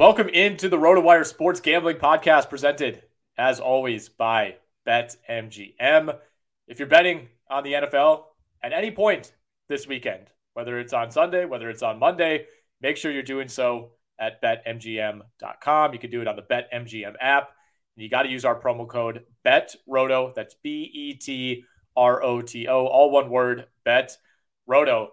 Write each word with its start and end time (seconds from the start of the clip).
Welcome 0.00 0.30
into 0.30 0.70
the 0.70 0.78
RotoWire 0.78 1.26
Sports 1.26 1.60
Gambling 1.60 1.98
Podcast, 1.98 2.48
presented 2.48 3.02
as 3.36 3.60
always 3.60 4.08
by 4.08 4.54
BetMGM. 4.88 6.16
If 6.66 6.78
you're 6.78 6.88
betting 6.88 7.28
on 7.50 7.64
the 7.64 7.74
NFL 7.74 8.22
at 8.62 8.72
any 8.72 8.92
point 8.92 9.34
this 9.68 9.86
weekend, 9.86 10.28
whether 10.54 10.78
it's 10.78 10.94
on 10.94 11.10
Sunday, 11.10 11.44
whether 11.44 11.68
it's 11.68 11.82
on 11.82 11.98
Monday, 11.98 12.46
make 12.80 12.96
sure 12.96 13.12
you're 13.12 13.22
doing 13.22 13.48
so 13.48 13.90
at 14.18 14.40
betmgm.com. 14.40 15.92
You 15.92 15.98
can 15.98 16.10
do 16.10 16.22
it 16.22 16.28
on 16.28 16.36
the 16.36 16.44
BetMGM 16.50 17.16
app. 17.20 17.50
And 17.94 18.02
you 18.02 18.08
got 18.08 18.22
to 18.22 18.30
use 18.30 18.46
our 18.46 18.58
promo 18.58 18.88
code 18.88 19.24
BETROTO. 19.44 20.34
That's 20.34 20.54
B 20.62 20.90
E 20.94 21.12
T 21.12 21.64
R 21.94 22.22
O 22.22 22.40
T 22.40 22.68
O, 22.68 22.86
all 22.86 23.10
one 23.10 23.28
word, 23.28 23.66
BETROTO. 23.86 25.08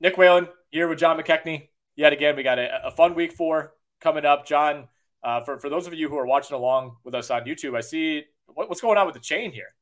Nick 0.00 0.18
Whalen 0.18 0.48
here 0.70 0.88
with 0.88 0.98
John 0.98 1.16
McKechnie. 1.16 1.68
Yet 1.94 2.12
again, 2.12 2.34
we 2.34 2.42
got 2.42 2.58
a, 2.58 2.88
a 2.88 2.90
fun 2.90 3.14
week 3.14 3.32
four 3.32 3.75
coming 4.00 4.24
up. 4.24 4.46
John, 4.46 4.88
uh, 5.22 5.40
for, 5.40 5.58
for 5.58 5.68
those 5.68 5.86
of 5.86 5.94
you 5.94 6.08
who 6.08 6.16
are 6.16 6.26
watching 6.26 6.54
along 6.54 6.96
with 7.04 7.14
us 7.14 7.30
on 7.30 7.44
YouTube, 7.44 7.76
I 7.76 7.80
see 7.80 8.24
what, 8.46 8.68
what's 8.68 8.80
going 8.80 8.98
on 8.98 9.06
with 9.06 9.14
the 9.14 9.20
chain 9.20 9.52
here. 9.52 9.74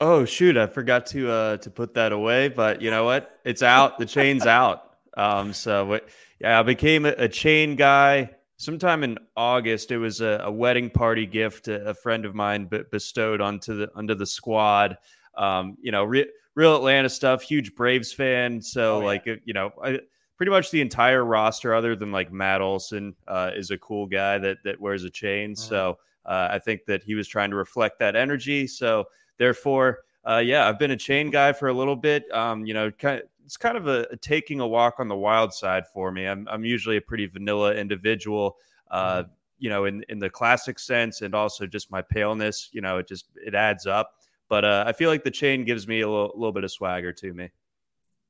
Oh 0.00 0.24
shoot, 0.24 0.56
I 0.56 0.66
forgot 0.66 1.06
to 1.06 1.30
uh, 1.30 1.56
to 1.58 1.70
put 1.70 1.94
that 1.94 2.10
away, 2.10 2.48
but 2.48 2.82
you 2.82 2.90
know 2.90 3.04
what? 3.04 3.38
It's 3.44 3.62
out. 3.62 3.98
The 3.98 4.06
chain's 4.06 4.46
out. 4.46 4.96
Um, 5.16 5.52
so 5.52 6.00
yeah, 6.40 6.58
I 6.58 6.62
became 6.64 7.06
a, 7.06 7.14
a, 7.18 7.28
chain 7.28 7.76
guy 7.76 8.30
sometime 8.56 9.04
in 9.04 9.18
August. 9.36 9.92
It 9.92 9.98
was 9.98 10.20
a, 10.20 10.40
a 10.44 10.50
wedding 10.50 10.90
party 10.90 11.24
gift 11.24 11.68
a, 11.68 11.90
a 11.90 11.94
friend 11.94 12.24
of 12.24 12.34
mine 12.34 12.68
bestowed 12.90 13.40
onto 13.40 13.76
the 13.76 13.90
under 13.94 14.16
the 14.16 14.26
squad. 14.26 14.98
Um, 15.36 15.76
you 15.80 15.92
know, 15.92 16.02
re- 16.02 16.30
real 16.56 16.74
Atlanta 16.74 17.08
stuff. 17.08 17.42
Huge 17.42 17.74
Braves 17.74 18.12
fan, 18.12 18.60
so 18.60 18.96
oh, 18.96 19.00
yeah. 19.00 19.06
like 19.06 19.26
you 19.26 19.52
know, 19.52 19.70
I, 19.84 20.00
pretty 20.42 20.50
much 20.50 20.72
the 20.72 20.80
entire 20.80 21.24
roster, 21.24 21.72
other 21.72 21.94
than 21.94 22.10
like 22.10 22.32
Matt 22.32 22.60
Olson, 22.60 23.14
uh, 23.28 23.52
is 23.54 23.70
a 23.70 23.78
cool 23.78 24.06
guy 24.06 24.38
that 24.38 24.58
that 24.64 24.80
wears 24.80 25.04
a 25.04 25.10
chain. 25.10 25.52
Mm-hmm. 25.52 25.68
So 25.68 25.98
uh, 26.26 26.48
I 26.50 26.58
think 26.58 26.84
that 26.86 27.04
he 27.04 27.14
was 27.14 27.28
trying 27.28 27.50
to 27.50 27.56
reflect 27.56 28.00
that 28.00 28.16
energy. 28.16 28.66
So 28.66 29.04
therefore, 29.38 30.00
uh, 30.28 30.42
yeah, 30.44 30.68
I've 30.68 30.80
been 30.80 30.90
a 30.90 30.96
chain 30.96 31.30
guy 31.30 31.52
for 31.52 31.68
a 31.68 31.72
little 31.72 31.94
bit. 31.94 32.24
Um, 32.34 32.66
you 32.66 32.74
know, 32.74 32.90
kind 32.90 33.20
of, 33.20 33.28
it's 33.44 33.56
kind 33.56 33.76
of 33.76 33.86
a, 33.86 34.08
a, 34.10 34.16
taking 34.16 34.58
a 34.58 34.66
walk 34.66 34.98
on 34.98 35.06
the 35.06 35.14
wild 35.14 35.54
side 35.54 35.84
for 35.86 36.10
me. 36.10 36.26
I'm 36.26 36.48
I'm 36.50 36.64
usually 36.64 36.96
a 36.96 37.00
pretty 37.00 37.26
vanilla 37.26 37.76
individual. 37.76 38.56
Uh, 38.90 39.22
mm-hmm. 39.22 39.30
You 39.60 39.70
know, 39.70 39.84
in 39.84 40.04
in 40.08 40.18
the 40.18 40.28
classic 40.28 40.80
sense, 40.80 41.22
and 41.22 41.36
also 41.36 41.68
just 41.68 41.88
my 41.92 42.02
paleness. 42.02 42.68
You 42.72 42.80
know, 42.80 42.98
it 42.98 43.06
just 43.06 43.26
it 43.36 43.54
adds 43.54 43.86
up. 43.86 44.14
But 44.48 44.64
uh, 44.64 44.82
I 44.88 44.92
feel 44.92 45.08
like 45.08 45.22
the 45.22 45.30
chain 45.30 45.64
gives 45.64 45.86
me 45.86 46.00
a 46.00 46.08
little, 46.08 46.32
little 46.34 46.52
bit 46.52 46.64
of 46.64 46.72
swagger 46.72 47.12
to 47.12 47.32
me. 47.32 47.48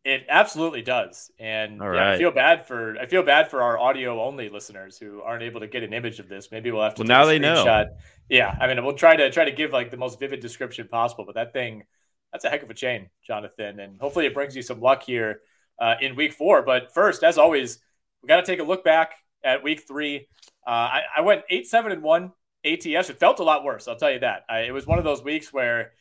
It 0.05 0.27
absolutely 0.29 0.83
does, 0.83 1.31
and 1.39 1.77
yeah, 1.77 1.87
right. 1.87 2.15
I 2.15 2.19
feel 2.19 2.33
bad 2.33 2.67
for 2.67 2.97
I 2.99 3.07
feel 3.07 3.23
bad 3.23 3.49
for 3.49 3.63
our 3.63 3.79
audio 3.79 4.21
only 4.21 4.49
listeners 4.49 4.99
who 4.99 5.23
aren't 5.23 5.45
able 5.45 5.61
to 5.61 5.69
get 5.69 5.85
an 5.85 5.93
image 5.93 6.19
of 6.19 6.29
this. 6.29 6.49
Maybe 6.51 6.73
we'll 6.73 6.83
have 6.83 6.97
to. 6.97 7.03
Well, 7.03 7.09
now 7.09 7.25
they 7.25 7.39
know. 7.39 7.87
Yeah, 8.29 8.57
I 8.61 8.67
mean, 8.67 8.85
we'll 8.85 8.95
try 8.95 9.15
to 9.15 9.31
try 9.31 9.45
to 9.45 9.53
give 9.53 9.73
like 9.73 9.93
the 9.93 9.97
most 9.97 10.19
vivid 10.19 10.41
description 10.41 10.89
possible. 10.89 11.25
But 11.25 11.37
that 11.37 11.53
thing, 11.53 11.85
that's 12.33 12.45
a 12.45 12.49
heck 12.49 12.65
of 12.65 12.71
a 12.71 12.75
chain, 12.75 13.11
Jonathan, 13.25 13.79
and 13.79 14.01
hopefully 14.01 14.27
it 14.27 14.35
brings 14.35 14.57
you 14.57 14.63
some 14.63 14.81
luck 14.81 15.05
here 15.05 15.43
uh, 15.79 15.95
in 16.01 16.17
week 16.17 16.33
four. 16.33 16.63
But 16.63 16.93
first, 16.93 17.23
as 17.23 17.39
always, 17.39 17.79
we 18.23 18.27
got 18.27 18.37
to 18.37 18.47
take 18.47 18.59
a 18.59 18.65
look 18.65 18.83
back 18.83 19.15
at 19.45 19.63
week 19.63 19.87
three. 19.87 20.29
Uh, 20.67 20.71
I, 20.71 21.03
I, 21.19 21.21
went 21.21 21.43
eight 21.51 21.67
seven 21.67 21.93
and 21.93 22.03
one 22.03 22.33
ATS. 22.65 23.11
It 23.11 23.19
felt 23.19 23.41
a 23.41 23.45
lot 23.45 23.65
worse. 23.65 23.89
I'll 23.89 23.97
tell 23.97 24.11
you 24.11 24.21
that. 24.21 24.45
I, 24.49 24.61
it 24.61 24.73
was 24.73 24.87
one 24.87 24.99
of 24.99 25.05
those 25.05 25.23
weeks 25.23 25.53
where, 25.53 25.93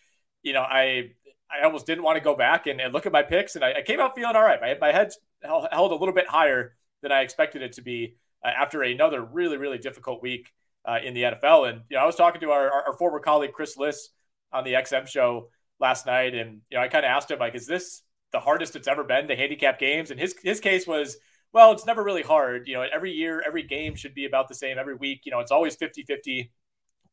you 0.43 0.53
know, 0.53 0.61
I 0.61 1.11
I 1.51 1.65
almost 1.65 1.85
didn't 1.85 2.03
want 2.03 2.17
to 2.17 2.23
go 2.23 2.35
back 2.35 2.67
and, 2.67 2.79
and 2.79 2.93
look 2.93 3.05
at 3.05 3.11
my 3.11 3.23
picks, 3.23 3.55
and 3.55 3.63
I, 3.63 3.79
I, 3.79 3.81
came 3.81 3.99
out 3.99 4.15
feeling 4.15 4.35
all 4.35 4.43
right. 4.43 4.59
My, 4.61 4.77
my 4.79 4.91
head 4.91 5.11
held 5.43 5.91
a 5.91 5.95
little 5.95 6.13
bit 6.13 6.27
higher 6.27 6.75
than 7.01 7.11
I 7.11 7.21
expected 7.21 7.61
it 7.61 7.73
to 7.73 7.81
be 7.81 8.15
uh, 8.43 8.49
after 8.49 8.81
another 8.83 9.23
really, 9.23 9.57
really 9.57 9.77
difficult 9.77 10.21
week 10.21 10.51
uh, 10.85 10.99
in 11.03 11.13
the 11.13 11.23
NFL. 11.23 11.69
And 11.69 11.81
you 11.89 11.97
know, 11.97 12.03
I 12.03 12.05
was 12.05 12.15
talking 12.15 12.41
to 12.41 12.51
our, 12.51 12.69
our, 12.71 12.83
our 12.87 12.93
former 12.97 13.19
colleague 13.19 13.53
Chris 13.53 13.77
Liss 13.77 14.09
on 14.51 14.63
the 14.63 14.73
XM 14.73 15.07
show 15.07 15.49
last 15.79 16.05
night, 16.05 16.33
and 16.33 16.61
you 16.69 16.77
know, 16.77 16.83
I 16.83 16.87
kind 16.87 17.05
of 17.05 17.09
asked 17.09 17.31
him 17.31 17.39
like, 17.39 17.55
"Is 17.55 17.67
this 17.67 18.01
the 18.31 18.39
hardest 18.39 18.75
it's 18.75 18.87
ever 18.87 19.03
been 19.03 19.27
to 19.27 19.35
handicap 19.35 19.79
games?" 19.79 20.11
And 20.11 20.19
his 20.19 20.35
his 20.41 20.59
case 20.59 20.87
was, 20.87 21.17
"Well, 21.53 21.71
it's 21.71 21.85
never 21.85 22.03
really 22.03 22.23
hard. 22.23 22.67
You 22.67 22.75
know, 22.75 22.85
every 22.93 23.11
year, 23.11 23.43
every 23.45 23.63
game 23.63 23.95
should 23.95 24.13
be 24.13 24.25
about 24.25 24.47
the 24.47 24.55
same. 24.55 24.77
Every 24.77 24.95
week, 24.95 25.21
you 25.25 25.31
know, 25.31 25.39
it's 25.39 25.51
always 25.51 25.75
50-50 25.75 26.51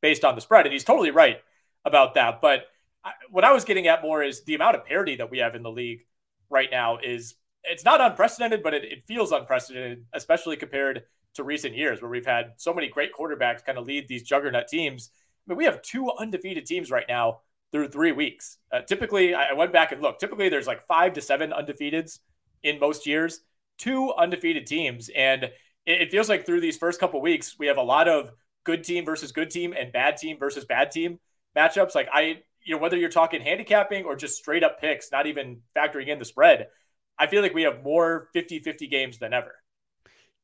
based 0.01 0.25
on 0.25 0.35
the 0.35 0.41
spread." 0.41 0.67
And 0.67 0.73
he's 0.73 0.85
totally 0.85 1.11
right 1.11 1.39
about 1.85 2.15
that, 2.15 2.41
but 2.41 2.67
what 3.31 3.45
I 3.45 3.53
was 3.53 3.65
getting 3.65 3.87
at 3.87 4.03
more 4.03 4.23
is 4.23 4.45
the 4.45 4.55
amount 4.55 4.77
of 4.77 4.85
parity 4.85 5.17
that 5.17 5.31
we 5.31 5.39
have 5.39 5.55
in 5.55 5.63
the 5.63 5.71
league 5.71 6.01
right 6.51 6.69
now 6.71 6.99
is 6.99 7.35
it's 7.65 7.85
not 7.85 8.01
unprecedented, 8.01 8.63
but 8.63 8.75
it, 8.75 8.85
it 8.85 9.05
feels 9.07 9.33
unprecedented, 9.33 10.05
especially 10.13 10.57
compared 10.57 11.03
to 11.35 11.45
recent 11.45 11.77
years 11.77 12.01
where 12.01 12.11
we've 12.11 12.27
had 12.27 12.53
so 12.57 12.73
many 12.73 12.89
great 12.89 13.11
quarterbacks 13.13 13.65
kind 13.65 13.79
of 13.79 13.87
lead 13.87 14.09
these 14.09 14.23
juggernaut 14.23 14.69
teams. 14.69 15.11
I 15.47 15.51
mean, 15.51 15.59
we 15.59 15.65
have 15.65 15.83
two 15.83 16.11
undefeated 16.19 16.67
teams 16.67 16.91
right 16.91 17.07
now 17.09 17.41
through 17.71 17.89
three 17.89 18.13
weeks. 18.13 18.59
Uh, 18.73 18.81
typically, 18.81 19.35
I 19.35 19.53
went 19.53 19.73
back 19.73 19.93
and 19.93 20.01
looked. 20.01 20.21
Typically, 20.21 20.49
there's 20.49 20.67
like 20.67 20.87
five 20.87 21.13
to 21.15 21.21
seven 21.21 21.51
undefeateds 21.51 22.21
in 22.63 22.79
most 22.79 23.07
years. 23.07 23.41
Two 23.77 24.13
undefeated 24.15 24.67
teams, 24.67 25.09
and 25.15 25.45
it, 25.45 25.53
it 25.87 26.11
feels 26.11 26.29
like 26.29 26.45
through 26.45 26.61
these 26.61 26.77
first 26.77 26.99
couple 26.99 27.21
weeks, 27.21 27.57
we 27.59 27.67
have 27.69 27.77
a 27.77 27.83
lot 27.83 28.09
of 28.09 28.33
good 28.65 28.83
team 28.83 29.05
versus 29.05 29.33
good 29.33 29.51
team 29.51 29.73
and 29.79 29.93
bad 29.93 30.17
team 30.17 30.37
versus 30.39 30.65
bad 30.65 30.91
team 30.91 31.19
matchups. 31.57 31.95
Like 31.95 32.09
I 32.13 32.41
you 32.69 32.75
know, 32.75 32.81
whether 32.81 32.99
you're 32.99 33.09
talking 33.09 33.41
handicapping 33.41 34.05
or 34.05 34.15
just 34.15 34.37
straight 34.37 34.63
up 34.63 34.79
picks, 34.79 35.11
not 35.11 35.27
even 35.27 35.63
factoring 35.75 36.09
in 36.09 36.19
the 36.19 36.25
spread, 36.25 36.69
I 37.19 37.27
feel 37.27 37.41
like 37.41 37.55
we 37.55 37.63
have 37.63 37.83
more 37.83 38.29
50-50 38.37 38.91
games 38.91 39.19
than 39.19 39.33
ever. 39.33 39.55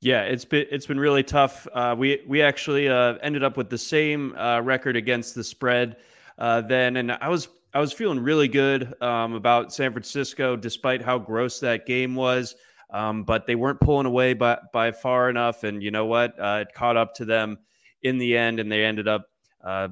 Yeah, 0.01 0.23
it's 0.23 0.45
been 0.45 0.67
it's 0.71 0.87
been 0.87 1.01
really 1.01 1.23
tough. 1.23 1.67
Uh, 1.73 1.95
we 1.97 2.23
we 2.27 2.43
actually 2.43 2.89
uh, 2.89 3.15
ended 3.23 3.43
up 3.43 3.57
with 3.57 3.71
the 3.71 3.79
same 3.79 4.37
uh, 4.37 4.61
record 4.61 4.97
against 4.97 5.35
the 5.35 5.43
spread 5.43 5.97
uh, 6.37 6.61
then, 6.61 6.97
and 6.97 7.13
I 7.13 7.29
was 7.29 7.49
I 7.73 7.81
was 7.81 7.93
feeling 7.93 8.21
really 8.21 8.49
good 8.49 9.01
um, 9.03 9.33
about 9.33 9.73
San 9.73 9.93
Francisco, 9.93 10.57
despite 10.57 11.01
how 11.01 11.19
gross 11.19 11.59
that 11.61 11.87
game 11.87 12.15
was. 12.15 12.55
Um, 12.91 13.25
but 13.25 13.47
they 13.47 13.55
weren't 13.55 13.81
pulling 13.81 14.05
away 14.05 14.35
by 14.35 14.59
by 14.75 14.93
far 14.93 15.31
enough, 15.31 15.65
and 15.65 15.83
you 15.83 15.91
know 15.91 16.05
what? 16.05 16.39
Uh, 16.39 16.65
it 16.69 16.75
caught 16.75 16.99
up 16.99 17.15
to 17.15 17.25
them 17.25 17.59
in 18.03 18.19
the 18.19 18.37
end, 18.37 18.61
and 18.61 18.71
they 18.71 18.85
ended 18.85 19.09
up 19.09 19.27
uh, 19.65 19.89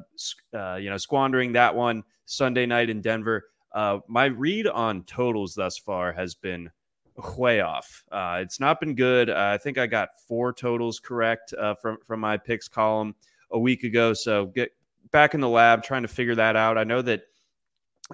you 0.53 0.91
know 0.91 0.99
squandering 0.99 1.53
that 1.53 1.75
one. 1.75 2.05
Sunday 2.27 2.67
night 2.67 2.91
in 2.91 3.01
Denver. 3.01 3.45
Uh, 3.73 3.99
my 4.09 4.27
read 4.27 4.67
on 4.67 5.03
totals 5.05 5.55
thus 5.55 5.79
far 5.79 6.13
has 6.13 6.35
been 6.35 6.71
way 7.37 7.61
off. 7.61 8.05
Uh, 8.13 8.39
it's 8.43 8.59
not 8.61 8.81
been 8.81 8.95
good. 8.95 9.31
Uh, 9.31 9.51
I 9.55 9.59
think 9.59 9.79
I 9.79 9.87
got 9.87 10.09
four 10.29 10.53
totals 10.53 11.01
correct 11.01 11.55
uh, 11.55 11.75
from 11.75 11.99
from 12.07 12.21
my 12.21 12.37
picks 12.37 12.69
column 12.69 13.15
a 13.51 13.59
week 13.59 13.85
ago. 13.85 14.13
So 14.15 14.47
get 14.47 14.71
back 15.11 15.35
in 15.35 15.41
the 15.41 15.49
lab 15.49 15.83
trying 15.83 16.03
to 16.03 16.09
figure 16.09 16.35
that 16.37 16.57
out. 16.57 16.79
I 16.79 16.85
know 16.85 17.03
that 17.03 17.23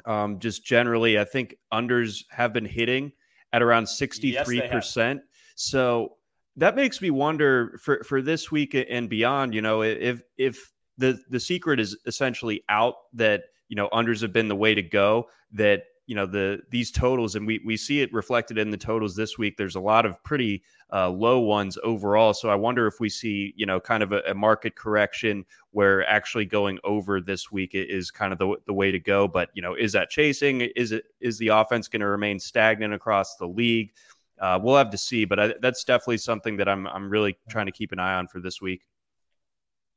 Um, 0.05 0.39
just 0.39 0.65
generally, 0.65 1.19
I 1.19 1.25
think 1.25 1.57
unders 1.73 2.25
have 2.31 2.53
been 2.53 2.65
hitting 2.65 3.11
at 3.53 3.63
around 3.63 3.85
63%. 3.85 5.21
So 5.55 6.17
that 6.57 6.77
makes 6.77 7.01
me 7.01 7.11
wonder 7.11 7.79
for, 7.83 8.05
for 8.05 8.21
this 8.23 8.51
week 8.53 8.75
and 8.75 9.09
beyond, 9.09 9.55
you 9.55 9.63
know, 9.63 9.83
if 9.83 10.23
if 10.37 10.73
the 10.99 11.19
the 11.31 11.41
secret 11.41 11.81
is 11.81 11.97
essentially 12.07 12.63
out 12.69 12.95
that, 13.15 13.45
you 13.69 13.77
know, 13.77 13.89
unders 13.93 14.23
have 14.23 14.33
been 14.33 14.49
the 14.49 14.57
way 14.57 14.75
to 14.75 14.83
go, 14.83 15.29
that 15.53 15.85
you 16.09 16.15
know 16.15 16.25
the 16.25 16.61
these 16.71 16.91
totals 16.91 17.37
and 17.37 17.47
we 17.47 17.61
we 17.67 17.77
see 17.77 18.01
it 18.01 18.11
reflected 18.15 18.57
in 18.57 18.71
the 18.71 18.79
totals 18.79 19.15
this 19.15 19.37
week. 19.37 19.59
There's 19.59 19.77
a 19.77 19.81
lot 19.81 20.07
of 20.07 20.21
pretty 20.25 20.63
uh, 20.91 21.11
low 21.11 21.39
ones 21.39 21.77
overall. 21.85 22.33
So 22.33 22.49
i 22.49 22.55
wonder 22.55 22.87
if 22.87 22.99
we 22.99 23.11
see 23.11 23.53
you 23.57 23.67
know 23.67 23.79
kind 23.79 24.03
of 24.03 24.13
a, 24.13 24.23
a, 24.27 24.35
market 24.35 24.75
correction 24.75 25.45
where 25.73 26.09
actually 26.09 26.47
going 26.47 26.79
over 26.83 27.21
this 27.21 27.53
week 27.53 27.73
is 27.75 28.11
kind 28.11 28.33
of 28.33 28.39
the, 28.39 28.57
the 28.67 28.73
way 28.73 28.91
to 28.91 28.99
go. 28.99 29.29
But 29.29 29.51
you 29.53 29.61
know 29.61 29.75
is 29.75 29.93
that 29.93 30.09
chasing? 30.09 30.63
Is 30.63 30.93
it 30.93 31.05
is 31.21 31.37
the 31.37 31.49
offense 31.49 31.89
going 31.89 32.01
to 32.01 32.09
remain 32.09 32.41
stagnant 32.41 32.95
across 32.95 33.37
the 33.37 33.47
league? 33.47 33.93
Uh, 34.41 34.59
we'll 34.63 34.77
have 34.77 34.89
to 34.89 34.97
see 34.97 35.25
but 35.25 35.41
I, 35.41 35.55
that's 35.61 35.83
definitely 35.83 36.19
something 36.19 36.59
that 36.59 36.69
i'm 36.69 36.87
i'm 36.87 37.11
really 37.11 37.37
trying 37.49 37.67
to 37.67 37.73
keep 37.73 37.91
an 37.91 37.99
eye 37.99 38.15
on 38.15 38.29
for 38.29 38.39
this 38.39 38.63
week 38.63 38.87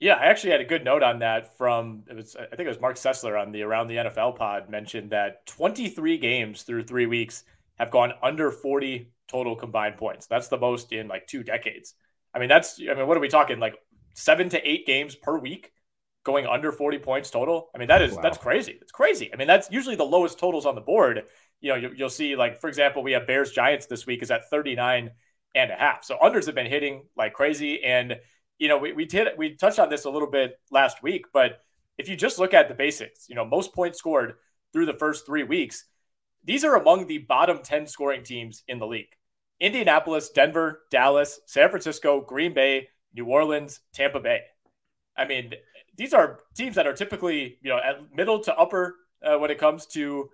yeah, 0.01 0.15
I 0.15 0.25
actually 0.25 0.49
had 0.49 0.61
a 0.61 0.65
good 0.65 0.83
note 0.83 1.03
on 1.03 1.19
that 1.19 1.55
from 1.57 2.03
it 2.09 2.15
was 2.15 2.35
I 2.35 2.55
think 2.55 2.61
it 2.61 2.67
was 2.67 2.81
Marc 2.81 2.95
Sessler 2.95 3.39
on 3.39 3.51
the 3.51 3.61
Around 3.61 3.87
the 3.87 3.97
NFL 3.97 4.35
pod 4.35 4.67
mentioned 4.67 5.11
that 5.11 5.45
23 5.45 6.17
games 6.17 6.63
through 6.63 6.83
3 6.83 7.05
weeks 7.05 7.43
have 7.77 7.91
gone 7.91 8.13
under 8.23 8.49
40 8.49 9.11
total 9.27 9.55
combined 9.55 9.97
points. 9.97 10.25
That's 10.25 10.47
the 10.47 10.57
most 10.57 10.91
in 10.91 11.07
like 11.07 11.27
2 11.27 11.43
decades. 11.43 11.93
I 12.33 12.39
mean, 12.39 12.49
that's 12.49 12.81
I 12.81 12.95
mean, 12.95 13.07
what 13.07 13.15
are 13.15 13.19
we 13.19 13.27
talking 13.27 13.59
like 13.59 13.75
7 14.15 14.49
to 14.49 14.67
8 14.67 14.87
games 14.87 15.15
per 15.15 15.37
week 15.37 15.71
going 16.23 16.47
under 16.47 16.71
40 16.71 16.97
points 16.97 17.29
total? 17.29 17.69
I 17.75 17.77
mean, 17.77 17.89
that 17.89 18.01
is 18.01 18.15
wow. 18.15 18.21
that's 18.23 18.39
crazy. 18.39 18.79
It's 18.81 18.91
crazy. 18.91 19.31
I 19.31 19.37
mean, 19.37 19.47
that's 19.47 19.69
usually 19.69 19.97
the 19.97 20.03
lowest 20.03 20.39
totals 20.39 20.65
on 20.65 20.73
the 20.73 20.81
board. 20.81 21.25
You 21.59 21.69
know, 21.69 21.75
you, 21.75 21.91
you'll 21.95 22.09
see 22.09 22.35
like 22.35 22.59
for 22.59 22.69
example, 22.69 23.03
we 23.03 23.11
have 23.11 23.27
Bears 23.27 23.51
Giants 23.51 23.85
this 23.85 24.07
week 24.07 24.23
is 24.23 24.31
at 24.31 24.49
39 24.49 25.11
and 25.53 25.71
a 25.71 25.75
half. 25.75 26.03
So 26.03 26.17
unders 26.17 26.47
have 26.47 26.55
been 26.55 26.65
hitting 26.65 27.03
like 27.15 27.33
crazy 27.33 27.83
and 27.83 28.15
you 28.61 28.67
know, 28.67 28.77
we, 28.77 28.93
we 28.93 29.05
did 29.05 29.27
we 29.39 29.55
touched 29.55 29.79
on 29.79 29.89
this 29.89 30.05
a 30.05 30.09
little 30.11 30.29
bit 30.29 30.59
last 30.69 31.01
week, 31.01 31.25
but 31.33 31.63
if 31.97 32.07
you 32.07 32.15
just 32.15 32.37
look 32.37 32.53
at 32.53 32.67
the 32.67 32.75
basics, 32.75 33.25
you 33.27 33.33
know, 33.33 33.43
most 33.43 33.73
points 33.73 33.97
scored 33.97 34.35
through 34.71 34.85
the 34.85 34.93
first 34.93 35.25
three 35.25 35.41
weeks, 35.41 35.85
these 36.43 36.63
are 36.63 36.75
among 36.75 37.07
the 37.07 37.17
bottom 37.17 37.61
10 37.63 37.87
scoring 37.87 38.23
teams 38.23 38.61
in 38.67 38.77
the 38.77 38.85
league. 38.85 39.15
Indianapolis, 39.59 40.29
Denver, 40.29 40.83
Dallas, 40.91 41.39
San 41.47 41.69
Francisco, 41.69 42.21
Green 42.21 42.53
Bay, 42.53 42.89
New 43.15 43.25
Orleans, 43.25 43.79
Tampa 43.95 44.19
Bay. 44.19 44.41
I 45.17 45.25
mean, 45.25 45.53
these 45.97 46.13
are 46.13 46.39
teams 46.55 46.75
that 46.75 46.85
are 46.85 46.93
typically, 46.93 47.57
you 47.63 47.69
know, 47.71 47.79
at 47.79 48.15
middle 48.15 48.41
to 48.41 48.55
upper 48.55 48.95
uh, 49.23 49.37
when 49.37 49.49
it 49.49 49.57
comes 49.57 49.87
to 49.87 50.29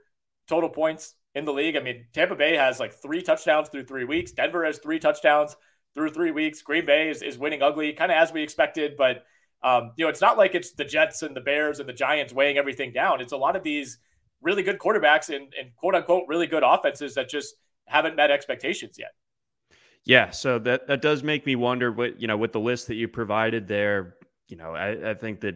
total 0.50 0.70
points 0.70 1.16
in 1.34 1.46
the 1.46 1.54
league. 1.54 1.78
I 1.78 1.80
mean, 1.80 2.08
Tampa 2.14 2.36
Bay 2.36 2.58
has 2.58 2.78
like 2.78 2.92
three 2.92 3.22
touchdowns 3.22 3.70
through 3.70 3.86
three 3.86 4.04
weeks. 4.04 4.34
Denver 4.34 4.66
has 4.66 4.80
three 4.80 5.00
touchdowns 5.00 5.56
through 5.98 6.12
three 6.12 6.32
weeks. 6.32 6.62
Green 6.62 6.86
Bay 6.86 7.10
is, 7.10 7.24
is 7.24 7.38
winning 7.40 7.64
ugly, 7.64 7.92
kind 7.92 8.12
of 8.12 8.18
as 8.18 8.32
we 8.32 8.44
expected, 8.44 8.96
but 8.98 9.26
um, 9.64 9.92
you 9.98 10.06
know, 10.06 10.10
it's 10.10 10.22
not 10.22 10.38
like 10.38 10.54
it's 10.54 10.74
the 10.74 10.86
Jets 10.86 11.24
and 11.24 11.36
the 11.36 11.42
Bears 11.42 11.80
and 11.80 11.90
the 11.90 11.94
Giants 11.94 12.32
weighing 12.32 12.58
everything 12.58 12.94
down. 12.94 13.20
It's 13.20 13.34
a 13.34 13.38
lot 13.38 13.56
of 13.56 13.64
these 13.64 13.98
really 14.40 14.62
good 14.62 14.78
quarterbacks 14.78 15.36
and, 15.36 15.52
and 15.60 15.76
quote 15.76 15.96
unquote 15.96 16.26
really 16.28 16.46
good 16.46 16.62
offenses 16.64 17.16
that 17.16 17.28
just 17.28 17.56
haven't 17.86 18.16
met 18.16 18.30
expectations 18.30 18.98
yet. 19.00 19.16
Yeah, 20.04 20.30
so 20.30 20.60
that 20.60 20.88
that 20.88 21.02
does 21.02 21.24
make 21.24 21.46
me 21.46 21.56
wonder 21.56 21.92
what 21.92 22.22
you 22.22 22.28
know 22.28 22.38
with 22.38 22.54
the 22.54 22.60
list 22.60 22.88
that 22.88 22.96
you 22.96 23.08
provided 23.08 23.68
there. 23.68 24.16
You 24.48 24.58
know, 24.58 24.76
I, 24.76 25.10
I 25.10 25.14
think 25.16 25.42
that 25.42 25.56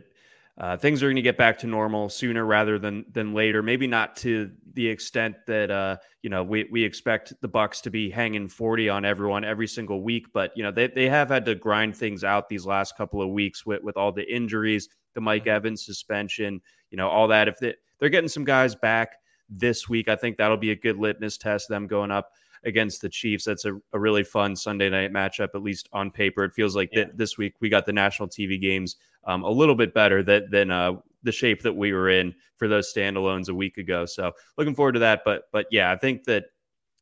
uh, 0.57 0.77
things 0.77 1.01
are 1.01 1.07
going 1.07 1.15
to 1.15 1.21
get 1.21 1.37
back 1.37 1.57
to 1.59 1.67
normal 1.67 2.09
sooner 2.09 2.45
rather 2.45 2.77
than 2.77 3.05
than 3.11 3.33
later. 3.33 3.63
Maybe 3.63 3.87
not 3.87 4.15
to 4.17 4.51
the 4.73 4.87
extent 4.87 5.35
that 5.47 5.71
uh, 5.71 5.97
you 6.21 6.29
know 6.29 6.43
we 6.43 6.67
we 6.71 6.83
expect 6.83 7.33
the 7.41 7.49
Bucs 7.49 7.81
to 7.83 7.89
be 7.89 8.09
hanging 8.09 8.47
forty 8.47 8.89
on 8.89 9.05
everyone 9.05 9.45
every 9.45 9.67
single 9.67 10.03
week, 10.03 10.27
but 10.33 10.51
you 10.55 10.63
know 10.63 10.71
they 10.71 10.87
they 10.87 11.07
have 11.07 11.29
had 11.29 11.45
to 11.45 11.55
grind 11.55 11.95
things 11.95 12.23
out 12.23 12.49
these 12.49 12.65
last 12.65 12.97
couple 12.97 13.21
of 13.21 13.29
weeks 13.29 13.65
with 13.65 13.81
with 13.81 13.95
all 13.95 14.11
the 14.11 14.29
injuries, 14.33 14.89
the 15.13 15.21
Mike 15.21 15.43
mm-hmm. 15.43 15.55
Evans 15.55 15.85
suspension, 15.85 16.61
you 16.89 16.97
know 16.97 17.07
all 17.07 17.27
that. 17.29 17.47
If 17.47 17.57
they, 17.59 17.73
they're 17.99 18.09
getting 18.09 18.29
some 18.29 18.45
guys 18.45 18.75
back 18.75 19.15
this 19.49 19.87
week, 19.87 20.09
I 20.09 20.15
think 20.15 20.37
that'll 20.37 20.57
be 20.57 20.71
a 20.71 20.75
good 20.75 20.97
litmus 20.97 21.37
test. 21.37 21.69
Them 21.69 21.87
going 21.87 22.11
up 22.11 22.29
against 22.63 23.01
the 23.01 23.09
Chiefs. 23.09 23.45
That's 23.45 23.65
a, 23.65 23.79
a 23.93 23.99
really 23.99 24.23
fun 24.23 24.55
Sunday 24.55 24.89
night 24.89 25.11
matchup, 25.11 25.49
at 25.55 25.63
least 25.63 25.89
on 25.93 26.11
paper. 26.11 26.43
It 26.43 26.53
feels 26.53 26.75
like 26.75 26.89
yeah. 26.91 27.05
that 27.05 27.17
this 27.17 27.37
week 27.37 27.53
we 27.59 27.69
got 27.69 27.85
the 27.85 27.93
national 27.93 28.29
TV 28.29 28.59
games 28.59 28.97
um, 29.25 29.43
a 29.43 29.49
little 29.49 29.75
bit 29.75 29.93
better 29.93 30.23
that, 30.23 30.51
than 30.51 30.71
uh, 30.71 30.93
the 31.23 31.31
shape 31.31 31.61
that 31.63 31.73
we 31.73 31.93
were 31.93 32.09
in 32.09 32.33
for 32.57 32.67
those 32.67 32.93
standalones 32.93 33.49
a 33.49 33.53
week 33.53 33.77
ago. 33.77 34.05
So 34.05 34.31
looking 34.57 34.75
forward 34.75 34.93
to 34.93 34.99
that. 34.99 35.21
But 35.25 35.43
but 35.51 35.67
yeah, 35.71 35.91
I 35.91 35.95
think 35.95 36.23
that 36.25 36.45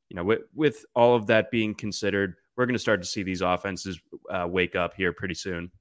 you 0.09 0.15
know 0.15 0.23
with, 0.23 0.41
with 0.53 0.85
all 0.95 1.15
of 1.15 1.27
that 1.27 1.51
being 1.51 1.73
considered, 1.73 2.35
we're 2.55 2.65
going 2.65 2.73
to 2.75 2.79
start 2.79 3.01
to 3.01 3.07
see 3.07 3.23
these 3.23 3.41
offenses 3.41 3.99
uh, 4.29 4.47
wake 4.49 4.75
up 4.75 4.93
here 4.93 5.13
pretty 5.13 5.35
soon. 5.35 5.71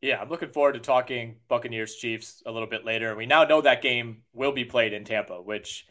Yeah, 0.00 0.20
I'm 0.20 0.28
looking 0.28 0.50
forward 0.50 0.74
to 0.74 0.80
talking 0.80 1.36
Buccaneers 1.48 1.96
Chiefs 1.96 2.42
a 2.46 2.52
little 2.52 2.68
bit 2.68 2.84
later. 2.84 3.16
We 3.16 3.26
now 3.26 3.44
know 3.44 3.60
that 3.62 3.82
game 3.82 4.22
will 4.32 4.52
be 4.52 4.64
played 4.64 4.92
in 4.92 5.04
Tampa, 5.04 5.42
which 5.42 5.86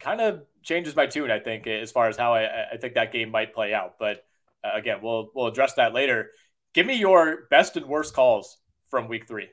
kind 0.00 0.20
of 0.20 0.42
changes 0.62 0.96
my 0.96 1.06
tune, 1.06 1.30
I 1.30 1.38
think, 1.38 1.66
as 1.66 1.92
far 1.92 2.08
as 2.08 2.16
how 2.16 2.34
I, 2.34 2.72
I 2.72 2.76
think 2.76 2.94
that 2.94 3.12
game 3.12 3.30
might 3.30 3.54
play 3.54 3.74
out. 3.74 3.94
But 3.98 4.24
uh, 4.62 4.70
again, 4.74 4.98
we'll 5.02 5.30
we'll 5.34 5.46
address 5.46 5.74
that 5.74 5.92
later. 5.92 6.30
Give 6.72 6.86
me 6.86 6.94
your 6.94 7.46
best 7.50 7.76
and 7.76 7.86
worst 7.86 8.14
calls 8.14 8.58
from 8.88 9.08
Week 9.08 9.28
Three. 9.28 9.48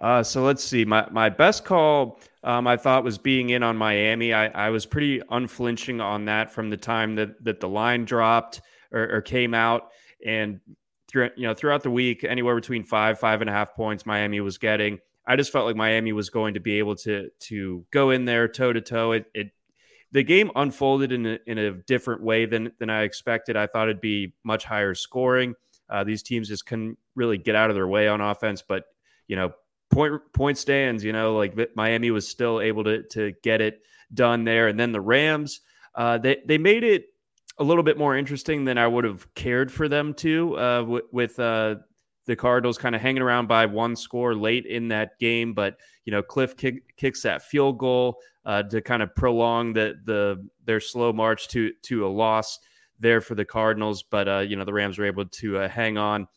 Uh, 0.00 0.22
so 0.22 0.42
let's 0.42 0.64
see. 0.64 0.84
My 0.84 1.06
my 1.10 1.28
best 1.28 1.64
call, 1.64 2.20
um, 2.42 2.66
I 2.66 2.76
thought 2.76 3.04
was 3.04 3.18
being 3.18 3.50
in 3.50 3.62
on 3.62 3.76
Miami. 3.76 4.32
I, 4.32 4.46
I 4.48 4.70
was 4.70 4.86
pretty 4.86 5.20
unflinching 5.30 6.00
on 6.00 6.24
that 6.24 6.50
from 6.50 6.70
the 6.70 6.76
time 6.76 7.14
that 7.16 7.42
that 7.44 7.60
the 7.60 7.68
line 7.68 8.04
dropped 8.04 8.62
or, 8.92 9.16
or 9.16 9.20
came 9.20 9.54
out, 9.54 9.90
and 10.24 10.60
through, 11.06 11.30
you 11.36 11.46
know 11.46 11.54
throughout 11.54 11.82
the 11.82 11.90
week, 11.90 12.24
anywhere 12.24 12.54
between 12.54 12.82
five 12.82 13.18
five 13.18 13.42
and 13.42 13.50
a 13.50 13.52
half 13.52 13.74
points, 13.74 14.06
Miami 14.06 14.40
was 14.40 14.58
getting. 14.58 14.98
I 15.30 15.36
just 15.36 15.52
felt 15.52 15.64
like 15.64 15.76
Miami 15.76 16.12
was 16.12 16.28
going 16.28 16.54
to 16.54 16.60
be 16.60 16.80
able 16.80 16.96
to 16.96 17.30
to 17.42 17.86
go 17.92 18.10
in 18.10 18.24
there 18.24 18.48
toe 18.48 18.72
to 18.72 18.80
toe. 18.80 19.12
It, 19.12 19.26
it 19.32 19.52
the 20.10 20.24
game 20.24 20.50
unfolded 20.56 21.12
in 21.12 21.24
a, 21.24 21.38
in 21.46 21.56
a 21.56 21.70
different 21.70 22.24
way 22.24 22.46
than 22.46 22.72
than 22.80 22.90
I 22.90 23.02
expected. 23.02 23.56
I 23.56 23.68
thought 23.68 23.88
it'd 23.88 24.00
be 24.00 24.34
much 24.42 24.64
higher 24.64 24.92
scoring. 24.92 25.54
Uh, 25.88 26.02
these 26.02 26.24
teams 26.24 26.48
just 26.48 26.66
couldn't 26.66 26.98
really 27.14 27.38
get 27.38 27.54
out 27.54 27.70
of 27.70 27.76
their 27.76 27.86
way 27.86 28.08
on 28.08 28.20
offense, 28.20 28.60
but 28.66 28.86
you 29.28 29.36
know, 29.36 29.52
point 29.92 30.20
point 30.32 30.58
stands. 30.58 31.04
You 31.04 31.12
know, 31.12 31.36
like 31.36 31.56
Miami 31.76 32.10
was 32.10 32.26
still 32.26 32.60
able 32.60 32.82
to 32.82 33.04
to 33.10 33.32
get 33.44 33.60
it 33.60 33.82
done 34.12 34.42
there, 34.42 34.66
and 34.66 34.80
then 34.80 34.90
the 34.90 35.00
Rams, 35.00 35.60
uh, 35.94 36.18
they 36.18 36.38
they 36.44 36.58
made 36.58 36.82
it 36.82 37.04
a 37.56 37.62
little 37.62 37.84
bit 37.84 37.96
more 37.96 38.16
interesting 38.16 38.64
than 38.64 38.78
I 38.78 38.88
would 38.88 39.04
have 39.04 39.32
cared 39.36 39.70
for 39.70 39.88
them 39.88 40.12
to 40.14 40.56
uh, 40.56 40.80
w- 40.80 41.06
with 41.12 41.38
uh, 41.38 41.76
the 42.30 42.36
Cardinals 42.36 42.78
kind 42.78 42.94
of 42.94 43.00
hanging 43.00 43.22
around 43.22 43.48
by 43.48 43.66
one 43.66 43.96
score 43.96 44.36
late 44.36 44.64
in 44.64 44.86
that 44.86 45.18
game, 45.18 45.52
but 45.52 45.76
you 46.04 46.12
know 46.12 46.22
Cliff 46.22 46.56
kick, 46.56 46.96
kicks 46.96 47.22
that 47.22 47.42
field 47.42 47.76
goal 47.76 48.20
uh, 48.44 48.62
to 48.62 48.80
kind 48.80 49.02
of 49.02 49.12
prolong 49.16 49.72
the 49.72 49.96
the 50.04 50.48
their 50.64 50.78
slow 50.78 51.12
march 51.12 51.48
to 51.48 51.72
to 51.82 52.06
a 52.06 52.08
loss 52.08 52.60
there 53.00 53.20
for 53.20 53.34
the 53.34 53.44
Cardinals. 53.44 54.04
But 54.04 54.28
uh, 54.28 54.38
you 54.38 54.54
know 54.54 54.64
the 54.64 54.72
Rams 54.72 54.96
were 54.96 55.06
able 55.06 55.26
to 55.26 55.58
uh, 55.58 55.68
hang 55.68 55.98
on. 55.98 56.28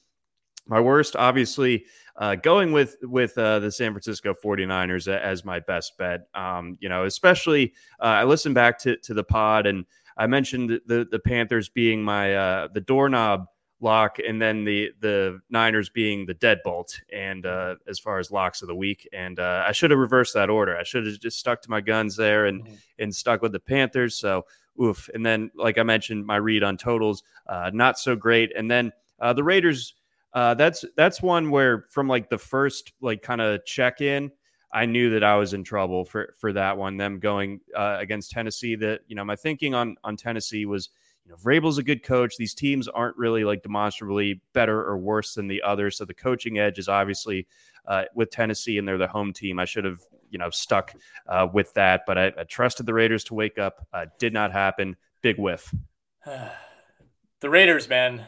My 0.65 0.79
worst, 0.79 1.15
obviously, 1.15 1.85
uh, 2.15 2.35
going 2.35 2.71
with 2.71 2.95
with 3.03 3.37
uh, 3.37 3.59
the 3.59 3.71
San 3.71 3.91
Francisco 3.91 4.33
49ers 4.33 5.07
as 5.07 5.45
my 5.45 5.59
best 5.59 5.95
bet. 5.99 6.21
Um, 6.33 6.75
you 6.81 6.89
know, 6.89 7.05
especially 7.05 7.73
uh, 8.01 8.05
I 8.05 8.23
listened 8.23 8.55
back 8.55 8.79
to 8.79 8.97
to 8.97 9.13
the 9.13 9.23
pod 9.23 9.67
and 9.67 9.85
I 10.17 10.25
mentioned 10.25 10.81
the 10.87 11.07
the 11.11 11.19
Panthers 11.19 11.69
being 11.69 12.03
my 12.03 12.29
the 12.73 12.83
doorknob 12.83 13.45
lock, 13.83 14.17
and 14.17 14.41
then 14.41 14.63
the 14.63 14.91
the 14.99 15.39
Niners 15.49 15.89
being 15.89 16.25
the 16.25 16.33
deadbolt. 16.33 16.99
And 17.11 17.45
uh, 17.45 17.75
as 17.87 17.99
far 17.99 18.17
as 18.17 18.31
locks 18.31 18.61
of 18.61 18.67
the 18.67 18.75
week, 18.75 19.07
and 19.13 19.39
uh, 19.39 19.65
I 19.67 19.73
should 19.73 19.91
have 19.91 19.99
reversed 19.99 20.33
that 20.33 20.49
order. 20.49 20.77
I 20.77 20.83
should 20.83 21.05
have 21.05 21.19
just 21.19 21.37
stuck 21.37 21.61
to 21.61 21.69
my 21.69 21.81
guns 21.81 22.15
there 22.15 22.45
and 22.45 22.63
mm-hmm. 22.63 22.73
and 22.99 23.15
stuck 23.15 23.41
with 23.41 23.51
the 23.51 23.59
Panthers. 23.59 24.15
So 24.15 24.45
oof. 24.81 25.09
And 25.13 25.25
then, 25.25 25.51
like 25.55 25.77
I 25.77 25.83
mentioned, 25.83 26.25
my 26.25 26.37
read 26.37 26.63
on 26.63 26.77
totals 26.77 27.23
uh, 27.47 27.69
not 27.73 27.99
so 27.99 28.15
great. 28.15 28.51
And 28.55 28.71
then 28.71 28.91
uh, 29.19 29.33
the 29.33 29.43
Raiders. 29.43 29.93
Uh, 30.33 30.55
that's 30.55 30.83
that's 30.97 31.21
one 31.21 31.51
where 31.51 31.85
from 31.91 32.07
like 32.07 32.27
the 32.27 32.39
first 32.39 32.93
like 33.01 33.21
kind 33.21 33.39
of 33.39 33.63
check 33.65 34.01
in. 34.01 34.31
I 34.73 34.87
knew 34.87 35.11
that 35.11 35.23
I 35.23 35.35
was 35.35 35.53
in 35.53 35.63
trouble 35.63 36.05
for 36.05 36.33
for 36.39 36.51
that 36.53 36.75
one. 36.75 36.97
Them 36.97 37.19
going 37.19 37.59
uh, 37.75 37.97
against 37.99 38.31
Tennessee. 38.31 38.75
That 38.75 39.01
you 39.07 39.15
know, 39.15 39.23
my 39.23 39.35
thinking 39.35 39.75
on 39.75 39.95
on 40.03 40.17
Tennessee 40.17 40.65
was 40.65 40.89
you 41.25 41.31
know, 41.31 41.37
Vrabel's 41.37 41.77
a 41.77 41.83
good 41.83 42.03
coach. 42.03 42.35
These 42.37 42.53
teams 42.53 42.87
aren't 42.87 43.17
really 43.17 43.43
like 43.43 43.63
demonstrably 43.63 44.41
better 44.53 44.81
or 44.81 44.97
worse 44.97 45.35
than 45.35 45.47
the 45.47 45.61
others. 45.61 45.97
So 45.97 46.05
the 46.05 46.13
coaching 46.13 46.59
edge 46.59 46.79
is 46.79 46.89
obviously 46.89 47.47
uh, 47.87 48.03
with 48.15 48.29
Tennessee, 48.29 48.77
and 48.77 48.87
they're 48.87 48.97
the 48.97 49.07
home 49.07 49.33
team. 49.33 49.59
I 49.59 49.65
should 49.65 49.85
have, 49.85 49.99
you 50.29 50.37
know, 50.37 50.49
stuck 50.49 50.93
uh, 51.27 51.47
with 51.53 51.73
that, 51.75 52.01
but 52.05 52.17
I, 52.17 52.27
I, 52.37 52.43
trusted 52.43 52.85
the 52.85 52.93
Raiders 52.93 53.23
to 53.25 53.33
wake 53.33 53.57
up. 53.57 53.87
Uh, 53.93 54.05
did 54.19 54.33
not 54.33 54.51
happen. 54.51 54.95
Big 55.21 55.37
whiff. 55.37 55.73
the 56.25 57.49
Raiders, 57.49 57.87
man, 57.87 58.25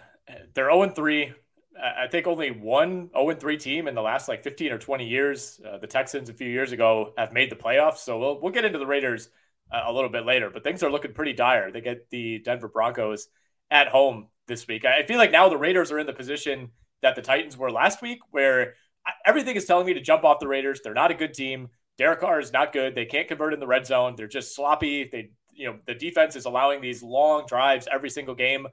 they're 0.53 0.71
0 0.71 0.89
3 0.89 1.33
I 1.77 2.07
think 2.07 2.25
only 2.25 2.51
one 2.51 3.09
0 3.11 3.35
3 3.35 3.57
team 3.57 3.87
in 3.87 3.95
the 3.95 4.01
last 4.01 4.29
like 4.29 4.43
15 4.43 4.71
or 4.71 4.77
20 4.77 5.05
years. 5.05 5.59
Uh, 5.65 5.77
the 5.77 5.87
Texans 5.87 6.29
a 6.29 6.33
few 6.33 6.47
years 6.47 6.71
ago 6.71 7.13
have 7.17 7.33
made 7.33 7.49
the 7.49 7.55
playoffs. 7.55 7.97
So 7.97 8.17
we'll, 8.17 8.39
we'll 8.39 8.53
get 8.53 8.65
into 8.65 8.79
the 8.79 8.85
Raiders 8.85 9.29
a 9.71 9.91
little 9.91 10.09
bit 10.09 10.25
later, 10.25 10.49
but 10.49 10.63
things 10.63 10.83
are 10.83 10.91
looking 10.91 11.13
pretty 11.13 11.33
dire. 11.33 11.71
They 11.71 11.81
get 11.81 12.09
the 12.09 12.39
Denver 12.39 12.67
Broncos 12.67 13.27
at 13.71 13.87
home 13.87 14.27
this 14.47 14.67
week. 14.67 14.85
I 14.85 15.03
feel 15.03 15.17
like 15.17 15.31
now 15.31 15.49
the 15.49 15.57
Raiders 15.57 15.91
are 15.91 15.99
in 15.99 16.07
the 16.07 16.13
position 16.13 16.69
that 17.01 17.15
the 17.15 17.21
Titans 17.21 17.57
were 17.57 17.71
last 17.71 18.01
week, 18.01 18.19
where 18.31 18.75
everything 19.25 19.55
is 19.55 19.65
telling 19.65 19.85
me 19.85 19.93
to 19.93 20.01
jump 20.01 20.23
off 20.23 20.39
the 20.39 20.47
Raiders. 20.47 20.81
They're 20.83 20.93
not 20.93 21.11
a 21.11 21.15
good 21.15 21.33
team. 21.33 21.69
Derek 21.97 22.19
Carr 22.19 22.39
is 22.39 22.53
not 22.53 22.73
good. 22.73 22.95
They 22.95 23.05
can't 23.05 23.27
convert 23.27 23.53
in 23.53 23.59
the 23.59 23.67
red 23.67 23.85
zone. 23.85 24.15
They're 24.15 24.27
just 24.27 24.55
sloppy. 24.55 25.09
They, 25.11 25.31
you 25.53 25.67
know, 25.67 25.79
the 25.85 25.95
defense 25.95 26.35
is 26.35 26.45
allowing 26.45 26.81
these 26.81 27.01
long 27.01 27.45
drives 27.47 27.87
every 27.91 28.09
single 28.09 28.35
game. 28.35 28.67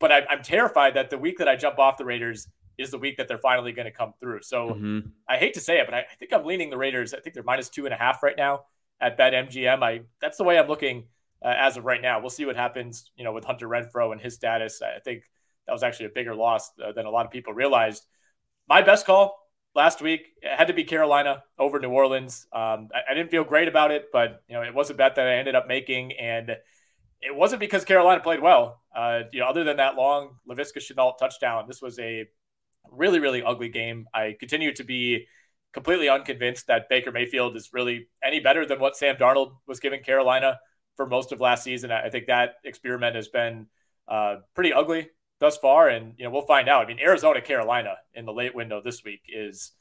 But 0.00 0.12
I, 0.12 0.18
am 0.30 0.42
terrified 0.42 0.94
that 0.94 1.10
the 1.10 1.18
week 1.18 1.38
that 1.38 1.48
I 1.48 1.56
jump 1.56 1.78
off 1.78 1.98
the 1.98 2.04
Raiders 2.04 2.48
is 2.76 2.90
the 2.90 2.98
week 2.98 3.16
that 3.16 3.26
they're 3.28 3.38
finally 3.38 3.72
going 3.72 3.86
to 3.86 3.92
come 3.92 4.12
through. 4.20 4.42
So 4.42 4.70
mm-hmm. 4.70 5.00
I 5.28 5.36
hate 5.36 5.54
to 5.54 5.60
say 5.60 5.80
it, 5.80 5.86
but 5.86 5.94
I, 5.94 5.98
I, 6.00 6.14
think 6.18 6.32
I'm 6.32 6.44
leaning 6.44 6.70
the 6.70 6.76
Raiders. 6.76 7.14
I 7.14 7.20
think 7.20 7.34
they're 7.34 7.42
minus 7.42 7.68
two 7.68 7.84
and 7.84 7.94
a 7.94 7.96
half 7.96 8.22
right 8.22 8.36
now 8.36 8.62
at 9.00 9.18
BetMGM. 9.18 9.82
I 9.82 10.02
that's 10.20 10.38
the 10.38 10.44
way 10.44 10.58
I'm 10.58 10.68
looking 10.68 11.04
uh, 11.44 11.54
as 11.56 11.76
of 11.76 11.84
right 11.84 12.02
now. 12.02 12.20
We'll 12.20 12.30
see 12.30 12.46
what 12.46 12.56
happens, 12.56 13.10
you 13.16 13.24
know, 13.24 13.32
with 13.32 13.44
Hunter 13.44 13.68
Renfrow 13.68 14.12
and 14.12 14.20
his 14.20 14.34
status. 14.34 14.80
I 14.82 14.98
think 15.00 15.22
that 15.66 15.72
was 15.72 15.82
actually 15.82 16.06
a 16.06 16.10
bigger 16.10 16.34
loss 16.34 16.70
uh, 16.82 16.92
than 16.92 17.06
a 17.06 17.10
lot 17.10 17.26
of 17.26 17.32
people 17.32 17.52
realized. 17.52 18.04
My 18.68 18.82
best 18.82 19.06
call 19.06 19.38
last 19.74 20.00
week 20.02 20.28
had 20.42 20.66
to 20.66 20.74
be 20.74 20.84
Carolina 20.84 21.44
over 21.58 21.78
New 21.78 21.90
Orleans. 21.90 22.46
Um, 22.52 22.88
I, 22.94 23.10
I, 23.10 23.14
didn't 23.14 23.30
feel 23.30 23.44
great 23.44 23.68
about 23.68 23.90
it, 23.90 24.06
but 24.12 24.42
you 24.48 24.54
know, 24.54 24.62
it 24.62 24.74
was 24.74 24.90
a 24.90 24.94
bet 24.94 25.14
that 25.16 25.26
I 25.26 25.34
ended 25.34 25.54
up 25.54 25.68
making, 25.68 26.12
and 26.12 26.56
it 27.20 27.34
wasn't 27.34 27.60
because 27.60 27.84
Carolina 27.84 28.20
played 28.20 28.40
well. 28.40 28.80
Uh, 28.94 29.20
you 29.32 29.40
know, 29.40 29.46
other 29.46 29.64
than 29.64 29.76
that 29.76 29.94
long 29.94 30.36
Laviska 30.48 30.78
Shenault 30.78 31.18
touchdown, 31.18 31.64
this 31.68 31.80
was 31.80 31.98
a 31.98 32.26
really, 32.90 33.20
really 33.20 33.42
ugly 33.42 33.68
game. 33.68 34.06
I 34.12 34.36
continue 34.38 34.72
to 34.74 34.84
be 34.84 35.26
completely 35.72 36.08
unconvinced 36.08 36.66
that 36.68 36.88
Baker 36.88 37.12
Mayfield 37.12 37.56
is 37.56 37.70
really 37.72 38.08
any 38.22 38.40
better 38.40 38.66
than 38.66 38.80
what 38.80 38.96
Sam 38.96 39.16
Darnold 39.16 39.52
was 39.66 39.80
giving 39.80 40.02
Carolina 40.02 40.58
for 40.96 41.06
most 41.06 41.32
of 41.32 41.40
last 41.40 41.64
season. 41.64 41.90
I 41.90 42.10
think 42.10 42.26
that 42.26 42.54
experiment 42.64 43.14
has 43.14 43.28
been 43.28 43.66
uh, 44.08 44.36
pretty 44.54 44.72
ugly 44.72 45.08
thus 45.40 45.56
far, 45.56 45.88
and 45.88 46.14
you 46.16 46.24
know 46.24 46.30
we'll 46.30 46.42
find 46.42 46.68
out. 46.68 46.84
I 46.84 46.88
mean, 46.88 46.98
Arizona, 47.00 47.40
Carolina 47.40 47.96
in 48.14 48.24
the 48.24 48.32
late 48.32 48.54
window 48.54 48.80
this 48.84 49.04
week 49.04 49.22
is 49.28 49.72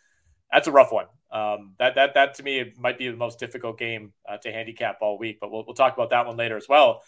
that's 0.51 0.67
a 0.67 0.72
rough 0.72 0.91
one. 0.91 1.08
Um, 1.32 1.74
that 1.79 1.96
that 1.96 2.13
that 2.13 2.36
to 2.36 2.44
me 2.44 2.74
might 2.77 2.98
be 2.98 3.10
the 3.10 3.17
most 3.17 3.39
difficult 3.39 3.77
game 3.77 4.13
uh, 4.29 4.38
to 4.38 4.51
handicap 4.51 5.00
all 5.01 5.17
week, 5.17 5.39
but 5.41 5.51
we'll 5.51 5.65
we'll 5.65 5.75
talk 5.75 5.94
about 5.94 6.12
that 6.12 6.25
one 6.25 6.38
later 6.38 6.58
as 6.58 6.67
well. 6.70 7.01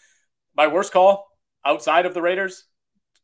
My 0.56 0.66
worst 0.66 0.92
call 0.92 1.28
outside 1.64 2.06
of 2.06 2.14
the 2.14 2.22
Raiders, 2.22 2.64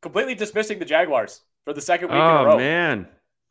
completely 0.01 0.35
dismissing 0.35 0.79
the 0.79 0.85
Jaguars 0.85 1.43
for 1.65 1.73
the 1.73 1.81
second 1.81 2.09
week 2.09 2.19
oh, 2.19 2.25
in 2.25 2.31
a 2.31 2.41
oh, 2.41 2.45
row. 2.45 2.57
man. 2.57 3.09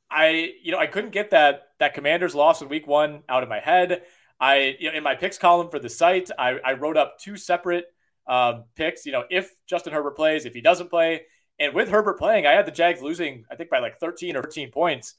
I 0.09 0.53
you 0.61 0.71
know 0.71 0.79
I 0.79 0.87
couldn't 0.87 1.11
get 1.11 1.31
that 1.31 1.69
that 1.79 1.93
Commanders 1.93 2.35
loss 2.35 2.61
in 2.61 2.69
week 2.69 2.87
one 2.87 3.23
out 3.27 3.43
of 3.43 3.49
my 3.49 3.59
head. 3.59 4.03
I 4.39 4.75
you 4.79 4.89
know 4.89 4.97
in 4.97 5.03
my 5.03 5.15
picks 5.15 5.37
column 5.37 5.69
for 5.69 5.79
the 5.79 5.89
site, 5.89 6.29
I, 6.37 6.59
I 6.63 6.73
wrote 6.73 6.97
up 6.97 7.19
two 7.19 7.37
separate 7.37 7.85
um, 8.27 8.65
picks. 8.75 9.05
You 9.05 9.11
know, 9.11 9.23
if 9.29 9.51
Justin 9.67 9.93
Herbert 9.93 10.15
plays, 10.15 10.45
if 10.45 10.53
he 10.53 10.61
doesn't 10.61 10.89
play, 10.89 11.21
and 11.59 11.73
with 11.73 11.89
Herbert 11.89 12.19
playing, 12.19 12.45
I 12.45 12.51
had 12.51 12.65
the 12.65 12.71
Jags 12.71 13.01
losing, 13.01 13.45
I 13.49 13.55
think 13.55 13.69
by 13.69 13.79
like 13.79 13.99
13 13.99 14.35
or 14.35 14.43
14 14.43 14.71
points. 14.71 15.15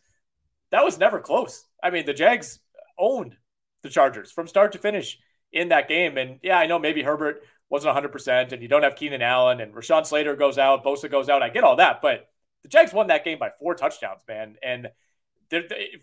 That 0.70 0.84
was 0.84 0.98
never 0.98 1.20
close. 1.20 1.64
I 1.82 1.90
mean, 1.90 2.06
the 2.06 2.12
Jags 2.12 2.58
owned 2.98 3.36
the 3.82 3.88
Chargers 3.88 4.32
from 4.32 4.48
start 4.48 4.72
to 4.72 4.78
finish 4.78 5.18
in 5.52 5.68
that 5.68 5.88
game. 5.88 6.18
And 6.18 6.40
yeah, 6.42 6.58
I 6.58 6.66
know 6.66 6.78
maybe 6.78 7.02
Herbert 7.02 7.42
wasn't 7.70 7.96
100%, 7.96 8.52
and 8.52 8.62
you 8.62 8.68
don't 8.68 8.82
have 8.82 8.96
Keenan 8.96 9.22
Allen, 9.22 9.60
and 9.60 9.74
Rashawn 9.74 10.06
Slater 10.06 10.36
goes 10.36 10.58
out, 10.58 10.84
Bosa 10.84 11.10
goes 11.10 11.28
out. 11.28 11.42
I 11.42 11.48
get 11.48 11.64
all 11.64 11.76
that, 11.76 12.00
but 12.02 12.28
the 12.66 12.70
Jags 12.70 12.92
won 12.92 13.06
that 13.06 13.24
game 13.24 13.38
by 13.38 13.50
four 13.60 13.76
touchdowns, 13.76 14.22
man. 14.26 14.56
And 14.60 14.88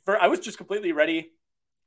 for, 0.06 0.18
I 0.18 0.28
was 0.28 0.40
just 0.40 0.58
completely 0.58 0.94
ready 0.94 1.32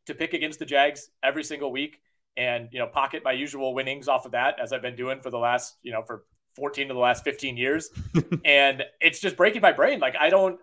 to 0.05 0.15
pick 0.15 0.35
against 0.35 0.59
the 0.59 0.67
Jags 0.67 1.09
every 1.23 1.43
single 1.43 1.73
week 1.73 2.03
and 2.37 2.69
you 2.73 2.79
know 2.79 2.87
pocket 2.87 3.23
my 3.25 3.33
usual 3.33 3.73
winnings 3.73 4.07
off 4.07 4.27
of 4.27 4.33
that 4.33 4.61
as 4.61 4.71
I've 4.71 4.83
been 4.83 4.95
doing 4.95 5.21
for 5.23 5.31
the 5.31 5.39
last 5.39 5.79
you 5.83 5.93
know 5.93 6.03
for 6.03 6.25
14 6.55 6.91
of 6.91 6.95
the 6.95 7.01
last 7.01 7.25
15 7.25 7.57
years 7.57 7.89
and 8.45 8.83
it's 9.01 9.19
just 9.19 9.39
breaking 9.39 9.63
my 9.63 9.73
brain 9.73 9.99
like 9.99 10.15
I 10.21 10.29
don't 10.29 10.61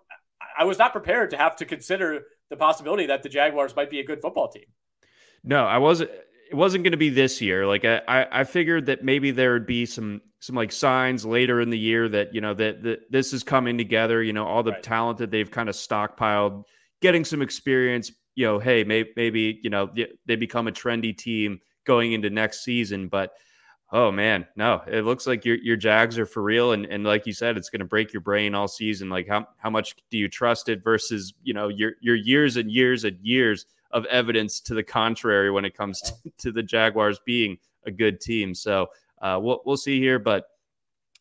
I 0.55 0.65
was 0.65 0.77
not 0.77 0.91
prepared 0.91 1.31
to 1.31 1.37
have 1.37 1.55
to 1.55 1.65
consider 1.65 2.25
the 2.51 2.57
possibility 2.57 3.07
that 3.07 3.23
the 3.23 3.29
Jaguars 3.29 3.75
might 3.75 3.89
be 3.89 3.99
a 3.99 4.05
good 4.05 4.21
football 4.21 4.49
team. 4.49 4.65
No, 5.43 5.65
I 5.65 5.79
wasn't 5.79 6.11
it 6.51 6.55
wasn't 6.55 6.83
going 6.83 6.91
to 6.91 6.97
be 6.97 7.09
this 7.09 7.41
year. 7.41 7.65
Like 7.65 7.83
I, 7.83 8.27
I 8.31 8.43
figured 8.43 8.85
that 8.85 9.03
maybe 9.03 9.31
there 9.31 9.53
would 9.53 9.65
be 9.65 9.87
some 9.87 10.21
some 10.43 10.57
like 10.57 10.73
signs 10.73 11.25
later 11.25 11.61
in 11.61 11.69
the 11.69 11.79
year 11.79 12.09
that 12.09 12.35
you 12.35 12.41
know 12.41 12.53
that, 12.53 12.83
that 12.83 13.09
this 13.09 13.31
is 13.31 13.43
coming 13.43 13.77
together. 13.77 14.21
You 14.21 14.33
know, 14.33 14.45
all 14.45 14.61
the 14.61 14.71
right. 14.71 14.83
talent 14.83 15.19
that 15.19 15.31
they've 15.31 15.49
kind 15.49 15.69
of 15.69 15.75
stockpiled, 15.75 16.65
getting 17.01 17.23
some 17.23 17.41
experience. 17.41 18.11
You 18.35 18.47
know, 18.47 18.59
hey, 18.59 18.83
maybe 18.83 19.11
maybe 19.15 19.61
you 19.63 19.69
know 19.69 19.89
they 20.25 20.35
become 20.35 20.67
a 20.67 20.71
trendy 20.73 21.17
team 21.17 21.61
going 21.85 22.11
into 22.11 22.29
next 22.29 22.65
season. 22.65 23.07
But 23.07 23.31
oh 23.93 24.11
man, 24.11 24.45
no, 24.57 24.81
it 24.85 25.05
looks 25.05 25.25
like 25.27 25.45
your 25.45 25.55
your 25.55 25.77
Jags 25.77 26.19
are 26.19 26.25
for 26.25 26.43
real. 26.43 26.73
And 26.73 26.87
and 26.87 27.05
like 27.05 27.25
you 27.25 27.31
said, 27.31 27.55
it's 27.55 27.69
going 27.69 27.79
to 27.79 27.85
break 27.85 28.11
your 28.11 28.21
brain 28.21 28.53
all 28.53 28.67
season. 28.67 29.09
Like 29.09 29.29
how 29.29 29.47
how 29.59 29.69
much 29.69 29.95
do 30.11 30.17
you 30.17 30.27
trust 30.27 30.67
it 30.67 30.83
versus 30.83 31.33
you 31.41 31.53
know 31.53 31.69
your 31.69 31.93
your 32.01 32.15
years 32.15 32.57
and 32.57 32.69
years 32.69 33.05
and 33.05 33.17
years 33.21 33.65
of 33.91 34.03
evidence 34.07 34.59
to 34.59 34.73
the 34.73 34.83
contrary 34.83 35.51
when 35.51 35.63
it 35.63 35.77
comes 35.77 36.01
to, 36.01 36.13
to 36.39 36.51
the 36.51 36.63
Jaguars 36.63 37.21
being 37.25 37.57
a 37.85 37.91
good 37.91 38.19
team. 38.19 38.53
So 38.53 38.89
uh, 39.23 39.39
we'll 39.41 39.61
we'll 39.65 39.77
see 39.77 39.99
here, 39.99 40.19
but 40.19 40.45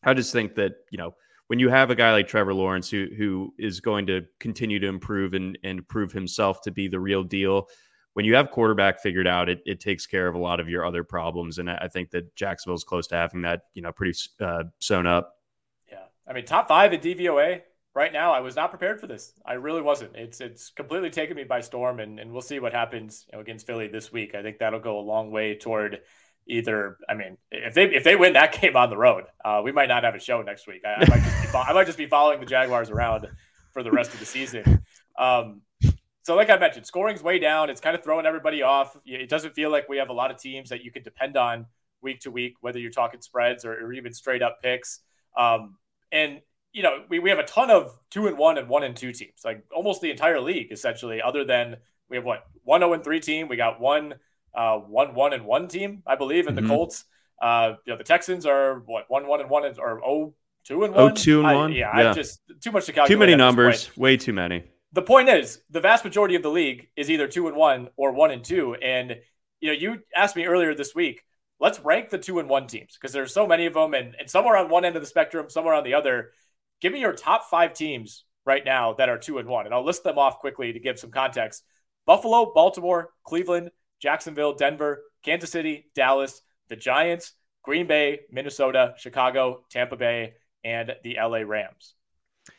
I 0.03 0.13
just 0.13 0.31
think 0.31 0.55
that 0.55 0.73
you 0.91 0.97
know 0.97 1.15
when 1.47 1.59
you 1.59 1.69
have 1.69 1.89
a 1.89 1.95
guy 1.95 2.11
like 2.11 2.27
Trevor 2.27 2.53
Lawrence 2.53 2.89
who 2.89 3.07
who 3.17 3.53
is 3.57 3.79
going 3.79 4.05
to 4.07 4.21
continue 4.39 4.79
to 4.79 4.87
improve 4.87 5.33
and 5.33 5.57
and 5.63 5.87
prove 5.87 6.11
himself 6.11 6.61
to 6.63 6.71
be 6.71 6.87
the 6.87 6.99
real 6.99 7.23
deal. 7.23 7.67
When 8.13 8.25
you 8.25 8.35
have 8.35 8.51
quarterback 8.51 8.99
figured 9.01 9.25
out, 9.25 9.49
it, 9.49 9.63
it 9.65 9.79
takes 9.79 10.05
care 10.05 10.27
of 10.27 10.35
a 10.35 10.37
lot 10.37 10.59
of 10.59 10.69
your 10.69 10.85
other 10.85 11.03
problems, 11.03 11.57
and 11.57 11.67
I 11.67 11.87
think 11.91 12.11
that 12.11 12.35
Jacksonville's 12.35 12.83
close 12.83 13.07
to 13.07 13.15
having 13.15 13.41
that, 13.41 13.61
you 13.73 13.81
know, 13.81 13.91
pretty 13.91 14.15
uh, 14.39 14.65
sewn 14.77 15.07
up. 15.07 15.33
Yeah, 15.91 16.03
I 16.27 16.33
mean, 16.33 16.45
top 16.45 16.67
five 16.67 16.93
at 16.93 17.01
DVOA 17.01 17.61
right 17.95 18.13
now, 18.13 18.31
I 18.31 18.41
was 18.41 18.55
not 18.55 18.69
prepared 18.69 18.99
for 18.99 19.07
this. 19.07 19.33
I 19.45 19.53
really 19.53 19.81
wasn't. 19.81 20.15
It's 20.15 20.41
it's 20.41 20.69
completely 20.69 21.09
taken 21.09 21.35
me 21.35 21.43
by 21.43 21.61
storm, 21.61 21.99
and, 21.99 22.19
and 22.19 22.31
we'll 22.31 22.41
see 22.41 22.59
what 22.59 22.73
happens 22.73 23.25
you 23.31 23.37
know, 23.37 23.41
against 23.41 23.65
Philly 23.65 23.87
this 23.87 24.11
week. 24.11 24.35
I 24.35 24.41
think 24.43 24.59
that'll 24.59 24.79
go 24.79 24.99
a 24.99 25.01
long 25.01 25.31
way 25.31 25.55
toward 25.55 26.01
either. 26.47 26.97
I 27.09 27.13
mean, 27.13 27.37
if 27.51 27.73
they 27.73 27.85
if 27.85 28.03
they 28.03 28.15
win 28.15 28.33
that 28.33 28.53
game 28.61 28.75
on 28.75 28.89
the 28.89 28.97
road, 28.97 29.25
uh, 29.43 29.61
we 29.63 29.71
might 29.71 29.87
not 29.87 30.03
have 30.03 30.15
a 30.15 30.19
show 30.19 30.41
next 30.41 30.67
week. 30.67 30.81
I, 30.85 31.03
I 31.03 31.09
might 31.09 31.23
just 31.23 31.41
be 31.41 31.57
I 31.57 31.73
might 31.73 31.85
just 31.85 31.97
be 31.97 32.07
following 32.07 32.39
the 32.39 32.45
Jaguars 32.45 32.89
around 32.89 33.27
for 33.71 33.83
the 33.83 33.91
rest 33.91 34.13
of 34.13 34.19
the 34.19 34.25
season. 34.25 34.83
Um, 35.17 35.61
so, 36.23 36.35
like 36.35 36.49
I 36.49 36.57
mentioned, 36.57 36.85
scoring's 36.85 37.21
way 37.21 37.37
down. 37.37 37.69
It's 37.69 37.81
kind 37.81 37.95
of 37.95 38.03
throwing 38.03 38.25
everybody 38.25 38.61
off. 38.61 38.95
It 39.05 39.29
doesn't 39.29 39.53
feel 39.53 39.69
like 39.69 39.89
we 39.89 39.97
have 39.97 40.09
a 40.09 40.13
lot 40.13 40.31
of 40.31 40.37
teams 40.37 40.69
that 40.69 40.83
you 40.83 40.91
can 40.91 41.03
depend 41.03 41.35
on 41.35 41.65
week 42.01 42.21
to 42.21 42.31
week, 42.31 42.55
whether 42.61 42.79
you're 42.79 42.91
talking 42.91 43.21
spreads 43.21 43.65
or, 43.65 43.73
or 43.73 43.93
even 43.93 44.13
straight 44.13 44.41
up 44.41 44.61
picks. 44.61 44.99
Um, 45.37 45.77
and 46.11 46.41
you 46.71 46.81
know, 46.81 47.03
we, 47.09 47.19
we 47.19 47.29
have 47.29 47.39
a 47.39 47.43
ton 47.43 47.69
of 47.69 47.97
two 48.09 48.27
and 48.27 48.37
one 48.37 48.57
and 48.57 48.67
one 48.67 48.83
and 48.83 48.95
two 48.95 49.11
teams, 49.11 49.41
like 49.45 49.63
almost 49.73 50.01
the 50.01 50.11
entire 50.11 50.41
league, 50.41 50.71
essentially, 50.71 51.21
other 51.21 51.45
than 51.45 51.77
we 52.09 52.17
have 52.17 52.25
what 52.25 52.45
one 52.63 52.81
zero 52.81 52.91
oh 52.91 52.93
and 52.93 53.03
three 53.03 53.19
team. 53.19 53.47
We 53.47 53.57
got 53.57 53.79
one 53.79 54.15
uh, 54.55 54.77
one 54.77 55.15
one 55.15 55.33
and 55.33 55.45
one 55.45 55.67
team, 55.67 56.03
I 56.05 56.15
believe, 56.15 56.47
in 56.47 56.55
mm-hmm. 56.55 56.67
the 56.67 56.73
Colts. 56.73 57.05
Uh, 57.41 57.73
you 57.85 57.93
know, 57.93 57.97
the 57.97 58.03
Texans 58.03 58.45
are 58.45 58.81
what 58.85 59.05
one 59.07 59.27
one 59.27 59.41
and 59.41 59.49
one 59.49 59.65
and, 59.65 59.77
or 59.79 60.03
oh 60.03 60.33
two 60.65 60.83
and 60.83 60.93
one. 60.93 61.11
Oh 61.11 61.13
two 61.13 61.39
and 61.39 61.47
I, 61.47 61.55
one. 61.55 61.71
Yeah, 61.71 61.97
yeah, 61.97 62.11
I 62.11 62.13
just 62.13 62.41
too 62.61 62.71
much 62.71 62.85
to 62.85 62.93
calculate. 62.93 63.15
Too 63.15 63.19
many 63.19 63.35
numbers. 63.35 63.95
Way 63.97 64.17
too 64.17 64.33
many. 64.33 64.63
The 64.91 65.01
point 65.01 65.29
is, 65.29 65.59
the 65.69 65.81
vast 65.81 66.03
majority 66.03 66.35
of 66.35 66.43
the 66.43 66.51
league 66.51 66.89
is 66.95 67.09
either 67.09 67.27
two 67.27 67.47
and 67.47 67.57
one 67.57 67.89
or 67.97 68.13
one 68.13 68.31
and 68.31 68.43
two. 68.43 68.75
And 68.75 69.17
you 69.59 69.69
know, 69.69 69.73
you 69.73 69.99
asked 70.15 70.35
me 70.35 70.45
earlier 70.45 70.75
this 70.75 70.93
week. 70.93 71.23
Let's 71.59 71.79
rank 71.79 72.09
the 72.09 72.17
two 72.17 72.39
and 72.39 72.49
one 72.49 72.67
teams 72.67 72.97
because 72.99 73.13
there's 73.13 73.33
so 73.33 73.47
many 73.47 73.65
of 73.67 73.73
them, 73.73 73.93
and, 73.93 74.15
and 74.19 74.29
some 74.29 74.45
are 74.45 74.57
on 74.57 74.69
one 74.69 74.83
end 74.83 74.97
of 74.97 75.01
the 75.01 75.07
spectrum, 75.07 75.49
some 75.49 75.65
are 75.65 75.73
on 75.73 75.85
the 75.85 75.93
other 75.93 76.31
Give 76.83 76.91
me 76.91 76.99
your 76.99 77.13
top 77.13 77.49
five 77.49 77.73
teams 77.73 78.25
right 78.45 78.63
now 78.63 78.95
that 78.95 79.07
are 79.07 79.17
two 79.17 79.37
and 79.37 79.47
one, 79.47 79.65
and 79.65 79.73
I'll 79.73 79.85
list 79.85 80.03
them 80.03 80.17
off 80.17 80.39
quickly 80.39 80.73
to 80.73 80.79
give 80.81 80.99
some 80.99 81.11
context. 81.11 81.63
Buffalo, 82.05 82.51
Baltimore, 82.53 83.11
Cleveland, 83.23 83.71
Jacksonville, 84.03 84.53
Denver, 84.53 85.01
Kansas 85.23 85.49
City, 85.49 85.85
Dallas, 85.95 86.41
the 86.67 86.75
Giants, 86.75 87.31
Green 87.63 87.87
Bay, 87.87 88.19
Minnesota, 88.29 88.95
Chicago, 88.97 89.63
Tampa 89.71 89.95
Bay, 89.95 90.33
and 90.65 90.93
the 91.05 91.17
LA 91.17 91.37
Rams. 91.39 91.95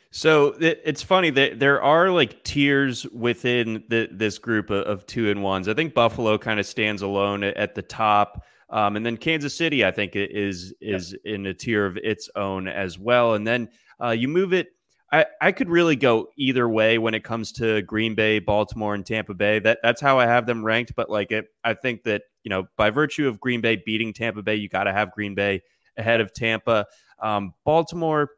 So 0.09 0.55
it's 0.59 1.03
funny 1.03 1.29
that 1.29 1.59
there 1.59 1.83
are 1.83 2.09
like 2.09 2.43
tiers 2.43 3.05
within 3.07 3.83
the, 3.89 4.09
this 4.11 4.39
group 4.39 4.71
of, 4.71 5.05
two 5.05 5.29
and 5.29 5.43
ones. 5.43 5.67
I 5.67 5.75
think 5.75 5.93
Buffalo 5.93 6.39
kind 6.39 6.59
of 6.59 6.65
stands 6.65 7.03
alone 7.03 7.43
at 7.43 7.75
the 7.75 7.83
top, 7.83 8.43
um, 8.71 8.95
and 8.95 9.05
then 9.05 9.15
Kansas 9.15 9.53
City, 9.53 9.85
I 9.85 9.91
think, 9.91 10.15
is 10.15 10.73
is 10.81 11.11
yep. 11.11 11.35
in 11.35 11.45
a 11.45 11.53
tier 11.53 11.85
of 11.85 11.97
its 11.97 12.27
own 12.35 12.67
as 12.67 12.97
well. 12.97 13.35
And 13.35 13.45
then 13.45 13.69
uh, 14.01 14.11
you 14.11 14.27
move 14.27 14.51
it. 14.51 14.69
I, 15.11 15.25
I 15.39 15.51
could 15.51 15.69
really 15.69 15.95
go 15.95 16.29
either 16.37 16.67
way 16.67 16.97
when 16.97 17.13
it 17.13 17.23
comes 17.23 17.51
to 17.53 17.81
Green 17.83 18.15
Bay, 18.15 18.39
Baltimore, 18.39 18.95
and 18.95 19.05
Tampa 19.05 19.33
Bay. 19.33 19.59
That 19.59 19.79
that's 19.83 20.01
how 20.01 20.19
I 20.19 20.25
have 20.25 20.45
them 20.45 20.65
ranked. 20.65 20.93
But 20.95 21.09
like 21.09 21.31
it, 21.31 21.47
I 21.63 21.73
think 21.73 22.03
that 22.03 22.23
you 22.43 22.49
know 22.49 22.67
by 22.75 22.89
virtue 22.89 23.27
of 23.27 23.39
Green 23.39 23.61
Bay 23.61 23.81
beating 23.85 24.13
Tampa 24.13 24.41
Bay, 24.41 24.55
you 24.55 24.67
got 24.67 24.85
to 24.85 24.93
have 24.93 25.11
Green 25.11 25.35
Bay 25.35 25.61
ahead 25.97 26.21
of 26.21 26.33
Tampa. 26.33 26.87
Um, 27.21 27.53
Baltimore, 27.63 28.31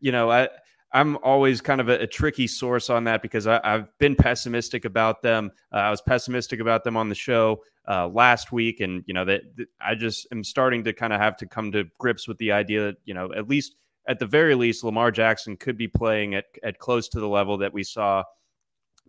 you 0.00 0.12
know, 0.12 0.30
I 0.30 0.48
I'm 0.92 1.18
always 1.22 1.60
kind 1.60 1.80
of 1.80 1.88
a, 1.88 2.00
a 2.00 2.06
tricky 2.06 2.46
source 2.46 2.90
on 2.90 3.04
that 3.04 3.22
because 3.22 3.46
I, 3.46 3.60
have 3.62 3.88
been 3.98 4.16
pessimistic 4.16 4.84
about 4.84 5.22
them. 5.22 5.52
Uh, 5.72 5.76
I 5.76 5.90
was 5.90 6.00
pessimistic 6.00 6.60
about 6.60 6.84
them 6.84 6.96
on 6.96 7.08
the 7.08 7.14
show 7.14 7.62
uh, 7.88 8.08
last 8.08 8.52
week, 8.52 8.80
and 8.80 9.04
you 9.06 9.14
know 9.14 9.24
that, 9.24 9.42
that 9.56 9.68
I 9.80 9.94
just 9.94 10.26
am 10.32 10.42
starting 10.42 10.84
to 10.84 10.92
kind 10.92 11.12
of 11.12 11.20
have 11.20 11.36
to 11.38 11.46
come 11.46 11.72
to 11.72 11.84
grips 11.98 12.26
with 12.26 12.38
the 12.38 12.52
idea 12.52 12.82
that 12.84 12.96
you 13.04 13.14
know 13.14 13.32
at 13.32 13.48
least 13.48 13.74
at 14.08 14.18
the 14.18 14.26
very 14.26 14.54
least 14.54 14.84
Lamar 14.84 15.10
Jackson 15.10 15.56
could 15.56 15.76
be 15.76 15.88
playing 15.88 16.34
at 16.34 16.44
at 16.62 16.78
close 16.78 17.08
to 17.08 17.20
the 17.20 17.28
level 17.28 17.58
that 17.58 17.72
we 17.72 17.82
saw 17.82 18.24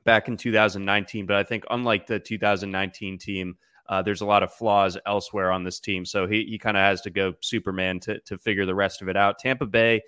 back 0.04 0.28
in 0.28 0.38
2019. 0.38 1.26
But 1.26 1.36
I 1.36 1.44
think 1.44 1.66
unlike 1.70 2.08
the 2.08 2.20
2019 2.20 3.18
team. 3.18 3.58
Uh, 3.90 4.02
there's 4.02 4.20
a 4.20 4.26
lot 4.26 4.44
of 4.44 4.54
flaws 4.54 4.98
elsewhere 5.06 5.50
on 5.50 5.64
this 5.64 5.80
team, 5.80 6.04
so 6.04 6.28
he, 6.28 6.44
he 6.44 6.58
kind 6.58 6.76
of 6.76 6.82
has 6.82 7.00
to 7.00 7.10
go 7.10 7.34
Superman 7.40 8.02
to 8.02 8.20
to 8.26 8.38
figure 8.38 8.66
the 8.66 8.76
rest 8.76 9.02
of 9.02 9.08
it 9.08 9.16
out. 9.16 9.40
Tampa 9.40 9.66
Bay, 9.66 10.02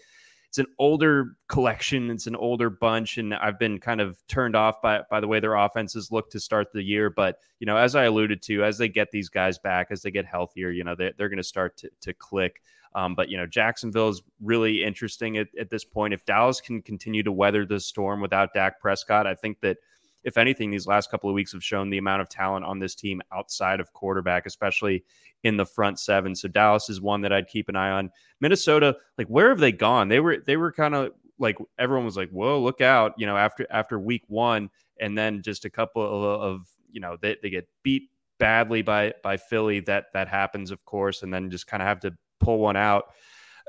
it's 0.50 0.58
an 0.58 0.66
older 0.80 1.38
collection. 1.48 2.10
It's 2.10 2.26
an 2.26 2.36
older 2.36 2.72
bunch, 2.72 3.20
and 3.20 3.36
I've 3.36 3.60
been 3.60 3.80
kind 3.80 4.02
of 4.02 4.18
turned 4.28 4.56
off 4.56 4.82
by 4.82 5.02
by 5.10 5.20
the 5.20 5.28
way 5.28 5.40
their 5.40 5.56
offenses 5.56 6.12
look 6.12 6.32
to 6.32 6.40
start 6.40 6.74
the 6.74 6.82
year. 6.82 7.12
But 7.12 7.38
you 7.60 7.68
know, 7.68 7.78
as 7.78 7.96
I 7.96 8.06
alluded 8.06 8.42
to, 8.44 8.64
as 8.64 8.80
they 8.80 8.90
get 8.90 9.12
these 9.12 9.30
guys 9.30 9.60
back, 9.60 9.88
as 9.92 10.02
they 10.02 10.10
get 10.10 10.26
healthier, 10.26 10.72
you 10.72 10.84
know, 10.84 10.96
they, 10.96 11.14
they're 11.18 11.30
going 11.30 11.38
to 11.38 11.44
start 11.44 11.78
to 11.78 11.90
to 12.02 12.14
click. 12.14 12.64
Um, 12.96 13.16
but 13.16 13.30
you 13.30 13.38
know, 13.38 13.46
Jacksonville 13.46 14.10
is 14.10 14.22
really 14.42 14.84
interesting 14.84 15.38
at, 15.38 15.48
at 15.60 15.70
this 15.70 15.86
point. 15.86 16.14
If 16.14 16.26
Dallas 16.26 16.60
can 16.60 16.82
continue 16.82 17.24
to 17.24 17.32
weather 17.32 17.66
the 17.66 17.80
storm 17.80 18.22
without 18.22 18.54
Dak 18.54 18.80
Prescott, 18.80 19.28
I 19.28 19.36
think 19.36 19.60
that 19.62 19.78
if 20.24 20.38
anything, 20.38 20.72
these 20.72 20.88
last 20.88 21.10
couple 21.10 21.30
of 21.30 21.34
weeks 21.34 21.54
have 21.54 21.64
shown 21.64 21.90
the 21.90 21.98
amount 21.98 22.22
of 22.22 22.30
talent 22.30 22.66
on 22.66 22.80
this 22.80 22.96
team 22.96 23.22
outside 23.32 23.80
of 23.80 23.94
quarterback, 23.94 24.46
especially 24.46 25.04
in 25.44 25.56
the 25.56 25.66
front 25.66 26.00
seven. 26.00 26.36
So 26.36 26.48
Dallas 26.48 26.90
is 26.90 27.00
one 27.00 27.22
that 27.22 27.32
I'd 27.32 27.48
keep 27.48 27.70
an 27.70 27.76
eye 27.76 27.92
on. 27.92 28.12
Minnesota, 28.42 28.98
like 29.18 29.28
where 29.28 29.50
have 29.50 29.60
they 29.60 29.72
gone? 29.72 30.10
They 30.10 30.20
were 30.20 30.38
they 30.46 30.58
were 30.58 30.72
kind 30.72 30.96
of 30.96 31.12
like 31.38 31.58
everyone 31.78 32.06
was 32.06 32.18
like, 32.18 32.30
"Whoa, 32.32 32.60
look 32.60 32.82
out!" 32.82 33.14
You 33.18 33.26
know, 33.26 33.38
after 33.38 33.66
after 33.70 33.98
week 34.00 34.24
one, 34.28 34.70
and 35.00 35.18
then 35.18 35.42
just 35.42 35.66
a 35.66 35.70
couple 35.70 36.04
of, 36.04 36.42
of 36.42 36.68
you 36.92 37.00
know 37.00 37.18
they, 37.22 37.38
they 37.42 37.50
get 37.50 37.68
beat 37.84 38.10
badly 38.40 38.82
by 38.82 39.14
by 39.24 39.38
Philly. 39.38 39.80
That 39.80 40.08
that 40.14 40.28
happens, 40.28 40.72
of 40.72 40.84
course, 40.86 41.24
and 41.24 41.34
then 41.34 41.50
just 41.50 41.68
kind 41.68 41.82
of 41.82 41.88
have 41.88 42.02
to 42.02 42.14
pull 42.40 42.60
one 42.60 42.76
out 42.76 43.06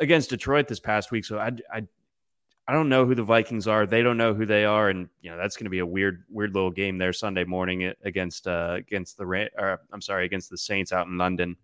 against 0.00 0.30
Detroit 0.30 0.68
this 0.68 0.80
past 0.80 1.10
week. 1.10 1.24
So 1.24 1.38
I 1.38 1.52
I 1.72 1.82
I 2.70 2.72
don't 2.72 2.88
know 2.88 3.04
who 3.04 3.16
the 3.16 3.24
Vikings 3.24 3.66
are. 3.66 3.84
They 3.84 4.00
don't 4.00 4.16
know 4.16 4.32
who 4.32 4.46
they 4.46 4.64
are, 4.64 4.90
and 4.90 5.08
you 5.22 5.30
know 5.30 5.36
that's 5.36 5.56
going 5.56 5.64
to 5.64 5.70
be 5.70 5.80
a 5.80 5.86
weird, 5.86 6.22
weird 6.28 6.54
little 6.54 6.70
game 6.70 6.98
there 6.98 7.12
Sunday 7.12 7.42
morning 7.42 7.92
against 8.04 8.46
uh, 8.46 8.74
against 8.78 9.18
the 9.18 9.24
or, 9.24 9.80
I'm 9.92 10.00
sorry 10.00 10.24
against 10.24 10.50
the 10.50 10.56
Saints 10.56 10.92
out 10.92 11.08
in 11.08 11.18
London. 11.18 11.56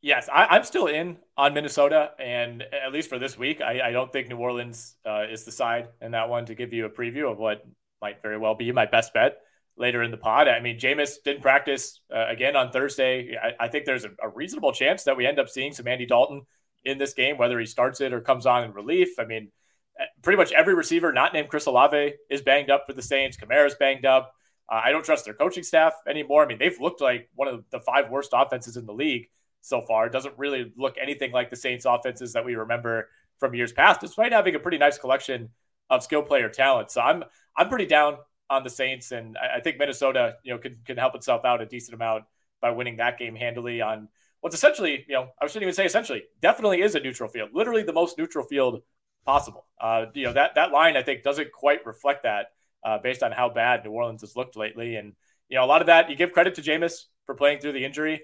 Yes, 0.00 0.30
I, 0.32 0.56
am 0.56 0.64
still 0.64 0.86
in 0.86 1.18
on 1.36 1.52
Minnesota, 1.52 2.12
and 2.18 2.62
at 2.62 2.90
least 2.92 3.10
for 3.10 3.18
this 3.18 3.38
week, 3.38 3.60
I, 3.60 3.88
I 3.88 3.92
don't 3.92 4.12
think 4.12 4.28
New 4.28 4.36
Orleans 4.36 4.96
uh, 5.06 5.24
is 5.30 5.44
the 5.44 5.52
side 5.52 5.88
in 6.00 6.12
that 6.12 6.28
one 6.28 6.46
to 6.46 6.54
give 6.54 6.72
you 6.72 6.86
a 6.86 6.90
preview 6.90 7.30
of 7.30 7.38
what 7.38 7.66
might 8.00 8.22
very 8.22 8.38
well 8.38 8.54
be 8.54 8.72
my 8.72 8.86
best 8.86 9.12
bet 9.12 9.38
later 9.76 10.02
in 10.02 10.10
the 10.10 10.16
pod. 10.16 10.48
I 10.48 10.60
mean, 10.60 10.78
Jameis 10.78 11.16
didn't 11.24 11.42
practice 11.42 12.00
uh, 12.14 12.26
again 12.28 12.56
on 12.56 12.70
Thursday. 12.70 13.36
I, 13.36 13.64
I 13.64 13.68
think 13.68 13.84
there's 13.84 14.04
a, 14.04 14.10
a, 14.22 14.28
reasonable 14.28 14.72
chance 14.72 15.04
that 15.04 15.16
we 15.16 15.26
end 15.26 15.38
up 15.38 15.48
seeing 15.48 15.72
some 15.72 15.88
Andy 15.88 16.06
Dalton 16.06 16.42
in 16.84 16.98
this 16.98 17.14
game, 17.14 17.38
whether 17.38 17.58
he 17.58 17.66
starts 17.66 18.00
it 18.00 18.12
or 18.12 18.20
comes 18.20 18.46
on 18.46 18.64
in 18.64 18.72
relief. 18.72 19.18
I 19.18 19.24
mean, 19.24 19.50
eh, 19.98 20.04
pretty 20.22 20.36
much 20.36 20.52
every 20.52 20.74
receiver 20.74 21.12
not 21.12 21.32
named 21.32 21.48
Chris 21.48 21.66
Olave 21.66 22.14
is 22.30 22.42
banged 22.42 22.70
up 22.70 22.84
for 22.86 22.92
the 22.92 23.02
Saints. 23.02 23.36
Kamara's 23.36 23.74
banged 23.74 24.06
up. 24.06 24.32
Uh, 24.68 24.80
I 24.84 24.92
don't 24.92 25.04
trust 25.04 25.24
their 25.24 25.34
coaching 25.34 25.64
staff 25.64 25.94
anymore. 26.08 26.44
I 26.44 26.46
mean, 26.46 26.58
they've 26.58 26.80
looked 26.80 27.00
like 27.00 27.28
one 27.34 27.48
of 27.48 27.64
the 27.70 27.80
five 27.80 28.10
worst 28.10 28.30
offenses 28.32 28.76
in 28.76 28.86
the 28.86 28.94
league 28.94 29.28
so 29.60 29.80
far. 29.80 30.06
It 30.06 30.12
doesn't 30.12 30.38
really 30.38 30.72
look 30.76 30.96
anything 31.00 31.32
like 31.32 31.50
the 31.50 31.56
Saints 31.56 31.84
offenses 31.84 32.32
that 32.34 32.44
we 32.44 32.54
remember 32.54 33.08
from 33.38 33.54
years 33.54 33.72
past, 33.72 34.00
despite 34.00 34.32
having 34.32 34.54
a 34.54 34.60
pretty 34.60 34.78
nice 34.78 34.98
collection 34.98 35.50
of 35.90 36.02
skill 36.02 36.22
player 36.22 36.48
talent. 36.48 36.90
So 36.90 37.00
I'm 37.00 37.24
I'm 37.56 37.68
pretty 37.68 37.86
down 37.86 38.18
on 38.54 38.64
the 38.64 38.70
Saints, 38.70 39.12
and 39.12 39.36
I, 39.36 39.56
I 39.56 39.60
think 39.60 39.78
Minnesota, 39.78 40.36
you 40.42 40.52
know, 40.52 40.58
can 40.58 40.78
can 40.84 40.96
help 40.96 41.14
itself 41.14 41.44
out 41.44 41.60
a 41.60 41.66
decent 41.66 41.94
amount 41.94 42.24
by 42.60 42.70
winning 42.70 42.96
that 42.96 43.18
game 43.18 43.36
handily 43.36 43.80
on 43.82 44.08
what's 44.40 44.54
essentially, 44.54 45.04
you 45.08 45.14
know, 45.14 45.28
I 45.40 45.46
shouldn't 45.46 45.62
even 45.62 45.74
say 45.74 45.86
essentially, 45.86 46.24
definitely 46.42 46.82
is 46.82 46.94
a 46.94 47.00
neutral 47.00 47.30
field, 47.30 47.50
literally 47.54 47.82
the 47.82 47.94
most 47.94 48.18
neutral 48.18 48.44
field 48.44 48.82
possible. 49.24 49.66
Uh, 49.80 50.06
you 50.12 50.24
know, 50.24 50.34
that 50.34 50.54
that 50.56 50.70
line 50.70 50.96
I 50.96 51.02
think 51.02 51.22
doesn't 51.22 51.50
quite 51.50 51.84
reflect 51.86 52.24
that 52.24 52.48
uh, 52.84 52.98
based 52.98 53.22
on 53.22 53.32
how 53.32 53.48
bad 53.48 53.84
New 53.84 53.90
Orleans 53.90 54.20
has 54.20 54.36
looked 54.36 54.54
lately. 54.54 54.96
And, 54.96 55.14
you 55.48 55.56
know, 55.56 55.64
a 55.64 55.66
lot 55.66 55.80
of 55.80 55.86
that 55.86 56.10
you 56.10 56.16
give 56.16 56.32
credit 56.32 56.56
to 56.56 56.62
Jameis 56.62 57.04
for 57.24 57.34
playing 57.34 57.60
through 57.60 57.72
the 57.72 57.84
injury. 57.84 58.22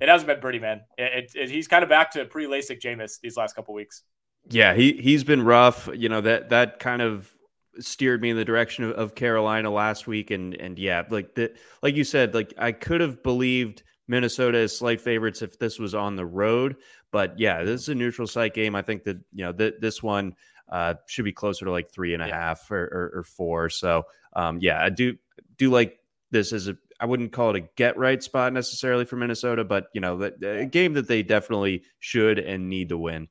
It 0.00 0.08
hasn't 0.08 0.26
been 0.26 0.40
pretty, 0.40 0.58
man. 0.58 0.80
It, 0.98 1.24
it, 1.24 1.32
it, 1.36 1.50
he's 1.50 1.68
kind 1.68 1.84
of 1.84 1.88
back 1.88 2.10
to 2.12 2.24
pre 2.24 2.46
LASIK 2.46 2.80
Jameis 2.80 3.20
these 3.20 3.36
last 3.36 3.54
couple 3.54 3.72
weeks. 3.72 4.02
Yeah, 4.50 4.74
he 4.74 4.94
he's 4.94 5.22
been 5.22 5.44
rough. 5.44 5.88
You 5.94 6.08
know 6.08 6.20
that 6.22 6.48
that 6.48 6.80
kind 6.80 7.02
of 7.02 7.32
steered 7.78 8.20
me 8.20 8.30
in 8.30 8.36
the 8.36 8.44
direction 8.44 8.84
of, 8.84 8.92
of 8.92 9.14
Carolina 9.14 9.70
last 9.70 10.06
week, 10.06 10.30
and 10.30 10.54
and 10.54 10.78
yeah, 10.78 11.02
like 11.10 11.34
that, 11.36 11.56
like 11.82 11.94
you 11.94 12.04
said, 12.04 12.34
like 12.34 12.54
I 12.58 12.72
could 12.72 13.00
have 13.00 13.22
believed 13.22 13.82
Minnesota 14.08 14.58
is 14.58 14.76
slight 14.76 15.00
favorites 15.00 15.42
if 15.42 15.58
this 15.58 15.78
was 15.78 15.94
on 15.94 16.16
the 16.16 16.26
road. 16.26 16.76
But 17.10 17.38
yeah, 17.38 17.62
this 17.62 17.82
is 17.82 17.88
a 17.88 17.94
neutral 17.94 18.26
site 18.26 18.54
game. 18.54 18.74
I 18.74 18.82
think 18.82 19.04
that 19.04 19.18
you 19.32 19.44
know 19.44 19.52
th- 19.52 19.76
this 19.80 20.02
one 20.02 20.34
uh, 20.68 20.94
should 21.06 21.24
be 21.24 21.32
closer 21.32 21.64
to 21.66 21.70
like 21.70 21.90
three 21.90 22.14
and 22.14 22.22
a 22.22 22.28
yeah. 22.28 22.34
half 22.34 22.70
or, 22.70 22.82
or, 22.82 23.18
or, 23.18 23.22
four. 23.24 23.68
So 23.68 24.04
um, 24.34 24.58
yeah, 24.60 24.82
I 24.82 24.88
do 24.88 25.16
do 25.56 25.70
like 25.70 25.98
this 26.30 26.52
as 26.52 26.68
a. 26.68 26.76
I 26.98 27.04
wouldn't 27.04 27.32
call 27.32 27.50
it 27.50 27.56
a 27.56 27.68
get 27.76 27.98
right 27.98 28.22
spot 28.22 28.52
necessarily 28.52 29.04
for 29.04 29.16
Minnesota, 29.16 29.64
but 29.64 29.88
you 29.92 30.00
know, 30.00 30.22
a 30.22 30.66
game 30.66 30.94
that 30.94 31.08
they 31.08 31.22
definitely 31.22 31.82
should 31.98 32.38
and 32.38 32.68
need 32.68 32.90
to 32.90 32.98
win. 32.98 33.28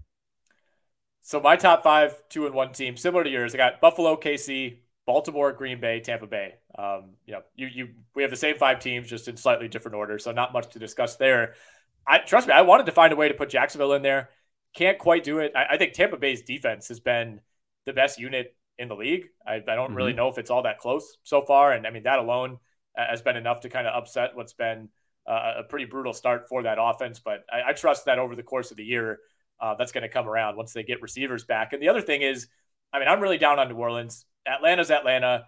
So 1.21 1.39
my 1.39 1.55
top 1.55 1.83
five, 1.83 2.15
two 2.29 2.45
and 2.45 2.55
one 2.55 2.73
team, 2.73 2.97
similar 2.97 3.23
to 3.23 3.29
yours. 3.29 3.53
I 3.53 3.57
got 3.57 3.79
Buffalo, 3.79 4.15
KC, 4.15 4.79
Baltimore, 5.05 5.53
Green 5.53 5.79
Bay, 5.79 5.99
Tampa 5.99 6.27
Bay. 6.27 6.55
Um, 6.77 7.11
you 7.25 7.33
know, 7.33 7.41
you 7.55 7.67
you 7.67 7.89
we 8.15 8.23
have 8.23 8.31
the 8.31 8.37
same 8.37 8.57
five 8.57 8.79
teams, 8.79 9.09
just 9.09 9.27
in 9.27 9.37
slightly 9.37 9.67
different 9.67 9.95
order, 9.95 10.17
so 10.19 10.31
not 10.31 10.53
much 10.53 10.69
to 10.69 10.79
discuss 10.79 11.17
there. 11.17 11.53
I 12.07 12.19
trust 12.19 12.47
me, 12.47 12.53
I 12.53 12.61
wanted 12.61 12.87
to 12.87 12.91
find 12.91 13.13
a 13.13 13.15
way 13.15 13.27
to 13.27 13.33
put 13.33 13.49
Jacksonville 13.49 13.93
in 13.93 14.01
there. 14.01 14.29
Can't 14.73 14.97
quite 14.97 15.23
do 15.23 15.39
it. 15.39 15.53
I, 15.55 15.65
I 15.71 15.77
think 15.77 15.93
Tampa 15.93 16.17
Bay's 16.17 16.41
defense 16.41 16.87
has 16.87 16.99
been 16.99 17.41
the 17.85 17.93
best 17.93 18.19
unit 18.19 18.55
in 18.79 18.87
the 18.87 18.95
league. 18.95 19.27
I, 19.45 19.55
I 19.55 19.59
don't 19.59 19.89
mm-hmm. 19.89 19.95
really 19.95 20.13
know 20.13 20.29
if 20.29 20.37
it's 20.37 20.49
all 20.49 20.63
that 20.63 20.79
close 20.79 21.17
so 21.23 21.41
far, 21.41 21.71
and 21.71 21.85
I 21.85 21.91
mean 21.91 22.03
that 22.03 22.19
alone 22.19 22.57
has 22.95 23.21
been 23.21 23.37
enough 23.37 23.61
to 23.61 23.69
kind 23.69 23.87
of 23.87 23.95
upset 23.95 24.35
what's 24.35 24.53
been 24.53 24.89
uh, 25.27 25.53
a 25.59 25.63
pretty 25.63 25.85
brutal 25.85 26.13
start 26.13 26.47
for 26.49 26.63
that 26.63 26.77
offense. 26.79 27.19
But 27.19 27.45
I, 27.51 27.69
I 27.69 27.73
trust 27.73 28.05
that 28.05 28.19
over 28.19 28.35
the 28.35 28.43
course 28.43 28.71
of 28.71 28.77
the 28.77 28.83
year, 28.83 29.19
uh, 29.61 29.75
that's 29.75 29.91
going 29.91 30.01
to 30.01 30.09
come 30.09 30.27
around 30.27 30.57
once 30.57 30.73
they 30.73 30.83
get 30.83 31.01
receivers 31.01 31.43
back. 31.43 31.73
And 31.73 31.81
the 31.81 31.89
other 31.89 32.01
thing 32.01 32.21
is, 32.21 32.47
I 32.91 32.99
mean, 32.99 33.07
I'm 33.07 33.21
really 33.21 33.37
down 33.37 33.59
on 33.59 33.69
New 33.69 33.75
Orleans. 33.75 34.25
Atlanta's 34.45 34.91
Atlanta. 34.91 35.45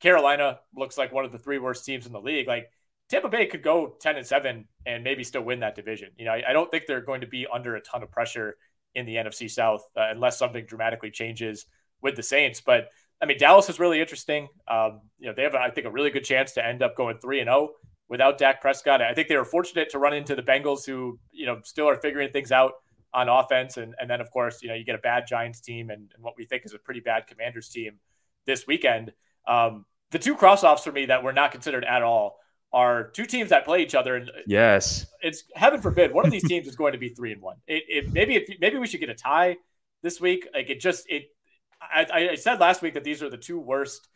Carolina 0.00 0.60
looks 0.74 0.96
like 0.96 1.12
one 1.12 1.24
of 1.24 1.32
the 1.32 1.38
three 1.38 1.58
worst 1.58 1.84
teams 1.84 2.06
in 2.06 2.12
the 2.12 2.20
league. 2.20 2.46
Like 2.46 2.70
Tampa 3.08 3.28
Bay 3.28 3.46
could 3.46 3.62
go 3.62 3.96
10 4.00 4.16
and 4.16 4.26
7 4.26 4.66
and 4.86 5.04
maybe 5.04 5.24
still 5.24 5.42
win 5.42 5.60
that 5.60 5.74
division. 5.74 6.10
You 6.16 6.26
know, 6.26 6.32
I, 6.32 6.44
I 6.48 6.52
don't 6.52 6.70
think 6.70 6.84
they're 6.86 7.00
going 7.00 7.22
to 7.22 7.26
be 7.26 7.46
under 7.52 7.76
a 7.76 7.80
ton 7.80 8.02
of 8.02 8.10
pressure 8.10 8.56
in 8.94 9.04
the 9.04 9.16
NFC 9.16 9.50
South 9.50 9.82
uh, 9.96 10.08
unless 10.10 10.38
something 10.38 10.64
dramatically 10.64 11.10
changes 11.10 11.66
with 12.02 12.16
the 12.16 12.22
Saints. 12.22 12.60
But 12.60 12.88
I 13.20 13.26
mean, 13.26 13.38
Dallas 13.38 13.68
is 13.68 13.80
really 13.80 14.00
interesting. 14.00 14.48
Um, 14.68 15.00
you 15.18 15.26
know, 15.26 15.34
they 15.34 15.42
have, 15.42 15.54
I 15.54 15.70
think, 15.70 15.86
a 15.86 15.90
really 15.90 16.10
good 16.10 16.24
chance 16.24 16.52
to 16.52 16.64
end 16.64 16.82
up 16.82 16.96
going 16.96 17.18
3 17.18 17.40
and 17.40 17.48
0 17.48 17.70
without 18.08 18.38
Dak 18.38 18.60
Prescott. 18.60 19.02
I 19.02 19.14
think 19.14 19.28
they 19.28 19.36
were 19.36 19.44
fortunate 19.44 19.90
to 19.90 19.98
run 19.98 20.12
into 20.12 20.34
the 20.34 20.42
Bengals, 20.42 20.84
who, 20.86 21.18
you 21.32 21.46
know, 21.46 21.60
still 21.64 21.88
are 21.88 21.96
figuring 21.96 22.30
things 22.30 22.52
out 22.52 22.72
on 23.16 23.30
offense. 23.30 23.78
And, 23.78 23.94
and 23.98 24.08
then, 24.08 24.20
of 24.20 24.30
course, 24.30 24.62
you 24.62 24.68
know, 24.68 24.74
you 24.74 24.84
get 24.84 24.94
a 24.94 24.98
bad 24.98 25.26
Giants 25.26 25.60
team 25.60 25.88
and, 25.88 26.12
and 26.14 26.22
what 26.22 26.34
we 26.36 26.44
think 26.44 26.66
is 26.66 26.74
a 26.74 26.78
pretty 26.78 27.00
bad 27.00 27.26
Commanders 27.26 27.70
team 27.70 27.98
this 28.44 28.66
weekend. 28.66 29.12
Um, 29.48 29.86
the 30.10 30.18
two 30.18 30.36
crossoffs 30.36 30.80
for 30.80 30.92
me 30.92 31.06
that 31.06 31.24
were 31.24 31.32
not 31.32 31.50
considered 31.50 31.84
at 31.84 32.02
all 32.02 32.38
are 32.72 33.08
two 33.08 33.24
teams 33.24 33.50
that 33.50 33.64
play 33.64 33.82
each 33.82 33.94
other. 33.94 34.16
And 34.16 34.30
yes, 34.46 35.06
it's 35.22 35.44
heaven 35.54 35.80
forbid 35.80 36.12
one 36.12 36.26
of 36.26 36.30
these 36.30 36.46
teams 36.46 36.68
is 36.68 36.76
going 36.76 36.92
to 36.92 36.98
be 36.98 37.08
three 37.08 37.32
and 37.32 37.40
one. 37.40 37.56
It, 37.66 37.84
it 37.88 38.12
maybe 38.12 38.36
it, 38.36 38.60
maybe 38.60 38.76
we 38.76 38.86
should 38.86 39.00
get 39.00 39.08
a 39.08 39.14
tie 39.14 39.56
this 40.02 40.20
week. 40.20 40.46
Like 40.54 40.68
it 40.68 40.78
just 40.78 41.08
it. 41.08 41.30
I, 41.80 42.06
I 42.32 42.34
said 42.34 42.60
last 42.60 42.82
week 42.82 42.94
that 42.94 43.04
these 43.04 43.22
are 43.22 43.30
the 43.30 43.36
two 43.38 43.58
worst 43.58 44.08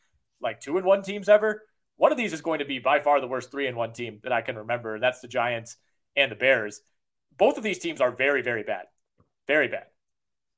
like 0.42 0.60
two 0.60 0.76
and 0.76 0.84
one 0.84 1.02
teams 1.02 1.28
ever. 1.28 1.62
One 1.96 2.12
of 2.12 2.18
these 2.18 2.32
is 2.32 2.42
going 2.42 2.58
to 2.58 2.64
be 2.64 2.78
by 2.78 3.00
far 3.00 3.20
the 3.20 3.26
worst 3.28 3.50
three 3.50 3.66
and 3.66 3.76
one 3.76 3.92
team 3.92 4.20
that 4.24 4.32
I 4.32 4.42
can 4.42 4.56
remember. 4.56 4.94
And 4.94 5.02
that's 5.02 5.20
the 5.20 5.28
Giants 5.28 5.76
and 6.16 6.30
the 6.30 6.36
Bears. 6.36 6.82
Both 7.40 7.56
of 7.58 7.64
these 7.64 7.80
teams 7.80 8.00
are 8.00 8.12
very 8.12 8.42
very 8.42 8.62
bad, 8.62 8.86
very 9.48 9.66
bad. 9.66 9.86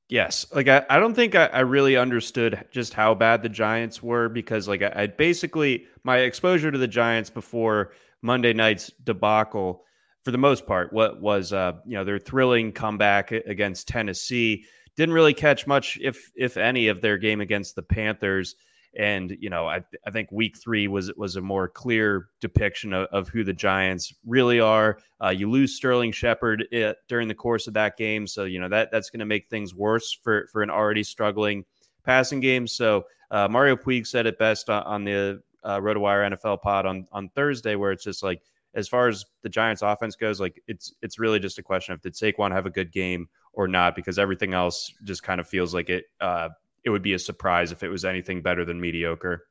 Yes. 0.09 0.45
Like, 0.53 0.67
I, 0.67 0.85
I 0.89 0.99
don't 0.99 1.15
think 1.15 1.33
I, 1.33 1.45
I, 1.47 1.61
really 1.61 1.97
understood 1.97 2.65
just 2.71 2.93
how 2.93 3.15
bad 3.15 3.41
the 3.41 3.49
Giants 3.49 4.03
were 4.03 4.29
because, 4.29 4.67
like, 4.67 4.83
I, 4.83 4.91
I 4.95 5.07
basically, 5.07 5.85
my 6.03 6.17
exposure 6.19 6.71
to 6.71 6.77
the 6.77 6.87
Giants 6.87 7.29
before 7.29 7.93
Monday 8.21 8.53
night's 8.53 8.91
debacle, 9.03 9.83
for 10.23 10.31
the 10.31 10.37
most 10.37 10.67
part, 10.67 10.93
what 10.93 11.21
was, 11.21 11.51
uh, 11.51 11.73
you 11.85 11.95
know, 11.95 12.03
their 12.03 12.19
thrilling 12.19 12.71
comeback 12.73 13.31
against 13.31 13.87
Tennessee. 13.87 14.65
Didn't 14.95 15.15
really 15.15 15.33
catch 15.33 15.65
much, 15.65 15.97
if 16.01 16.31
if 16.35 16.57
any, 16.57 16.89
of 16.89 17.01
their 17.01 17.17
game 17.17 17.41
against 17.41 17.75
the 17.75 17.81
Panthers. 17.81 18.55
And 18.97 19.35
you 19.39 19.49
know, 19.49 19.67
I, 19.67 19.81
I 20.05 20.11
think 20.11 20.31
week 20.31 20.57
three 20.57 20.87
was 20.87 21.11
was 21.15 21.35
a 21.35 21.41
more 21.41 21.67
clear 21.67 22.27
depiction 22.41 22.93
of, 22.93 23.07
of 23.11 23.29
who 23.29 23.43
the 23.43 23.53
Giants 23.53 24.13
really 24.25 24.59
are. 24.59 24.99
Uh, 25.23 25.29
you 25.29 25.49
lose 25.49 25.75
Sterling 25.75 26.11
Shepard 26.11 26.65
it, 26.71 26.83
uh, 26.83 26.93
during 27.07 27.27
the 27.27 27.33
course 27.33 27.67
of 27.67 27.73
that 27.73 27.97
game, 27.97 28.27
so 28.27 28.43
you 28.43 28.59
know 28.59 28.69
that 28.69 28.91
that's 28.91 29.09
going 29.09 29.19
to 29.19 29.25
make 29.25 29.49
things 29.49 29.73
worse 29.73 30.13
for 30.23 30.47
for 30.51 30.61
an 30.61 30.69
already 30.69 31.03
struggling 31.03 31.65
passing 32.03 32.39
game. 32.39 32.67
So 32.67 33.05
uh, 33.31 33.47
Mario 33.47 33.75
Puig 33.75 34.05
said 34.05 34.27
it 34.27 34.37
best 34.37 34.69
on, 34.69 34.83
on 34.83 35.03
the 35.03 35.41
uh, 35.63 35.79
RotoWire 35.79 36.33
NFL 36.33 36.61
pod 36.61 36.85
on 36.85 37.07
on 37.11 37.29
Thursday, 37.29 37.75
where 37.75 37.91
it's 37.91 38.03
just 38.03 38.21
like 38.21 38.41
as 38.75 38.87
far 38.87 39.07
as 39.07 39.25
the 39.41 39.49
Giants' 39.49 39.81
offense 39.81 40.15
goes, 40.15 40.39
like 40.39 40.61
it's 40.67 40.93
it's 41.01 41.19
really 41.19 41.39
just 41.39 41.57
a 41.57 41.63
question 41.63 41.93
of 41.93 42.01
did 42.01 42.13
Saquon 42.13 42.51
have 42.51 42.65
a 42.65 42.71
good 42.71 42.91
game 42.91 43.27
or 43.53 43.67
not, 43.67 43.95
because 43.95 44.19
everything 44.19 44.53
else 44.53 44.93
just 45.03 45.23
kind 45.23 45.39
of 45.39 45.47
feels 45.47 45.73
like 45.73 45.89
it 45.89 46.05
uh, 46.21 46.49
it 46.83 46.89
would 46.89 47.01
be 47.01 47.13
a 47.13 47.19
surprise 47.19 47.71
if 47.71 47.83
it 47.83 47.89
was 47.89 48.05
anything 48.05 48.41
better 48.41 48.65
than 48.65 48.79
mediocre. 48.79 49.47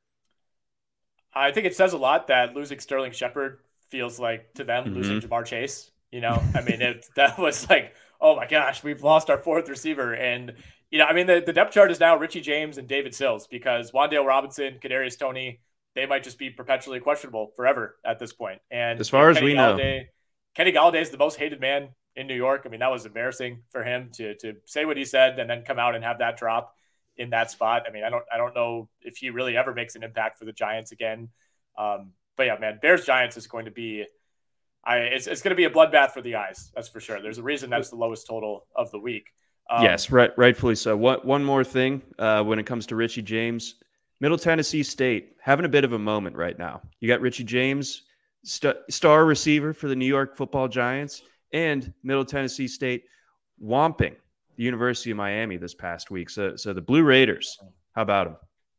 I 1.34 1.50
think 1.50 1.66
it 1.66 1.74
says 1.74 1.92
a 1.92 1.98
lot 1.98 2.26
that 2.26 2.54
losing 2.54 2.78
Sterling 2.78 3.12
Shepard 3.12 3.60
feels 3.88 4.18
like 4.18 4.52
to 4.54 4.64
them 4.64 4.84
mm-hmm. 4.84 4.94
losing 4.94 5.20
Ja'Marr 5.20 5.46
Chase. 5.46 5.90
You 6.10 6.20
know, 6.20 6.42
I 6.54 6.60
mean, 6.60 6.82
it, 6.82 7.06
that 7.16 7.38
was 7.38 7.68
like, 7.70 7.94
oh 8.20 8.36
my 8.36 8.46
gosh, 8.46 8.82
we've 8.82 9.02
lost 9.02 9.30
our 9.30 9.38
fourth 9.38 9.68
receiver, 9.68 10.14
and 10.14 10.54
you 10.90 10.98
know, 10.98 11.06
I 11.06 11.14
mean, 11.14 11.26
the, 11.26 11.42
the 11.44 11.54
depth 11.54 11.72
chart 11.72 11.90
is 11.90 12.00
now 12.00 12.18
Richie 12.18 12.42
James 12.42 12.76
and 12.76 12.86
David 12.86 13.14
Sills 13.14 13.46
because 13.46 13.92
Wan'Dale 13.92 14.26
Robinson, 14.26 14.78
Kadarius 14.78 15.18
Toney, 15.18 15.60
they 15.94 16.04
might 16.04 16.22
just 16.22 16.38
be 16.38 16.50
perpetually 16.50 17.00
questionable 17.00 17.50
forever 17.56 17.96
at 18.04 18.18
this 18.18 18.34
point. 18.34 18.60
And 18.70 19.00
as 19.00 19.08
far 19.08 19.30
as 19.30 19.38
Kenny 19.38 19.52
we 19.52 19.54
Golladay, 19.54 20.00
know, 20.00 20.04
Kenny 20.54 20.72
Golladay 20.72 21.00
is 21.00 21.08
the 21.08 21.16
most 21.16 21.38
hated 21.38 21.62
man 21.62 21.88
in 22.14 22.26
New 22.26 22.34
York. 22.34 22.64
I 22.66 22.68
mean, 22.68 22.80
that 22.80 22.90
was 22.90 23.06
embarrassing 23.06 23.62
for 23.70 23.82
him 23.82 24.10
to 24.14 24.34
to 24.36 24.56
say 24.66 24.84
what 24.84 24.98
he 24.98 25.06
said 25.06 25.38
and 25.38 25.48
then 25.48 25.64
come 25.64 25.78
out 25.78 25.94
and 25.94 26.04
have 26.04 26.18
that 26.18 26.36
drop 26.36 26.74
in 27.16 27.30
that 27.30 27.50
spot. 27.50 27.84
I 27.88 27.92
mean, 27.92 28.04
I 28.04 28.10
don't 28.10 28.24
I 28.32 28.36
don't 28.36 28.54
know 28.54 28.88
if 29.00 29.16
he 29.16 29.30
really 29.30 29.56
ever 29.56 29.74
makes 29.74 29.94
an 29.94 30.02
impact 30.02 30.38
for 30.38 30.44
the 30.44 30.52
Giants 30.52 30.92
again. 30.92 31.28
Um, 31.78 32.12
but 32.36 32.46
yeah, 32.46 32.56
man, 32.58 32.78
Bears 32.80 33.04
Giants 33.04 33.36
is 33.36 33.46
going 33.46 33.66
to 33.66 33.70
be. 33.70 34.04
I, 34.84 34.96
it's, 34.96 35.28
it's 35.28 35.42
going 35.42 35.50
to 35.50 35.56
be 35.56 35.64
a 35.64 35.70
bloodbath 35.70 36.10
for 36.10 36.22
the 36.22 36.34
eyes. 36.34 36.72
That's 36.74 36.88
for 36.88 36.98
sure. 36.98 37.22
There's 37.22 37.38
a 37.38 37.42
reason 37.42 37.70
that's 37.70 37.90
the 37.90 37.96
lowest 37.96 38.26
total 38.26 38.66
of 38.74 38.90
the 38.90 38.98
week. 38.98 39.26
Um, 39.70 39.84
yes, 39.84 40.10
right, 40.10 40.32
rightfully 40.36 40.74
so. 40.74 40.96
One, 40.96 41.20
one 41.22 41.44
more 41.44 41.62
thing 41.62 42.02
uh, 42.18 42.42
when 42.42 42.58
it 42.58 42.66
comes 42.66 42.86
to 42.86 42.96
Richie 42.96 43.22
James, 43.22 43.76
Middle 44.18 44.38
Tennessee 44.38 44.82
State 44.82 45.36
having 45.40 45.66
a 45.66 45.68
bit 45.68 45.84
of 45.84 45.92
a 45.92 45.98
moment 46.00 46.34
right 46.34 46.58
now. 46.58 46.82
You 46.98 47.06
got 47.06 47.20
Richie 47.20 47.44
James, 47.44 48.02
st- 48.42 48.76
star 48.90 49.24
receiver 49.24 49.72
for 49.72 49.86
the 49.86 49.94
New 49.94 50.06
York 50.06 50.36
Football 50.36 50.66
Giants, 50.66 51.22
and 51.52 51.92
Middle 52.02 52.24
Tennessee 52.24 52.66
State 52.66 53.04
whomping 53.64 54.16
the 54.56 54.62
University 54.62 55.10
of 55.10 55.16
Miami 55.16 55.56
this 55.56 55.74
past 55.74 56.10
week. 56.10 56.30
So, 56.30 56.56
so 56.56 56.72
the 56.72 56.80
Blue 56.80 57.02
Raiders, 57.02 57.58
how 57.94 58.02
about 58.02 58.26
them? 58.26 58.36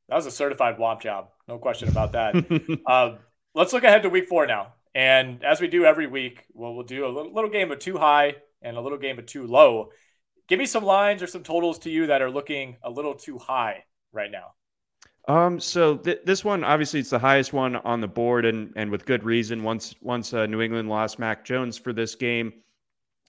That 0.09 0.15
was 0.15 0.25
a 0.25 0.31
certified 0.31 0.77
womp 0.77 1.01
job, 1.01 1.29
no 1.47 1.57
question 1.57 1.89
about 1.89 2.11
that. 2.11 2.81
uh, 2.85 3.15
let's 3.55 3.73
look 3.73 3.83
ahead 3.83 4.03
to 4.03 4.09
Week 4.09 4.27
Four 4.27 4.47
now, 4.47 4.73
and 4.93 5.43
as 5.43 5.61
we 5.61 5.67
do 5.67 5.85
every 5.85 6.07
week, 6.07 6.45
we'll, 6.53 6.75
we'll 6.75 6.85
do 6.85 7.05
a 7.05 7.09
little, 7.09 7.33
little 7.33 7.49
game 7.49 7.71
of 7.71 7.79
too 7.79 7.97
high 7.97 8.35
and 8.61 8.77
a 8.77 8.81
little 8.81 8.97
game 8.97 9.19
of 9.19 9.25
too 9.25 9.47
low. 9.47 9.89
Give 10.47 10.59
me 10.59 10.65
some 10.65 10.83
lines 10.83 11.23
or 11.23 11.27
some 11.27 11.43
totals 11.43 11.79
to 11.79 11.89
you 11.89 12.07
that 12.07 12.21
are 12.21 12.29
looking 12.29 12.77
a 12.83 12.89
little 12.89 13.15
too 13.15 13.37
high 13.37 13.85
right 14.11 14.31
now. 14.31 14.53
Um, 15.27 15.59
so 15.59 15.97
th- 15.97 16.19
this 16.25 16.43
one, 16.43 16.63
obviously, 16.63 16.99
it's 16.99 17.09
the 17.09 17.19
highest 17.19 17.53
one 17.53 17.77
on 17.77 18.01
the 18.01 18.07
board, 18.07 18.45
and 18.45 18.73
and 18.75 18.91
with 18.91 19.05
good 19.05 19.23
reason. 19.23 19.63
Once 19.63 19.95
once 20.01 20.33
uh, 20.33 20.45
New 20.45 20.61
England 20.61 20.89
lost 20.89 21.17
Mac 21.17 21.45
Jones 21.45 21.77
for 21.77 21.93
this 21.93 22.15
game, 22.15 22.53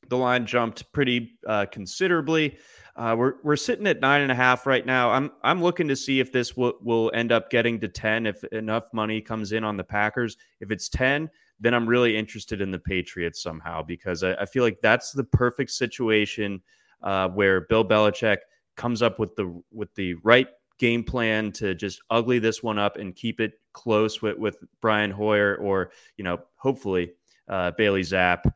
the 0.09 0.17
line 0.17 0.47
jumped 0.47 0.93
pretty 0.93 1.39
uh, 1.47 1.67
considerably. 1.67 2.59
Uh, 2.97 3.15
we're 3.19 3.35
we're 3.43 3.57
sitting 3.57 3.87
at 3.87 4.01
nine 4.01 4.21
and 4.21 4.31
a 4.31 4.35
half 4.35 4.67
right 4.67 4.87
now. 4.87 5.11
I'm 5.11 5.33
I'm 5.43 5.63
looking 5.63 5.89
to 5.89 5.97
see 5.97 6.21
if 6.21 6.31
this 6.31 6.57
will 6.57 7.11
end 7.15 7.33
up 7.33 7.51
getting 7.51 7.81
to 7.81 7.89
ten 7.89 8.27
if 8.27 8.45
enough 8.45 8.85
money 8.93 9.21
comes 9.21 9.53
in 9.53 9.65
on 9.65 9.77
the 9.77 9.85
Packers. 9.85 10.37
If 10.61 10.71
it's 10.71 10.89
ten, 10.89 11.29
then 11.59 11.75
I'm 11.75 11.89
really 11.89 12.17
interested 12.17 12.61
in 12.61 12.71
the 12.71 12.79
Patriots 12.79 13.43
somehow 13.43 13.83
because 13.83 14.23
I, 14.23 14.35
I 14.35 14.47
feel 14.47 14.63
like 14.63 14.81
that's 14.81 15.13
the 15.13 15.25
perfect 15.25 15.71
situation 15.71 16.63
uh, 17.03 17.29
where 17.29 17.63
Bill 17.63 17.85
Belichick 17.85 18.39
comes 18.77 19.03
up 19.03 19.19
with 19.19 19.35
the 19.37 19.61
with 19.73 19.93
the 19.95 20.15
right 20.23 20.49
game 20.79 21.05
plan 21.05 21.53
to 21.53 21.75
just 21.75 22.03
ugly 22.11 22.39
this 22.39 22.63
one 22.63 22.79
up 22.79 22.97
and 22.97 23.15
keep 23.15 23.41
it 23.41 23.61
close 23.73 24.21
with, 24.23 24.37
with 24.39 24.57
Brian 24.81 25.11
Hoyer 25.11 25.57
or, 25.57 25.91
you 26.17 26.25
know, 26.25 26.39
hopefully 26.57 27.13
uh, 27.49 27.71
Bailey 27.73 28.03
Zappe, 28.03 28.51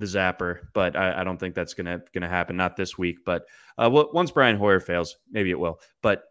the 0.00 0.06
Zapper. 0.06 0.60
But 0.74 0.96
I, 0.96 1.20
I 1.20 1.24
don't 1.24 1.38
think 1.38 1.54
that's 1.54 1.74
gonna 1.74 2.02
gonna 2.12 2.28
happen. 2.28 2.56
Not 2.56 2.76
this 2.76 2.98
week, 2.98 3.18
but 3.24 3.46
uh, 3.78 3.88
well, 3.92 4.10
once 4.12 4.32
Brian 4.32 4.56
Hoyer 4.56 4.80
fails, 4.80 5.16
maybe 5.30 5.50
it 5.50 5.58
will. 5.58 5.80
But 6.02 6.24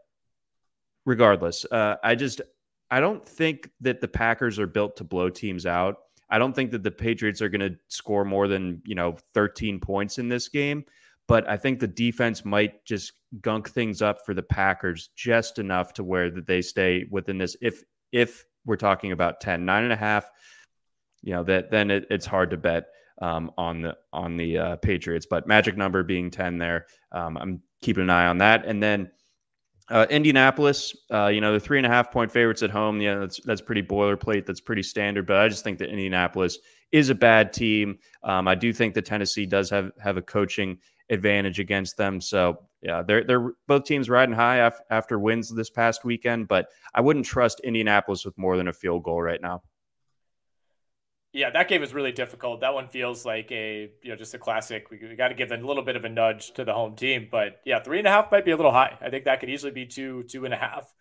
regardless, 1.05 1.65
uh, 1.71 1.95
I 2.03 2.15
just 2.15 2.41
I 2.91 2.99
don't 2.99 3.25
think 3.25 3.69
that 3.81 4.01
the 4.01 4.07
Packers 4.07 4.59
are 4.59 4.67
built 4.67 4.97
to 4.97 5.03
blow 5.03 5.29
teams 5.29 5.65
out. 5.65 5.97
I 6.29 6.37
don't 6.37 6.53
think 6.53 6.71
that 6.71 6.83
the 6.83 6.91
Patriots 6.91 7.41
are 7.41 7.49
going 7.49 7.61
to 7.61 7.79
score 7.87 8.25
more 8.25 8.47
than 8.47 8.81
you 8.85 8.95
know 8.95 9.15
13 9.33 9.79
points 9.79 10.17
in 10.17 10.27
this 10.27 10.49
game 10.49 10.85
but 11.29 11.47
I 11.47 11.57
think 11.57 11.79
the 11.79 11.87
defense 11.87 12.43
might 12.43 12.83
just 12.85 13.13
gunk 13.39 13.69
things 13.69 14.01
up 14.01 14.25
for 14.25 14.33
the 14.33 14.41
Packers 14.41 15.11
just 15.15 15.59
enough 15.59 15.93
to 15.93 16.03
where 16.03 16.31
that 16.31 16.47
they 16.47 16.63
stay 16.63 17.05
within 17.11 17.37
this. 17.37 17.55
If 17.61 17.83
if 18.11 18.45
we're 18.65 18.77
talking 18.77 19.11
about 19.11 19.39
10, 19.39 19.63
nine 19.63 19.83
and 19.83 19.93
a 19.93 19.95
half, 19.95 20.29
you 21.21 21.33
know, 21.33 21.43
that 21.43 21.69
then 21.69 21.91
it, 21.91 22.07
it's 22.09 22.25
hard 22.25 22.49
to 22.49 22.57
bet 22.57 22.87
um, 23.21 23.51
on 23.57 23.81
the 23.81 23.97
on 24.13 24.37
the 24.37 24.57
uh, 24.57 24.75
Patriots. 24.77 25.27
But 25.29 25.47
magic 25.47 25.77
number 25.77 26.03
being 26.03 26.31
10 26.31 26.57
there, 26.57 26.87
um, 27.11 27.37
I'm 27.37 27.61
keeping 27.81 28.03
an 28.03 28.09
eye 28.09 28.27
on 28.27 28.37
that. 28.39 28.65
And 28.65 28.81
then 28.81 29.11
uh, 29.89 30.05
Indianapolis, 30.09 30.95
uh, 31.11 31.27
you 31.27 31.41
know, 31.41 31.53
the 31.53 31.59
three 31.59 31.77
and 31.77 31.85
a 31.85 31.89
half 31.89 32.11
point 32.11 32.31
favorites 32.31 32.61
at 32.61 32.69
home. 32.69 33.01
Yeah, 33.01 33.15
that's 33.15 33.39
that's 33.43 33.61
pretty 33.61 33.81
boilerplate. 33.81 34.45
That's 34.45 34.61
pretty 34.61 34.83
standard. 34.83 35.25
But 35.25 35.37
I 35.37 35.47
just 35.47 35.63
think 35.63 35.79
that 35.79 35.89
Indianapolis 35.89 36.59
is 36.91 37.09
a 37.09 37.15
bad 37.15 37.53
team. 37.53 37.97
Um, 38.23 38.47
I 38.47 38.55
do 38.55 38.71
think 38.71 38.93
that 38.93 39.05
Tennessee 39.05 39.45
does 39.45 39.69
have 39.71 39.91
have 39.99 40.17
a 40.17 40.21
coaching 40.21 40.77
advantage 41.09 41.59
against 41.59 41.97
them. 41.97 42.21
So 42.21 42.59
yeah, 42.81 43.01
they're 43.01 43.23
they're 43.23 43.53
both 43.67 43.83
teams 43.85 44.09
riding 44.09 44.35
high 44.35 44.57
af- 44.57 44.81
after 44.91 45.17
wins 45.17 45.53
this 45.53 45.69
past 45.69 46.05
weekend, 46.05 46.47
but 46.47 46.67
I 46.93 47.01
wouldn't 47.01 47.25
trust 47.25 47.59
Indianapolis 47.61 48.25
with 48.25 48.37
more 48.37 48.57
than 48.57 48.67
a 48.67 48.73
field 48.73 49.03
goal 49.03 49.21
right 49.21 49.41
now. 49.41 49.63
Yeah, 51.31 51.51
that 51.51 51.67
game 51.67 51.83
is 51.83 51.93
really 51.93 52.11
difficult. 52.11 52.61
That 52.61 52.73
one 52.73 52.87
feels 52.87 53.23
like 53.23 53.51
a 53.51 53.91
you 54.01 54.09
know 54.09 54.15
just 54.15 54.33
a 54.33 54.39
classic. 54.39 54.89
We, 54.89 54.97
we 54.97 55.15
got 55.15 55.27
to 55.27 55.35
give 55.35 55.51
a 55.51 55.57
little 55.57 55.83
bit 55.83 55.95
of 55.95 56.03
a 56.03 56.09
nudge 56.09 56.53
to 56.53 56.65
the 56.65 56.73
home 56.73 56.95
team, 56.95 57.27
but 57.29 57.61
yeah, 57.65 57.83
three 57.83 57.99
and 57.99 58.07
a 58.07 58.09
half 58.09 58.31
might 58.31 58.45
be 58.45 58.51
a 58.51 58.55
little 58.55 58.71
high. 58.71 58.97
I 58.99 59.09
think 59.11 59.25
that 59.25 59.39
could 59.39 59.49
easily 59.49 59.71
be 59.71 59.85
two 59.85 60.23
two 60.23 60.45
and 60.45 60.53
a 60.53 60.57
half. 60.57 60.91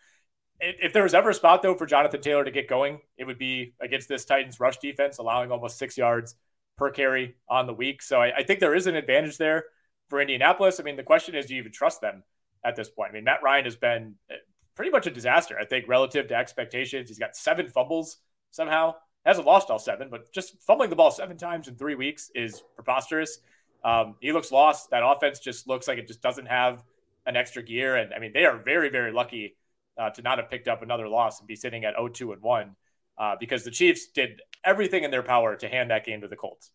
If 0.61 0.93
there 0.93 1.05
was 1.05 1.15
ever 1.15 1.31
a 1.31 1.35
spot 1.35 1.63
though 1.63 1.77
for 1.77 1.87
Jonathan 1.87 2.21
Taylor 2.21 2.45
to 2.45 2.51
get 2.51 2.69
going, 2.69 3.01
it 3.17 3.25
would 3.25 3.39
be 3.39 3.75
against 3.81 4.09
this 4.09 4.25
Titans 4.27 4.61
rush 4.61 4.77
defense, 4.79 5.19
allowing 5.19 5.51
almost 5.51 5.79
six 5.79 5.97
yards 5.97 6.35
per 6.77 6.91
carry 6.91 7.37
on 7.49 7.67
the 7.67 7.75
week. 7.75 8.03
So 8.03 8.21
I, 8.21 8.39
I 8.39 8.43
think 8.43 8.61
there 8.61 8.75
is 8.75 8.87
an 8.87 8.97
advantage 8.97 9.39
there 9.39 9.65
for 10.09 10.21
Indianapolis. 10.21 10.79
I 10.79 10.83
mean, 10.83 10.97
the 10.97 11.03
question 11.03 11.37
is, 11.37 11.47
do 11.47 11.55
you 11.55 11.61
even 11.61 11.73
trust 11.73 12.01
them 12.01 12.23
at 12.65 12.77
this 12.77 12.91
point? 12.91 13.11
I 13.11 13.15
mean, 13.15 13.25
Matt 13.25 13.43
Ryan 13.43 13.65
has 13.65 13.77
been 13.77 14.17
uh, 14.31 14.35
pretty 14.75 14.91
much 14.91 15.07
a 15.07 15.11
disaster, 15.11 15.57
I 15.59 15.65
think, 15.65 15.89
relative 15.89 16.29
to 16.29 16.35
expectations. 16.35 17.09
He's 17.09 17.19
got 17.19 17.37
seven 17.37 17.69
fumbles 17.69 18.19
somehow. 18.51 18.95
Hasn't 19.27 19.47
lost 19.47 19.71
all 19.71 19.79
seven, 19.79 20.09
but 20.11 20.33
just 20.33 20.61
fumbling 20.63 20.91
the 20.91 20.97
ball 20.97 21.11
seven 21.11 21.37
times 21.37 21.69
in 21.69 21.77
three 21.77 21.95
weeks 21.95 22.31
is 22.35 22.63
preposterous. 22.75 23.39
Um, 23.85 24.17
he 24.21 24.33
looks 24.33 24.51
lost. 24.51 24.91
That 24.91 25.03
offense 25.05 25.39
just 25.39 25.69
looks 25.69 25.87
like 25.87 25.99
it 25.99 26.07
just 26.07 26.23
doesn't 26.23 26.47
have 26.47 26.83
an 27.27 27.37
extra 27.37 27.63
gear. 27.63 27.97
And 27.97 28.15
I 28.15 28.19
mean, 28.19 28.33
they 28.33 28.45
are 28.45 28.57
very, 28.57 28.89
very 28.89 29.13
lucky 29.13 29.57
uh, 29.99 30.11
to 30.11 30.23
not 30.23 30.39
have 30.39 30.51
picked 30.51 30.69
up 30.69 30.83
another 30.83 31.09
loss 31.09 31.41
and 31.41 31.49
be 31.49 31.57
sitting 31.57 31.85
at 31.85 31.95
0 31.95 32.09
2 32.09 32.33
and 32.33 32.43
1 32.43 32.77
uh, 33.19 33.37
because 33.39 33.65
the 33.65 33.71
Chiefs 33.71 34.07
did 34.07 34.41
everything 34.65 35.05
in 35.05 35.11
their 35.11 35.23
power 35.23 35.57
to 35.57 35.69
hand 35.69 35.91
that 35.91 36.05
game 36.05 36.21
to 36.21 36.29
the 36.29 36.37
Colts. 36.37 36.71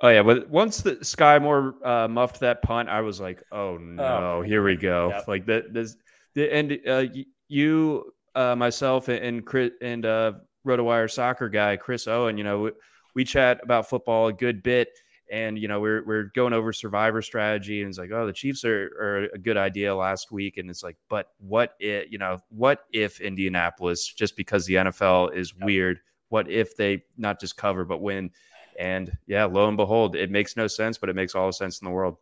Oh 0.00 0.08
yeah, 0.08 0.22
but 0.22 0.48
once 0.50 0.82
the 0.82 0.96
Skyy 0.96 1.40
Moore 1.40 1.76
uh, 1.84 2.08
muffed 2.08 2.40
that 2.40 2.62
punt, 2.62 2.88
I 2.88 3.00
was 3.00 3.20
like, 3.20 3.42
"Oh 3.52 3.78
no, 3.78 4.02
oh, 4.04 4.42
here 4.42 4.64
we 4.64 4.74
go!" 4.74 5.10
Yep. 5.10 5.28
Like 5.28 5.46
that. 5.46 5.72
This 5.72 5.96
the 6.34 6.52
and 6.52 6.78
uh, 6.86 7.04
you, 7.46 8.12
uh, 8.34 8.56
myself, 8.56 9.08
and 9.08 9.46
Chris 9.46 9.70
and 9.80 10.04
uh, 10.04 10.32
RotoWire 10.66 11.10
soccer 11.10 11.48
guy 11.48 11.76
Chris 11.76 12.06
Owen. 12.06 12.38
You 12.38 12.44
know, 12.44 12.60
we, 12.60 12.70
we, 13.14 13.24
chat 13.24 13.60
about 13.62 13.88
football 13.88 14.28
a 14.28 14.32
good 14.32 14.62
bit, 14.62 14.88
and 15.30 15.58
you 15.58 15.68
know, 15.68 15.80
we're 15.80 16.04
we're 16.04 16.30
going 16.34 16.52
over 16.52 16.72
survivor 16.72 17.22
strategy, 17.22 17.80
and 17.80 17.88
it's 17.88 17.98
like, 17.98 18.10
"Oh, 18.12 18.26
the 18.26 18.32
Chiefs 18.32 18.64
are, 18.64 18.84
are 19.00 19.24
a 19.34 19.38
good 19.38 19.56
idea 19.56 19.94
last 19.94 20.32
week," 20.32 20.56
and 20.56 20.68
it's 20.70 20.82
like, 20.82 20.96
"But 21.08 21.28
what 21.38 21.74
if 21.80 22.10
you 22.10 22.18
know 22.18 22.38
what 22.48 22.84
if 22.92 23.20
Indianapolis 23.20 24.06
just 24.06 24.36
because 24.36 24.66
the 24.66 24.74
NFL 24.74 25.34
is 25.34 25.54
weird? 25.54 26.00
What 26.28 26.50
if 26.50 26.76
they 26.76 27.04
not 27.16 27.40
just 27.40 27.56
cover 27.56 27.84
but 27.84 28.00
win?" 28.00 28.30
And 28.78 29.16
yeah, 29.26 29.44
lo 29.44 29.68
and 29.68 29.76
behold, 29.76 30.16
it 30.16 30.30
makes 30.30 30.56
no 30.56 30.66
sense, 30.66 30.98
but 30.98 31.08
it 31.08 31.16
makes 31.16 31.34
all 31.34 31.46
the 31.46 31.52
sense 31.52 31.80
in 31.80 31.84
the 31.84 31.92
world. 31.92 32.16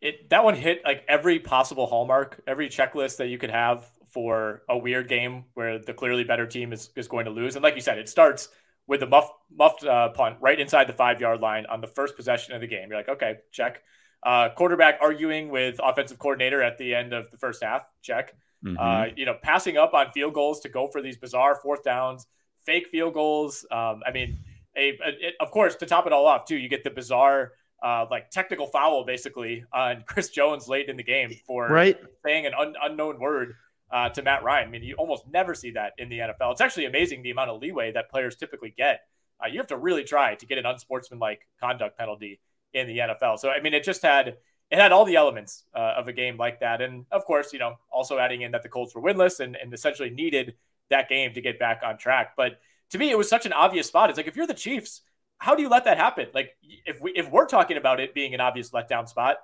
It 0.00 0.30
that 0.30 0.44
one 0.44 0.54
hit 0.54 0.82
like 0.84 1.04
every 1.08 1.38
possible 1.38 1.86
hallmark, 1.86 2.40
every 2.46 2.68
checklist 2.68 3.16
that 3.16 3.28
you 3.28 3.38
could 3.38 3.50
have 3.50 3.88
for 4.18 4.62
a 4.68 4.76
weird 4.76 5.08
game 5.08 5.44
where 5.54 5.78
the 5.78 5.94
clearly 5.94 6.24
better 6.24 6.44
team 6.44 6.72
is, 6.72 6.90
is 6.96 7.06
going 7.06 7.26
to 7.26 7.30
lose. 7.30 7.54
And 7.54 7.62
like 7.62 7.76
you 7.76 7.80
said, 7.80 7.98
it 7.98 8.08
starts 8.08 8.48
with 8.88 8.98
the 8.98 9.06
muff, 9.06 9.30
muffed 9.56 9.84
uh, 9.84 10.08
punt 10.08 10.38
right 10.40 10.58
inside 10.58 10.88
the 10.88 10.92
five 10.92 11.20
yard 11.20 11.40
line 11.40 11.66
on 11.66 11.80
the 11.80 11.86
first 11.86 12.16
possession 12.16 12.52
of 12.52 12.60
the 12.60 12.66
game. 12.66 12.88
You're 12.88 12.98
like, 12.98 13.08
okay, 13.08 13.36
check. 13.52 13.80
Uh, 14.26 14.48
quarterback 14.56 14.98
arguing 15.00 15.50
with 15.50 15.78
offensive 15.80 16.18
coordinator 16.18 16.60
at 16.60 16.78
the 16.78 16.96
end 16.96 17.12
of 17.12 17.30
the 17.30 17.36
first 17.36 17.62
half. 17.62 17.86
Check. 18.02 18.34
Mm-hmm. 18.64 18.76
Uh, 18.76 19.14
you 19.14 19.24
know, 19.24 19.36
passing 19.40 19.76
up 19.76 19.94
on 19.94 20.10
field 20.10 20.34
goals 20.34 20.58
to 20.62 20.68
go 20.68 20.88
for 20.88 21.00
these 21.00 21.16
bizarre 21.16 21.54
fourth 21.54 21.84
downs, 21.84 22.26
fake 22.66 22.88
field 22.88 23.14
goals. 23.14 23.64
Um, 23.70 24.02
I 24.04 24.10
mean, 24.12 24.40
a, 24.76 24.98
a, 25.04 25.32
of 25.40 25.52
course 25.52 25.76
to 25.76 25.86
top 25.86 26.08
it 26.08 26.12
all 26.12 26.26
off 26.26 26.44
too 26.44 26.56
you 26.56 26.68
get 26.68 26.84
the 26.84 26.90
bizarre 26.90 27.52
uh, 27.82 28.06
like 28.10 28.30
technical 28.30 28.66
foul 28.66 29.04
basically 29.04 29.64
on 29.72 30.02
Chris 30.06 30.30
Jones 30.30 30.68
late 30.68 30.88
in 30.88 30.96
the 30.96 31.02
game 31.02 31.30
for 31.46 31.68
right. 31.68 31.96
saying 32.24 32.46
an 32.46 32.52
un- 32.54 32.74
unknown 32.82 33.20
word 33.20 33.54
uh, 33.90 34.08
to 34.10 34.22
Matt 34.22 34.42
Ryan. 34.42 34.68
I 34.68 34.70
mean, 34.70 34.82
you 34.82 34.94
almost 34.94 35.24
never 35.28 35.54
see 35.54 35.70
that 35.72 35.92
in 35.98 36.08
the 36.08 36.18
NFL. 36.18 36.52
It's 36.52 36.60
actually 36.60 36.86
amazing 36.86 37.22
the 37.22 37.30
amount 37.30 37.50
of 37.50 37.60
leeway 37.60 37.92
that 37.92 38.10
players 38.10 38.36
typically 38.36 38.74
get. 38.76 39.00
Uh, 39.42 39.46
you 39.46 39.58
have 39.58 39.68
to 39.68 39.76
really 39.76 40.04
try 40.04 40.34
to 40.34 40.46
get 40.46 40.58
an 40.58 40.66
unsportsmanlike 40.66 41.46
conduct 41.60 41.96
penalty 41.96 42.40
in 42.74 42.86
the 42.86 42.98
NFL. 42.98 43.38
So, 43.38 43.50
I 43.50 43.60
mean, 43.60 43.74
it 43.74 43.84
just 43.84 44.02
had 44.02 44.36
it 44.70 44.78
had 44.78 44.92
all 44.92 45.04
the 45.04 45.16
elements 45.16 45.64
uh, 45.74 45.94
of 45.96 46.08
a 46.08 46.12
game 46.12 46.36
like 46.36 46.60
that, 46.60 46.82
and 46.82 47.06
of 47.10 47.24
course, 47.24 47.52
you 47.52 47.58
know, 47.58 47.76
also 47.90 48.18
adding 48.18 48.42
in 48.42 48.52
that 48.52 48.62
the 48.62 48.68
Colts 48.68 48.94
were 48.94 49.00
winless 49.00 49.40
and, 49.40 49.56
and 49.56 49.72
essentially 49.72 50.10
needed 50.10 50.54
that 50.90 51.08
game 51.08 51.32
to 51.32 51.40
get 51.40 51.58
back 51.58 51.80
on 51.84 51.96
track. 51.96 52.34
But 52.36 52.60
to 52.90 52.98
me, 52.98 53.10
it 53.10 53.16
was 53.16 53.28
such 53.28 53.46
an 53.46 53.52
obvious 53.52 53.86
spot. 53.86 54.10
It's 54.10 54.16
like 54.16 54.26
if 54.26 54.36
you're 54.36 54.46
the 54.46 54.54
Chiefs, 54.54 55.02
how 55.38 55.54
do 55.54 55.62
you 55.62 55.68
let 55.68 55.84
that 55.84 55.96
happen? 55.96 56.26
Like 56.34 56.56
if 56.84 57.00
we 57.00 57.12
if 57.12 57.30
we're 57.30 57.46
talking 57.46 57.76
about 57.76 58.00
it 58.00 58.12
being 58.12 58.34
an 58.34 58.40
obvious 58.40 58.70
letdown 58.70 59.08
spot, 59.08 59.36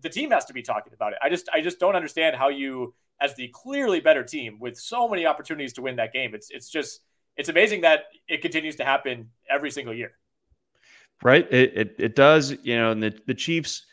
the 0.00 0.08
team 0.08 0.30
has 0.30 0.44
to 0.46 0.52
be 0.52 0.62
talking 0.62 0.92
about 0.92 1.12
it. 1.12 1.18
I 1.22 1.28
just 1.28 1.48
I 1.52 1.60
just 1.60 1.80
don't 1.80 1.96
understand 1.96 2.36
how 2.36 2.48
you 2.48 2.94
as 3.22 3.34
the 3.34 3.48
clearly 3.48 4.00
better 4.00 4.24
team 4.24 4.58
with 4.60 4.78
so 4.78 5.08
many 5.08 5.26
opportunities 5.26 5.72
to 5.74 5.82
win 5.82 5.96
that 5.96 6.12
game. 6.12 6.34
It's 6.34 6.50
it's 6.50 6.68
just 6.68 7.00
it's 7.36 7.48
amazing 7.48 7.82
that 7.82 8.04
it 8.28 8.42
continues 8.42 8.76
to 8.76 8.84
happen 8.84 9.30
every 9.48 9.70
single 9.70 9.94
year. 9.94 10.12
Right. 11.22 11.50
It 11.52 11.72
it, 11.76 11.94
it 11.98 12.16
does, 12.16 12.56
you 12.62 12.76
know, 12.76 12.90
and 12.90 13.02
the, 13.02 13.18
the 13.26 13.34
Chiefs 13.34 13.86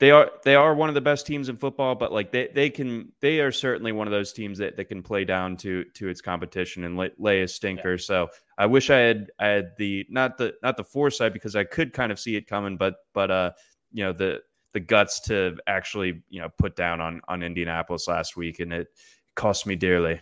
they 0.00 0.10
are 0.10 0.30
they 0.42 0.56
are 0.56 0.74
one 0.74 0.88
of 0.88 0.94
the 0.94 1.00
best 1.00 1.26
teams 1.26 1.48
in 1.48 1.56
football, 1.56 1.94
but 1.94 2.12
like 2.12 2.32
they 2.32 2.48
they 2.48 2.68
can 2.68 3.12
they 3.20 3.40
are 3.40 3.52
certainly 3.52 3.92
one 3.92 4.06
of 4.06 4.10
those 4.10 4.32
teams 4.32 4.58
that, 4.58 4.76
that 4.76 4.86
can 4.86 5.02
play 5.02 5.24
down 5.24 5.56
to 5.58 5.84
to 5.94 6.08
its 6.08 6.20
competition 6.20 6.84
and 6.84 6.96
lay, 6.96 7.10
lay 7.18 7.42
a 7.42 7.48
stinker. 7.48 7.92
Yeah. 7.92 7.98
So 7.98 8.28
I 8.58 8.66
wish 8.66 8.90
I 8.90 8.98
had 8.98 9.30
I 9.38 9.46
had 9.46 9.70
the 9.78 10.04
not 10.10 10.36
the 10.36 10.54
not 10.62 10.76
the 10.76 10.84
foresight 10.84 11.32
because 11.32 11.54
I 11.54 11.64
could 11.64 11.92
kind 11.92 12.10
of 12.10 12.18
see 12.18 12.34
it 12.36 12.46
coming, 12.48 12.76
but 12.76 12.96
but 13.12 13.30
uh 13.30 13.52
you 13.92 14.04
know 14.04 14.12
the 14.12 14.40
the 14.74 14.80
guts 14.80 15.20
to 15.20 15.56
actually 15.66 16.22
you 16.28 16.42
know 16.42 16.50
put 16.58 16.76
down 16.76 17.00
on 17.00 17.22
on 17.26 17.42
Indianapolis 17.42 18.06
last 18.06 18.36
week, 18.36 18.60
and 18.60 18.72
it 18.72 18.88
cost 19.34 19.66
me 19.66 19.76
dearly. 19.76 20.20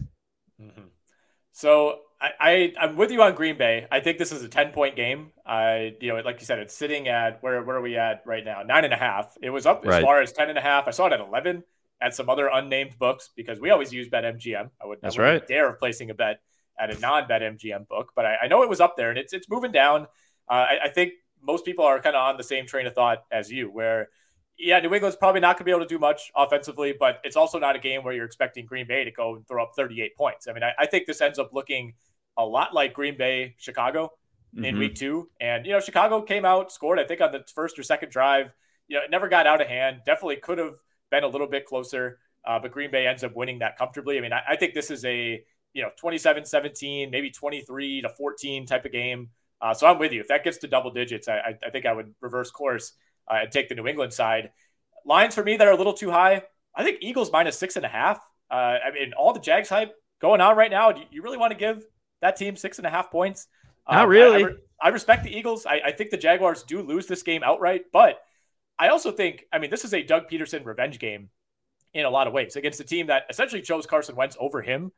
Mm-hmm. 0.61 0.85
So 1.51 2.01
I, 2.21 2.73
I 2.79 2.85
am 2.85 2.97
with 2.97 3.11
you 3.11 3.23
on 3.23 3.35
Green 3.35 3.59
Bay. 3.59 3.89
I 3.91 3.99
think 3.99 4.19
this 4.19 4.31
is 4.31 4.45
a 4.45 4.49
ten 4.49 4.71
point 4.71 4.95
game. 4.95 5.33
I 5.45 5.97
you 6.01 6.15
know 6.15 6.21
like 6.21 6.39
you 6.39 6.47
said, 6.47 6.61
it's 6.61 6.75
sitting 6.75 7.09
at 7.09 7.43
where 7.43 7.63
where 7.65 7.77
are 7.77 7.83
we 7.83 7.97
at 7.97 8.23
right 8.25 8.45
now? 8.45 8.63
Nine 8.63 8.85
and 8.85 8.95
a 8.95 8.99
half. 8.99 9.35
It 9.43 9.51
was 9.51 9.67
up 9.67 9.83
as 9.85 9.89
right. 9.89 10.03
far 10.03 10.21
as 10.21 10.33
ten 10.33 10.49
and 10.49 10.59
a 10.59 10.63
half. 10.63 10.87
I 10.87 10.93
saw 10.93 11.07
it 11.07 11.13
at 11.13 11.21
eleven 11.21 11.65
at 12.01 12.15
some 12.15 12.29
other 12.29 12.49
unnamed 12.53 12.99
books 12.99 13.31
because 13.35 13.61
we 13.61 13.71
always 13.71 13.93
use 13.93 14.09
BetMGM. 14.09 14.71
I 14.81 14.87
would 14.87 14.99
that's 15.01 15.19
right. 15.19 15.47
Dare 15.47 15.71
of 15.71 15.79
placing 15.79 16.11
a 16.11 16.15
bet 16.15 16.41
at 16.79 16.95
a 16.95 16.99
non 16.99 17.25
BetMGM 17.25 17.89
book, 17.89 18.13
but 18.15 18.27
I, 18.27 18.37
I, 18.43 18.49
know 18.49 18.63
it 18.63 18.69
was 18.69 18.81
up 18.81 18.97
there 18.97 19.11
and 19.11 19.19
it's 19.19 19.33
it's 19.33 19.49
moving 19.49 19.73
down. 19.73 20.03
Uh, 20.49 20.67
I, 20.71 20.79
I 20.85 20.89
think 20.89 21.13
most 21.43 21.65
people 21.65 21.85
are 21.85 22.01
kind 22.01 22.17
of 22.17 22.23
on 22.23 22.37
the 22.37 22.43
same 22.43 22.67
train 22.67 22.87
of 22.87 22.95
thought 22.95 23.25
as 23.31 23.51
you, 23.51 23.71
where 23.71 24.09
yeah, 24.63 24.79
New 24.79 24.95
England's 24.95 25.17
probably 25.17 25.41
not 25.41 25.57
going 25.57 25.65
to 25.65 25.65
be 25.65 25.71
able 25.73 25.81
to 25.81 25.89
do 25.89 25.99
much 25.99 26.31
offensively, 26.37 26.95
but 26.99 27.21
it's 27.25 27.35
also 27.35 27.59
not 27.59 27.75
a 27.75 27.81
game 27.81 28.05
where 28.05 28.15
you're 28.15 28.25
expecting 28.25 28.65
Green 28.65 28.87
Bay 28.87 29.03
to 29.03 29.11
go 29.11 29.35
and 29.35 29.47
throw 29.47 29.65
up 29.65 29.73
38 29.77 30.17
points. 30.17 30.47
I 30.47 30.53
mean, 30.53 30.63
I, 30.63 30.71
I 30.79 30.87
think 30.87 31.07
this 31.07 31.21
ends 31.21 31.41
up 31.41 31.51
looking 31.53 31.95
a 32.39 32.47
lot 32.47 32.73
like 32.73 32.95
Green 32.95 33.19
Bay, 33.19 33.57
Chicago 33.59 34.13
in 34.57 34.63
mm-hmm. 34.63 34.79
week 34.79 34.95
two. 34.95 35.29
And, 35.41 35.67
you 35.67 35.73
know, 35.73 35.81
Chicago 35.81 36.23
came 36.23 36.45
out, 36.45 36.71
scored, 36.71 37.01
I 37.01 37.05
think, 37.05 37.21
on 37.21 37.33
the 37.33 37.45
first 37.53 37.77
or 37.77 37.83
second 37.83 38.13
drive. 38.13 38.53
You 38.87 38.99
know, 38.99 39.05
it 39.05 39.11
never 39.11 39.29
got 39.29 39.49
out 39.49 39.61
of 39.61 39.67
hand. 39.67 40.03
Definitely 40.07 40.37
could 40.37 40.59
have 40.59 40.77
been 41.11 41.25
a 41.25 41.29
little 41.29 41.49
bit 41.49 41.67
closer, 41.67 42.21
uh, 42.47 42.61
but 42.61 42.71
Green 42.71 42.93
Bay 42.93 43.09
ends 43.09 43.25
up 43.25 43.35
winning 43.35 43.59
that 43.59 43.77
comfortably. 43.77 44.17
I 44.17 44.21
mean, 44.21 44.33
I, 44.33 44.43
I 44.51 44.57
think 44.57 44.75
this 44.75 44.93
is 44.93 45.05
a, 45.05 45.43
you 45.73 45.83
know, 45.83 45.91
27 45.99 46.45
17, 46.45 47.11
maybe 47.11 47.31
23 47.31 48.03
to 48.03 48.09
14 48.11 48.67
type 48.67 48.85
of 48.85 48.93
game. 48.93 49.31
Uh, 49.61 49.75
so 49.75 49.89
I'm 49.89 49.99
with 49.99 50.13
you. 50.13 50.21
If 50.21 50.29
that 50.29 50.45
gets 50.45 50.59
to 50.59 50.69
double 50.69 50.93
digits, 50.93 51.27
I, 51.27 51.57
I 51.67 51.71
think 51.71 51.85
I 51.85 51.93
would 51.93 52.15
reverse 52.21 52.51
course 52.53 52.93
uh, 53.31 53.41
and 53.43 53.53
take 53.53 53.69
the 53.69 53.75
New 53.75 53.87
England 53.87 54.13
side. 54.13 54.51
Lines 55.05 55.35
for 55.35 55.43
me 55.43 55.57
that 55.57 55.67
are 55.67 55.73
a 55.73 55.77
little 55.77 55.93
too 55.93 56.11
high. 56.11 56.43
I 56.75 56.85
think 56.85 56.99
Eagles 57.01 57.33
minus 57.33 57.59
six 57.59 57.77
and 57.77 57.85
a 57.85 57.89
half. 57.89 58.19
Uh, 58.51 58.79
I 58.85 58.91
mean, 58.93 59.13
all 59.15 59.33
the 59.33 59.41
Jags 59.41 59.69
hype 59.69 59.95
going 60.21 60.41
on 60.41 60.57
right 60.57 60.71
now. 60.71 60.93
Do 60.93 61.03
you 61.11 61.23
really 61.23 61.39
want 61.39 61.53
to 61.53 61.59
give 61.59 61.85
that 62.21 62.37
team 62.37 62.57
six 62.57 62.79
and 62.79 62.87
a 62.87 62.91
half 62.91 63.11
points? 63.11 63.49
Not 63.91 64.05
um, 64.05 64.09
really. 64.09 64.45
I, 64.45 64.49
I, 64.49 64.53
I, 64.83 64.89
respect 64.89 65.25
the 65.25 65.37
Eagles. 65.37 65.67
I, 65.67 65.81
I 65.87 65.93
think 65.93 66.11
the 66.11 66.17
Jaguars 66.17 66.63
do 66.63 66.83
lose 66.83 67.07
this 67.07 67.23
game 67.23 67.43
outright, 67.43 67.87
but 67.93 68.21
I 68.79 68.89
also 68.89 69.11
think, 69.11 69.45
I 69.53 69.59
mean, 69.59 69.71
this 69.71 69.85
is 69.85 69.93
a 69.93 70.03
Doug 70.03 70.29
Pederson 70.31 70.65
revenge 70.65 70.99
game 70.99 71.31
in 71.95 72.05
a 72.05 72.11
lot 72.11 72.27
of 72.27 72.33
ways 72.33 72.57
against 72.57 72.81
a 72.81 72.85
team 72.85 73.09
that 73.09 73.25
essentially 73.29 73.63
chose 73.63 73.87
Carson 73.87 74.17
Wentz 74.17 74.37
over 74.41 74.63
him. 74.63 74.93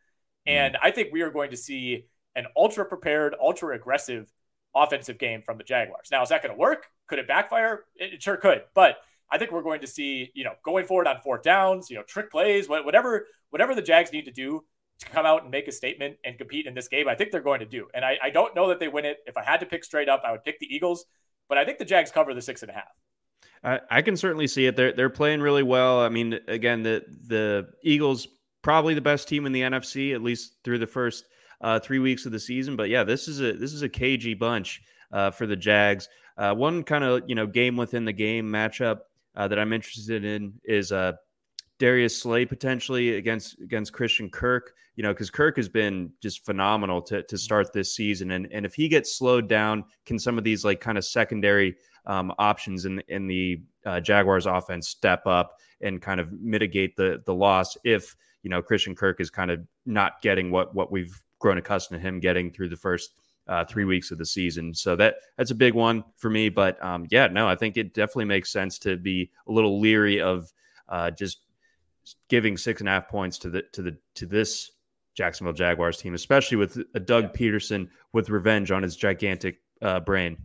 Mm. 0.46 0.52
And 0.52 0.76
I 0.82 0.90
think 0.90 1.12
we 1.12 1.22
are 1.22 1.30
going 1.30 1.50
to 1.50 1.56
see 1.56 2.06
an 2.36 2.46
ultra 2.56 2.84
prepared, 2.84 3.34
ultra 3.40 3.74
aggressive 3.74 4.30
offensive 4.74 5.18
game 5.18 5.42
from 5.42 5.58
the 5.58 5.64
Jaguars. 5.64 6.08
Now, 6.10 6.22
is 6.22 6.28
that 6.30 6.42
going 6.42 6.54
to 6.54 6.58
work? 6.58 6.86
Could 7.06 7.18
it 7.18 7.28
backfire? 7.28 7.84
It, 7.96 8.14
it, 8.14 8.22
sure 8.22 8.36
could. 8.36 8.62
But 8.74 8.96
I 9.30 9.38
think 9.38 9.52
we're 9.52 9.62
going 9.62 9.80
to 9.80 9.86
see, 9.86 10.30
you 10.34 10.44
know, 10.44 10.52
going 10.64 10.86
forward 10.86 11.06
on 11.06 11.20
fourth 11.20 11.42
downs, 11.42 11.90
you 11.90 11.96
know, 11.96 12.02
trick 12.02 12.30
plays, 12.30 12.68
whatever, 12.68 13.26
whatever 13.50 13.74
the 13.74 13.82
Jags 13.82 14.12
need 14.12 14.24
to 14.26 14.30
do 14.30 14.64
to 15.00 15.06
come 15.06 15.26
out 15.26 15.42
and 15.42 15.50
make 15.50 15.66
a 15.68 15.72
statement 15.72 16.16
and 16.24 16.38
compete 16.38 16.66
in 16.66 16.74
this 16.74 16.88
game. 16.88 17.08
I 17.08 17.14
think 17.14 17.30
they're 17.30 17.40
going 17.40 17.60
to 17.60 17.66
do. 17.66 17.88
And 17.94 18.04
I, 18.04 18.16
I 18.22 18.30
don't 18.30 18.54
know 18.54 18.68
that 18.68 18.78
they 18.80 18.88
win 18.88 19.04
it. 19.04 19.18
If 19.26 19.36
I 19.36 19.42
had 19.42 19.60
to 19.60 19.66
pick 19.66 19.84
straight 19.84 20.08
up, 20.08 20.22
I 20.24 20.32
would 20.32 20.44
pick 20.44 20.60
the 20.60 20.72
Eagles. 20.72 21.04
But 21.48 21.58
I 21.58 21.64
think 21.64 21.78
the 21.78 21.84
Jags 21.84 22.10
cover 22.10 22.32
the 22.32 22.42
six 22.42 22.62
and 22.62 22.70
a 22.70 22.74
half. 22.74 22.92
I, 23.62 23.80
I 23.90 24.02
can 24.02 24.16
certainly 24.16 24.46
see 24.46 24.66
it. 24.66 24.76
They're 24.76 24.92
they're 24.92 25.10
playing 25.10 25.40
really 25.40 25.62
well. 25.62 26.00
I 26.00 26.08
mean, 26.08 26.38
again, 26.48 26.82
the 26.82 27.04
the 27.26 27.68
Eagles 27.82 28.28
probably 28.62 28.94
the 28.94 29.00
best 29.00 29.28
team 29.28 29.46
in 29.46 29.52
the 29.52 29.60
NFC, 29.60 30.14
at 30.14 30.22
least 30.22 30.56
through 30.64 30.78
the 30.78 30.86
first 30.86 31.24
uh, 31.60 31.78
three 31.78 31.98
weeks 31.98 32.26
of 32.26 32.32
the 32.32 32.40
season. 32.40 32.76
But 32.76 32.88
yeah, 32.88 33.04
this 33.04 33.28
is 33.28 33.40
a 33.40 33.52
this 33.52 33.72
is 33.72 33.82
a 33.82 33.88
cagey 33.88 34.34
bunch 34.34 34.82
uh, 35.12 35.30
for 35.30 35.46
the 35.46 35.56
Jags. 35.56 36.08
Uh, 36.36 36.54
one 36.54 36.82
kind 36.82 37.04
of 37.04 37.22
you 37.26 37.34
know 37.34 37.46
game 37.46 37.76
within 37.76 38.04
the 38.04 38.12
game 38.12 38.46
matchup 38.46 39.00
uh, 39.36 39.48
that 39.48 39.58
I'm 39.58 39.72
interested 39.72 40.24
in 40.24 40.54
is 40.64 40.92
uh, 40.92 41.12
Darius 41.78 42.20
Slay 42.20 42.44
potentially 42.44 43.16
against 43.16 43.60
against 43.60 43.92
Christian 43.92 44.30
Kirk. 44.30 44.74
You 44.96 45.02
know, 45.02 45.12
because 45.12 45.30
Kirk 45.30 45.56
has 45.56 45.68
been 45.68 46.12
just 46.22 46.44
phenomenal 46.44 47.02
to 47.02 47.22
to 47.24 47.38
start 47.38 47.72
this 47.72 47.94
season, 47.94 48.32
and 48.32 48.48
and 48.52 48.64
if 48.64 48.74
he 48.74 48.88
gets 48.88 49.16
slowed 49.16 49.48
down, 49.48 49.84
can 50.06 50.18
some 50.18 50.38
of 50.38 50.44
these 50.44 50.64
like 50.64 50.80
kind 50.80 50.98
of 50.98 51.04
secondary 51.04 51.76
um, 52.06 52.32
options 52.38 52.84
in 52.84 53.02
in 53.08 53.26
the 53.26 53.62
uh, 53.86 54.00
Jaguars 54.00 54.46
offense 54.46 54.88
step 54.88 55.26
up 55.26 55.58
and 55.80 56.00
kind 56.00 56.20
of 56.20 56.32
mitigate 56.32 56.96
the 56.96 57.22
the 57.26 57.34
loss 57.34 57.76
if 57.84 58.16
you 58.42 58.50
know 58.50 58.62
Christian 58.62 58.94
Kirk 58.94 59.20
is 59.20 59.30
kind 59.30 59.50
of 59.50 59.60
not 59.86 60.22
getting 60.22 60.50
what 60.50 60.74
what 60.74 60.92
we've 60.92 61.20
grown 61.38 61.58
accustomed 61.58 62.00
to 62.00 62.06
him 62.08 62.20
getting 62.20 62.50
through 62.50 62.68
the 62.68 62.76
first 62.76 63.14
uh, 63.46 63.64
three 63.64 63.84
weeks 63.84 64.10
of 64.10 64.18
the 64.18 64.26
season. 64.26 64.74
So 64.74 64.96
that 64.96 65.16
that's 65.36 65.50
a 65.50 65.54
big 65.54 65.74
one 65.74 66.04
for 66.16 66.30
me. 66.30 66.48
But 66.48 66.82
um, 66.82 67.06
yeah, 67.10 67.26
no, 67.26 67.48
I 67.48 67.56
think 67.56 67.76
it 67.76 67.94
definitely 67.94 68.26
makes 68.26 68.50
sense 68.50 68.78
to 68.80 68.96
be 68.96 69.30
a 69.48 69.52
little 69.52 69.80
leery 69.80 70.20
of 70.20 70.52
uh, 70.88 71.10
just 71.10 71.38
giving 72.28 72.56
six 72.56 72.80
and 72.80 72.88
a 72.88 72.92
half 72.92 73.08
points 73.08 73.38
to 73.38 73.50
the 73.50 73.62
to 73.72 73.82
the 73.82 73.96
to 74.14 74.26
this 74.26 74.70
Jacksonville 75.14 75.52
Jaguars 75.52 75.98
team, 75.98 76.14
especially 76.14 76.56
with 76.56 76.78
a 76.94 77.00
Doug 77.00 77.24
yeah. 77.24 77.30
Pederson 77.50 77.88
with 78.12 78.30
revenge 78.30 78.70
on 78.70 78.82
his 78.82 78.96
gigantic 78.96 79.60
uh, 79.80 80.00
brain. 80.00 80.36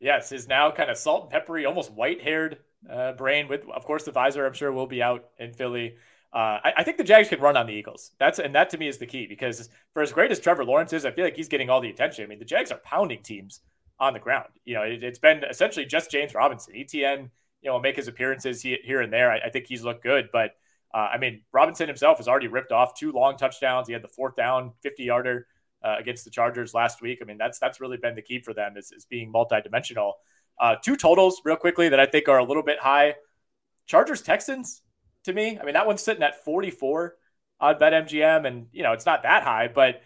Yes, 0.00 0.30
his 0.30 0.48
now 0.48 0.70
kind 0.70 0.90
of 0.90 0.96
salt 0.96 1.24
and 1.24 1.32
peppery, 1.32 1.66
almost 1.66 1.92
white 1.92 2.22
haired 2.22 2.58
uh, 2.88 3.12
brain 3.12 3.48
with, 3.48 3.68
of 3.68 3.84
course, 3.84 4.04
the 4.04 4.12
visor. 4.12 4.46
I'm 4.46 4.52
sure 4.52 4.70
will 4.70 4.86
be 4.86 5.02
out 5.02 5.28
in 5.38 5.52
Philly. 5.52 5.96
Uh, 6.32 6.60
I, 6.62 6.72
I, 6.78 6.84
think 6.84 6.98
the 6.98 7.04
Jags 7.04 7.28
can 7.28 7.40
run 7.40 7.56
on 7.56 7.66
the 7.66 7.72
Eagles. 7.72 8.10
That's 8.18 8.38
and 8.38 8.54
that 8.54 8.68
to 8.70 8.78
me 8.78 8.86
is 8.86 8.98
the 8.98 9.06
key 9.06 9.26
because 9.26 9.70
for 9.94 10.02
as 10.02 10.12
great 10.12 10.30
as 10.30 10.38
Trevor 10.38 10.62
Lawrence 10.62 10.92
is, 10.92 11.06
I 11.06 11.10
feel 11.10 11.24
like 11.24 11.36
he's 11.36 11.48
getting 11.48 11.70
all 11.70 11.80
the 11.80 11.88
attention. 11.88 12.22
I 12.22 12.26
mean, 12.26 12.38
the 12.38 12.44
Jags 12.44 12.70
are 12.70 12.78
pounding 12.84 13.22
teams 13.22 13.60
on 13.98 14.12
the 14.12 14.18
ground. 14.18 14.48
You 14.66 14.74
know, 14.74 14.82
it, 14.82 15.02
has 15.02 15.18
been 15.18 15.42
essentially 15.44 15.86
just 15.86 16.10
James 16.10 16.34
Robinson. 16.34 16.74
ETN, 16.74 17.30
you 17.62 17.70
know, 17.70 17.80
make 17.80 17.96
his 17.96 18.08
appearances 18.08 18.60
here 18.60 19.00
and 19.00 19.10
there. 19.10 19.32
I, 19.32 19.38
I 19.46 19.48
think 19.48 19.66
he's 19.66 19.82
looked 19.82 20.02
good, 20.02 20.28
but 20.30 20.52
uh, 20.94 21.08
I 21.12 21.18
mean, 21.18 21.42
Robinson 21.52 21.86
himself 21.86 22.18
has 22.18 22.28
already 22.28 22.48
ripped 22.48 22.72
off 22.72 22.94
two 22.94 23.12
long 23.12 23.36
touchdowns. 23.38 23.86
He 23.86 23.94
had 23.94 24.02
the 24.02 24.08
fourth 24.08 24.36
down, 24.36 24.72
50 24.82 25.04
yarder 25.04 25.46
uh, 25.82 25.96
against 25.98 26.24
the 26.24 26.30
Chargers 26.30 26.74
last 26.74 27.00
week. 27.02 27.20
I 27.22 27.24
mean, 27.24 27.38
that's 27.38 27.58
that's 27.58 27.80
really 27.80 27.96
been 27.96 28.14
the 28.14 28.22
key 28.22 28.40
for 28.40 28.52
them 28.52 28.76
is, 28.76 28.92
is 28.92 29.04
being 29.04 29.32
multidimensional. 29.32 30.12
Uh, 30.60 30.76
two 30.82 30.96
totals, 30.96 31.40
real 31.44 31.56
quickly, 31.56 31.88
that 31.88 32.00
I 32.00 32.06
think 32.06 32.28
are 32.28 32.38
a 32.38 32.44
little 32.44 32.62
bit 32.62 32.80
high. 32.80 33.14
Chargers 33.86 34.22
Texans 34.22 34.82
to 35.28 35.32
me. 35.32 35.58
I 35.58 35.64
mean, 35.64 35.74
that 35.74 35.86
one's 35.86 36.02
sitting 36.02 36.22
at 36.22 36.44
44 36.44 37.16
on 37.60 37.74
BetMGM, 37.76 38.46
and 38.46 38.66
you 38.72 38.82
know 38.82 38.92
it's 38.92 39.06
not 39.06 39.22
that 39.22 39.44
high, 39.44 39.68
but 39.72 40.02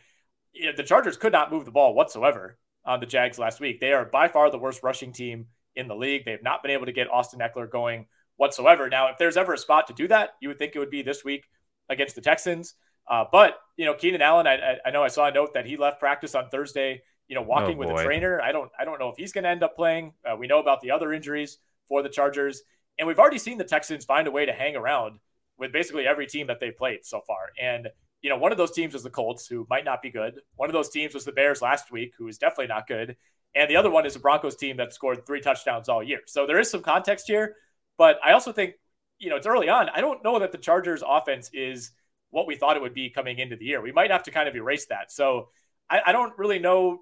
you 0.53 0.67
know, 0.67 0.73
the 0.77 0.83
Chargers 0.83 1.17
could 1.17 1.33
not 1.33 1.51
move 1.51 1.65
the 1.65 1.71
ball 1.71 1.95
whatsoever 1.95 2.59
on 2.85 3.01
the 3.01 3.07
Jags 3.07 3.39
last 3.39 3.61
week. 3.61 3.81
They 3.81 3.93
are 3.93 4.05
by 4.05 4.29
far 4.29 4.51
the 4.51 4.59
worst 4.59 4.83
rushing 4.83 5.13
team 5.13 5.47
in 5.75 5.89
the 5.89 5.95
league. 5.95 6.25
They 6.25 6.33
have 6.33 6.43
not 6.43 6.63
been 6.63 6.73
able 6.73 6.87
to 6.87 6.93
get 6.93 7.11
Austin 7.11 7.41
Ekeler 7.41 7.71
going 7.71 8.07
whatsoever. 8.37 8.89
Now, 8.89 9.09
if 9.09 9.19
there's 9.19 9.37
ever 9.37 9.55
a 9.55 9.59
spot 9.59 9.87
to 9.87 9.95
do 9.95 10.09
that, 10.09 10.31
you 10.41 10.49
would 10.49 10.59
think 10.59 10.75
it 10.75 10.79
would 10.79 10.91
be 10.91 11.03
this 11.03 11.25
week 11.25 11.45
against 11.89 12.15
the 12.15 12.21
Texans. 12.21 12.75
Uh, 13.09 13.25
but 13.31 13.59
you 13.77 13.85
know, 13.85 13.95
Keenan 13.95 14.23
Allen, 14.23 14.47
I, 14.47 14.79
I, 14.85 14.91
know 14.91 15.03
I 15.03 15.09
saw 15.09 15.27
a 15.27 15.33
note 15.33 15.55
that 15.55 15.67
he 15.67 15.77
left 15.77 16.01
practice 16.01 16.35
on 16.35 16.49
Thursday. 16.49 17.03
You 17.29 17.37
know, 17.37 17.43
walking 17.43 17.77
oh, 17.77 17.79
with 17.79 17.91
a 17.91 18.05
trainer. 18.05 18.43
I 18.43 18.53
don't, 18.53 18.71
I 18.79 18.85
don't 18.85 18.99
know 18.99 19.09
if 19.09 19.17
he's 19.17 19.33
going 19.33 19.45
to 19.45 19.51
end 19.51 19.63
up 19.63 19.75
playing. 19.75 20.13
Uh, 20.25 20.37
we 20.37 20.49
know 20.49 20.59
about 20.59 20.83
the 20.83 20.91
other 20.91 21.13
injuries 21.13 21.59
for 21.89 22.03
the 22.03 22.11
Chargers. 22.11 22.63
And 22.98 23.09
we've 23.09 23.18
already 23.18 23.38
seen 23.38 23.59
the 23.59 23.64
Texans 23.64 24.05
find 24.05 24.26
a 24.26 24.31
way 24.31 24.46
to 24.46 24.52
hang 24.52 24.76
around 24.76 25.18
with 25.59 25.72
basically 25.72 26.07
every 26.07 26.26
team 26.26 26.46
that 26.48 26.61
they've 26.61 26.76
played 26.76 27.05
so 27.05 27.20
far. 27.26 27.50
And, 27.61 27.88
you 28.20 28.31
know, 28.31 28.37
one 28.37 28.52
of 28.52 28.59
those 28.59 28.72
teams 28.72 28.94
was 28.94 29.02
the 29.02 29.11
Colts, 29.11 29.46
who 29.46 29.66
might 29.70 29.85
not 29.85 30.02
be 30.02 30.11
good. 30.11 30.40
One 30.57 30.68
of 30.68 30.72
those 30.72 30.90
teams 30.90 31.14
was 31.14 31.24
the 31.24 31.33
Bears 31.33 31.62
last 31.62 31.90
week, 31.90 32.14
who 32.18 32.28
is 32.28 32.38
definitely 32.38 32.68
not 32.68 32.87
good. 32.87 33.16
And 33.55 33.70
the 33.70 33.76
other 33.76 33.90
one 33.90 34.07
is 34.07 34.14
the 34.14 34.20
Broncos 34.20 34.57
team 34.57 34.76
that 34.78 34.92
scored 34.92 35.26
three 35.26 35.40
touchdowns 35.40 35.88
all 35.88 36.02
year. 36.02 36.20
So 36.26 36.46
there 36.46 36.59
is 36.59 36.70
some 36.70 36.83
context 36.83 37.26
here. 37.26 37.57
But 37.98 38.18
I 38.24 38.33
also 38.33 38.52
think, 38.52 38.74
you 39.18 39.31
know, 39.31 39.37
it's 39.37 39.46
early 39.46 39.68
on. 39.68 39.88
I 39.90 40.00
don't 40.00 40.24
know 40.24 40.38
that 40.38 40.52
the 40.52 40.59
Chargers 40.59 41.02
offense 41.07 41.50
is 41.52 41.92
what 42.31 42.46
we 42.46 42.57
thought 42.57 42.76
it 42.76 42.83
would 42.83 42.94
be 42.94 43.11
coming 43.11 43.38
into 43.38 43.57
the 43.57 43.66
year. 43.66 43.83
We 43.83 43.92
might 43.92 44.11
have 44.11 44.22
to 44.24 44.31
kind 44.31 44.48
of 44.48 44.57
erase 44.57 44.87
that. 44.87 45.12
So 45.12 45.50
I, 45.90 46.00
I 46.07 46.12
don't 46.12 46.37
really 46.38 46.59
know. 46.59 47.00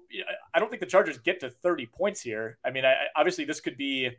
I 0.53 0.59
don't 0.59 0.69
think 0.69 0.81
the 0.81 0.85
Chargers 0.85 1.17
get 1.17 1.39
to 1.39 1.49
30 1.49 1.85
points 1.87 2.21
here. 2.21 2.57
I 2.65 2.71
mean, 2.71 2.85
I, 2.85 2.95
obviously 3.15 3.45
this 3.45 3.61
could 3.61 3.77
be, 3.77 4.09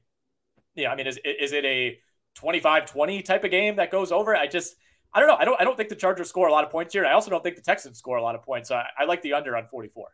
know, 0.76 0.90
I 0.90 0.96
mean, 0.96 1.06
is, 1.06 1.18
is 1.24 1.52
it 1.52 1.64
a 1.64 1.98
25 2.34 2.86
20 2.86 3.22
type 3.22 3.44
of 3.44 3.50
game 3.50 3.76
that 3.76 3.90
goes 3.90 4.12
over? 4.12 4.34
I 4.34 4.46
just, 4.46 4.76
I 5.12 5.20
don't 5.20 5.28
know. 5.28 5.36
I 5.36 5.44
don't, 5.44 5.60
I 5.60 5.64
don't 5.64 5.76
think 5.76 5.88
the 5.88 5.96
Chargers 5.96 6.28
score 6.28 6.48
a 6.48 6.52
lot 6.52 6.64
of 6.64 6.70
points 6.70 6.92
here. 6.92 7.04
I 7.04 7.12
also 7.12 7.30
don't 7.30 7.42
think 7.42 7.56
the 7.56 7.62
Texans 7.62 7.98
score 7.98 8.16
a 8.16 8.22
lot 8.22 8.34
of 8.34 8.42
points. 8.42 8.70
I, 8.70 8.84
I 8.98 9.04
like 9.04 9.22
the 9.22 9.34
under 9.34 9.56
on 9.56 9.66
44. 9.66 10.08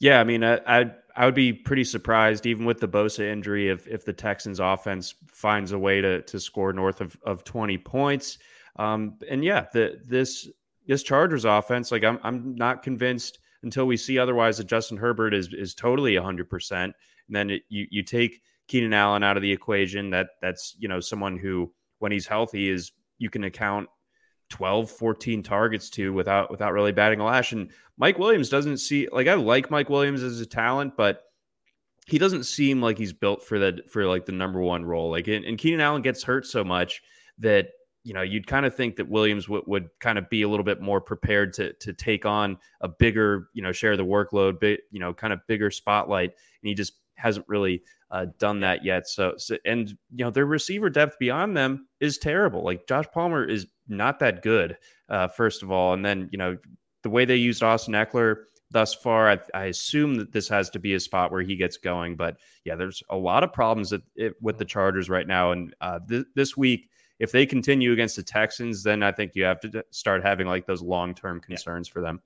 Yeah, 0.00 0.20
I 0.20 0.24
mean, 0.24 0.42
I, 0.42 0.58
I, 0.66 0.90
I 1.16 1.24
would 1.24 1.34
be 1.34 1.52
pretty 1.52 1.84
surprised, 1.84 2.46
even 2.46 2.64
with 2.64 2.80
the 2.80 2.88
Bosa 2.88 3.20
injury, 3.20 3.70
if 3.70 3.86
if 3.86 4.04
the 4.04 4.12
Texans 4.12 4.60
offense 4.60 5.14
finds 5.28 5.72
a 5.72 5.78
way 5.78 6.00
to 6.00 6.22
to 6.22 6.40
score 6.40 6.72
north 6.72 7.00
of, 7.00 7.16
of 7.24 7.44
twenty 7.44 7.78
points. 7.78 8.38
Um, 8.76 9.18
and 9.28 9.44
yeah, 9.44 9.66
the 9.72 10.00
this 10.04 10.48
this 10.86 11.02
Chargers 11.02 11.44
offense, 11.44 11.92
like 11.92 12.04
I'm 12.04 12.18
I'm 12.22 12.54
not 12.56 12.82
convinced 12.82 13.38
until 13.62 13.86
we 13.86 13.96
see 13.96 14.18
otherwise 14.18 14.58
that 14.58 14.66
Justin 14.66 14.96
Herbert 14.96 15.34
is 15.34 15.52
is 15.52 15.74
totally 15.74 16.14
100%. 16.14 16.70
And 16.72 16.92
then 17.30 17.50
it, 17.50 17.62
you 17.68 17.86
you 17.90 18.02
take 18.02 18.42
Keenan 18.68 18.94
Allen 18.94 19.22
out 19.22 19.36
of 19.36 19.42
the 19.42 19.52
equation. 19.52 20.10
That 20.10 20.28
that's 20.40 20.74
you 20.78 20.88
know 20.88 21.00
someone 21.00 21.38
who 21.38 21.72
when 21.98 22.12
he's 22.12 22.26
healthy 22.26 22.68
is 22.68 22.92
you 23.18 23.30
can 23.30 23.44
account 23.44 23.88
12 24.50 24.90
14 24.90 25.42
targets 25.42 25.90
to 25.90 26.12
without 26.12 26.50
without 26.50 26.72
really 26.72 26.92
batting 26.92 27.20
a 27.20 27.24
lash 27.24 27.52
and 27.52 27.70
Mike 27.96 28.18
Williams 28.18 28.50
doesn't 28.50 28.76
see 28.76 29.08
like 29.10 29.26
I 29.26 29.34
like 29.34 29.70
Mike 29.70 29.88
Williams 29.88 30.22
as 30.22 30.38
a 30.40 30.46
talent 30.46 30.96
but 30.96 31.22
he 32.06 32.18
doesn't 32.18 32.44
seem 32.44 32.82
like 32.82 32.98
he's 32.98 33.14
built 33.14 33.42
for 33.42 33.58
that 33.60 33.90
for 33.90 34.04
like 34.04 34.26
the 34.26 34.32
number 34.32 34.60
one 34.60 34.84
role 34.84 35.10
like 35.10 35.28
and, 35.28 35.46
and 35.46 35.56
Keenan 35.56 35.80
Allen 35.80 36.02
gets 36.02 36.22
hurt 36.22 36.46
so 36.46 36.62
much 36.62 37.00
that 37.38 37.68
you 38.04 38.12
know, 38.12 38.20
you'd 38.20 38.46
kind 38.46 38.66
of 38.66 38.74
think 38.76 38.96
that 38.96 39.08
Williams 39.08 39.48
would, 39.48 39.64
would 39.66 39.88
kind 39.98 40.18
of 40.18 40.28
be 40.28 40.42
a 40.42 40.48
little 40.48 40.64
bit 40.64 40.80
more 40.80 41.00
prepared 41.00 41.54
to 41.54 41.72
to 41.72 41.94
take 41.94 42.26
on 42.26 42.58
a 42.82 42.88
bigger, 42.88 43.48
you 43.54 43.62
know, 43.62 43.72
share 43.72 43.96
the 43.96 44.04
workload, 44.04 44.60
bit, 44.60 44.82
you 44.90 45.00
know, 45.00 45.14
kind 45.14 45.32
of 45.32 45.40
bigger 45.48 45.70
spotlight, 45.70 46.30
and 46.30 46.68
he 46.68 46.74
just 46.74 46.92
hasn't 47.16 47.46
really 47.48 47.82
uh, 48.10 48.26
done 48.38 48.60
that 48.60 48.84
yet. 48.84 49.08
So, 49.08 49.34
so, 49.36 49.56
and 49.64 49.88
you 50.14 50.24
know, 50.24 50.30
their 50.30 50.46
receiver 50.46 50.90
depth 50.90 51.18
beyond 51.18 51.56
them 51.56 51.88
is 52.00 52.18
terrible. 52.18 52.64
Like 52.64 52.86
Josh 52.86 53.06
Palmer 53.12 53.44
is 53.44 53.66
not 53.88 54.18
that 54.20 54.42
good, 54.42 54.76
uh, 55.08 55.28
first 55.28 55.62
of 55.62 55.70
all, 55.70 55.94
and 55.94 56.04
then 56.04 56.28
you 56.32 56.38
know 56.38 56.56
the 57.02 57.10
way 57.10 57.24
they 57.24 57.36
used 57.36 57.62
Austin 57.62 57.94
Ekeler 57.94 58.44
thus 58.70 58.94
far, 58.94 59.30
I, 59.30 59.38
I, 59.52 59.64
assume 59.66 60.16
that 60.16 60.32
this 60.32 60.48
has 60.48 60.68
to 60.70 60.80
be 60.80 60.94
a 60.94 61.00
spot 61.00 61.30
where 61.30 61.42
he 61.42 61.54
gets 61.54 61.76
going. 61.76 62.16
But 62.16 62.38
yeah, 62.64 62.74
there's 62.74 63.02
a 63.08 63.16
lot 63.16 63.44
of 63.44 63.52
problems 63.52 63.90
that, 63.90 64.02
it, 64.16 64.34
with 64.40 64.58
the 64.58 64.64
Chargers 64.64 65.08
right 65.08 65.28
now, 65.28 65.52
and 65.52 65.74
uh, 65.80 66.00
th- 66.08 66.26
this 66.34 66.56
week 66.56 66.88
if 67.18 67.32
they 67.32 67.46
continue 67.46 67.92
against 67.92 68.16
the 68.16 68.22
Texans, 68.22 68.82
then 68.82 69.02
I 69.02 69.12
think 69.12 69.32
you 69.34 69.44
have 69.44 69.60
to 69.60 69.84
start 69.90 70.22
having 70.22 70.46
like 70.46 70.66
those 70.66 70.82
long 70.82 71.14
term 71.14 71.40
concerns 71.40 71.88
yeah. 71.88 71.92
for 71.92 72.00
them. 72.02 72.20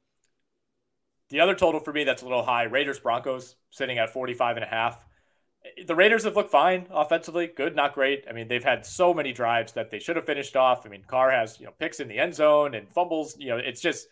The 1.31 1.41
other 1.41 1.55
total 1.55 1.81
for 1.81 1.93
me 1.93 2.05
that's 2.05 2.23
a 2.23 2.25
little 2.25 2.45
high 2.45 2.65
Raiders 2.65 3.01
Broncos 3.01 3.57
sitting 3.71 3.99
at 3.99 4.11
45 4.11 4.57
and 4.57 4.65
a 4.65 4.69
half. 4.69 5.05
The 5.87 5.95
Raiders 5.95 6.25
have 6.25 6.37
looked 6.37 6.51
fine 6.51 6.87
offensively, 6.91 7.49
good, 7.55 7.77
not 7.77 7.95
great. 7.95 8.25
I 8.29 8.33
mean, 8.33 8.49
they've 8.49 8.65
had 8.65 8.87
so 8.87 9.13
many 9.13 9.33
drives 9.33 9.73
that 9.73 9.91
they 9.91 9.99
should 9.99 10.17
have 10.17 10.25
finished 10.25 10.57
off. 10.57 10.87
I 10.87 10.89
mean, 10.89 11.03
Carr 11.07 11.31
has, 11.31 11.61
you 11.61 11.67
know, 11.67 11.73
picks 11.79 12.01
in 12.01 12.09
the 12.09 12.19
end 12.19 12.35
zone 12.35 12.75
and 12.75 12.89
fumbles. 12.89 13.37
You 13.39 13.51
know, 13.51 13.57
it's 13.59 13.81
just 13.81 14.07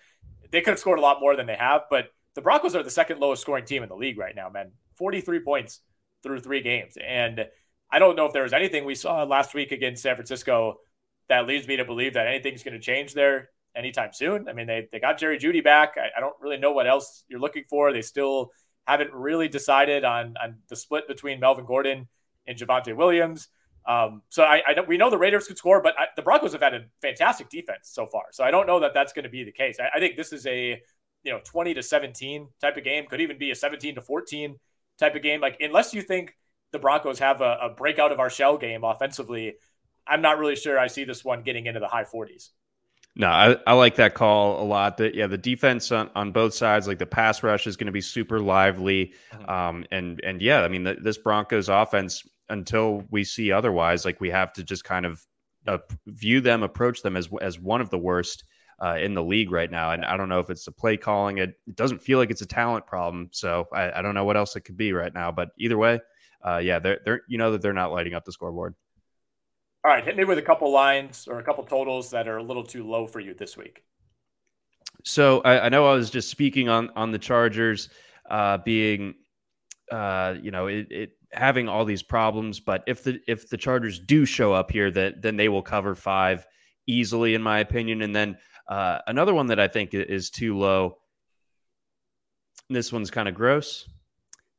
they 0.50 0.60
could 0.60 0.72
have 0.72 0.78
scored 0.78 0.98
a 0.98 1.02
lot 1.02 1.20
more 1.20 1.36
than 1.36 1.46
they 1.46 1.56
have, 1.56 1.82
but 1.88 2.10
the 2.34 2.42
Broncos 2.42 2.74
are 2.74 2.82
the 2.82 2.90
second 2.90 3.20
lowest 3.20 3.42
scoring 3.42 3.64
team 3.64 3.82
in 3.82 3.88
the 3.88 3.96
league 3.96 4.18
right 4.18 4.36
now, 4.36 4.50
man. 4.50 4.72
43 4.96 5.40
points 5.40 5.80
through 6.22 6.40
three 6.40 6.60
games. 6.60 6.98
And 7.02 7.46
I 7.90 7.98
don't 7.98 8.16
know 8.16 8.26
if 8.26 8.32
there 8.32 8.42
was 8.42 8.52
anything 8.52 8.84
we 8.84 8.94
saw 8.94 9.22
last 9.22 9.54
week 9.54 9.72
against 9.72 10.02
San 10.02 10.16
Francisco 10.16 10.80
that 11.28 11.46
leads 11.46 11.66
me 11.66 11.76
to 11.76 11.84
believe 11.84 12.14
that 12.14 12.26
anything's 12.26 12.62
going 12.62 12.74
to 12.74 12.80
change 12.80 13.14
there 13.14 13.50
anytime 13.76 14.10
soon. 14.12 14.48
I 14.48 14.52
mean, 14.52 14.66
they, 14.66 14.88
they 14.90 14.98
got 14.98 15.18
Jerry 15.18 15.38
Jeudy 15.38 15.62
back. 15.62 15.94
I, 15.96 16.16
I, 16.16 16.20
don't 16.20 16.34
really 16.40 16.56
know 16.56 16.72
what 16.72 16.86
else 16.86 17.24
you're 17.28 17.40
looking 17.40 17.64
for. 17.68 17.92
They 17.92 18.02
still 18.02 18.50
haven't 18.86 19.12
really 19.12 19.48
decided 19.48 20.04
on, 20.04 20.34
on 20.42 20.56
the 20.68 20.76
split 20.76 21.06
between 21.06 21.40
Melvin 21.40 21.66
Gordon 21.66 22.08
and 22.46 22.58
Javonte 22.58 22.96
Williams. 22.96 23.48
Um, 23.86 24.22
so 24.28 24.42
I, 24.42 24.62
I 24.66 24.80
we 24.80 24.96
know 24.96 25.10
the 25.10 25.18
Raiders 25.18 25.46
could 25.46 25.58
score, 25.58 25.80
but 25.80 25.94
I, 25.98 26.06
the 26.16 26.22
Broncos 26.22 26.52
have 26.52 26.62
had 26.62 26.74
a 26.74 26.84
fantastic 27.00 27.48
defense 27.48 27.90
so 27.92 28.06
far. 28.06 28.24
So 28.32 28.42
I 28.42 28.50
don't 28.50 28.66
know 28.66 28.80
that 28.80 28.94
that's 28.94 29.12
going 29.12 29.24
to 29.24 29.28
be 29.28 29.44
the 29.44 29.52
case. 29.52 29.76
I, 29.78 29.96
I 29.96 30.00
think 30.00 30.16
this 30.16 30.32
is 30.32 30.46
a 30.46 30.80
you 31.22 31.32
know 31.32 31.40
20 31.44 31.74
to 31.74 31.82
17 31.82 32.48
type 32.60 32.76
of 32.76 32.84
game. 32.84 33.06
Could 33.06 33.20
even 33.20 33.38
be 33.38 33.52
a 33.52 33.54
17 33.54 33.94
to 33.94 34.00
14 34.00 34.56
type 34.98 35.14
of 35.14 35.22
game. 35.22 35.40
Like 35.40 35.58
unless 35.60 35.94
you 35.94 36.02
think 36.02 36.36
the 36.72 36.80
Broncos 36.80 37.20
have 37.20 37.40
a, 37.40 37.58
a 37.62 37.68
breakout 37.70 38.10
of 38.10 38.18
our 38.18 38.30
shell 38.30 38.58
game 38.58 38.82
offensively, 38.82 39.54
I'm 40.06 40.22
not 40.22 40.38
really 40.38 40.56
sure 40.56 40.78
I 40.78 40.88
see 40.88 41.04
this 41.04 41.24
one 41.24 41.42
getting 41.42 41.66
into 41.66 41.80
the 41.80 41.88
high 41.88 42.04
40s. 42.04 42.50
No, 43.18 43.28
I, 43.28 43.56
I 43.66 43.72
like 43.72 43.94
that 43.96 44.12
call 44.12 44.62
a 44.62 44.66
lot. 44.66 44.98
That 44.98 45.14
yeah, 45.14 45.26
the 45.26 45.38
defense 45.38 45.90
on, 45.90 46.10
on 46.14 46.32
both 46.32 46.52
sides, 46.52 46.86
like 46.86 46.98
the 46.98 47.06
pass 47.06 47.42
rush, 47.42 47.66
is 47.66 47.76
going 47.76 47.86
to 47.86 47.92
be 47.92 48.02
super 48.02 48.40
lively. 48.40 49.14
Mm-hmm. 49.32 49.50
Um, 49.50 49.86
and 49.90 50.20
and 50.22 50.42
yeah, 50.42 50.60
I 50.60 50.68
mean 50.68 50.84
the, 50.84 50.96
this 51.00 51.16
Broncos 51.16 51.70
offense, 51.70 52.22
until 52.50 53.04
we 53.10 53.24
see 53.24 53.52
otherwise, 53.52 54.04
like 54.04 54.20
we 54.20 54.28
have 54.30 54.52
to 54.52 54.62
just 54.62 54.84
kind 54.84 55.06
of 55.06 55.24
uh, 55.66 55.78
view 56.06 56.42
them, 56.42 56.62
approach 56.62 57.00
them 57.00 57.16
as 57.16 57.30
as 57.40 57.58
one 57.58 57.80
of 57.80 57.88
the 57.88 57.98
worst 57.98 58.44
uh, 58.84 58.98
in 59.00 59.14
the 59.14 59.22
league 59.22 59.50
right 59.50 59.70
now. 59.70 59.92
And 59.92 60.04
I 60.04 60.18
don't 60.18 60.28
know 60.28 60.40
if 60.40 60.50
it's 60.50 60.66
the 60.66 60.72
play 60.72 60.98
calling. 60.98 61.38
It, 61.38 61.54
it 61.66 61.74
doesn't 61.74 62.02
feel 62.02 62.18
like 62.18 62.30
it's 62.30 62.42
a 62.42 62.46
talent 62.46 62.86
problem. 62.86 63.30
So 63.32 63.66
I, 63.72 63.92
I 63.92 64.02
don't 64.02 64.14
know 64.14 64.24
what 64.24 64.36
else 64.36 64.54
it 64.56 64.62
could 64.62 64.76
be 64.76 64.92
right 64.92 65.12
now. 65.12 65.32
But 65.32 65.48
either 65.58 65.78
way, 65.78 66.00
uh, 66.46 66.58
yeah, 66.58 66.80
they're, 66.80 67.00
they're 67.04 67.20
you 67.28 67.38
know 67.38 67.52
that 67.52 67.62
they're 67.62 67.72
not 67.72 67.92
lighting 67.92 68.12
up 68.12 68.26
the 68.26 68.32
scoreboard. 68.32 68.74
All 69.86 69.92
right, 69.92 70.04
hit 70.04 70.16
me 70.16 70.24
with 70.24 70.38
a 70.38 70.42
couple 70.42 70.72
lines 70.72 71.28
or 71.30 71.38
a 71.38 71.44
couple 71.44 71.62
totals 71.62 72.10
that 72.10 72.26
are 72.26 72.38
a 72.38 72.42
little 72.42 72.64
too 72.64 72.84
low 72.84 73.06
for 73.06 73.20
you 73.20 73.34
this 73.34 73.56
week. 73.56 73.84
So 75.04 75.42
I, 75.42 75.66
I 75.66 75.68
know 75.68 75.86
I 75.86 75.94
was 75.94 76.10
just 76.10 76.28
speaking 76.28 76.68
on 76.68 76.90
on 76.96 77.12
the 77.12 77.20
Chargers 77.20 77.88
uh, 78.28 78.58
being, 78.58 79.14
uh, 79.92 80.34
you 80.42 80.50
know, 80.50 80.66
it, 80.66 80.88
it, 80.90 81.10
having 81.30 81.68
all 81.68 81.84
these 81.84 82.02
problems. 82.02 82.58
But 82.58 82.82
if 82.88 83.04
the 83.04 83.20
if 83.28 83.48
the 83.48 83.56
Chargers 83.56 84.00
do 84.00 84.24
show 84.24 84.52
up 84.52 84.72
here, 84.72 84.90
that 84.90 85.22
then 85.22 85.36
they 85.36 85.48
will 85.48 85.62
cover 85.62 85.94
five 85.94 86.44
easily, 86.88 87.34
in 87.34 87.42
my 87.42 87.60
opinion. 87.60 88.02
And 88.02 88.14
then 88.14 88.38
uh, 88.66 88.98
another 89.06 89.34
one 89.34 89.46
that 89.46 89.60
I 89.60 89.68
think 89.68 89.94
is 89.94 90.30
too 90.30 90.58
low. 90.58 90.98
This 92.68 92.92
one's 92.92 93.12
kind 93.12 93.28
of 93.28 93.36
gross. 93.36 93.88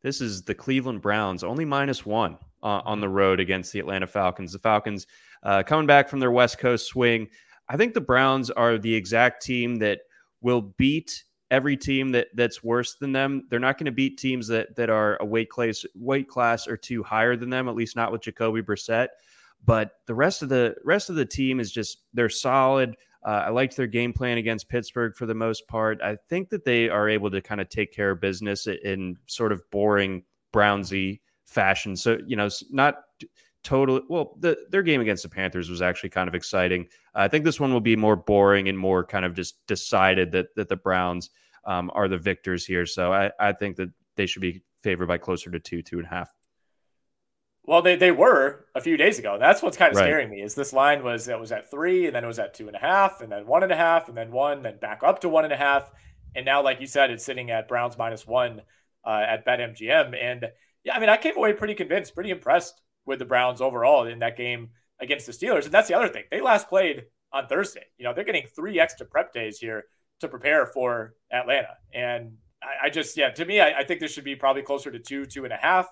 This 0.02 0.22
is 0.22 0.44
the 0.44 0.56
Cleveland 0.56 1.02
Browns, 1.02 1.44
only 1.44 1.66
minus 1.66 2.06
one 2.06 2.38
uh, 2.64 2.82
on 2.86 3.00
the 3.00 3.10
road 3.10 3.40
against 3.40 3.74
the 3.74 3.80
Atlanta 3.80 4.08
Falcons. 4.08 4.54
The 4.54 4.60
Falcons 4.60 5.08
uh, 5.44 5.64
coming 5.64 5.88
back 5.88 6.10
from 6.10 6.20
their 6.20 6.32
West 6.32 6.60
Coast 6.60 6.88
swing. 6.88 7.28
I 7.70 7.78
think 7.78 7.94
the 7.94 8.02
Browns 8.02 8.50
are 8.50 8.78
the 8.78 8.94
exact 8.94 9.44
team 9.44 9.78
that 9.78 10.02
will 10.42 10.62
beat 10.62 11.24
every 11.50 11.78
team 11.78 12.12
that 12.12 12.28
that's 12.36 12.64
worse 12.64 12.96
than 12.96 13.12
them. 13.12 13.48
They're 13.50 13.60
not 13.60 13.78
going 13.78 13.86
to 13.86 13.92
beat 13.92 14.18
teams 14.18 14.48
that 14.48 14.76
that 14.76 14.90
are 14.90 15.18
a 15.22 15.26
weight 15.26 15.50
class 15.50 15.86
weight 15.96 16.28
class 16.28 16.68
or 16.68 16.78
two 16.78 17.04
higher 17.04 17.36
than 17.36 17.50
them. 17.50 17.68
At 17.68 17.76
least 17.76 17.96
not 17.96 18.12
with 18.12 18.22
Jacoby 18.22 18.62
Brissett. 18.62 19.08
But 19.66 19.92
the 20.06 20.16
rest 20.16 20.44
of 20.44 20.50
the 20.50 20.76
rest 20.84 21.10
of 21.10 21.16
the 21.16 21.26
team 21.26 21.60
is 21.60 21.72
just 21.72 22.04
they're 22.14 22.30
solid. 22.30 22.96
Uh, 23.26 23.44
I 23.48 23.50
liked 23.50 23.76
their 23.76 23.88
game 23.88 24.14
plan 24.14 24.38
against 24.38 24.70
Pittsburgh 24.70 25.16
for 25.16 25.26
the 25.26 25.34
most 25.34 25.68
part. 25.68 26.02
I 26.02 26.18
think 26.30 26.50
that 26.50 26.64
they 26.64 26.88
are 26.88 27.10
able 27.10 27.32
to 27.32 27.42
kind 27.42 27.60
of 27.60 27.68
take 27.68 27.92
care 27.92 28.12
of 28.12 28.22
business 28.22 28.68
in 28.68 29.18
sort 29.26 29.52
of 29.52 29.62
boring 29.72 30.24
Brownsy 30.54 31.20
fashion. 31.48 31.96
So, 31.96 32.18
you 32.26 32.36
know, 32.36 32.50
not 32.70 33.00
total. 33.64 34.02
Well, 34.08 34.36
the, 34.40 34.58
their 34.70 34.84
game 34.84 35.02
against 35.02 35.24
the 35.24 35.30
Panthers 35.30 35.70
was 35.70 35.82
actually 35.82 36.10
kind 36.10 36.28
of 36.28 36.36
exciting. 36.36 36.88
Uh, 37.16 37.20
I 37.20 37.28
think 37.28 37.46
this 37.46 37.60
one 37.60 37.74
will 37.74 37.82
be 37.82 37.96
more 37.96 38.16
boring 38.16 38.70
and 38.70 38.78
more 38.78 39.04
kind 39.04 39.26
of 39.26 39.34
just 39.34 39.66
decided 39.68 40.32
that 40.34 40.48
that 40.56 40.70
the 40.70 40.76
Browns 40.76 41.30
um, 41.66 41.92
are 41.94 42.08
the 42.08 42.18
victors 42.18 42.66
here. 42.66 42.86
So 42.86 43.12
I, 43.12 43.32
I 43.40 43.54
think 43.54 43.78
that 43.78 43.90
they 44.16 44.26
should 44.26 44.42
be 44.42 44.62
favored 44.84 45.08
by 45.08 45.18
closer 45.18 45.52
to 45.52 45.60
two, 45.60 45.82
two 45.82 45.98
and 45.98 46.06
a 46.06 46.10
half. 46.10 46.34
Well, 47.64 47.82
they, 47.82 47.98
they 47.98 48.12
were 48.12 48.66
a 48.76 48.80
few 48.80 48.96
days 48.96 49.20
ago. 49.20 49.38
That's 49.38 49.62
what's 49.62 49.76
kind 49.76 49.92
of 49.92 49.98
right. 49.98 50.06
scaring 50.06 50.30
me. 50.30 50.42
Is 50.42 50.56
this 50.56 50.72
line 50.72 51.04
was 51.04 51.28
it 51.28 51.38
was 51.38 51.52
at 51.52 51.70
three, 51.70 52.06
and 52.06 52.16
then 52.16 52.24
it 52.24 52.28
was 52.28 52.40
at 52.40 52.54
two 52.54 52.68
and 52.68 52.78
a 52.78 52.80
half, 52.80 53.20
and 53.20 53.30
then 53.30 53.46
one 53.46 53.64
and 53.64 53.72
a 53.74 53.76
half, 53.76 54.08
and 54.08 54.16
then 54.16 54.32
one, 54.32 54.62
then 54.62 54.78
back 54.78 55.04
up 55.04 55.20
to 55.22 55.30
one 55.30 55.44
and 55.44 55.52
a 55.52 55.58
half, 55.58 55.92
and 56.38 56.46
now, 56.46 56.62
like 56.62 56.80
you 56.80 56.86
said, 56.86 57.10
it's 57.10 57.26
sitting 57.26 57.50
at 57.50 57.68
Browns 57.68 57.98
minus 57.98 58.28
one 58.28 58.62
uh, 59.04 59.26
at 59.28 59.44
BetMGM. 59.44 60.16
And 60.16 60.46
yeah, 60.88 60.96
I 60.96 61.00
mean, 61.00 61.10
I 61.10 61.18
came 61.18 61.36
away 61.36 61.52
pretty 61.52 61.76
convinced, 61.76 62.16
pretty 62.16 62.30
impressed 62.30 62.82
with 63.06 63.20
the 63.20 63.26
Browns 63.26 63.60
overall 63.60 64.08
in 64.08 64.20
that 64.20 64.38
game 64.38 64.70
against 65.02 65.26
the 65.26 65.34
Steelers. 65.34 65.66
And 65.66 65.74
that's 65.74 65.90
the 65.90 65.94
other 65.94 66.08
thing. 66.08 66.24
They 66.32 66.40
last 66.40 66.70
played 66.70 67.04
on 67.34 67.48
Thursday. 67.48 67.84
You 67.98 68.06
know, 68.06 68.14
they're 68.14 68.24
getting 68.24 68.48
three 68.56 68.80
extra 68.80 69.06
prep 69.06 69.34
days 69.34 69.60
here 69.60 69.84
to 70.22 70.30
prepare 70.30 70.66
for 70.66 71.16
Atlanta. 71.30 71.76
And 71.94 72.38
I, 72.64 72.86
I 72.86 72.90
just, 72.90 73.18
yeah, 73.18 73.32
to 73.32 73.44
me, 73.44 73.60
I, 73.60 73.80
I 73.80 73.84
think 73.84 74.00
this 74.00 74.14
should 74.14 74.24
be 74.24 74.38
probably 74.38 74.62
closer 74.62 74.90
to 74.90 74.98
two, 74.98 75.26
two 75.26 75.44
and 75.44 75.52
a 75.52 75.58
half. 75.58 75.90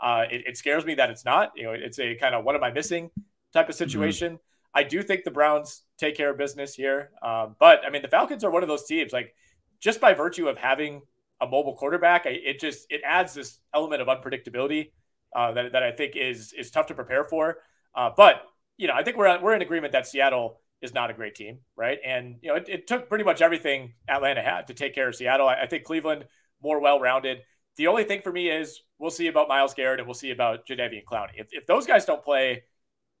Uh, 0.00 0.24
it, 0.30 0.44
it, 0.46 0.56
scares 0.56 0.86
me 0.86 0.94
that 0.94 1.10
it's 1.10 1.26
not. 1.26 1.52
You 1.54 1.64
know, 1.64 1.72
it's 1.72 1.98
a 1.98 2.14
kind 2.14 2.34
of 2.34 2.42
what 2.42 2.54
am 2.54 2.64
I 2.64 2.70
missing 2.70 3.10
type 3.52 3.68
of 3.68 3.74
mm-hmm. 3.74 3.84
situation. 3.84 4.32
Mm-hmm. 4.34 4.78
I 4.78 4.82
do 4.82 5.02
think 5.02 5.24
the 5.24 5.30
Browns 5.30 5.82
take 5.98 6.16
care 6.16 6.30
of 6.30 6.38
business 6.38 6.74
here, 6.74 7.10
um, 7.22 7.56
but 7.58 7.80
I 7.84 7.90
mean 7.90 8.02
the 8.02 8.08
Falcons 8.08 8.44
are 8.44 8.50
one 8.50 8.62
of 8.62 8.68
those 8.68 8.86
teams. 8.86 9.12
Like 9.12 9.34
just 9.80 10.00
by 10.00 10.14
virtue 10.14 10.46
of 10.46 10.56
having 10.56 11.02
a 11.40 11.46
mobile 11.46 11.74
quarterback, 11.74 12.26
I, 12.26 12.30
it 12.30 12.60
just 12.60 12.86
it 12.90 13.00
adds 13.04 13.34
this 13.34 13.58
element 13.74 14.02
of 14.02 14.08
unpredictability 14.08 14.90
uh, 15.34 15.52
that, 15.52 15.72
that 15.72 15.82
I 15.82 15.92
think 15.92 16.16
is 16.16 16.52
is 16.52 16.70
tough 16.70 16.86
to 16.86 16.94
prepare 16.94 17.24
for. 17.24 17.58
Uh, 17.94 18.10
but 18.16 18.42
you 18.76 18.88
know, 18.88 18.94
I 18.94 19.02
think 19.02 19.16
we're 19.16 19.40
we're 19.40 19.54
in 19.54 19.62
agreement 19.62 19.92
that 19.92 20.06
Seattle 20.06 20.60
is 20.80 20.94
not 20.94 21.10
a 21.10 21.14
great 21.14 21.34
team, 21.34 21.58
right? 21.76 21.98
And 22.04 22.36
you 22.40 22.50
know, 22.50 22.56
it, 22.56 22.68
it 22.68 22.86
took 22.86 23.08
pretty 23.08 23.24
much 23.24 23.42
everything 23.42 23.94
Atlanta 24.08 24.42
had 24.42 24.68
to 24.68 24.74
take 24.74 24.94
care 24.94 25.08
of 25.08 25.16
Seattle. 25.16 25.48
I, 25.48 25.62
I 25.62 25.66
think 25.66 25.84
Cleveland 25.84 26.24
more 26.62 26.80
well-rounded. 26.80 27.42
The 27.76 27.86
only 27.86 28.04
thing 28.04 28.22
for 28.22 28.32
me 28.32 28.48
is 28.48 28.82
we'll 28.98 29.10
see 29.10 29.28
about 29.28 29.48
Myles 29.48 29.74
Garrett 29.74 30.00
and 30.00 30.06
we'll 30.06 30.14
see 30.14 30.30
about 30.30 30.66
Jadeveon 30.66 31.04
Clowney. 31.04 31.30
If, 31.36 31.48
if 31.52 31.66
those 31.66 31.86
guys 31.86 32.04
don't 32.04 32.22
play, 32.22 32.64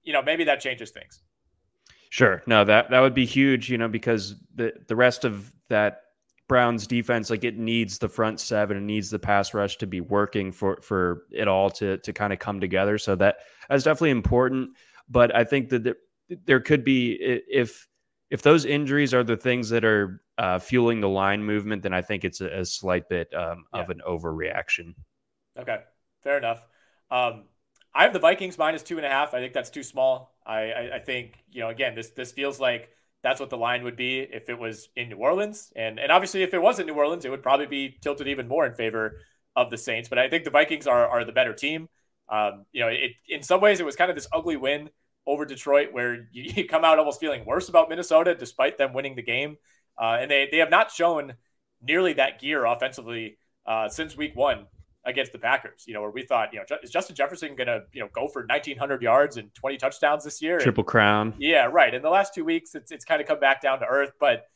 you 0.02 0.12
know, 0.12 0.22
maybe 0.22 0.44
that 0.44 0.60
changes 0.60 0.90
things. 0.90 1.22
Sure. 2.10 2.42
No, 2.46 2.64
that 2.64 2.90
that 2.90 3.00
would 3.00 3.14
be 3.14 3.26
huge, 3.26 3.70
you 3.70 3.78
know, 3.78 3.88
because 3.88 4.34
the 4.54 4.72
the 4.86 4.96
rest 4.96 5.24
of 5.24 5.52
that 5.68 6.02
Browns 6.48 6.86
defense, 6.86 7.30
like 7.30 7.44
it 7.44 7.58
needs 7.58 7.98
the 7.98 8.08
front 8.08 8.40
seven, 8.40 8.76
and 8.76 8.86
needs 8.86 9.10
the 9.10 9.18
pass 9.18 9.54
rush 9.54 9.76
to 9.78 9.86
be 9.86 10.00
working 10.00 10.50
for 10.50 10.80
for 10.82 11.24
it 11.30 11.46
all 11.46 11.70
to 11.70 11.98
to 11.98 12.12
kind 12.12 12.32
of 12.32 12.38
come 12.38 12.60
together. 12.60 12.98
So 12.98 13.14
that 13.16 13.36
that's 13.68 13.84
definitely 13.84 14.10
important. 14.10 14.70
But 15.08 15.34
I 15.36 15.44
think 15.44 15.68
that 15.70 15.96
there 16.44 16.60
could 16.60 16.84
be 16.84 17.12
if 17.12 17.86
if 18.30 18.42
those 18.42 18.64
injuries 18.64 19.14
are 19.14 19.24
the 19.24 19.36
things 19.36 19.68
that 19.70 19.84
are 19.84 20.22
uh, 20.36 20.58
fueling 20.58 21.00
the 21.00 21.08
line 21.08 21.42
movement, 21.42 21.82
then 21.82 21.92
I 21.92 22.02
think 22.02 22.24
it's 22.24 22.40
a, 22.40 22.60
a 22.60 22.64
slight 22.64 23.08
bit 23.08 23.32
um, 23.34 23.64
yeah. 23.74 23.80
of 23.80 23.90
an 23.90 24.00
overreaction. 24.06 24.94
Okay, 25.58 25.78
fair 26.22 26.38
enough. 26.38 26.64
Um, 27.10 27.44
I 27.94 28.04
have 28.04 28.12
the 28.12 28.18
Vikings 28.18 28.58
minus 28.58 28.82
two 28.82 28.96
and 28.96 29.06
a 29.06 29.08
half. 29.08 29.34
I 29.34 29.40
think 29.40 29.52
that's 29.52 29.70
too 29.70 29.82
small. 29.82 30.34
I, 30.46 30.70
I, 30.70 30.90
I 30.96 30.98
think 30.98 31.44
you 31.50 31.60
know 31.60 31.68
again 31.68 31.94
this 31.94 32.10
this 32.10 32.32
feels 32.32 32.60
like 32.60 32.90
that's 33.22 33.40
what 33.40 33.50
the 33.50 33.56
line 33.56 33.84
would 33.84 33.96
be 33.96 34.20
if 34.20 34.48
it 34.48 34.58
was 34.58 34.88
in 34.96 35.08
New 35.08 35.16
Orleans, 35.16 35.72
and 35.74 35.98
and 35.98 36.12
obviously 36.12 36.42
if 36.42 36.54
it 36.54 36.62
was 36.62 36.78
in 36.78 36.86
New 36.86 36.94
Orleans, 36.94 37.24
it 37.24 37.30
would 37.30 37.42
probably 37.42 37.66
be 37.66 37.98
tilted 38.00 38.28
even 38.28 38.48
more 38.48 38.66
in 38.66 38.74
favor 38.74 39.20
of 39.56 39.70
the 39.70 39.78
Saints. 39.78 40.08
But 40.08 40.18
I 40.18 40.28
think 40.28 40.44
the 40.44 40.50
Vikings 40.50 40.86
are 40.86 41.06
are 41.08 41.24
the 41.24 41.32
better 41.32 41.54
team. 41.54 41.88
Um, 42.28 42.66
you 42.72 42.80
know, 42.80 42.88
it 42.88 43.12
in 43.28 43.42
some 43.42 43.60
ways 43.60 43.80
it 43.80 43.86
was 43.86 43.96
kind 43.96 44.10
of 44.10 44.16
this 44.16 44.28
ugly 44.32 44.56
win 44.56 44.90
over 45.26 45.44
Detroit 45.44 45.88
where 45.92 46.28
you, 46.32 46.52
you 46.56 46.66
come 46.66 46.84
out 46.84 46.98
almost 46.98 47.20
feeling 47.20 47.44
worse 47.44 47.68
about 47.68 47.88
Minnesota 47.88 48.34
despite 48.34 48.78
them 48.78 48.92
winning 48.92 49.16
the 49.16 49.22
game, 49.22 49.56
uh, 50.00 50.18
and 50.20 50.30
they 50.30 50.48
they 50.50 50.58
have 50.58 50.70
not 50.70 50.90
shown 50.90 51.34
nearly 51.82 52.14
that 52.14 52.40
gear 52.40 52.64
offensively 52.64 53.38
uh, 53.66 53.88
since 53.88 54.16
week 54.16 54.34
one 54.34 54.66
against 55.04 55.32
the 55.32 55.38
Packers. 55.38 55.84
You 55.86 55.94
know, 55.94 56.02
where 56.02 56.10
we 56.10 56.22
thought, 56.22 56.52
you 56.52 56.58
know, 56.58 56.76
is 56.82 56.90
Justin 56.90 57.16
Jefferson 57.16 57.56
going 57.56 57.66
to, 57.66 57.82
you 57.92 58.00
know, 58.00 58.08
go 58.12 58.28
for 58.28 58.42
1900 58.42 59.02
yards 59.02 59.36
and 59.36 59.54
20 59.54 59.76
touchdowns 59.76 60.24
this 60.24 60.42
year? 60.42 60.58
Triple 60.58 60.82
and, 60.82 60.88
crown. 60.88 61.34
Yeah, 61.38 61.66
right. 61.66 61.92
In 61.94 62.02
the 62.02 62.10
last 62.10 62.34
two 62.34 62.44
weeks, 62.44 62.74
it's, 62.74 62.92
it's 62.92 63.04
kind 63.04 63.20
of 63.20 63.26
come 63.26 63.40
back 63.40 63.62
down 63.62 63.80
to 63.80 63.86
earth. 63.86 64.12
But 64.20 64.46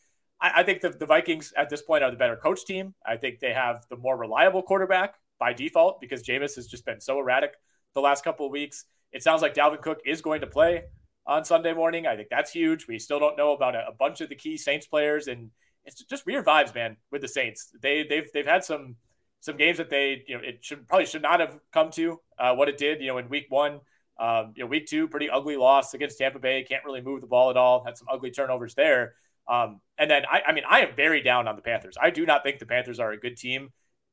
I, 0.40 0.60
I 0.60 0.62
think 0.62 0.80
the, 0.80 0.90
the 0.90 1.06
Vikings 1.06 1.52
at 1.56 1.70
this 1.70 1.82
point 1.82 2.04
are 2.04 2.10
the 2.10 2.16
better 2.16 2.36
coach 2.36 2.64
team. 2.64 2.94
I 3.06 3.16
think 3.16 3.40
they 3.40 3.52
have 3.52 3.86
the 3.88 3.96
more 3.96 4.16
reliable 4.16 4.62
quarterback 4.62 5.14
by 5.38 5.52
default 5.52 6.00
because 6.00 6.22
Jameis 6.22 6.56
has 6.56 6.66
just 6.66 6.84
been 6.84 7.00
so 7.00 7.18
erratic 7.18 7.52
the 7.94 8.00
last 8.00 8.24
couple 8.24 8.46
of 8.46 8.52
weeks. 8.52 8.84
It 9.12 9.22
sounds 9.22 9.42
like 9.42 9.54
Dalvin 9.54 9.82
Cook 9.82 10.00
is 10.06 10.22
going 10.22 10.40
to 10.40 10.46
play 10.46 10.84
on 11.26 11.44
Sunday 11.44 11.72
morning. 11.72 12.06
I 12.06 12.16
think 12.16 12.28
that's 12.30 12.52
huge. 12.52 12.86
We 12.88 12.98
still 12.98 13.20
don't 13.20 13.36
know 13.36 13.52
about 13.52 13.74
a, 13.74 13.86
a 13.88 13.92
bunch 13.92 14.20
of 14.20 14.28
the 14.28 14.34
key 14.34 14.56
Saints 14.56 14.86
players, 14.86 15.28
and 15.28 15.50
it's 15.84 16.02
just 16.04 16.26
weird 16.26 16.44
vibes, 16.44 16.74
man, 16.74 16.96
with 17.10 17.22
the 17.22 17.28
Saints. 17.28 17.70
They 17.80 18.04
they've 18.08 18.28
they've 18.32 18.46
had 18.46 18.64
some 18.64 18.96
some 19.42 19.56
games 19.56 19.78
that 19.78 19.90
they, 19.90 20.22
you 20.28 20.36
know, 20.36 20.42
it 20.42 20.64
should 20.64 20.86
probably 20.86 21.04
should 21.04 21.20
not 21.20 21.40
have 21.40 21.58
come 21.72 21.90
to 21.90 22.20
uh, 22.38 22.54
what 22.54 22.68
it 22.68 22.78
did, 22.78 23.00
you 23.00 23.08
know, 23.08 23.18
in 23.18 23.28
week 23.28 23.46
one. 23.48 23.80
Um, 24.20 24.52
you 24.54 24.62
know, 24.62 24.68
week 24.68 24.86
two, 24.86 25.08
pretty 25.08 25.28
ugly 25.28 25.56
loss 25.56 25.94
against 25.94 26.16
Tampa 26.16 26.38
Bay. 26.38 26.62
Can't 26.62 26.84
really 26.84 27.00
move 27.00 27.20
the 27.20 27.26
ball 27.26 27.50
at 27.50 27.56
all. 27.56 27.82
Had 27.84 27.98
some 27.98 28.06
ugly 28.08 28.30
turnovers 28.30 28.74
there. 28.76 29.14
Um, 29.48 29.80
and 29.98 30.08
then 30.08 30.22
I, 30.30 30.42
I 30.46 30.52
mean, 30.52 30.62
I 30.68 30.82
am 30.82 30.94
very 30.94 31.22
down 31.22 31.48
on 31.48 31.56
the 31.56 31.62
Panthers. 31.62 31.96
I 32.00 32.10
do 32.10 32.24
not 32.24 32.44
think 32.44 32.60
the 32.60 32.66
Panthers 32.66 33.00
are 33.00 33.10
a 33.10 33.18
good 33.18 33.36
team. 33.36 33.70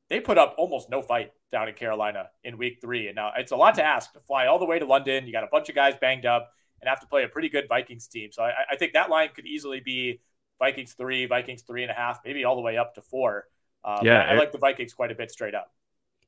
They 0.08 0.18
put 0.18 0.36
up 0.36 0.56
almost 0.58 0.90
no 0.90 1.00
fight 1.00 1.30
down 1.52 1.68
in 1.68 1.74
Carolina 1.74 2.30
in 2.42 2.58
week 2.58 2.78
three. 2.80 3.06
And 3.06 3.14
now 3.14 3.30
it's 3.36 3.52
a 3.52 3.56
lot 3.56 3.76
to 3.76 3.84
ask 3.84 4.12
to 4.14 4.20
fly 4.20 4.48
all 4.48 4.58
the 4.58 4.66
way 4.66 4.80
to 4.80 4.86
London. 4.86 5.26
You 5.26 5.32
got 5.32 5.44
a 5.44 5.48
bunch 5.52 5.68
of 5.68 5.76
guys 5.76 5.94
banged 6.00 6.26
up 6.26 6.50
and 6.80 6.88
have 6.88 7.00
to 7.00 7.06
play 7.06 7.22
a 7.22 7.28
pretty 7.28 7.48
good 7.48 7.68
Vikings 7.68 8.08
team. 8.08 8.32
So 8.32 8.42
I, 8.42 8.52
I 8.72 8.76
think 8.76 8.94
that 8.94 9.10
line 9.10 9.28
could 9.32 9.46
easily 9.46 9.78
be 9.78 10.20
Vikings 10.58 10.94
three, 10.94 11.26
Vikings 11.26 11.62
three 11.62 11.82
and 11.82 11.90
a 11.92 11.94
half, 11.94 12.18
maybe 12.24 12.44
all 12.44 12.56
the 12.56 12.62
way 12.62 12.76
up 12.76 12.94
to 12.94 13.02
four. 13.02 13.44
Um, 13.84 13.98
yeah, 14.02 14.22
I, 14.22 14.34
I 14.34 14.38
like 14.38 14.52
the 14.52 14.58
Vikings 14.58 14.92
quite 14.92 15.10
a 15.10 15.14
bit 15.14 15.30
straight 15.30 15.54
up. 15.54 15.72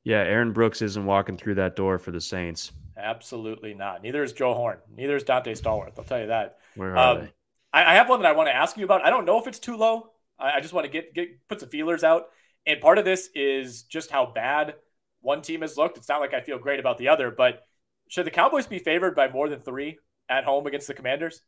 Yeah, 0.03 0.17
Aaron 0.17 0.51
Brooks 0.51 0.81
isn't 0.81 1.05
walking 1.05 1.37
through 1.37 1.55
that 1.55 1.75
door 1.75 1.97
for 1.97 2.11
the 2.11 2.19
Saints. 2.19 2.71
Absolutely 2.97 3.73
not. 3.73 4.03
Neither 4.03 4.23
is 4.23 4.33
Joe 4.33 4.53
Horn. 4.53 4.77
Neither 4.95 5.15
is 5.15 5.23
Donté 5.23 5.59
Stallworth. 5.59 5.97
I'll 5.97 6.03
tell 6.03 6.19
you 6.19 6.27
that. 6.27 6.57
Where 6.75 6.97
are 6.97 7.17
um, 7.17 7.19
they? 7.21 7.33
I, 7.71 7.91
I, 7.91 7.95
have 7.95 8.09
one 8.09 8.21
that 8.21 8.27
I 8.27 8.33
want 8.33 8.49
to 8.49 8.55
ask 8.55 8.77
you 8.77 8.85
about. 8.85 9.03
I 9.03 9.09
don't 9.09 9.25
know 9.25 9.39
if 9.39 9.47
it's 9.47 9.59
too 9.59 9.77
low. 9.77 10.11
I, 10.37 10.57
I 10.57 10.59
just 10.59 10.73
want 10.73 10.85
to 10.85 10.91
get 10.91 11.13
get 11.13 11.47
put 11.47 11.59
some 11.59 11.69
feelers 11.69 12.03
out. 12.03 12.27
And 12.65 12.79
part 12.81 12.97
of 12.97 13.05
this 13.05 13.29
is 13.33 13.83
just 13.83 14.11
how 14.11 14.25
bad 14.25 14.75
one 15.21 15.41
team 15.41 15.61
has 15.61 15.77
looked. 15.77 15.97
It's 15.97 16.09
not 16.09 16.21
like 16.21 16.33
I 16.33 16.41
feel 16.41 16.59
great 16.59 16.79
about 16.79 16.97
the 16.97 17.07
other, 17.07 17.31
but 17.31 17.65
should 18.09 18.25
the 18.25 18.31
Cowboys 18.31 18.67
be 18.67 18.79
favored 18.79 19.15
by 19.15 19.29
more 19.29 19.49
than 19.49 19.59
three 19.59 19.97
at 20.29 20.43
home 20.43 20.67
against 20.67 20.87
the 20.87 20.93
Commanders? 20.93 21.41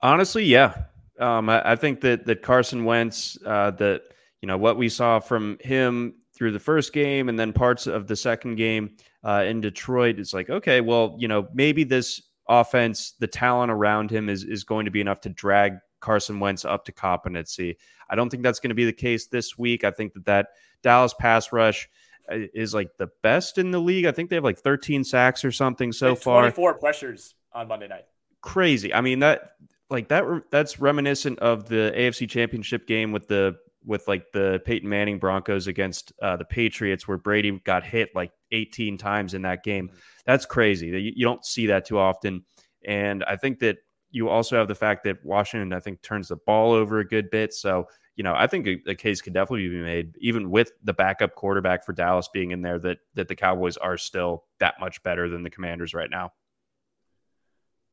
Honestly, 0.00 0.44
yeah. 0.44 0.84
Um, 1.18 1.48
I, 1.48 1.72
I, 1.72 1.76
think 1.76 2.00
that 2.02 2.26
that 2.26 2.42
Carson 2.42 2.84
Wentz, 2.84 3.38
uh, 3.44 3.72
that 3.72 4.02
you 4.40 4.46
know 4.46 4.56
what 4.56 4.76
we 4.76 4.88
saw 4.88 5.18
from 5.18 5.58
him 5.60 6.14
through 6.34 6.52
the 6.52 6.60
first 6.60 6.92
game 6.92 7.28
and 7.28 7.38
then 7.38 7.52
parts 7.52 7.86
of 7.86 8.06
the 8.06 8.14
second 8.16 8.54
game 8.54 8.96
uh, 9.24 9.44
in 9.46 9.60
Detroit, 9.60 10.18
it's 10.18 10.32
like 10.32 10.50
okay, 10.50 10.80
well, 10.80 11.16
you 11.18 11.28
know, 11.28 11.48
maybe 11.52 11.84
this 11.84 12.22
offense, 12.48 13.12
the 13.18 13.26
talent 13.26 13.70
around 13.70 14.10
him 14.10 14.28
is 14.28 14.44
is 14.44 14.64
going 14.64 14.84
to 14.84 14.90
be 14.90 15.00
enough 15.00 15.20
to 15.22 15.28
drag 15.28 15.78
Carson 16.00 16.40
Wentz 16.40 16.64
up 16.64 16.84
to 16.84 16.92
competency. 16.92 17.76
I 18.08 18.14
don't 18.14 18.30
think 18.30 18.42
that's 18.42 18.60
going 18.60 18.70
to 18.70 18.74
be 18.74 18.84
the 18.84 18.92
case 18.92 19.26
this 19.26 19.58
week. 19.58 19.84
I 19.84 19.90
think 19.90 20.14
that 20.14 20.24
that 20.26 20.48
Dallas 20.82 21.14
pass 21.14 21.52
rush 21.52 21.88
uh, 22.30 22.38
is 22.54 22.74
like 22.74 22.96
the 22.96 23.10
best 23.22 23.58
in 23.58 23.70
the 23.70 23.80
league. 23.80 24.06
I 24.06 24.12
think 24.12 24.30
they 24.30 24.36
have 24.36 24.44
like 24.44 24.58
13 24.58 25.04
sacks 25.04 25.44
or 25.44 25.52
something 25.52 25.92
so 25.92 26.14
far. 26.14 26.42
24 26.42 26.74
pressures 26.74 27.34
on 27.52 27.68
Monday 27.68 27.88
night. 27.88 28.04
Crazy. 28.40 28.94
I 28.94 29.00
mean 29.00 29.20
that 29.20 29.52
like 29.90 30.08
that 30.08 30.24
that's 30.50 30.80
reminiscent 30.80 31.38
of 31.38 31.68
the 31.68 31.92
AFC 31.96 32.28
Championship 32.28 32.86
game 32.86 33.12
with 33.12 33.28
the 33.28 33.56
with 33.84 34.06
like 34.06 34.32
the 34.32 34.60
Peyton 34.64 34.88
Manning 34.88 35.18
Broncos 35.18 35.66
against 35.66 36.12
uh, 36.20 36.36
the 36.36 36.44
Patriots, 36.44 37.08
where 37.08 37.16
Brady 37.16 37.58
got 37.64 37.84
hit 37.84 38.10
like 38.14 38.32
18 38.52 38.98
times 38.98 39.34
in 39.34 39.42
that 39.42 39.64
game. 39.64 39.90
That's 40.26 40.44
crazy. 40.44 40.88
You, 40.88 41.12
you 41.16 41.24
don't 41.24 41.44
see 41.44 41.66
that 41.66 41.86
too 41.86 41.98
often, 41.98 42.44
and 42.86 43.24
I 43.24 43.36
think 43.36 43.60
that 43.60 43.78
you 44.10 44.28
also 44.28 44.56
have 44.56 44.68
the 44.68 44.74
fact 44.74 45.04
that 45.04 45.24
Washington, 45.24 45.72
I 45.72 45.80
think, 45.80 46.02
turns 46.02 46.28
the 46.28 46.36
ball 46.36 46.72
over 46.72 46.98
a 46.98 47.06
good 47.06 47.30
bit. 47.30 47.54
So 47.54 47.86
you 48.16 48.24
know, 48.24 48.34
I 48.36 48.48
think 48.48 48.66
a, 48.66 48.76
a 48.88 48.94
case 48.96 49.22
could 49.22 49.32
definitely 49.32 49.68
be 49.68 49.80
made, 49.80 50.16
even 50.20 50.50
with 50.50 50.72
the 50.82 50.92
backup 50.92 51.36
quarterback 51.36 51.86
for 51.86 51.92
Dallas 51.92 52.28
being 52.34 52.50
in 52.50 52.62
there, 52.62 52.78
that 52.80 52.98
that 53.14 53.28
the 53.28 53.36
Cowboys 53.36 53.76
are 53.76 53.96
still 53.96 54.44
that 54.58 54.74
much 54.80 55.02
better 55.04 55.28
than 55.28 55.44
the 55.44 55.50
Commanders 55.50 55.94
right 55.94 56.10
now. 56.10 56.32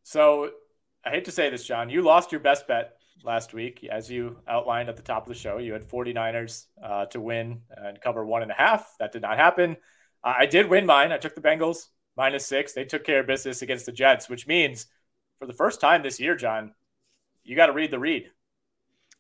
So 0.02 0.52
I 1.06 1.12
hate 1.12 1.26
to 1.26 1.32
say 1.32 1.50
this, 1.50 1.64
John, 1.64 1.90
you 1.90 2.02
lost 2.02 2.32
your 2.32 2.42
best 2.42 2.68
bet 2.68 2.98
last 3.24 3.54
week. 3.54 3.88
As 3.90 4.10
you 4.10 4.38
outlined 4.48 4.90
at 4.90 4.96
the 4.96 5.04
top 5.04 5.24
of 5.24 5.34
the 5.34 5.40
show, 5.40 5.60
you 5.60 5.74
had 5.74 5.84
49ers 5.84 6.66
uh, 6.84 7.06
to 7.08 7.22
win 7.22 7.62
and 7.70 8.02
cover 8.02 8.26
one 8.26 8.42
and 8.42 8.52
a 8.52 8.56
half. 8.56 8.96
That 9.00 9.12
did 9.12 9.22
not 9.22 9.38
happen. 9.38 9.78
Uh, 10.24 10.34
I 10.40 10.48
did 10.48 10.68
win 10.68 10.86
mine. 10.86 11.12
I 11.12 11.18
took 11.18 11.36
the 11.36 11.42
Bengals 11.42 11.88
minus 12.18 12.46
six. 12.46 12.74
They 12.74 12.86
took 12.86 13.04
care 13.04 13.20
of 13.20 13.28
business 13.28 13.62
against 13.62 13.86
the 13.86 13.92
Jets, 13.92 14.30
which 14.30 14.48
means 14.48 14.88
for 15.38 15.46
the 15.46 15.54
first 15.54 15.80
time 15.80 16.02
this 16.02 16.20
year, 16.20 16.36
John, 16.36 16.74
you 17.44 17.56
got 17.56 17.68
to 17.68 17.74
read 17.74 17.92
the 17.92 18.00
read. 18.00 18.32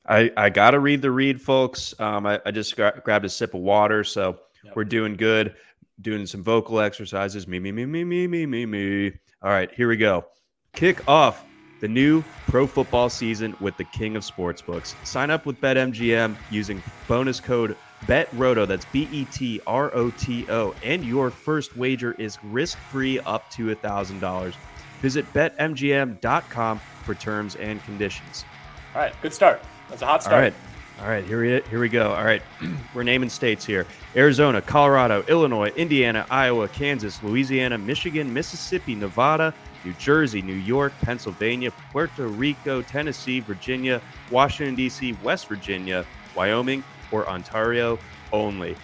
I, 0.08 0.32
I 0.36 0.50
got 0.50 0.72
to 0.72 0.80
read 0.80 1.04
the 1.04 1.12
read, 1.12 1.40
folks. 1.40 2.00
Um, 2.00 2.26
I, 2.26 2.40
I 2.46 2.52
just 2.52 2.76
gra- 2.76 3.00
grabbed 3.04 3.26
a 3.26 3.30
sip 3.30 3.54
of 3.54 3.62
water. 3.62 4.04
So 4.04 4.40
yep. 4.64 4.76
we're 4.76 4.86
doing 4.86 5.16
good, 5.16 5.56
doing 6.02 6.26
some 6.26 6.44
vocal 6.44 6.80
exercises. 6.80 7.48
Me, 7.48 7.60
me, 7.60 7.72
me, 7.72 7.86
me, 7.86 8.04
me, 8.04 8.28
me, 8.28 8.46
me, 8.46 8.66
me. 8.66 9.12
All 9.44 9.52
right, 9.52 9.72
here 9.72 9.88
we 9.88 9.98
go. 9.98 10.26
Kick 10.74 11.08
off 11.08 11.44
the 11.80 11.88
new 11.88 12.24
pro 12.48 12.66
football 12.68 13.10
season 13.10 13.56
with 13.60 13.78
the 13.78 13.84
king 13.84 14.16
of 14.16 14.24
sportsbooks. 14.24 14.96
Sign 15.06 15.30
up 15.30 15.46
with 15.46 15.60
BetMGM 15.62 16.36
using 16.50 16.82
bonus 17.08 17.40
code 17.40 17.76
BETROTO, 18.08 18.68
that's 18.68 18.86
B 18.86 19.08
E 19.12 19.26
T 19.26 19.62
R 19.66 19.94
O 19.96 20.12
T 20.12 20.46
O, 20.50 20.76
and 20.84 21.04
your 21.04 21.30
first 21.32 21.76
wager 21.76 22.14
is 22.14 22.38
risk 22.44 22.78
free 22.78 23.20
up 23.22 23.50
to 23.52 23.76
$1,000. 23.76 24.56
Visit 25.02 25.34
betmgm.com 25.34 26.80
for 27.04 27.16
terms 27.16 27.56
and 27.56 27.84
conditions. 27.84 28.46
All 28.94 29.02
right, 29.02 29.14
good 29.22 29.34
start. 29.34 29.62
That's 29.90 30.02
a 30.02 30.06
hot 30.06 30.24
start. 30.24 30.36
All 30.36 30.42
right. 30.42 30.54
All 31.02 31.10
right, 31.10 31.26
here 31.26 31.42
we 31.42 31.62
here 31.70 31.82
we 31.82 31.90
go. 31.90 32.14
All 32.14 32.24
right, 32.24 32.42
we're 32.94 33.04
naming 33.04 33.30
states 33.30 33.66
here: 33.66 33.86
Arizona, 34.16 34.62
Colorado, 34.62 35.26
Illinois, 35.28 35.70
Indiana, 35.76 36.26
Iowa, 36.30 36.70
Kansas, 36.70 37.22
Louisiana, 37.22 37.78
Michigan, 37.78 38.34
Mississippi, 38.34 38.96
Nevada, 38.96 39.54
New 39.86 39.94
Jersey, 39.94 40.42
New 40.42 40.54
York, 40.54 40.92
Pennsylvania, 41.02 41.72
Puerto 41.92 42.28
Rico, 42.28 42.82
Tennessee, 42.82 43.40
Virginia, 43.40 44.02
Washington, 44.32 44.76
D.C., 44.76 45.16
West 45.24 45.48
Virginia, 45.48 46.06
Wyoming, 46.36 46.84
or 47.12 47.28
Ontario 47.30 48.00
only. 48.34 48.76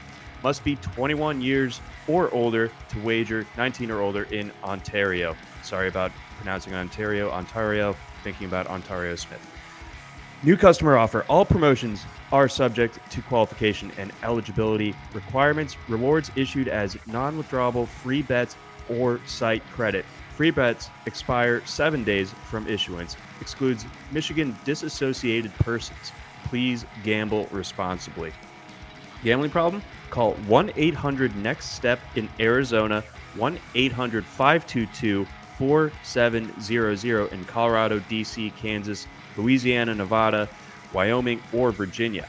Must 0.43 0.64
be 0.64 0.76
21 0.78 1.41
years 1.41 1.82
or 2.08 2.34
older 2.34 2.72
to 2.89 2.99
wager 3.02 3.45
19 3.58 3.91
or 3.91 4.02
older 4.02 4.24
in 4.32 4.52
Ontario. 4.64 5.36
Sorry 5.64 5.88
about 5.88 6.12
pronouncing 6.38 6.74
Ontario, 6.74 7.30
Ontario, 7.30 7.95
thinking 8.24 8.47
about 8.47 8.68
Ontario 8.68 9.16
Smith. 9.16 9.45
New 10.43 10.58
customer 10.58 10.97
offer. 10.97 11.24
All 11.30 11.45
promotions 11.45 12.04
are 12.32 12.49
subject 12.49 12.97
to 13.12 13.22
qualification 13.24 13.91
and 13.99 14.12
eligibility 14.24 14.95
requirements. 15.14 15.78
Rewards 15.88 16.32
issued 16.36 16.68
as 16.68 16.97
non 17.06 17.38
withdrawable 17.38 17.88
free 17.88 18.24
bets 18.24 18.56
or 18.89 19.20
site 19.28 19.64
credit. 19.72 20.04
Free 20.36 20.52
bets 20.52 20.90
expire 21.06 21.62
seven 21.66 22.04
days 22.04 22.34
from 22.50 22.68
issuance. 22.68 23.18
Excludes 23.42 23.86
Michigan 24.12 24.58
disassociated 24.66 25.54
persons. 25.56 26.12
Please 26.46 26.86
gamble 27.04 27.48
responsibly. 27.52 28.34
Gambling 29.24 29.52
problem? 29.52 29.84
Call 30.10 30.34
1 30.34 30.72
800 30.76 31.36
NEXT 31.36 31.72
STEP 31.74 32.00
in 32.16 32.30
Arizona, 32.40 33.04
1 33.36 33.60
800 33.76 34.26
522 34.26 35.28
4700 35.58 37.32
in 37.32 37.46
Colorado, 37.46 38.00
DC, 38.00 38.56
Kansas, 38.56 39.06
Louisiana, 39.38 39.94
Nevada, 39.94 40.50
Wyoming, 40.92 41.42
or 41.54 41.72
Virginia. 41.72 42.28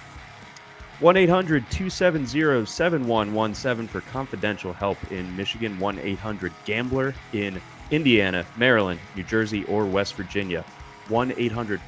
1 1.00 1.16
800 1.16 1.68
270 1.70 2.66
7117 2.66 3.88
for 3.88 4.02
confidential 4.02 4.72
help 4.72 4.98
in 5.10 5.34
Michigan. 5.34 5.78
1 5.80 5.98
800 5.98 6.52
Gambler 6.64 7.14
in 7.32 7.60
Indiana, 7.92 8.44
Maryland, 8.56 8.98
New 9.14 9.22
Jersey, 9.22 9.64
or 9.64 9.84
West 9.84 10.14
Virginia. 10.14 10.64
1 11.08 11.34
800 11.36 11.80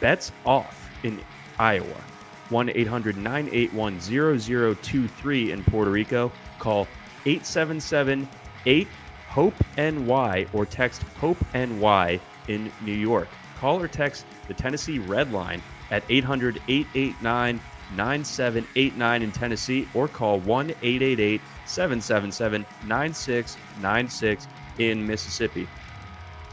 Bets 0.00 0.32
Off 0.46 0.90
in 1.02 1.20
Iowa. 1.58 2.00
1 2.48 2.70
800 2.70 3.16
981 3.18 4.00
0023 4.00 5.52
in 5.52 5.64
Puerto 5.64 5.90
Rico. 5.90 6.32
Call 6.58 6.86
877 7.26 8.28
8 8.64 8.88
HOPE 9.28 9.54
NY 9.76 10.46
or 10.52 10.64
text 10.64 11.02
HOPE 11.20 11.38
NY 11.54 12.20
in 12.46 12.72
New 12.82 12.92
York. 12.92 13.28
Call 13.58 13.82
or 13.82 13.88
text 13.88 14.24
the 14.46 14.54
Tennessee 14.54 15.00
Red 15.00 15.32
Line 15.32 15.60
at 15.90 16.04
800 16.08 16.62
889 16.68 17.60
9789 17.96 19.22
in 19.22 19.32
Tennessee 19.32 19.88
or 19.94 20.08
call 20.08 20.38
1 20.40 20.70
888 20.70 21.40
777 21.66 22.64
9696 22.86 24.46
in 24.78 25.06
Mississippi. 25.06 25.68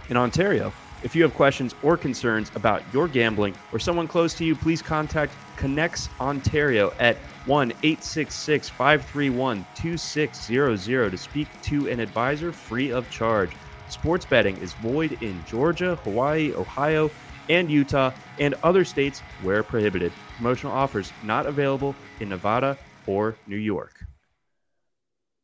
In 0.10 0.18
Ontario, 0.18 0.72
if 1.04 1.16
you 1.16 1.24
have 1.24 1.34
questions 1.34 1.76
or 1.84 1.98
concerns 1.98 2.52
about 2.56 2.82
your 2.94 3.08
gambling 3.08 3.54
or 3.72 3.80
someone 3.80 4.08
close 4.08 4.34
to 4.36 4.46
you, 4.46 4.56
please 4.56 4.82
contact 4.82 5.34
Connects 5.56 6.10
Ontario 6.20 6.94
at 7.00 7.18
1 7.46 7.72
866 7.72 8.70
531 8.70 9.66
2600 9.76 11.12
to 11.12 11.18
speak 11.18 11.48
to 11.62 11.90
an 11.90 12.00
advisor 12.00 12.52
free 12.52 12.92
of 12.92 13.10
charge. 13.10 13.52
Sports 13.90 14.26
betting 14.26 14.58
is 14.58 14.74
void 14.74 15.22
in 15.22 15.44
Georgia, 15.46 15.96
Hawaii, 15.98 16.54
Ohio, 16.54 17.12
and 17.50 17.70
Utah, 17.70 18.12
and 18.40 18.56
other 18.64 18.84
states 18.84 19.20
where 19.44 19.62
prohibited. 19.62 20.12
Promotional 20.38 20.74
offers 20.74 21.14
not 21.24 21.46
available 21.46 21.96
in 22.20 22.30
Nevada 22.30 22.78
or 23.06 23.36
New 23.48 23.58
York. 23.58 24.04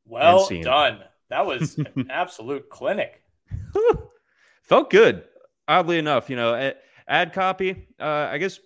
Well 0.05 0.49
done. 0.63 1.03
That 1.31 1.45
was 1.45 1.77
an 1.95 2.07
absolute 2.11 2.69
clinic. 2.69 3.23
Felt 4.63 4.89
good. 4.89 5.23
Oddly 5.67 5.97
enough, 5.97 6.29
you 6.29 6.35
know, 6.35 6.73
ad 7.07 7.33
copy. 7.33 7.87
Uh, 7.99 8.27
I 8.29 8.37
guess 8.37 8.59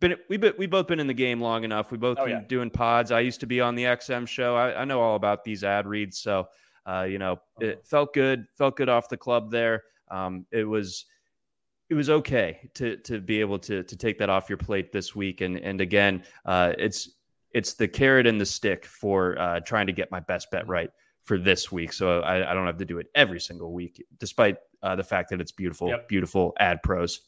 been 0.00 0.14
we 0.28 0.36
been, 0.36 0.54
we 0.56 0.66
both 0.66 0.86
been 0.86 1.00
in 1.00 1.08
the 1.08 1.14
game 1.14 1.40
long 1.40 1.64
enough. 1.64 1.90
We 1.90 1.98
both 1.98 2.18
oh, 2.20 2.24
been 2.24 2.40
yeah. 2.40 2.46
doing 2.48 2.70
pods. 2.70 3.10
I 3.10 3.20
used 3.20 3.40
to 3.40 3.46
be 3.46 3.60
on 3.60 3.74
the 3.74 3.84
XM 3.84 4.26
show. 4.26 4.54
I, 4.56 4.82
I 4.82 4.84
know 4.84 5.00
all 5.00 5.16
about 5.16 5.42
these 5.42 5.64
ad 5.64 5.86
reads. 5.86 6.18
So, 6.18 6.48
uh, 6.86 7.02
you 7.08 7.18
know, 7.18 7.40
it 7.60 7.68
uh-huh. 7.68 7.80
felt 7.84 8.14
good. 8.14 8.46
Felt 8.56 8.76
good 8.76 8.88
off 8.88 9.08
the 9.08 9.16
club 9.16 9.50
there. 9.50 9.82
Um, 10.08 10.46
it 10.52 10.64
was 10.64 11.06
it 11.90 11.94
was 11.94 12.08
okay 12.08 12.70
to 12.74 12.98
to 12.98 13.20
be 13.20 13.40
able 13.40 13.58
to 13.60 13.82
to 13.82 13.96
take 13.96 14.18
that 14.18 14.30
off 14.30 14.48
your 14.48 14.58
plate 14.58 14.92
this 14.92 15.16
week. 15.16 15.40
And 15.40 15.58
and 15.58 15.80
again, 15.80 16.22
uh, 16.44 16.74
it's 16.78 17.16
it's 17.50 17.74
the 17.74 17.88
carrot 17.88 18.28
and 18.28 18.40
the 18.40 18.46
stick 18.46 18.84
for 18.84 19.36
uh, 19.40 19.60
trying 19.60 19.88
to 19.88 19.92
get 19.92 20.10
my 20.12 20.20
best 20.20 20.50
bet 20.52 20.68
right 20.68 20.90
for 21.24 21.38
this 21.38 21.70
week. 21.70 21.92
So 21.92 22.20
I, 22.20 22.50
I 22.50 22.54
don't 22.54 22.66
have 22.66 22.78
to 22.78 22.84
do 22.84 22.98
it 22.98 23.06
every 23.14 23.40
single 23.40 23.72
week, 23.72 24.04
despite 24.18 24.56
uh, 24.82 24.96
the 24.96 25.04
fact 25.04 25.30
that 25.30 25.40
it's 25.40 25.52
beautiful, 25.52 25.88
yep. 25.88 26.08
beautiful 26.08 26.54
ad 26.58 26.82
pros. 26.82 27.20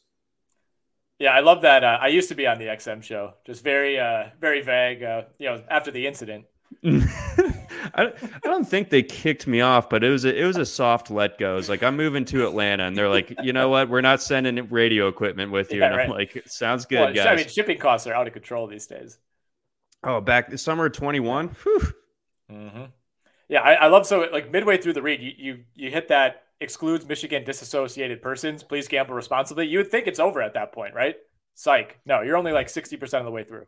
Yeah, 1.19 1.31
I 1.31 1.41
love 1.41 1.63
that. 1.63 1.85
Uh, 1.85 1.99
I 2.01 2.09
used 2.09 2.29
to 2.31 2.35
be 2.35 2.47
on 2.47 2.59
the 2.59 2.67
XM 2.67 3.03
show, 3.03 3.35
just 3.47 3.63
very, 3.63 3.99
uh, 3.99 4.25
very 4.41 4.63
vague. 4.63 5.03
Uh, 5.03 5.23
you 5.39 5.49
know, 5.49 5.63
after 5.71 5.91
the 5.91 6.07
incident. 6.07 6.45
I, 6.85 8.07
I 8.07 8.39
don't 8.43 8.69
think 8.69 8.91
they 8.91 9.03
kicked 9.03 9.47
me 9.47 9.61
off, 9.61 9.89
but 9.89 10.03
it 10.03 10.11
was 10.11 10.25
a, 10.25 10.37
it 10.37 10.45
was 10.45 10.57
a 10.57 10.67
soft 10.67 11.11
let 11.11 11.39
go. 11.39 11.57
It's 11.57 11.69
like 11.69 11.85
I'm 11.85 11.97
moving 11.97 12.25
to 12.27 12.47
Atlanta, 12.47 12.85
and 12.85 12.97
they're 12.97 13.09
like, 13.09 13.33
you 13.43 13.53
know 13.53 13.69
what, 13.69 13.89
we're 13.89 14.01
not 14.01 14.21
sending 14.21 14.69
radio 14.69 15.07
equipment 15.07 15.53
with 15.53 15.73
you. 15.73 15.81
Yeah, 15.81 15.93
and 15.93 16.01
I'm 16.01 16.11
like, 16.11 16.43
sounds 16.47 16.85
good, 16.85 17.01
well, 17.01 17.15
guys. 17.15 17.27
I 17.27 17.37
mean, 17.37 17.49
shipping 17.49 17.79
costs 17.79 18.07
are 18.09 18.15
out 18.15 18.27
of 18.27 18.33
control 18.33 18.67
these 18.67 18.87
days. 18.87 19.19
Oh, 20.03 20.21
back 20.21 20.51
the 20.51 20.59
summer 20.59 20.87
of 20.87 20.93
21. 20.93 21.57
Mm-hmm. 22.51 22.85
Yeah, 23.49 23.61
I, 23.61 23.75
I, 23.75 23.87
love 23.89 24.07
so 24.07 24.27
like 24.33 24.51
midway 24.51 24.79
through 24.79 24.95
the 24.95 25.03
read, 25.03 25.21
you, 25.21 25.33
you 25.37 25.65
you 25.75 25.91
hit 25.91 26.09
that 26.09 26.45
excludes 26.61 27.07
Michigan 27.07 27.45
disassociated 27.45 28.23
persons. 28.23 28.63
Please 28.63 28.89
gamble 28.89 29.15
responsibly. 29.15 29.67
You 29.67 29.79
would 29.79 29.91
think 29.91 30.07
it's 30.07 30.21
over 30.21 30.41
at 30.41 30.55
that 30.55 30.73
point, 30.73 30.95
right? 30.95 31.17
Psych. 31.55 31.99
No, 32.07 32.23
you're 32.23 32.37
only 32.37 32.53
like 32.53 32.69
60% 32.69 33.03
of 33.19 33.25
the 33.25 33.31
way 33.31 33.45
through. 33.45 33.67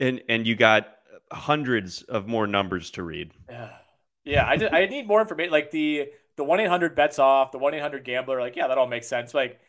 And 0.00 0.22
and 0.28 0.46
you 0.46 0.56
got 0.56 0.88
hundreds 1.32 2.02
of 2.02 2.26
more 2.26 2.46
numbers 2.46 2.90
to 2.92 3.02
read. 3.02 3.32
Yeah. 3.48 3.70
Yeah, 4.26 4.48
I, 4.48 4.56
just, 4.56 4.72
I 4.72 4.86
need 4.86 5.06
more 5.06 5.20
information 5.20 5.52
like 5.52 5.70
the 5.70 6.06
the 6.36 6.44
1-800 6.44 6.96
bets 6.96 7.18
off, 7.18 7.52
the 7.52 7.58
1-800 7.58 8.04
gambler 8.04 8.40
like 8.40 8.56
yeah, 8.56 8.68
that 8.68 8.78
all 8.78 8.86
makes 8.86 9.06
sense. 9.06 9.34
Like 9.34 9.60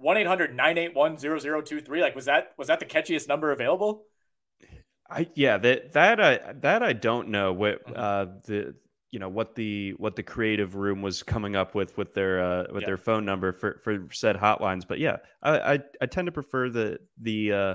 1-800-981-0023 0.00 2.00
like 2.00 2.14
was 2.14 2.26
that 2.26 2.52
was 2.56 2.68
that 2.68 2.78
the 2.78 2.86
catchiest 2.86 3.26
number 3.26 3.50
available? 3.50 4.04
I 5.10 5.26
yeah, 5.34 5.58
that 5.58 5.92
that 5.94 6.20
I 6.20 6.52
that 6.60 6.84
I 6.84 6.92
don't 6.92 7.30
know 7.30 7.52
what 7.52 7.84
mm-hmm. 7.84 7.98
uh 7.98 8.26
the 8.44 8.76
you 9.10 9.18
know 9.18 9.28
what 9.28 9.54
the 9.54 9.94
what 9.98 10.16
the 10.16 10.22
creative 10.22 10.74
room 10.74 11.02
was 11.02 11.22
coming 11.22 11.56
up 11.56 11.74
with 11.74 11.96
with 11.96 12.14
their 12.14 12.42
uh, 12.42 12.64
with 12.72 12.82
yeah. 12.82 12.86
their 12.86 12.96
phone 12.96 13.24
number 13.24 13.52
for 13.52 13.80
for 13.82 14.08
said 14.12 14.36
hotlines. 14.36 14.86
But 14.86 14.98
yeah, 14.98 15.16
I 15.42 15.74
I, 15.74 15.78
I 16.00 16.06
tend 16.06 16.26
to 16.26 16.32
prefer 16.32 16.68
the 16.68 16.98
the 17.20 17.52
uh, 17.52 17.74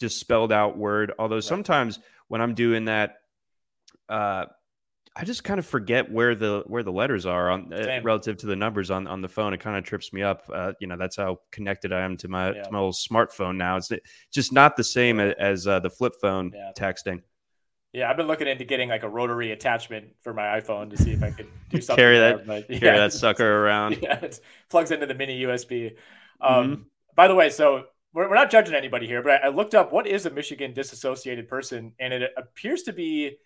just 0.00 0.18
spelled 0.18 0.52
out 0.52 0.78
word. 0.78 1.12
Although 1.18 1.36
right. 1.36 1.44
sometimes 1.44 1.98
when 2.28 2.40
I'm 2.40 2.54
doing 2.54 2.86
that, 2.86 3.16
uh, 4.08 4.46
I 5.16 5.24
just 5.24 5.42
kind 5.42 5.58
of 5.58 5.66
forget 5.66 6.10
where 6.10 6.36
the 6.36 6.62
where 6.66 6.84
the 6.84 6.92
letters 6.92 7.26
are 7.26 7.50
on 7.50 7.72
uh, 7.72 8.00
relative 8.02 8.36
to 8.38 8.46
the 8.46 8.56
numbers 8.56 8.90
on 8.90 9.08
on 9.08 9.22
the 9.22 9.28
phone. 9.28 9.52
It 9.52 9.60
kind 9.60 9.76
of 9.76 9.84
trips 9.84 10.12
me 10.12 10.22
up. 10.22 10.48
Uh, 10.52 10.72
you 10.80 10.86
know, 10.86 10.96
that's 10.96 11.16
how 11.16 11.40
connected 11.50 11.92
I 11.92 12.02
am 12.02 12.16
to 12.18 12.28
my 12.28 12.52
yeah. 12.52 12.62
to 12.62 12.70
my 12.70 12.78
old 12.78 12.94
smartphone 12.94 13.56
now. 13.56 13.76
It's 13.76 13.90
just 14.32 14.52
not 14.52 14.76
the 14.76 14.84
same 14.84 15.18
as, 15.18 15.34
as 15.38 15.66
uh, 15.66 15.80
the 15.80 15.90
flip 15.90 16.14
phone 16.20 16.52
yeah. 16.54 16.70
texting. 16.78 17.22
Yeah, 17.92 18.08
I've 18.08 18.16
been 18.16 18.28
looking 18.28 18.46
into 18.46 18.64
getting 18.64 18.88
like 18.88 19.02
a 19.02 19.08
rotary 19.08 19.50
attachment 19.50 20.10
for 20.22 20.32
my 20.32 20.60
iPhone 20.60 20.90
to 20.90 20.96
see 20.96 21.10
if 21.10 21.22
I 21.22 21.32
could 21.32 21.48
do 21.70 21.80
something. 21.80 22.00
carry 22.00 22.18
that, 22.18 22.46
but, 22.46 22.70
yeah, 22.70 22.78
carry 22.78 22.98
that 22.98 23.12
sucker 23.12 23.64
around. 23.64 23.98
Yeah, 24.00 24.20
it 24.20 24.40
plugs 24.68 24.92
into 24.92 25.06
the 25.06 25.14
mini 25.14 25.42
USB. 25.42 25.96
Um, 26.40 26.70
mm-hmm. 26.70 26.82
By 27.16 27.26
the 27.26 27.34
way, 27.34 27.50
so 27.50 27.86
we're, 28.12 28.28
we're 28.28 28.36
not 28.36 28.50
judging 28.50 28.74
anybody 28.74 29.06
here, 29.06 29.22
but 29.22 29.42
I, 29.42 29.46
I 29.46 29.48
looked 29.48 29.74
up 29.74 29.92
what 29.92 30.06
is 30.06 30.24
a 30.24 30.30
Michigan 30.30 30.72
disassociated 30.72 31.48
person, 31.48 31.92
and 31.98 32.12
it 32.12 32.30
appears 32.36 32.84
to 32.84 32.92
be 32.92 33.38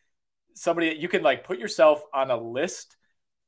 somebody 0.54 0.88
that 0.88 0.98
you 0.98 1.08
can 1.08 1.22
like 1.22 1.44
put 1.44 1.58
yourself 1.58 2.02
on 2.12 2.30
a 2.30 2.36
list 2.36 2.96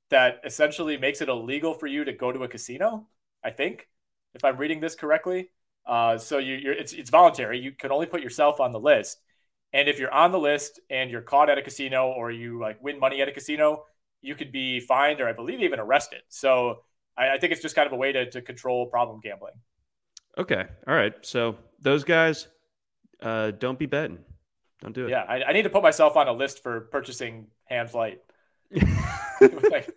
that 0.09 0.41
essentially 0.45 0.97
makes 0.97 1.21
it 1.21 1.29
illegal 1.29 1.75
for 1.75 1.87
you 1.87 2.05
to 2.05 2.13
go 2.13 2.33
to 2.33 2.43
a 2.45 2.49
casino. 2.49 3.07
I 3.45 3.51
think, 3.51 3.87
if 4.35 4.45
I'm 4.45 4.57
reading 4.57 4.81
this 4.81 4.95
correctly. 4.95 5.51
Uh, 5.87 6.19
so 6.19 6.39
you, 6.39 6.55
you're 6.55 6.73
it's 6.73 6.95
it's 6.95 7.11
voluntary. 7.11 7.61
You 7.61 7.71
can 7.71 7.93
only 7.93 8.07
put 8.07 8.23
yourself 8.23 8.61
on 8.61 8.73
the 8.73 8.81
list 8.81 9.19
and 9.73 9.89
if 9.89 9.99
you're 9.99 10.13
on 10.13 10.33
the 10.33 10.39
list 10.39 10.81
and 10.91 11.11
you're 11.11 11.23
caught 11.23 11.51
at 11.51 11.59
a 11.59 11.63
casino 11.63 12.09
or 12.09 12.31
you 12.31 12.59
like 12.59 12.83
win 12.83 12.99
money 12.99 13.21
at 13.21 13.29
a 13.29 13.33
casino, 13.33 13.85
you 14.23 14.35
could 14.35 14.53
be 14.53 14.81
fined 14.81 15.21
or 15.21 15.29
I 15.29 15.33
believe 15.33 15.61
even 15.61 15.81
arrested. 15.81 16.23
So 16.29 16.83
I, 17.17 17.35
I 17.35 17.39
think 17.39 17.53
it's 17.53 17.63
just 17.63 17.75
kind 17.75 17.87
of 17.87 17.93
a 17.93 17.97
way 17.97 18.13
to, 18.13 18.31
to 18.31 18.43
control 18.43 18.87
problem 18.87 19.21
gambling. 19.23 19.55
Okay. 20.39 20.65
All 20.87 20.95
right. 20.95 21.15
So 21.23 21.57
those 21.81 22.05
guys, 22.05 22.49
uh, 23.23 23.53
don't 23.53 23.79
be 23.79 23.87
betting. 23.87 24.19
Don't 24.83 24.95
do 24.95 25.07
it. 25.07 25.11
Yeah. 25.11 25.25
I, 25.27 25.45
I 25.45 25.53
need 25.53 25.63
to 25.63 25.71
put 25.71 25.83
myself 25.83 26.17
on 26.17 26.29
a 26.29 26.33
list 26.33 26.63
for 26.63 26.83
purchasing 26.83 27.47
hand 27.65 27.91
flight. 27.91 28.21
like 29.71 29.91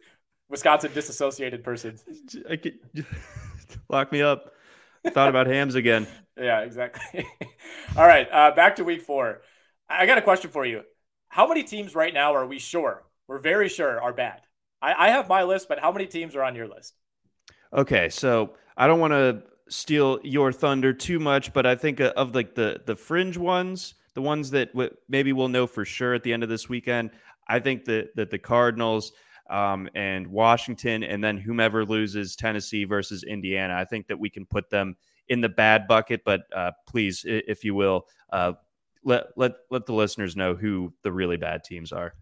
Wisconsin 0.49 0.91
disassociated 0.93 1.63
persons. 1.63 2.03
I 2.49 2.55
could, 2.55 2.79
lock 3.89 4.11
me 4.11 4.21
up. 4.21 4.53
Thought 5.07 5.29
about 5.29 5.47
hams 5.47 5.75
again. 5.75 6.07
Yeah, 6.37 6.61
exactly. 6.61 7.25
All 7.95 8.05
right. 8.05 8.27
Uh, 8.31 8.51
back 8.51 8.75
to 8.77 8.83
week 8.83 9.01
four. 9.01 9.41
I 9.89 10.05
got 10.05 10.17
a 10.17 10.21
question 10.21 10.51
for 10.51 10.65
you. 10.65 10.83
How 11.29 11.47
many 11.47 11.63
teams 11.63 11.95
right 11.95 12.13
now 12.13 12.33
are 12.33 12.45
we 12.45 12.59
sure? 12.59 13.03
We're 13.27 13.39
very 13.39 13.69
sure 13.69 14.01
are 14.01 14.13
bad. 14.13 14.41
I, 14.81 15.07
I 15.07 15.09
have 15.09 15.27
my 15.27 15.43
list, 15.43 15.67
but 15.67 15.79
how 15.79 15.91
many 15.91 16.05
teams 16.05 16.35
are 16.35 16.43
on 16.43 16.55
your 16.55 16.67
list? 16.67 16.93
Okay, 17.73 18.09
so 18.09 18.55
I 18.77 18.87
don't 18.87 18.99
want 18.99 19.13
to 19.13 19.43
steal 19.67 20.19
your 20.23 20.51
thunder 20.51 20.93
too 20.93 21.19
much, 21.19 21.53
but 21.53 21.65
I 21.65 21.75
think 21.75 21.99
of 21.99 22.33
like 22.33 22.55
the 22.55 22.81
the 22.85 22.95
fringe 22.95 23.37
ones, 23.37 23.95
the 24.13 24.21
ones 24.21 24.49
that 24.51 24.71
w- 24.73 24.95
maybe 25.07 25.33
we'll 25.33 25.49
know 25.49 25.67
for 25.67 25.85
sure 25.85 26.13
at 26.13 26.23
the 26.23 26.33
end 26.33 26.43
of 26.43 26.49
this 26.49 26.67
weekend. 26.67 27.11
I 27.47 27.59
think 27.59 27.85
that 27.85 28.15
that 28.15 28.31
the 28.31 28.39
Cardinals 28.39 29.11
um, 29.49 29.89
and 29.95 30.27
Washington, 30.27 31.03
and 31.03 31.23
then 31.23 31.37
whomever 31.37 31.85
loses 31.85 32.35
Tennessee 32.35 32.83
versus 32.83 33.23
Indiana, 33.23 33.75
I 33.75 33.85
think 33.85 34.07
that 34.07 34.19
we 34.19 34.29
can 34.29 34.45
put 34.45 34.69
them 34.69 34.95
in 35.27 35.41
the 35.41 35.49
bad 35.49 35.87
bucket. 35.87 36.21
But 36.23 36.41
uh, 36.55 36.71
please, 36.87 37.23
if 37.25 37.63
you 37.63 37.75
will, 37.75 38.07
uh, 38.31 38.53
let 39.03 39.27
let 39.35 39.53
let 39.69 39.85
the 39.85 39.93
listeners 39.93 40.35
know 40.35 40.55
who 40.55 40.93
the 41.03 41.11
really 41.11 41.37
bad 41.37 41.63
teams 41.63 41.91
are. 41.91 42.13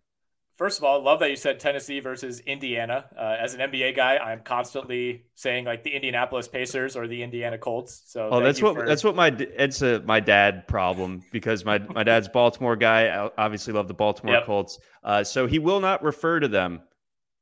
First 0.58 0.80
of 0.80 0.86
all, 0.86 1.04
love 1.04 1.20
that 1.20 1.30
you 1.30 1.36
said 1.36 1.60
Tennessee 1.60 2.00
versus 2.00 2.40
Indiana. 2.40 3.06
Uh, 3.16 3.36
as 3.40 3.54
an 3.54 3.60
NBA 3.60 3.96
guy, 3.96 4.18
I'm 4.18 4.42
constantly 4.42 5.26
saying 5.36 5.66
like 5.66 5.84
the 5.84 5.92
Indianapolis 5.92 6.48
Pacers 6.48 6.96
or 6.96 7.08
the 7.08 7.22
Indiana 7.22 7.60
Colts. 7.60 8.02
So, 8.08 8.30
oh, 8.32 8.40
that's 8.42 8.60
what 8.60 8.74
for... 8.74 8.88
that's 8.88 9.04
what 9.04 9.16
my 9.16 9.28
it's 9.38 9.84
a 9.84 10.02
my 10.02 10.20
dad 10.20 10.68
problem 10.68 11.22
because 11.32 11.64
my 11.64 11.78
my 11.78 12.04
dad's 12.04 12.28
Baltimore 12.28 12.76
guy. 12.76 13.08
I 13.08 13.30
obviously 13.38 13.74
love 13.74 13.88
the 13.88 13.94
Baltimore 13.94 14.36
yep. 14.36 14.46
Colts. 14.46 14.80
Uh, 15.04 15.24
so 15.24 15.46
he 15.46 15.60
will 15.60 15.80
not 15.80 16.02
refer 16.02 16.40
to 16.40 16.48
them 16.48 16.82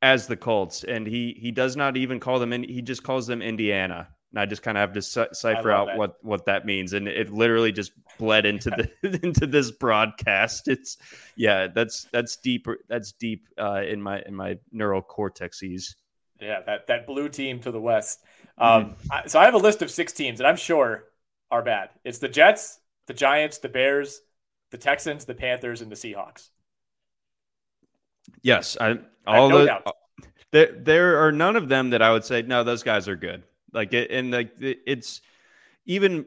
as 0.02 0.28
the 0.28 0.36
Colts, 0.36 0.84
and 0.84 1.08
he 1.08 1.38
he 1.40 1.52
does 1.52 1.78
not 1.78 1.96
even 1.96 2.20
call 2.20 2.38
them 2.38 2.52
in. 2.52 2.64
He 2.64 2.82
just 2.82 3.04
calls 3.04 3.28
them 3.28 3.42
Indiana 3.42 4.10
and 4.36 4.42
I 4.42 4.46
just 4.46 4.64
kind 4.64 4.78
of 4.78 4.82
have 4.82 4.94
to 4.94 5.02
cipher 5.34 5.72
out 5.72 5.88
that. 5.88 5.98
what 5.98 6.18
what 6.22 6.46
that 6.46 6.66
means. 6.66 6.92
And 6.92 7.08
it 7.08 7.32
literally 7.32 7.72
just 7.72 7.94
bled 8.20 8.46
into 8.46 8.70
the 8.70 9.20
into 9.24 9.48
this 9.48 9.72
broadcast. 9.72 10.68
It's 10.68 10.98
yeah, 11.38 11.68
that's 11.68 12.08
that's 12.12 12.36
deeper. 12.36 12.80
That's 12.90 13.14
deep 13.14 13.48
uh, 13.58 13.84
in 13.88 14.02
my 14.02 14.22
in 14.24 14.36
my 14.36 14.58
neural 14.74 15.02
cortexes. 15.02 15.96
Yeah, 16.42 16.60
that 16.66 16.88
that 16.88 17.08
blue 17.08 17.30
team 17.30 17.62
to 17.62 17.72
the 17.72 17.80
west. 17.80 18.24
Um, 18.58 18.86
mm. 18.86 18.96
I, 19.10 19.28
so 19.28 19.40
I 19.40 19.46
have 19.46 19.54
a 19.54 19.60
list 19.60 19.82
of 19.82 19.90
six 19.90 20.12
teams, 20.12 20.42
and 20.42 20.48
I'm 20.48 20.58
sure 20.58 21.06
are 21.50 21.64
bad. 21.64 21.92
It's 22.04 22.20
the 22.20 22.28
Jets, 22.28 22.80
the 23.08 23.14
Giants, 23.14 23.60
the 23.60 23.70
Bears, 23.70 24.20
the 24.72 24.78
Texans, 24.78 25.24
the 25.24 25.36
Panthers, 25.36 25.82
and 25.82 25.90
the 25.90 25.96
Seahawks. 25.96 26.50
Yes, 28.42 28.76
I 28.82 29.00
all 29.26 29.48
I 29.48 29.66
no 29.66 29.66
the. 29.66 29.94
There, 30.52 30.72
there 30.74 31.26
are 31.26 31.32
none 31.32 31.56
of 31.56 31.70
them 31.70 31.92
that 31.92 32.02
I 32.02 32.12
would 32.12 32.26
say 32.26 32.42
no. 32.42 32.66
Those 32.66 32.84
guys 32.84 33.08
are 33.08 33.16
good. 33.16 33.44
Like 33.76 33.94
it, 33.94 34.10
and 34.10 34.32
like 34.32 34.54
it's 34.60 35.22
even 35.86 36.26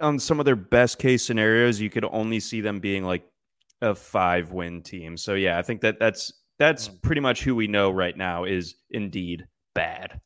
on 0.00 0.18
some 0.18 0.38
of 0.40 0.46
their 0.46 0.56
best 0.56 0.98
case 0.98 1.24
scenarios, 1.24 1.80
you 1.80 1.90
could 1.90 2.04
only 2.04 2.40
see 2.40 2.60
them 2.60 2.80
being 2.80 3.04
like 3.04 3.24
a 3.80 3.94
five 3.94 4.52
win 4.52 4.82
team. 4.82 5.16
So 5.16 5.34
yeah, 5.34 5.58
I 5.58 5.62
think 5.62 5.80
that 5.82 5.98
that's 5.98 6.32
that's 6.58 6.88
mm. 6.88 7.00
pretty 7.02 7.20
much 7.20 7.42
who 7.42 7.54
we 7.54 7.68
know 7.68 7.90
right 7.90 8.16
now 8.16 8.44
is 8.44 8.74
indeed 8.90 9.46
bad. 9.74 10.20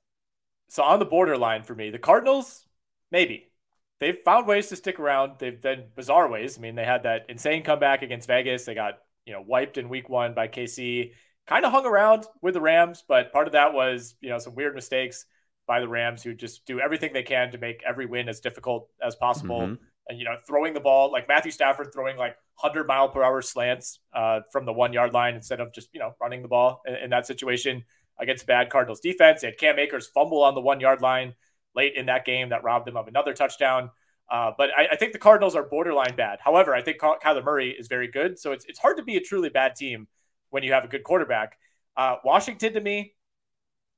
So 0.69 0.83
on 0.83 0.99
the 0.99 1.05
borderline 1.05 1.63
for 1.63 1.75
me, 1.75 1.91
the 1.91 1.99
Cardinals, 1.99 2.67
maybe 3.11 3.53
they've 4.01 4.19
found 4.25 4.47
ways 4.47 4.69
to 4.69 4.77
stick 4.77 4.99
around. 4.99 5.35
They've 5.39 5.61
been 5.61 5.85
bizarre 5.95 6.29
ways. 6.29 6.57
I 6.57 6.63
mean, 6.63 6.75
they 6.75 6.85
had 6.85 7.03
that 7.03 7.27
insane 7.29 7.63
comeback 7.63 8.03
against 8.03 8.27
Vegas. 8.27 8.65
They 8.65 8.75
got 8.75 8.99
you 9.27 9.33
know 9.33 9.45
wiped 9.47 9.79
in 9.79 9.89
Week 9.89 10.09
One 10.09 10.35
by 10.35 10.49
KC. 10.49 11.13
Kind 11.47 11.65
of 11.65 11.73
hung 11.73 11.85
around 11.85 12.25
with 12.41 12.55
the 12.55 12.61
Rams, 12.61 13.05
but 13.07 13.33
part 13.33 13.47
of 13.47 13.53
that 13.53 13.75
was 13.75 14.15
you 14.21 14.31
know 14.31 14.39
some 14.39 14.55
weird 14.55 14.75
mistakes 14.75 15.27
by 15.67 15.81
the 15.81 15.89
Rams 15.89 16.23
who 16.23 16.35
just 16.35 16.65
do 16.67 16.81
everything 16.81 17.13
they 17.13 17.23
can 17.23 17.51
to 17.53 17.59
make 17.59 17.83
every 17.87 18.07
win 18.07 18.29
as 18.29 18.41
difficult 18.41 18.89
as 19.05 19.15
possible. 19.15 19.61
Mm-hmm. 19.61 19.85
And, 20.09 20.19
you 20.19 20.25
know, 20.25 20.37
throwing 20.47 20.75
the 20.75 20.81
ball 20.81 21.13
like 21.13 21.29
Matthew 21.29 21.53
Stafford 21.53 21.93
throwing 21.93 22.17
like 22.17 22.37
100 22.61 22.87
mile 22.87 23.09
per 23.09 23.23
hour 23.23 23.41
slants 23.41 24.01
uh, 24.13 24.41
from 24.51 24.67
the 24.67 24.73
one 24.73 24.93
yard 24.93 25.13
line 25.13 25.35
instead 25.35 25.61
of 25.61 25.73
just, 25.73 25.91
you 25.93 26.01
know, 26.01 26.15
running 26.21 26.43
the 26.43 26.49
ball 26.49 26.83
in, 26.87 26.95
in 26.97 27.11
that 27.11 27.27
situation 27.27 27.85
against 28.19 28.47
bad 28.47 28.69
Cardinals 28.71 29.01
defense. 29.01 29.41
They 29.41 29.49
had 29.49 29.59
Cam 29.59 29.79
Akers 29.79 30.09
fumble 30.09 30.43
on 30.43 30.55
the 30.55 30.61
one 30.61 30.81
yard 30.81 31.01
line 31.01 31.35
late 31.75 31.95
in 31.95 32.07
that 32.07 32.25
game 32.25 32.49
that 32.49 32.65
robbed 32.65 32.87
them 32.87 32.97
of 32.97 33.07
another 33.07 33.33
touchdown. 33.33 33.91
Uh, 34.31 34.51
but 34.57 34.71
I, 34.77 34.89
I, 34.93 34.97
think 34.97 35.13
the 35.13 35.19
Cardinals 35.19 35.55
are 35.55 35.63
borderline 35.63 36.15
bad. 36.17 36.39
However, 36.43 36.75
I 36.75 36.81
think 36.83 36.99
Kyler 36.99 37.45
Murray 37.45 37.71
is 37.71 37.87
very 37.87 38.09
good. 38.09 38.39
So 38.39 38.53
it's, 38.53 38.65
it's 38.65 38.79
hard 38.79 38.97
to 38.97 39.03
be 39.03 39.17
a 39.17 39.21
truly 39.21 39.51
bad 39.51 39.77
team 39.77 40.09
when 40.51 40.63
you 40.63 40.73
have 40.73 40.85
a 40.85 40.89
good 40.89 41.03
quarterback. 41.05 41.59
Uh, 41.97 42.17
Washington, 42.25 42.73
to 42.73 42.81
me, 42.81 43.15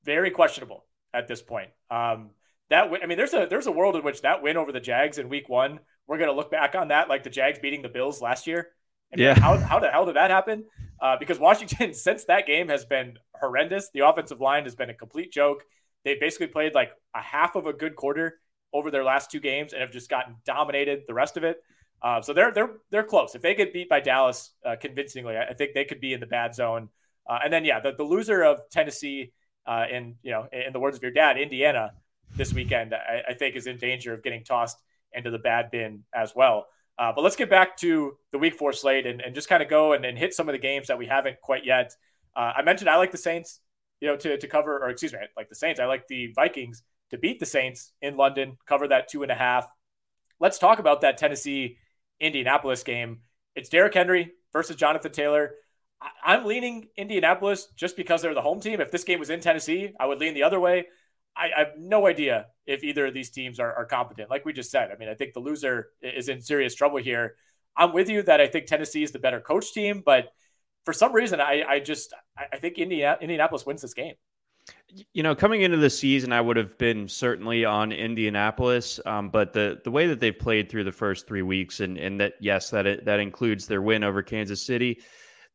very 0.03 0.31
questionable 0.31 0.85
at 1.15 1.27
this 1.27 1.41
point. 1.41 1.69
Um, 1.89 2.31
that 2.69 2.91
I 3.01 3.05
mean, 3.05 3.17
there's 3.17 3.33
a 3.33 3.47
there's 3.49 3.67
a 3.67 3.71
world 3.71 3.95
in 3.95 4.03
which 4.03 4.21
that 4.21 4.41
win 4.41 4.57
over 4.57 4.71
the 4.71 4.79
Jags 4.79 5.17
in 5.17 5.29
Week 5.29 5.47
One, 5.49 5.79
we're 6.07 6.17
gonna 6.17 6.33
look 6.33 6.51
back 6.51 6.75
on 6.75 6.89
that 6.89 7.09
like 7.09 7.23
the 7.23 7.29
Jags 7.29 7.59
beating 7.59 7.81
the 7.81 7.89
Bills 7.89 8.21
last 8.21 8.47
year. 8.47 8.69
And 9.11 9.21
yeah. 9.21 9.39
how 9.39 9.57
how 9.57 9.79
the 9.79 9.89
hell 9.89 10.05
did 10.05 10.15
that 10.15 10.31
happen? 10.31 10.65
Uh, 10.99 11.15
because 11.19 11.39
Washington 11.39 11.93
since 11.93 12.25
that 12.25 12.47
game 12.47 12.69
has 12.69 12.85
been 12.85 13.17
horrendous. 13.39 13.89
The 13.93 14.07
offensive 14.07 14.41
line 14.41 14.63
has 14.63 14.75
been 14.75 14.89
a 14.89 14.93
complete 14.93 15.31
joke. 15.31 15.63
They 16.03 16.15
basically 16.15 16.47
played 16.47 16.73
like 16.73 16.91
a 17.13 17.21
half 17.21 17.55
of 17.55 17.65
a 17.65 17.73
good 17.73 17.95
quarter 17.95 18.39
over 18.73 18.91
their 18.91 19.03
last 19.03 19.31
two 19.31 19.39
games 19.39 19.73
and 19.73 19.81
have 19.81 19.91
just 19.91 20.09
gotten 20.09 20.35
dominated 20.45 21.03
the 21.07 21.13
rest 21.13 21.37
of 21.37 21.43
it. 21.43 21.61
Uh, 22.01 22.21
so 22.21 22.33
they're 22.33 22.51
they're 22.51 22.71
they're 22.91 23.03
close. 23.03 23.35
If 23.35 23.41
they 23.41 23.55
get 23.55 23.73
beat 23.73 23.89
by 23.89 23.99
Dallas 23.99 24.51
uh, 24.65 24.75
convincingly, 24.79 25.37
I 25.37 25.53
think 25.53 25.73
they 25.73 25.85
could 25.85 26.01
be 26.01 26.13
in 26.13 26.19
the 26.19 26.27
bad 26.27 26.53
zone. 26.53 26.89
Uh, 27.27 27.39
and 27.43 27.51
then 27.51 27.65
yeah, 27.65 27.79
the, 27.79 27.93
the 27.93 28.03
loser 28.03 28.43
of 28.43 28.59
Tennessee 28.69 29.31
uh, 29.65 29.85
in 29.91 30.15
you 30.21 30.31
know, 30.31 30.47
in 30.51 30.73
the 30.73 30.79
words 30.79 30.97
of 30.97 31.03
your 31.03 31.11
dad, 31.11 31.37
Indiana 31.37 31.93
this 32.35 32.53
weekend, 32.53 32.93
I, 32.93 33.23
I, 33.29 33.33
think 33.33 33.55
is 33.55 33.67
in 33.67 33.77
danger 33.77 34.13
of 34.13 34.23
getting 34.23 34.43
tossed 34.43 34.77
into 35.13 35.31
the 35.31 35.39
bad 35.39 35.71
bin 35.71 36.03
as 36.13 36.33
well. 36.35 36.67
Uh, 36.97 37.11
but 37.13 37.23
let's 37.23 37.35
get 37.35 37.49
back 37.49 37.77
to 37.77 38.17
the 38.31 38.37
week 38.37 38.55
four 38.55 38.73
slate 38.73 39.05
and, 39.05 39.21
and 39.21 39.35
just 39.35 39.49
kind 39.49 39.61
of 39.61 39.69
go 39.69 39.93
and, 39.93 40.05
and, 40.05 40.17
hit 40.17 40.33
some 40.33 40.47
of 40.47 40.53
the 40.53 40.59
games 40.59 40.87
that 40.87 40.97
we 40.97 41.05
haven't 41.05 41.39
quite 41.41 41.65
yet. 41.65 41.93
Uh, 42.35 42.53
I 42.55 42.61
mentioned 42.61 42.89
I 42.89 42.97
like 42.97 43.11
the 43.11 43.17
Saints, 43.17 43.59
you 43.99 44.07
know, 44.07 44.15
to, 44.17 44.37
to 44.37 44.47
cover, 44.47 44.77
or 44.77 44.89
excuse 44.89 45.13
me, 45.13 45.19
like 45.35 45.49
the 45.49 45.55
Saints. 45.55 45.79
I 45.79 45.85
like 45.85 46.07
the 46.07 46.31
Vikings 46.33 46.83
to 47.11 47.17
beat 47.17 47.39
the 47.39 47.45
Saints 47.45 47.91
in 48.01 48.17
London, 48.17 48.57
cover 48.65 48.87
that 48.87 49.09
two 49.09 49.23
and 49.23 49.31
a 49.31 49.35
half. 49.35 49.69
Let's 50.39 50.57
talk 50.57 50.79
about 50.79 51.01
that 51.01 51.17
Tennessee 51.17 51.77
Indianapolis 52.19 52.83
game. 52.83 53.19
It's 53.55 53.69
Derrick 53.69 53.93
Henry 53.93 54.31
versus 54.53 54.75
Jonathan 54.75 55.11
Taylor. 55.11 55.55
I'm 56.23 56.45
leaning 56.45 56.87
Indianapolis 56.97 57.67
just 57.75 57.95
because 57.95 58.21
they're 58.21 58.33
the 58.33 58.41
home 58.41 58.59
team. 58.59 58.81
If 58.81 58.91
this 58.91 59.03
game 59.03 59.19
was 59.19 59.29
in 59.29 59.39
Tennessee, 59.39 59.93
I 59.99 60.05
would 60.05 60.19
lean 60.19 60.33
the 60.33 60.43
other 60.43 60.59
way. 60.59 60.85
I, 61.35 61.49
I 61.55 61.59
have 61.59 61.73
no 61.77 62.07
idea 62.07 62.47
if 62.65 62.83
either 62.83 63.07
of 63.07 63.13
these 63.13 63.29
teams 63.29 63.59
are, 63.59 63.73
are, 63.73 63.85
competent. 63.85 64.29
Like 64.29 64.45
we 64.45 64.53
just 64.53 64.71
said, 64.71 64.89
I 64.91 64.97
mean, 64.97 65.09
I 65.09 65.13
think 65.13 65.33
the 65.33 65.39
loser 65.39 65.89
is 66.01 66.29
in 66.29 66.41
serious 66.41 66.73
trouble 66.75 66.97
here. 66.97 67.35
I'm 67.77 67.93
with 67.93 68.09
you 68.09 68.23
that 68.23 68.39
I 68.39 68.47
think 68.47 68.67
Tennessee 68.67 69.03
is 69.03 69.11
the 69.11 69.19
better 69.19 69.41
coach 69.41 69.73
team, 69.73 70.01
but 70.05 70.29
for 70.85 70.93
some 70.93 71.13
reason, 71.13 71.41
I, 71.41 71.63
I 71.67 71.79
just 71.79 72.13
I 72.37 72.57
think 72.57 72.77
Indiana, 72.77 73.17
Indianapolis 73.19 73.65
wins 73.65 73.81
this 73.81 73.93
game. 73.93 74.13
You 75.13 75.23
know, 75.23 75.35
coming 75.35 75.61
into 75.61 75.77
the 75.77 75.89
season, 75.89 76.31
I 76.31 76.41
would 76.41 76.57
have 76.57 76.77
been 76.77 77.07
certainly 77.07 77.65
on 77.65 77.91
Indianapolis, 77.91 78.99
um, 79.05 79.29
but 79.29 79.51
the 79.51 79.81
the 79.83 79.91
way 79.91 80.07
that 80.07 80.19
they've 80.19 80.37
played 80.37 80.69
through 80.69 80.85
the 80.85 80.91
first 80.91 81.27
three 81.27 81.41
weeks, 81.41 81.81
and 81.81 81.97
and 81.97 82.19
that 82.19 82.33
yes, 82.39 82.69
that 82.69 82.85
it, 82.85 83.05
that 83.05 83.19
includes 83.19 83.67
their 83.67 83.81
win 83.81 84.03
over 84.03 84.23
Kansas 84.23 84.61
City 84.61 85.01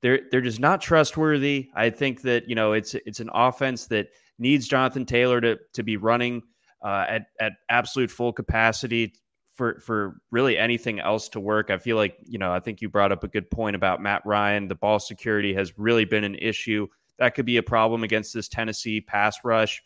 they're 0.03 0.21
they're 0.31 0.41
just 0.41 0.61
not 0.61 0.81
trustworthy. 0.81 1.71
I 1.75 1.91
think 1.91 2.23
that 2.23 2.49
you 2.49 2.55
know 2.55 2.73
it's 2.73 2.95
it's 2.95 3.21
an 3.21 3.31
offense 3.33 3.87
that 3.87 4.09
needs 4.39 4.67
Jonathan 4.67 5.05
Taylor 5.05 5.41
to 5.41 5.59
to 5.75 5.83
be 5.83 5.97
running 5.97 6.43
uh, 6.85 7.05
at 7.09 7.27
at 7.39 7.53
absolute 7.69 8.11
full 8.11 8.33
capacity 8.33 9.15
for 9.55 9.79
for 9.81 10.17
really 10.31 10.57
anything 10.57 11.01
else 11.01 11.29
to 11.31 11.41
work. 11.41 11.71
I 11.71 11.79
feel 11.79 11.97
like 11.97 12.17
you 12.23 12.39
know 12.39 12.53
I 12.53 12.61
think 12.61 12.81
you 12.81 12.89
brought 12.89 13.13
up 13.13 13.25
a 13.25 13.29
good 13.29 13.51
point 13.51 13.77
about 13.77 14.03
Matt 14.03 14.23
Ryan. 14.25 14.69
The 14.69 14.75
ball 14.75 14.99
security 14.99 15.55
has 15.55 15.79
really 15.79 16.07
been 16.07 16.25
an 16.25 16.35
issue. 16.35 16.87
That 17.19 17.35
could 17.35 17.47
be 17.47 17.59
a 17.59 17.63
problem 17.63 18.03
against 18.03 18.33
this 18.33 18.49
Tennessee 18.49 19.03
pass 19.03 19.37
rush. 19.45 19.83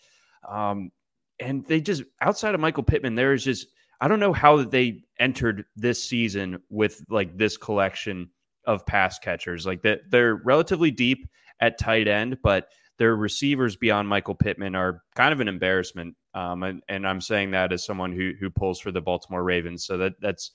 Um, 0.49 0.93
and 1.41 1.67
they 1.67 1.81
just 1.81 2.05
outside 2.21 2.55
of 2.55 2.61
Michael 2.61 2.85
Pittman, 2.85 3.17
there 3.17 3.33
is 3.33 3.43
just 3.43 3.67
I 4.01 4.07
don't 4.07 4.21
know 4.21 4.33
how 4.33 4.62
they 4.62 5.03
entered 5.19 5.65
this 5.75 6.03
season 6.03 6.62
with 6.69 7.05
like 7.09 7.37
this 7.37 7.57
collection 7.57 8.31
of 8.67 8.87
pass 8.87 9.19
catchers. 9.19 9.67
Like 9.67 9.83
that, 9.83 10.11
they're 10.11 10.37
relatively 10.37 10.91
deep 10.91 11.29
at 11.61 11.79
tight 11.79 12.09
end, 12.09 12.39
but 12.43 12.69
their 12.99 13.17
receivers 13.17 13.77
beyond 13.77 14.09
Michael 14.09 14.35
Pittman 14.35 14.75
are 14.75 15.03
kind 15.15 15.33
of 15.33 15.41
an 15.41 15.49
embarrassment. 15.49 16.15
Um, 16.35 16.62
and, 16.62 16.83
and 16.89 17.07
I'm 17.07 17.21
saying 17.21 17.53
that 17.53 17.73
as 17.73 17.85
someone 17.85 18.12
who 18.12 18.33
who 18.39 18.51
pulls 18.51 18.81
for 18.81 18.93
the 18.93 19.01
Baltimore 19.01 19.43
Ravens. 19.43 19.85
So 19.85 19.99
that 19.99 20.15
that's 20.21 20.53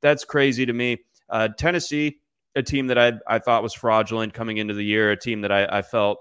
that's 0.00 0.24
crazy 0.24 0.66
to 0.66 0.72
me. 0.72 0.98
Uh, 1.28 1.48
Tennessee, 1.56 2.20
a 2.54 2.62
team 2.62 2.88
that 2.88 2.98
I 2.98 3.12
I 3.26 3.38
thought 3.38 3.62
was 3.62 3.74
fraudulent 3.74 4.34
coming 4.34 4.58
into 4.58 4.74
the 4.74 4.84
year, 4.84 5.10
a 5.10 5.16
team 5.16 5.40
that 5.42 5.52
I, 5.52 5.66
I 5.66 5.82
felt 5.82 6.18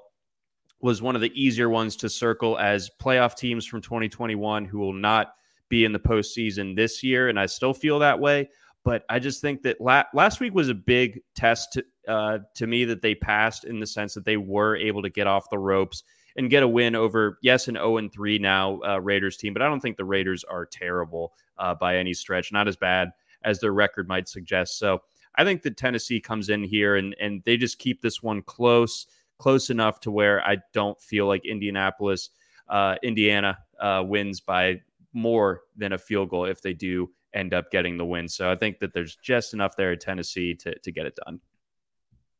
was 0.81 1.01
one 1.01 1.15
of 1.15 1.21
the 1.21 1.31
easier 1.35 1.69
ones 1.69 1.95
to 1.97 2.09
circle 2.09 2.57
as 2.57 2.89
playoff 3.01 3.35
teams 3.35 3.65
from 3.65 3.81
2021 3.81 4.65
who 4.65 4.79
will 4.79 4.93
not 4.93 5.33
be 5.67 5.83
in 5.83 5.91
the 5.91 5.99
postseason 5.99 6.75
this 6.75 7.03
year, 7.03 7.29
and 7.29 7.39
I 7.39 7.45
still 7.45 7.73
feel 7.73 7.99
that 7.99 8.19
way. 8.19 8.49
But 8.83 9.03
I 9.09 9.19
just 9.19 9.41
think 9.41 9.63
that 9.63 9.81
la- 9.81 10.05
last 10.13 10.39
week 10.39 10.53
was 10.53 10.69
a 10.69 10.73
big 10.73 11.21
test 11.35 11.73
to, 11.73 11.83
uh, 12.07 12.39
to 12.55 12.67
me 12.67 12.85
that 12.85 13.01
they 13.01 13.13
passed 13.15 13.65
in 13.65 13.79
the 13.79 13.87
sense 13.87 14.13
that 14.13 14.25
they 14.25 14.37
were 14.37 14.75
able 14.75 15.01
to 15.01 15.09
get 15.09 15.27
off 15.27 15.49
the 15.49 15.59
ropes 15.59 16.03
and 16.35 16.49
get 16.49 16.63
a 16.63 16.67
win 16.67 16.95
over, 16.95 17.37
yes, 17.41 17.67
an 17.67 17.75
0 17.75 17.97
and 17.97 18.11
3 18.11 18.39
now 18.39 18.79
uh, 18.87 18.99
Raiders 18.99 19.37
team. 19.37 19.53
But 19.53 19.61
I 19.61 19.67
don't 19.67 19.81
think 19.81 19.97
the 19.97 20.05
Raiders 20.05 20.43
are 20.45 20.65
terrible 20.65 21.33
uh, 21.57 21.75
by 21.75 21.97
any 21.97 22.13
stretch, 22.13 22.51
not 22.51 22.67
as 22.67 22.77
bad 22.77 23.09
as 23.43 23.59
their 23.59 23.73
record 23.73 24.07
might 24.07 24.29
suggest. 24.29 24.79
So 24.79 25.01
I 25.35 25.43
think 25.43 25.63
that 25.63 25.77
Tennessee 25.77 26.19
comes 26.19 26.49
in 26.49 26.63
here 26.63 26.95
and, 26.95 27.15
and 27.19 27.41
they 27.45 27.57
just 27.57 27.79
keep 27.79 28.01
this 28.01 28.23
one 28.23 28.41
close, 28.41 29.07
close 29.37 29.69
enough 29.69 29.99
to 30.01 30.11
where 30.11 30.45
I 30.45 30.57
don't 30.73 30.99
feel 31.01 31.27
like 31.27 31.45
Indianapolis, 31.45 32.29
uh, 32.67 32.95
Indiana 33.03 33.57
uh, 33.79 34.03
wins 34.05 34.41
by 34.41 34.81
more 35.13 35.61
than 35.75 35.93
a 35.93 35.97
field 35.97 36.29
goal 36.29 36.45
if 36.45 36.61
they 36.61 36.73
do 36.73 37.09
end 37.33 37.53
up 37.53 37.71
getting 37.71 37.97
the 37.97 38.05
win. 38.05 38.27
So 38.27 38.51
I 38.51 38.55
think 38.55 38.79
that 38.79 38.93
there's 38.93 39.15
just 39.15 39.53
enough 39.53 39.75
there 39.75 39.91
at 39.91 40.01
Tennessee 40.01 40.55
to, 40.55 40.77
to 40.79 40.91
get 40.91 41.05
it 41.05 41.17
done. 41.25 41.39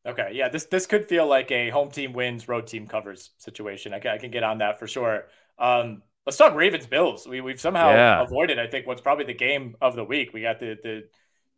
Okay, 0.06 0.32
yeah, 0.34 0.48
this 0.48 0.66
this 0.66 0.86
could 0.88 1.06
feel 1.06 1.28
like 1.28 1.52
a 1.52 1.70
home 1.70 1.92
team 1.92 2.14
wins, 2.14 2.48
road 2.48 2.68
team 2.68 2.88
covers 2.88 3.32
situation. 3.38 3.94
I 3.94 4.00
can, 4.00 4.12
I 4.12 4.18
can 4.18 4.32
get 4.32 4.44
on 4.44 4.60
that 4.60 4.80
for 4.80 4.88
sure. 4.88 5.26
Um, 5.60 6.04
let's 6.26 6.38
talk 6.38 6.56
Ravens 6.56 6.88
Bills. 6.88 7.28
We 7.28 7.42
we've 7.42 7.60
somehow 7.60 7.92
yeah. 7.92 8.22
avoided, 8.22 8.60
I 8.60 8.68
think, 8.68 8.88
what's 8.88 9.02
probably 9.02 9.26
the 9.26 9.34
game 9.34 9.76
of 9.82 9.96
the 9.96 10.04
week. 10.06 10.32
We 10.34 10.42
got 10.42 10.60
the 10.60 10.78
the 10.82 11.04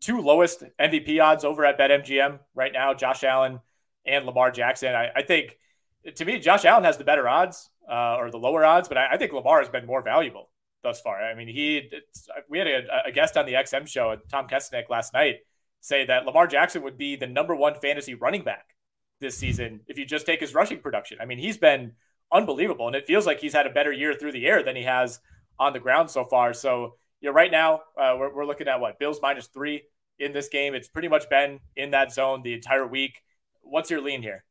two 0.02 0.22
lowest 0.22 0.64
MVP 0.80 1.22
odds 1.22 1.46
over 1.46 1.64
at 1.66 1.78
BetMGM 1.78 2.40
right 2.56 2.74
now. 2.74 2.94
Josh 2.96 3.24
Allen 3.24 3.60
and 4.06 4.26
Lamar 4.26 4.50
Jackson. 4.50 4.96
I, 4.96 5.12
I 5.16 5.22
think 5.22 5.58
to 6.16 6.26
me, 6.26 6.40
Josh 6.40 6.66
Allen 6.66 6.84
has 6.84 6.98
the 6.98 7.04
better 7.04 7.30
odds 7.30 7.70
uh, 7.90 8.16
or 8.18 8.32
the 8.32 8.40
lower 8.40 8.66
odds, 8.66 8.88
but 8.88 8.98
I, 8.98 9.12
I, 9.12 9.18
think 9.18 9.34
Lamar 9.34 9.60
has 9.60 9.70
been 9.70 9.86
more 9.86 10.02
valuable 10.02 10.50
thus 10.84 11.02
far. 11.02 11.22
I 11.22 11.36
mean, 11.36 11.48
he 11.48 11.92
we 12.50 12.60
had 12.60 12.68
a, 12.68 13.08
a, 13.08 13.12
guest 13.12 13.38
on 13.38 13.46
the 13.46 13.54
XM 13.54 13.88
show, 13.88 14.16
Tom 14.30 14.48
Kessenich, 14.48 14.90
last 14.90 15.14
night 15.14 15.38
say 15.82 16.06
that 16.06 16.26
Lamar 16.26 16.48
Jackson 16.48 16.84
would 16.84 16.98
be 16.98 17.16
the 17.16 17.28
number 17.28 17.56
one 17.56 17.74
fantasy 17.76 18.14
running 18.14 18.44
back 18.44 18.76
this 19.20 19.38
season 19.38 19.82
if 19.88 19.98
you 19.98 20.06
just 20.06 20.26
take 20.26 20.40
his 20.40 20.54
rushing 20.54 20.80
production. 20.80 21.18
I 21.20 21.26
mean, 21.26 21.40
he's 21.40 21.58
been 21.58 21.94
unbelievable, 22.32 22.88
and 22.88 22.96
it 22.96 23.08
feels 23.08 23.26
like 23.26 23.40
he's 23.40 23.54
had 23.54 23.68
a 23.68 23.72
better 23.72 23.92
year 23.92 24.14
through 24.14 24.32
the 24.32 24.46
air 24.46 24.64
than 24.64 24.76
he 24.76 24.84
has 24.84 25.20
on 25.60 25.74
the 25.74 25.80
ground 25.80 26.10
so 26.10 26.24
far. 26.24 26.54
So, 26.54 26.96
you 27.20 27.30
know, 27.30 27.34
right 27.34 27.52
now 27.52 27.82
uh, 28.00 28.16
we're, 28.18 28.34
we're 28.34 28.46
looking 28.46 28.68
at 28.68 28.80
what 28.80 29.00
Bills 29.00 29.20
minus 29.22 29.48
three 29.48 29.84
in 30.20 30.32
this 30.32 30.50
game. 30.50 30.74
It's 30.74 30.88
pretty 30.88 31.08
much 31.08 31.30
been 31.30 31.60
in 31.76 31.92
that 31.92 32.14
zone 32.14 32.42
the 32.44 32.54
entire 32.54 32.88
week. 32.88 33.22
What's 33.62 33.90
your 33.90 34.02
lean 34.02 34.22
here? 34.22 34.44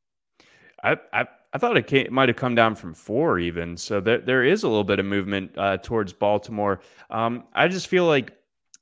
I, 0.83 0.97
I 1.13 1.27
I 1.53 1.59
thought 1.59 1.77
it, 1.77 1.93
it 1.93 2.13
might 2.13 2.29
have 2.29 2.37
come 2.37 2.55
down 2.55 2.77
from 2.77 2.95
four 2.95 3.39
even. 3.39 3.77
So 3.77 4.01
there, 4.01 4.19
there 4.19 4.45
is 4.45 4.63
a 4.63 4.69
little 4.69 4.85
bit 4.85 5.01
of 5.01 5.07
movement 5.07 5.51
uh, 5.57 5.79
towards 5.79 6.13
Baltimore. 6.13 6.81
Um, 7.11 7.45
I 7.55 7.69
just 7.69 7.89
feel 7.89 8.07
like 8.07 8.33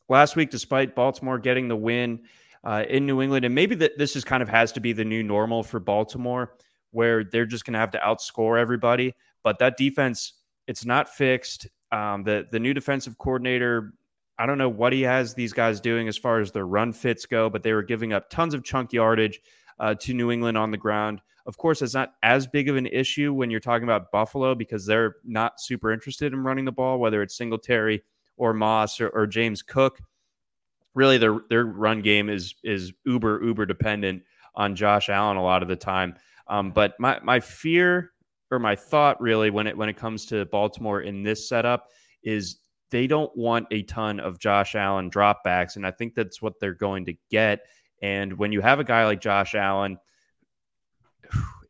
last 0.08 0.36
week, 0.36 0.50
despite 0.50 0.94
Baltimore 0.94 1.38
getting 1.38 1.68
the 1.68 1.76
win 1.76 2.20
uh, 2.64 2.84
in 2.88 3.06
New 3.06 3.22
England, 3.22 3.44
and 3.44 3.54
maybe 3.54 3.74
that 3.76 3.96
this 3.96 4.16
is 4.16 4.24
kind 4.24 4.42
of 4.42 4.48
has 4.48 4.72
to 4.72 4.80
be 4.80 4.92
the 4.92 5.04
new 5.04 5.22
normal 5.22 5.62
for 5.62 5.80
Baltimore, 5.80 6.56
where 6.90 7.24
they're 7.24 7.46
just 7.46 7.64
going 7.64 7.72
to 7.72 7.78
have 7.78 7.90
to 7.92 7.98
outscore 7.98 8.58
everybody. 8.58 9.14
But 9.42 9.58
that 9.60 9.76
defense, 9.76 10.34
it's 10.66 10.84
not 10.84 11.08
fixed. 11.08 11.68
Um, 11.90 12.22
the 12.22 12.46
the 12.50 12.58
new 12.58 12.74
defensive 12.74 13.16
coordinator, 13.16 13.94
I 14.38 14.44
don't 14.44 14.58
know 14.58 14.68
what 14.68 14.92
he 14.92 15.02
has 15.02 15.32
these 15.32 15.54
guys 15.54 15.80
doing 15.80 16.06
as 16.06 16.18
far 16.18 16.40
as 16.40 16.52
their 16.52 16.66
run 16.66 16.92
fits 16.92 17.24
go, 17.24 17.48
but 17.48 17.62
they 17.62 17.72
were 17.72 17.82
giving 17.82 18.12
up 18.12 18.28
tons 18.28 18.52
of 18.52 18.62
chunk 18.62 18.92
yardage 18.92 19.40
uh, 19.78 19.94
to 19.94 20.12
New 20.12 20.30
England 20.30 20.58
on 20.58 20.70
the 20.70 20.76
ground. 20.76 21.22
Of 21.48 21.56
course, 21.56 21.80
it's 21.80 21.94
not 21.94 22.12
as 22.22 22.46
big 22.46 22.68
of 22.68 22.76
an 22.76 22.86
issue 22.86 23.32
when 23.32 23.50
you're 23.50 23.58
talking 23.58 23.84
about 23.84 24.12
Buffalo 24.12 24.54
because 24.54 24.84
they're 24.84 25.16
not 25.24 25.58
super 25.62 25.90
interested 25.90 26.34
in 26.34 26.44
running 26.44 26.66
the 26.66 26.72
ball, 26.72 27.00
whether 27.00 27.22
it's 27.22 27.38
Singletary 27.38 28.02
or 28.36 28.52
Moss 28.52 29.00
or, 29.00 29.08
or 29.08 29.26
James 29.26 29.62
Cook. 29.62 29.98
Really, 30.94 31.16
their 31.16 31.38
their 31.48 31.64
run 31.64 32.02
game 32.02 32.28
is 32.28 32.54
is 32.62 32.92
uber 33.06 33.42
uber 33.42 33.64
dependent 33.64 34.24
on 34.54 34.76
Josh 34.76 35.08
Allen 35.08 35.38
a 35.38 35.42
lot 35.42 35.62
of 35.62 35.68
the 35.68 35.76
time. 35.76 36.16
Um, 36.48 36.70
but 36.70 37.00
my 37.00 37.18
my 37.22 37.40
fear 37.40 38.12
or 38.50 38.58
my 38.58 38.76
thought 38.76 39.18
really 39.18 39.48
when 39.48 39.66
it 39.66 39.76
when 39.76 39.88
it 39.88 39.96
comes 39.96 40.26
to 40.26 40.44
Baltimore 40.44 41.00
in 41.00 41.22
this 41.22 41.48
setup 41.48 41.88
is 42.22 42.58
they 42.90 43.06
don't 43.06 43.34
want 43.34 43.66
a 43.70 43.84
ton 43.84 44.20
of 44.20 44.38
Josh 44.38 44.74
Allen 44.74 45.10
dropbacks, 45.10 45.76
and 45.76 45.86
I 45.86 45.92
think 45.92 46.14
that's 46.14 46.42
what 46.42 46.60
they're 46.60 46.74
going 46.74 47.06
to 47.06 47.14
get. 47.30 47.60
And 48.02 48.36
when 48.36 48.52
you 48.52 48.60
have 48.60 48.80
a 48.80 48.84
guy 48.84 49.06
like 49.06 49.22
Josh 49.22 49.54
Allen 49.54 49.98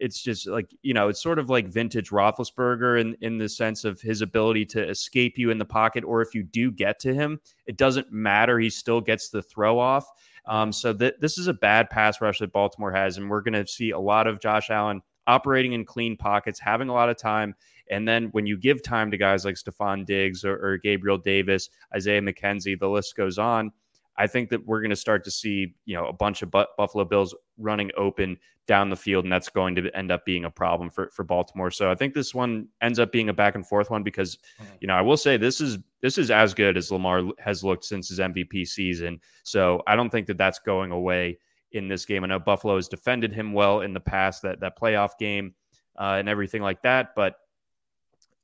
it's 0.01 0.23
just 0.23 0.47
like 0.47 0.75
you 0.83 0.95
know 0.95 1.09
it's 1.09 1.23
sort 1.23 1.39
of 1.39 1.51
like 1.51 1.69
vintage 1.69 2.11
Roethlisberger 2.11 3.01
in 3.01 3.17
in 3.21 3.39
the 3.39 3.49
sense 3.49 3.85
of 3.85 4.01
his 4.01 4.23
ability 4.23 4.65
to 4.67 4.89
escape 4.89 5.39
you 5.39 5.51
in 5.51 5.59
the 5.59 5.65
pocket, 5.65 6.05
or 6.05 6.23
if 6.23 6.35
you 6.35 6.43
do 6.43 6.71
get 6.71 6.99
to 7.01 7.15
him, 7.15 7.41
it 7.67 7.77
doesn't 7.77 8.13
matter. 8.13 8.59
He 8.59 8.71
still 8.71 9.01
gets 9.01 9.29
the 9.29 9.43
throw 9.43 9.79
off. 9.79 10.07
Um, 10.47 10.73
so 10.73 10.95
th- 10.95 11.17
this 11.21 11.37
is 11.37 11.47
a 11.47 11.53
bad 11.53 11.91
pass 11.91 12.21
rush 12.21 12.39
that 12.39 12.53
Baltimore 12.53 12.93
has, 12.93 13.19
and 13.19 13.29
we're 13.29 13.43
going 13.43 13.55
to 13.55 13.67
see 13.67 13.91
a 13.91 13.99
lot 13.99 14.27
of 14.27 14.41
Josh 14.41 14.71
Allen 14.71 15.03
operating 15.27 15.75
in 15.75 15.85
clean 15.85 16.17
pockets, 16.17 16.59
having 16.59 16.89
a 16.89 16.93
lot 16.93 17.11
of 17.11 17.19
time. 17.19 17.55
And 17.91 18.09
then 18.09 18.27
when 18.33 18.47
you 18.47 18.57
give 18.57 18.83
time 18.83 19.11
to 19.11 19.17
guys 19.17 19.45
like 19.45 19.57
Stefon 19.57 20.05
Diggs 20.05 20.45
or, 20.45 20.57
or 20.57 20.79
Gabriel 20.79 21.19
Davis, 21.19 21.71
Isaiah 21.95 22.23
McKenzie, 22.23 22.79
the 22.79 22.89
list 22.89 23.17
goes 23.17 23.39
on. 23.39 23.73
I 24.19 24.27
think 24.27 24.51
that 24.51 24.67
we're 24.67 24.81
going 24.81 24.91
to 24.91 24.97
start 24.97 25.25
to 25.25 25.31
see, 25.31 25.75
you 25.85 25.95
know, 25.95 26.07
a 26.07 26.13
bunch 26.13 26.43
of 26.43 26.51
Buffalo 26.51 27.05
Bills 27.05 27.35
running 27.57 27.91
open 27.97 28.37
down 28.67 28.91
the 28.91 28.97
field, 28.97 29.25
and 29.25 29.33
that's 29.33 29.49
going 29.49 29.75
to 29.77 29.97
end 29.97 30.11
up 30.11 30.25
being 30.27 30.45
a 30.45 30.51
problem 30.51 30.91
for, 30.91 31.09
for 31.15 31.25
Baltimore. 31.25 31.71
So 31.71 31.91
I 31.91 31.95
think 31.95 32.15
this 32.15 32.35
one 32.35 32.69
ends 32.83 32.99
up 32.99 33.13
being 33.13 33.29
a 33.29 33.33
back 33.33 33.55
and 33.55 33.67
forth 33.67 33.91
one 33.91 34.03
because, 34.03 34.37
mm-hmm. 34.61 34.75
you 34.81 34.89
know, 34.89 34.95
I 34.95 35.01
will 35.01 35.17
say 35.17 35.37
this 35.37 35.61
is 35.61 35.79
this 36.03 36.19
is 36.19 36.31
as 36.31 36.53
good 36.53 36.77
as 36.77 36.91
Lamar 36.91 37.23
has 37.39 37.65
looked 37.65 37.85
since 37.85 38.09
his 38.09 38.19
MVP 38.19 38.67
season. 38.67 39.21
So 39.45 39.83
I 39.87 39.97
don't 39.97 40.11
think 40.11 40.27
that 40.27 40.37
that's 40.37 40.59
going 40.59 40.91
away 40.91 41.39
in 41.73 41.89
this 41.89 42.05
game. 42.05 42.25
I 42.25 42.27
know 42.27 42.39
Buffalo 42.39 42.77
has 42.77 42.89
defended 42.89 43.33
him 43.33 43.53
well 43.53 43.81
in 43.81 43.95
the 43.95 44.01
past, 44.01 44.43
that 44.43 44.61
that 44.61 44.79
playoff 44.79 45.19
game 45.19 45.55
uh, 45.99 46.17
and 46.19 46.29
everything 46.29 46.63
like 46.63 46.83
that, 46.83 47.15
but 47.15 47.37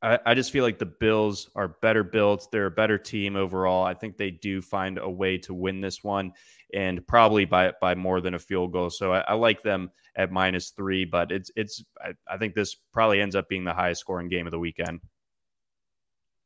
I, 0.05 0.19
I 0.27 0.35
just 0.35 0.51
feel 0.51 0.65
like 0.65 0.79
the 0.79 0.85
Bills 0.85 1.49
are 1.57 1.69
better 1.69 2.05
built. 2.05 2.49
They're 2.53 2.67
a 2.67 2.71
better 2.71 2.99
team 2.99 3.37
overall. 3.37 3.85
I 3.85 3.95
think 3.95 4.19
they 4.19 4.31
do 4.31 4.61
find 4.61 4.99
a 4.99 5.09
way 5.09 5.39
to 5.39 5.55
win 5.55 5.81
this 5.81 6.05
one, 6.05 6.33
and 6.75 7.05
probably 7.07 7.47
by 7.47 7.73
by 7.81 7.95
more 7.95 8.21
than 8.21 8.35
a 8.35 8.39
field 8.39 8.73
goal. 8.73 8.91
So 8.91 9.15
I, 9.15 9.21
I 9.21 9.33
like 9.33 9.63
them 9.63 9.91
at 10.15 10.31
minus 10.31 10.71
three, 10.71 11.07
but 11.07 11.33
it's 11.33 11.51
it's 11.57 11.83
I, 11.99 12.13
I 12.29 12.37
think 12.37 12.55
this 12.55 12.77
probably 12.93 13.23
ends 13.23 13.35
up 13.35 13.49
being 13.49 13.65
the 13.65 13.73
highest 13.73 14.03
scoring 14.03 14.29
game 14.29 14.47
of 14.47 14.51
the 14.51 14.59
weekend. 14.59 15.01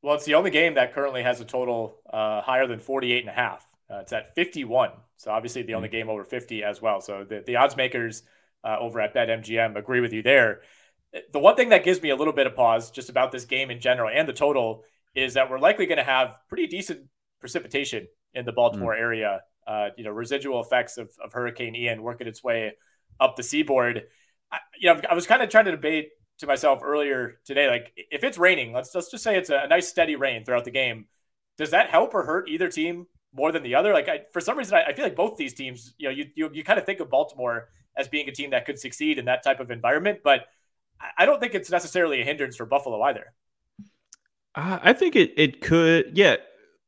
Well, 0.02 0.14
it's 0.14 0.24
the 0.24 0.36
only 0.36 0.52
game 0.52 0.74
that 0.74 0.94
currently 0.94 1.24
has 1.24 1.40
a 1.40 1.44
total 1.44 1.98
uh, 2.09 2.40
higher 2.40 2.68
than 2.68 2.78
48 2.78 3.20
and 3.20 3.28
a 3.28 3.32
half. 3.32 3.66
Uh, 3.90 3.96
it's 3.96 4.12
at 4.12 4.36
51. 4.36 4.90
So 5.16 5.32
obviously 5.32 5.62
the 5.62 5.74
only 5.74 5.88
mm-hmm. 5.88 5.96
game 5.96 6.09
over 6.09 6.22
50 6.22 6.62
as 6.62 6.80
well. 6.80 7.00
So 7.00 7.24
the, 7.24 7.42
the 7.44 7.56
odds 7.56 7.76
makers 7.76 8.22
uh, 8.62 8.76
over 8.78 9.00
at 9.00 9.12
BetMGM 9.12 9.76
agree 9.76 10.00
with 10.00 10.12
you 10.12 10.22
there 10.22 10.61
the 11.32 11.38
one 11.38 11.56
thing 11.56 11.70
that 11.70 11.84
gives 11.84 12.02
me 12.02 12.11
a 12.11 12.16
little 12.16 12.32
bit 12.32 12.46
of 12.46 12.54
pause 12.54 12.90
just 12.90 13.09
about 13.09 13.32
this 13.32 13.44
game 13.44 13.70
in 13.70 13.80
general 13.80 14.11
and 14.12 14.28
the 14.28 14.32
total 14.32 14.84
is 15.14 15.34
that 15.34 15.50
we're 15.50 15.59
likely 15.59 15.86
going 15.86 15.98
to 15.98 16.04
have 16.04 16.38
pretty 16.48 16.66
decent 16.66 17.00
precipitation 17.40 18.06
in 18.34 18.44
the 18.44 18.52
Baltimore 18.52 18.94
mm. 18.94 19.00
area. 19.00 19.40
Uh, 19.66 19.88
you 19.96 20.04
know, 20.04 20.11
residual 20.11 20.61
effects 20.61 20.96
of, 20.96 21.11
of 21.22 21.32
Hurricane 21.32 21.74
Ian 21.74 22.02
working 22.02 22.26
its 22.26 22.42
way 22.42 22.72
up 23.20 23.36
the 23.36 23.42
seaboard. 23.42 24.04
I, 24.50 24.59
you 24.78 24.92
know, 24.92 25.00
I 25.11 25.14
was 25.14 25.26
kind 25.26 25.42
of 25.42 25.50
trying 25.50 25.66
to 25.66 25.72
debate 25.72 26.09
to 26.38 26.46
myself 26.46 26.80
earlier 26.82 27.40
today, 27.44 27.68
like 27.68 27.92
if 27.96 28.22
it's 28.24 28.38
raining, 28.38 28.72
let's 28.72 28.94
let's 28.94 29.11
just 29.11 29.24
say 29.24 29.36
it's 29.36 29.50
a, 29.50 29.62
a 29.64 29.68
nice 29.68 29.88
steady 29.88 30.16
rain 30.16 30.44
throughout 30.44 30.64
the 30.64 30.70
game. 30.70 31.06
Does 31.56 31.72
that 31.72 31.90
help 31.90 32.14
or 32.14 32.24
hurt 32.24 32.48
either 32.48 32.68
team 32.68 33.06
more 33.34 33.50
than 33.50 33.62
the 33.62 33.74
other? 33.74 33.92
Like 33.92 34.09
I, 34.09 34.20
for 34.32 34.40
some 34.40 34.56
reason, 34.56 34.76
I, 34.76 34.84
I 34.84 34.92
feel 34.94 35.04
like 35.04 35.16
both 35.16 35.36
these 35.36 35.52
teams, 35.52 35.94
you 35.98 36.09
know, 36.09 36.14
you, 36.14 36.26
you 36.34 36.50
you 36.52 36.64
kind 36.64 36.78
of 36.78 36.86
think 36.86 37.00
of 37.00 37.11
Baltimore 37.11 37.68
as 37.96 38.09
being 38.09 38.28
a 38.28 38.32
team 38.32 38.50
that 38.50 38.64
could 38.64 38.78
succeed 38.78 39.18
in 39.18 39.24
that 39.24 39.42
type 39.42 39.59
of 39.59 39.70
environment, 39.70 40.20
but 40.22 40.46
I 41.16 41.26
don't 41.26 41.40
think 41.40 41.55
it's 41.55 41.70
necessarily 41.70 42.20
a 42.20 42.24
hindrance 42.24 42.57
for 42.57 42.66
Buffalo 42.66 43.01
either. 43.03 43.32
Uh, 44.55 44.78
I 44.82 44.92
think 44.92 45.16
it 45.16 45.32
it 45.36 45.61
could. 45.61 46.16
Yeah. 46.16 46.36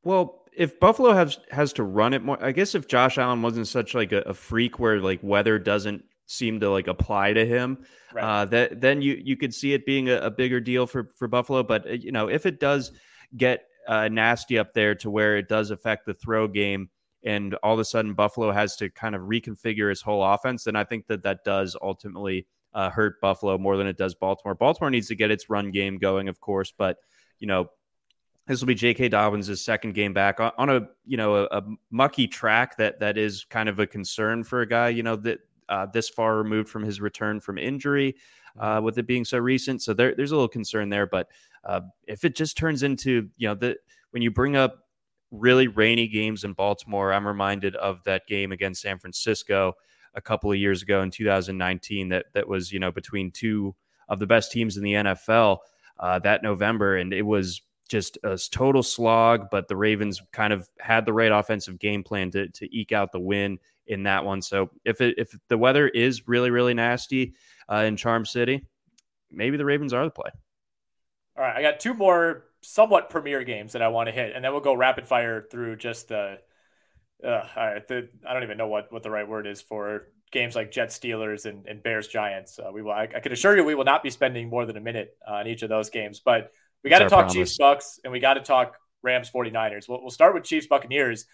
Well, 0.03 0.43
if 0.53 0.81
Buffalo 0.81 1.13
has 1.13 1.39
has 1.51 1.73
to 1.75 1.85
run 1.85 2.15
it 2.15 2.23
more, 2.23 2.43
I 2.43 2.53
guess 2.53 2.75
if 2.75 2.89
Josh 2.89 3.19
Allen 3.19 3.43
wasn't 3.43 3.69
such 3.69 3.95
like 3.95 4.13
a, 4.13 4.23
a 4.23 4.35
freak 4.35 4.79
where 4.79 5.01
like 5.01 5.21
weather 5.23 5.59
doesn't 5.59 6.05
seem 6.27 6.61
to 6.61 6.71
like 6.71 6.87
apply 6.87 7.33
to 7.33 7.45
him, 7.45 7.85
right. 8.13 8.23
uh, 8.23 8.45
that 8.47 8.81
then 8.81 9.03
you 9.03 9.21
you 9.23 9.37
could 9.37 9.55
see 9.55 9.73
it 9.73 9.87
being 9.87 10.09
a, 10.09 10.17
a, 10.19 10.31
bigger 10.31 10.61
deal 10.61 10.87
for 10.87 11.11
for 11.17 11.29
Buffalo. 11.29 11.63
But 11.63 11.87
uh, 11.87 11.93
you 11.93 12.13
know, 12.13 12.29
if 12.29 12.47
it 12.47 12.61
does 12.61 12.93
get 13.37 13.65
uh, 13.87 14.09
nasty 14.09 14.59
up 14.59 14.73
there 14.75 14.95
to 14.97 15.11
where 15.11 15.37
it 15.37 15.49
does 15.49 15.71
affect 15.71 16.07
the 16.07 16.15
throw 16.15 16.49
game, 16.49 16.91
and 17.25 17.55
all 17.63 17.75
of 17.75 17.81
a 17.81 17.85
sudden 17.85 18.15
Buffalo 18.15 18.53
has 18.53 18.77
to 18.77 18.91
kind 18.91 19.15
of 19.15 19.23
reconfigure 19.23 19.89
his 19.89 20.03
whole 20.03 20.25
offense, 20.25 20.65
then 20.65 20.77
I 20.77 20.85
think 20.85 21.07
that 21.07 21.23
that 21.23 21.45
does 21.45 21.77
ultimately 21.81 22.47
uh, 22.73 22.91
hurt 22.91 23.21
Buffalo 23.21 23.59
more 23.59 23.77
than 23.77 23.87
it 23.87 23.97
does 23.97 24.15
Baltimore. 24.15 24.55
Baltimore 24.55 24.91
needs 24.91 25.09
to 25.09 25.15
get 25.15 25.31
its 25.31 25.51
run 25.51 25.71
game 25.71 25.99
going, 25.99 26.29
of 26.29 26.41
course, 26.41 26.73
but 26.77 26.99
you 27.39 27.47
know 27.47 27.71
this 28.47 28.61
will 28.61 28.67
be 28.67 28.75
J.K. 28.75 29.09
Dobbins' 29.09 29.63
second 29.63 29.95
game 29.95 30.13
back 30.13 30.41
on, 30.41 30.53
on 30.59 30.71
a 30.71 30.89
you 31.07 31.17
know 31.17 31.37
a, 31.37 31.45
a, 31.51 31.63
mucky 31.91 32.27
track 32.27 32.77
that 32.79 33.01
that 33.01 33.17
is 33.17 33.45
kind 33.45 33.69
of 33.69 33.79
a 33.79 33.87
concern 33.87 34.43
for 34.43 34.61
a 34.61 34.67
guy 34.67 34.89
you 34.89 35.03
know 35.03 35.17
that 35.17 35.41
uh, 35.69 35.87
this 35.87 36.09
far 36.09 36.37
removed 36.37 36.69
from 36.69 36.83
his 36.83 37.01
return 37.01 37.41
from 37.41 37.57
injury, 37.57 38.17
uh, 38.59 38.77
mm-hmm. 38.77 38.85
with 38.85 38.99
it 38.99 39.07
being 39.07 39.25
so 39.25 39.39
recent. 39.39 39.81
So 39.83 39.95
there, 39.95 40.15
there's 40.15 40.33
a 40.33 40.35
little 40.35 40.49
concern 40.49 40.89
there. 40.89 41.07
But 41.07 41.29
uh, 41.65 41.83
if 42.07 42.25
it 42.25 42.35
just 42.35 42.59
turns 42.59 42.83
into 42.83 43.31
you 43.37 43.49
know 43.49 43.55
that 43.57 43.79
when 44.11 44.23
you 44.23 44.31
bring 44.31 44.57
up 44.57 44.81
really 45.31 45.69
rainy 45.69 46.09
games 46.09 46.45
in 46.45 46.53
Baltimore, 46.53 47.13
I'm 47.13 47.27
reminded 47.27 47.77
of 47.77 48.03
that 48.05 48.27
game 48.27 48.53
against 48.53 48.83
San 48.83 48.99
Francisco 48.99 49.75
a 50.15 50.21
couple 50.21 50.51
of 50.51 50.59
years 50.59 50.83
ago 50.83 51.03
in 51.03 51.11
2019 51.11 52.09
that 52.09 52.27
that 52.35 52.49
was 52.49 52.73
you 52.73 52.79
know 52.79 52.91
between 52.91 53.31
two 53.31 53.75
of 54.09 54.19
the 54.19 54.27
best 54.27 54.53
teams 54.53 54.77
in 54.77 54.83
the 54.83 54.95
NFL 54.95 55.59
uh, 55.99 56.19
that 56.19 56.43
November, 56.43 56.97
and 56.97 57.13
it 57.13 57.23
was 57.23 57.63
just 57.89 58.19
a 58.25 58.39
total 58.51 58.83
slog. 58.83 59.49
But 59.51 59.69
the 59.69 59.77
Ravens 59.77 60.21
kind 60.33 60.53
of 60.53 60.69
had 60.79 61.07
the 61.07 61.13
right 61.13 61.31
offensive 61.31 61.79
game 61.79 62.03
plan 62.03 62.31
to 62.33 62.49
to 62.49 62.77
eke 62.77 62.93
out 62.93 63.13
the 63.13 63.21
win 63.21 63.59
in 63.87 64.05
that 64.05 64.25
one. 64.25 64.43
So 64.43 64.71
if 64.85 65.01
it, 65.01 65.17
if 65.19 65.35
the 65.49 65.59
weather 65.59 65.89
is 65.89 66.27
really 66.27 66.51
really 66.51 66.75
nasty 66.75 67.35
uh, 67.71 67.85
in 67.87 67.97
Charm 67.97 68.27
City, 68.27 68.67
maybe 69.31 69.57
the 69.57 69.65
Ravens 69.65 69.93
are 69.93 70.05
the 70.05 70.11
play. 70.11 70.31
All 71.37 71.45
right, 71.45 71.57
I 71.57 71.63
got 71.63 71.81
two 71.81 71.95
more 71.95 72.45
somewhat 72.63 73.11
premier 73.11 73.45
games 73.45 73.73
that 73.73 73.83
I 73.83 73.89
want 73.89 74.09
to 74.09 74.13
hit, 74.13 74.35
and 74.35 74.45
then 74.45 74.53
we'll 74.53 74.61
go 74.61 74.75
rapid 74.75 75.07
fire 75.07 75.47
through 75.51 75.77
just 75.77 76.09
the 76.09 76.39
uh, 77.25 77.81
the, 77.89 78.09
I 78.27 78.33
don't 78.33 78.43
even 78.43 78.59
know 78.59 78.69
what, 78.69 78.93
what 78.93 79.03
the 79.03 79.11
right 79.11 79.29
word 79.29 79.47
is 79.47 79.61
for 79.61 80.09
games 80.33 80.55
like 80.55 80.71
Jets 80.71 80.99
Steelers 80.99 81.45
and, 81.45 81.67
and 81.67 81.83
Bears 81.83 82.09
Giants. 82.09 82.59
Uh, 82.59 82.71
we 82.73 82.83
will, 82.83 82.93
I, 82.93 83.03
I, 83.03 83.21
can 83.21 83.33
assure 83.33 83.57
you, 83.57 83.65
we 83.65 83.75
will 83.75 83.85
not 83.85 84.03
be 84.03 84.11
spending 84.11 84.49
more 84.49 84.65
than 84.67 84.77
a 84.77 84.81
minute 84.81 85.17
uh, 85.29 85.35
on 85.35 85.47
each 85.47 85.63
of 85.63 85.69
those 85.69 85.91
games. 85.91 86.21
But 86.21 86.53
we 86.83 86.91
got 86.91 87.01
to 87.01 87.09
talk 87.09 87.29
promise. 87.29 87.35
Chiefs 87.35 87.59
Bucs 87.59 87.99
and 88.05 88.13
we 88.13 88.21
got 88.21 88.35
to 88.35 88.41
talk 88.41 88.77
Rams 89.03 89.31
49ers. 89.31 89.89
We'll, 89.89 90.01
we'll 90.01 90.11
start 90.11 90.35
with 90.35 90.45
Chiefs 90.45 90.67
Buccaneers. 90.67 91.27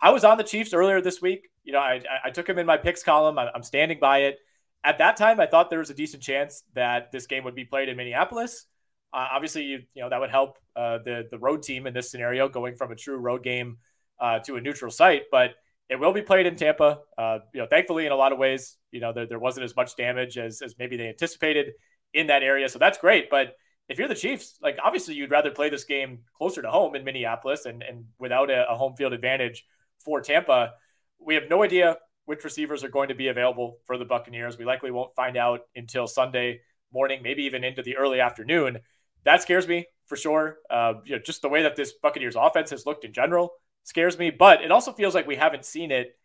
I 0.00 0.10
was 0.10 0.24
on 0.24 0.38
the 0.38 0.44
Chiefs 0.44 0.72
earlier 0.72 1.00
this 1.00 1.20
week. 1.20 1.48
You 1.64 1.72
know, 1.72 1.80
I, 1.80 2.02
I 2.24 2.30
took 2.30 2.48
him 2.48 2.58
in 2.58 2.66
my 2.66 2.76
picks 2.76 3.02
column. 3.02 3.38
I, 3.38 3.50
am 3.54 3.62
standing 3.62 3.98
by 4.00 4.18
it. 4.20 4.38
at 4.84 4.98
that 4.98 5.16
time, 5.16 5.40
I 5.40 5.46
thought 5.46 5.70
there 5.70 5.80
was 5.80 5.90
a 5.90 5.94
decent 5.94 6.22
chance 6.22 6.62
that 6.74 7.12
this 7.12 7.26
game 7.26 7.44
would 7.44 7.54
be 7.54 7.64
played 7.64 7.88
in 7.88 7.96
Minneapolis. 7.96 8.66
Uh, 9.12 9.26
obviously, 9.32 9.64
you, 9.64 9.82
you 9.94 10.02
know 10.02 10.10
that 10.10 10.20
would 10.20 10.30
help 10.30 10.58
uh, 10.76 10.98
the 10.98 11.26
the 11.30 11.38
road 11.38 11.62
team 11.62 11.86
in 11.86 11.94
this 11.94 12.10
scenario, 12.10 12.48
going 12.48 12.76
from 12.76 12.92
a 12.92 12.94
true 12.94 13.16
road 13.16 13.42
game 13.42 13.78
uh, 14.20 14.38
to 14.40 14.56
a 14.56 14.60
neutral 14.60 14.90
site. 14.90 15.24
But 15.30 15.54
it 15.88 15.98
will 15.98 16.12
be 16.12 16.22
played 16.22 16.46
in 16.46 16.56
Tampa. 16.56 17.00
Uh, 17.16 17.38
you 17.54 17.60
know, 17.60 17.66
thankfully, 17.66 18.06
in 18.06 18.12
a 18.12 18.16
lot 18.16 18.32
of 18.32 18.38
ways, 18.38 18.76
you 18.90 19.00
know 19.00 19.12
there, 19.12 19.26
there 19.26 19.38
wasn't 19.38 19.64
as 19.64 19.74
much 19.76 19.96
damage 19.96 20.38
as 20.38 20.62
as 20.62 20.74
maybe 20.78 20.96
they 20.96 21.08
anticipated 21.08 21.72
in 22.14 22.28
that 22.28 22.42
area, 22.42 22.68
so 22.68 22.78
that's 22.78 22.98
great. 22.98 23.30
But 23.30 23.54
if 23.88 23.98
you're 23.98 24.08
the 24.08 24.14
Chiefs, 24.14 24.58
like 24.62 24.78
obviously 24.84 25.14
you'd 25.14 25.30
rather 25.30 25.50
play 25.50 25.70
this 25.70 25.84
game 25.84 26.20
closer 26.36 26.62
to 26.62 26.70
home 26.70 26.94
in 26.94 27.04
Minneapolis 27.04 27.64
and 27.64 27.82
and 27.82 28.06
without 28.18 28.50
a, 28.50 28.70
a 28.70 28.76
home 28.76 28.94
field 28.96 29.12
advantage 29.12 29.64
for 30.04 30.20
Tampa. 30.20 30.72
We 31.20 31.34
have 31.34 31.44
no 31.50 31.62
idea 31.64 31.96
which 32.26 32.44
receivers 32.44 32.84
are 32.84 32.88
going 32.88 33.08
to 33.08 33.14
be 33.14 33.28
available 33.28 33.78
for 33.86 33.98
the 33.98 34.04
Buccaneers. 34.04 34.58
We 34.58 34.64
likely 34.64 34.90
won't 34.90 35.14
find 35.16 35.36
out 35.36 35.60
until 35.74 36.06
Sunday 36.06 36.60
morning, 36.92 37.22
maybe 37.22 37.42
even 37.44 37.64
into 37.64 37.82
the 37.82 37.96
early 37.96 38.20
afternoon 38.20 38.78
that 39.24 39.42
scares 39.42 39.68
me 39.68 39.86
for 40.06 40.16
sure. 40.16 40.58
Uh, 40.70 40.94
you 41.04 41.16
know, 41.16 41.22
just 41.22 41.42
the 41.42 41.48
way 41.48 41.62
that 41.62 41.76
this 41.76 41.92
Buccaneers 42.02 42.36
offense 42.36 42.70
has 42.70 42.86
looked 42.86 43.04
in 43.04 43.12
general 43.12 43.50
scares 43.84 44.18
me, 44.18 44.30
but 44.30 44.62
it 44.62 44.70
also 44.70 44.92
feels 44.92 45.14
like 45.14 45.26
we 45.26 45.36
haven't 45.36 45.64
seen 45.64 45.90
it 45.90 46.16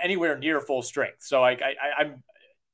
anywhere 0.00 0.38
near 0.38 0.60
full 0.60 0.82
strength. 0.82 1.22
So 1.22 1.42
I, 1.42 1.52
I, 1.52 1.74
I'm 1.98 2.22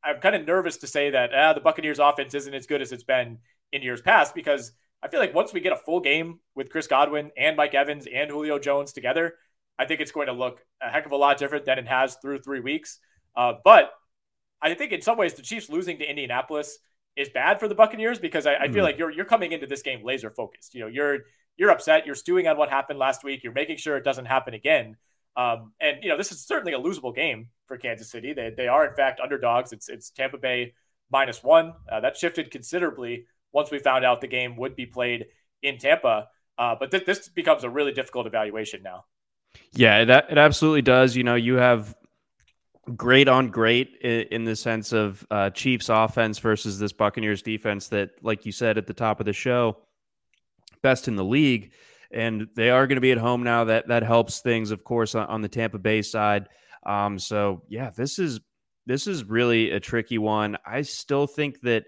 I'm 0.05 0.20
kind 0.20 0.37
of 0.37 0.47
nervous 0.47 0.76
to 0.79 0.87
say 0.87 1.11
that 1.11 1.35
ah, 1.35 1.53
the 1.53 1.61
Buccaneers 1.61 1.99
offense 1.99 2.35
isn't 2.35 2.55
as 2.55 2.66
good 2.66 2.81
as 2.81 2.93
it's 2.93 3.03
been 3.03 3.39
in 3.72 3.83
years 3.83 4.01
past 4.01 4.35
because 4.35 4.72
I 5.03 5.09
feel 5.09 5.20
like 5.20 5.35
once 5.35 5.53
we 5.53 5.61
get 5.61 5.72
a 5.72 5.76
full 5.76 6.01
game 6.01 6.41
with 6.55 6.70
Chris 6.70 6.87
Godwin 6.87 7.31
and 7.37 7.57
Mike 7.57 7.74
Evans 7.74 8.07
and 8.12 8.31
Julio 8.31 8.59
Jones 8.59 8.93
together, 8.93 9.35
I 9.79 9.85
think 9.85 10.01
it's 10.01 10.12
going 10.12 10.26
to 10.26 10.33
look 10.33 10.64
a 10.83 10.89
heck 10.89 11.07
of 11.07 11.12
a 11.12 11.16
lot 11.16 11.39
different 11.39 11.64
than 11.66 11.79
it 11.79 11.89
has 11.89 12.16
through 12.16 12.39
three 12.39 12.61
weeks. 12.61 12.99
Uh, 13.37 13.55
but 13.64 13.93
I 14.61 14.74
think 14.74 14.93
in 14.93 15.03
some 15.03 15.18
ways 15.18 15.35
the 15.35 15.43
Chiefs 15.43 15.68
losing 15.68 15.99
to 15.99 16.09
Indianapolis 16.09 16.79
is 17.16 17.29
bad 17.29 17.61
for 17.61 17.68
the 17.68 17.74
Buccaneers 17.74 18.18
because 18.18 18.47
I, 18.47 18.55
I 18.55 18.68
feel 18.68 18.83
mm. 18.83 18.89
like 18.89 18.99
you're 18.99 19.11
you're 19.11 19.24
coming 19.24 19.53
into 19.53 19.66
this 19.66 19.83
game 19.83 20.05
laser 20.05 20.31
focused. 20.31 20.74
You 20.74 20.83
know, 20.83 20.87
you're 20.87 21.18
you're 21.59 21.70
upset. 21.70 22.06
You're 22.06 22.14
stewing 22.14 22.46
on 22.46 22.56
what 22.56 22.70
happened 22.70 22.98
last 22.98 23.24
week. 23.24 23.42
You're 23.42 23.52
making 23.52 23.76
sure 23.76 23.96
it 23.96 24.04
doesn't 24.04 24.24
happen 24.24 24.54
again. 24.54 24.96
Um, 25.36 25.72
and 25.80 25.98
you 26.02 26.09
know, 26.09 26.16
this 26.16 26.32
is 26.32 26.40
certainly 26.40 26.72
a 26.72 26.78
losable 26.78 27.14
game 27.14 27.48
for 27.66 27.76
Kansas 27.76 28.11
City. 28.11 28.32
They 28.32 28.52
they 28.56 28.68
are 28.68 28.86
in 28.86 28.94
fact 28.94 29.20
underdogs. 29.20 29.72
It's 29.72 29.88
it's 29.88 30.11
Tampa 30.11 30.38
Bay 30.38 30.72
minus 31.11 31.42
one. 31.42 31.74
Uh, 31.90 32.00
that 32.00 32.16
shifted 32.16 32.50
considerably 32.50 33.26
once 33.52 33.70
we 33.70 33.78
found 33.78 34.04
out 34.04 34.20
the 34.20 34.26
game 34.26 34.56
would 34.56 34.76
be 34.76 34.86
played 34.86 35.26
in 35.62 35.78
Tampa. 35.78 36.28
Uh, 36.56 36.74
but 36.78 36.90
th- 36.90 37.04
this 37.04 37.28
becomes 37.28 37.64
a 37.64 37.70
really 37.70 37.92
difficult 37.92 38.26
evaluation 38.26 38.82
now. 38.82 39.04
Yeah, 39.72 40.04
that 40.04 40.26
it 40.30 40.38
absolutely 40.38 40.82
does. 40.82 41.16
You 41.16 41.24
know, 41.24 41.34
you 41.34 41.54
have 41.54 41.94
great 42.96 43.28
on 43.28 43.48
great 43.48 43.96
in, 44.00 44.22
in 44.30 44.44
the 44.44 44.56
sense 44.56 44.92
of 44.92 45.26
uh, 45.30 45.50
Chiefs 45.50 45.88
offense 45.88 46.38
versus 46.38 46.78
this 46.78 46.92
Buccaneers 46.92 47.42
defense 47.42 47.88
that, 47.88 48.11
like 48.22 48.46
you 48.46 48.52
said 48.52 48.78
at 48.78 48.86
the 48.86 48.94
top 48.94 49.20
of 49.20 49.26
the 49.26 49.32
show, 49.32 49.78
best 50.83 51.09
in 51.09 51.16
the 51.16 51.24
league. 51.24 51.72
And 52.11 52.49
they 52.55 52.70
are 52.70 52.87
going 52.87 52.97
to 52.97 53.03
be 53.03 53.12
at 53.12 53.18
home 53.18 53.43
now. 53.43 53.64
That 53.64 53.89
that 53.89 54.03
helps 54.03 54.41
things, 54.41 54.70
of 54.70 54.83
course, 54.83 55.14
on, 55.14 55.26
on 55.26 55.43
the 55.43 55.49
Tampa 55.49 55.79
Bay 55.79 56.01
side. 56.03 56.49
Um, 56.87 57.18
so 57.18 57.62
yeah, 57.68 57.91
this 57.91 58.18
is 58.18 58.41
this 58.87 59.07
is 59.07 59.24
really 59.24 59.70
a 59.70 59.79
tricky 59.79 60.16
one. 60.16 60.57
I 60.66 60.83
still 60.83 61.26
think 61.26 61.61
that 61.61 61.85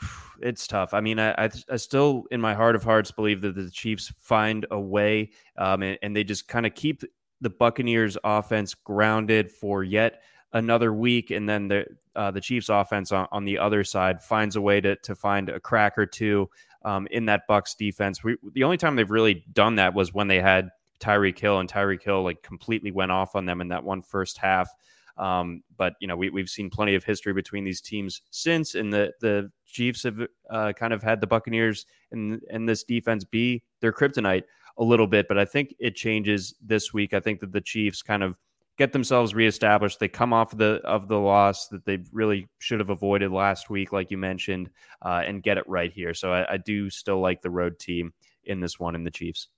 it's 0.42 0.66
tough. 0.66 0.92
I 0.92 1.00
mean, 1.00 1.18
I, 1.18 1.30
I, 1.32 1.50
I, 1.70 1.76
still, 1.76 2.24
in 2.30 2.40
my 2.40 2.54
heart 2.54 2.74
of 2.74 2.82
hearts, 2.82 3.12
believe 3.12 3.40
that 3.42 3.54
the 3.54 3.70
Chiefs 3.70 4.12
find 4.18 4.66
a 4.70 4.80
way, 4.80 5.30
um, 5.56 5.82
and, 5.82 5.98
and, 6.02 6.16
they 6.16 6.24
just 6.24 6.48
kind 6.48 6.66
of 6.66 6.74
keep 6.74 7.02
the 7.40 7.50
Buccaneers 7.50 8.18
offense 8.24 8.74
grounded 8.74 9.50
for 9.50 9.84
yet 9.84 10.22
another 10.52 10.92
week, 10.92 11.30
and 11.30 11.48
then 11.48 11.68
the 11.68 11.86
uh, 12.16 12.30
the 12.32 12.40
Chiefs 12.40 12.68
offense 12.68 13.12
on, 13.12 13.28
on, 13.30 13.44
the 13.44 13.58
other 13.58 13.84
side 13.84 14.20
finds 14.22 14.56
a 14.56 14.60
way 14.60 14.80
to 14.80 14.96
to 14.96 15.14
find 15.14 15.48
a 15.48 15.60
crack 15.60 15.96
or 15.96 16.06
two 16.06 16.50
um, 16.82 17.06
in 17.10 17.26
that 17.26 17.42
Bucs 17.48 17.76
defense. 17.76 18.22
We, 18.24 18.36
the 18.52 18.64
only 18.64 18.76
time 18.76 18.96
they've 18.96 19.10
really 19.10 19.44
done 19.52 19.76
that 19.76 19.94
was 19.94 20.14
when 20.14 20.28
they 20.28 20.40
had 20.40 20.70
Tyreek 21.00 21.38
Hill, 21.38 21.58
and 21.58 21.68
Tyreek 21.68 22.02
Hill 22.02 22.22
like 22.22 22.42
completely 22.42 22.90
went 22.90 23.10
off 23.10 23.34
on 23.34 23.46
them 23.46 23.60
in 23.60 23.68
that 23.68 23.84
one 23.84 24.02
first 24.02 24.38
half. 24.38 24.70
Um, 25.16 25.62
but 25.76 25.94
you 26.00 26.08
know 26.08 26.16
we, 26.16 26.30
we've 26.30 26.48
seen 26.48 26.70
plenty 26.70 26.94
of 26.94 27.04
history 27.04 27.32
between 27.32 27.64
these 27.64 27.80
teams 27.80 28.22
since, 28.30 28.74
and 28.74 28.92
the 28.92 29.12
the 29.20 29.50
Chiefs 29.66 30.02
have 30.04 30.18
uh, 30.50 30.72
kind 30.72 30.92
of 30.92 31.02
had 31.02 31.20
the 31.20 31.26
Buccaneers 31.26 31.86
and 32.12 32.40
and 32.50 32.68
this 32.68 32.84
defense 32.84 33.24
be 33.24 33.62
their 33.80 33.92
kryptonite 33.92 34.44
a 34.78 34.84
little 34.84 35.06
bit, 35.06 35.28
but 35.28 35.38
I 35.38 35.44
think 35.44 35.74
it 35.78 35.94
changes 35.94 36.54
this 36.64 36.92
week. 36.92 37.12
I 37.12 37.20
think 37.20 37.40
that 37.40 37.52
the 37.52 37.60
Chiefs 37.60 38.02
kind 38.02 38.22
of 38.22 38.38
get 38.80 38.94
themselves 38.94 39.34
reestablished. 39.34 40.00
They 40.00 40.08
come 40.08 40.32
off 40.32 40.56
the 40.56 40.80
of 40.84 41.06
the 41.06 41.18
loss 41.18 41.68
that 41.68 41.84
they 41.84 41.98
really 42.12 42.48
should 42.60 42.80
have 42.80 42.88
avoided 42.88 43.30
last 43.30 43.68
week, 43.68 43.92
like 43.92 44.10
you 44.10 44.16
mentioned, 44.16 44.70
uh, 45.02 45.22
and 45.26 45.42
get 45.42 45.58
it 45.58 45.68
right 45.68 45.92
here. 45.92 46.14
So 46.14 46.32
I, 46.32 46.54
I, 46.54 46.56
do 46.56 46.88
still 46.88 47.20
like 47.20 47.42
the 47.42 47.50
road 47.50 47.78
team 47.78 48.14
in 48.42 48.58
this 48.58 48.80
one 48.80 48.94
in 48.94 49.04
the 49.04 49.10
Chiefs. 49.10 49.48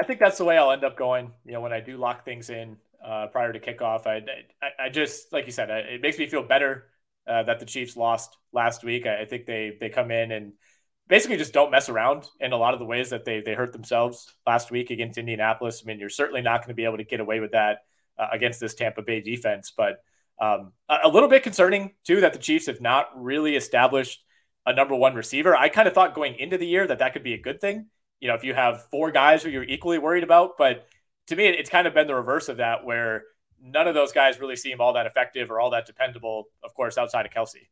I 0.00 0.04
think 0.04 0.20
that's 0.20 0.38
the 0.38 0.46
way 0.46 0.56
I'll 0.56 0.70
end 0.70 0.84
up 0.84 0.96
going. 0.96 1.32
You 1.44 1.52
know, 1.52 1.60
when 1.60 1.74
I 1.74 1.80
do 1.80 1.98
lock 1.98 2.24
things 2.24 2.48
in 2.48 2.78
uh, 3.04 3.26
prior 3.26 3.52
to 3.52 3.60
kickoff, 3.60 4.06
I, 4.06 4.24
I, 4.62 4.86
I 4.86 4.88
just 4.88 5.30
like 5.30 5.44
you 5.44 5.52
said, 5.52 5.68
it 5.68 6.00
makes 6.00 6.18
me 6.18 6.26
feel 6.28 6.42
better 6.42 6.86
uh, 7.26 7.42
that 7.42 7.60
the 7.60 7.66
Chiefs 7.66 7.94
lost 7.94 8.38
last 8.54 8.84
week. 8.84 9.06
I, 9.06 9.20
I 9.20 9.24
think 9.26 9.44
they 9.44 9.76
they 9.78 9.90
come 9.90 10.10
in 10.10 10.32
and 10.32 10.54
basically 11.08 11.36
just 11.36 11.52
don't 11.52 11.70
mess 11.70 11.90
around 11.90 12.26
in 12.40 12.52
a 12.52 12.56
lot 12.56 12.72
of 12.72 12.80
the 12.80 12.86
ways 12.86 13.10
that 13.10 13.26
they 13.26 13.42
they 13.42 13.52
hurt 13.52 13.74
themselves 13.74 14.32
last 14.46 14.70
week 14.70 14.88
against 14.88 15.18
Indianapolis. 15.18 15.82
I 15.84 15.86
mean, 15.86 16.00
you're 16.00 16.08
certainly 16.08 16.40
not 16.40 16.62
going 16.62 16.68
to 16.70 16.74
be 16.74 16.86
able 16.86 16.96
to 16.96 17.04
get 17.04 17.20
away 17.20 17.40
with 17.40 17.52
that 17.52 17.80
uh, 18.18 18.28
against 18.32 18.60
this 18.60 18.74
Tampa 18.74 19.02
Bay 19.02 19.20
defense, 19.20 19.72
but 19.76 20.02
um, 20.40 20.72
a, 20.88 21.08
little 21.08 21.28
bit 21.28 21.42
concerning 21.42 21.92
too 22.04 22.20
that 22.20 22.32
the 22.32 22.38
Chiefs 22.38 22.66
have 22.66 22.80
not 22.80 23.10
really 23.16 23.56
established 23.56 24.22
a 24.66 24.72
number 24.72 24.94
one 24.94 25.14
receiver. 25.14 25.56
I 25.56 25.68
kind 25.68 25.88
of 25.88 25.94
thought 25.94 26.14
going 26.14 26.36
into 26.36 26.58
the 26.58 26.66
year 26.66 26.86
that 26.86 27.00
that 27.00 27.12
could 27.12 27.24
be 27.24 27.34
a 27.34 27.40
good 27.40 27.60
thing. 27.60 27.86
You 28.20 28.28
know, 28.28 28.34
if 28.34 28.44
you 28.44 28.54
have 28.54 28.84
four 28.90 29.10
guys 29.10 29.42
who 29.42 29.50
you're 29.50 29.64
equally 29.64 29.98
worried 29.98 30.24
about, 30.24 30.56
but 30.56 30.86
to 31.28 31.36
me, 31.36 31.46
it's 31.46 31.70
kind 31.70 31.86
of 31.86 31.94
been 31.94 32.06
the 32.06 32.14
reverse 32.14 32.48
of 32.48 32.58
that, 32.58 32.84
where 32.84 33.24
none 33.60 33.88
of 33.88 33.94
those 33.94 34.12
guys 34.12 34.40
really 34.40 34.56
seem 34.56 34.80
all 34.80 34.92
that 34.92 35.06
effective 35.06 35.50
or 35.50 35.60
all 35.60 35.70
that 35.70 35.86
dependable. 35.86 36.44
Of 36.62 36.74
course, 36.74 36.98
outside 36.98 37.26
of 37.26 37.32
Kelce, 37.32 37.66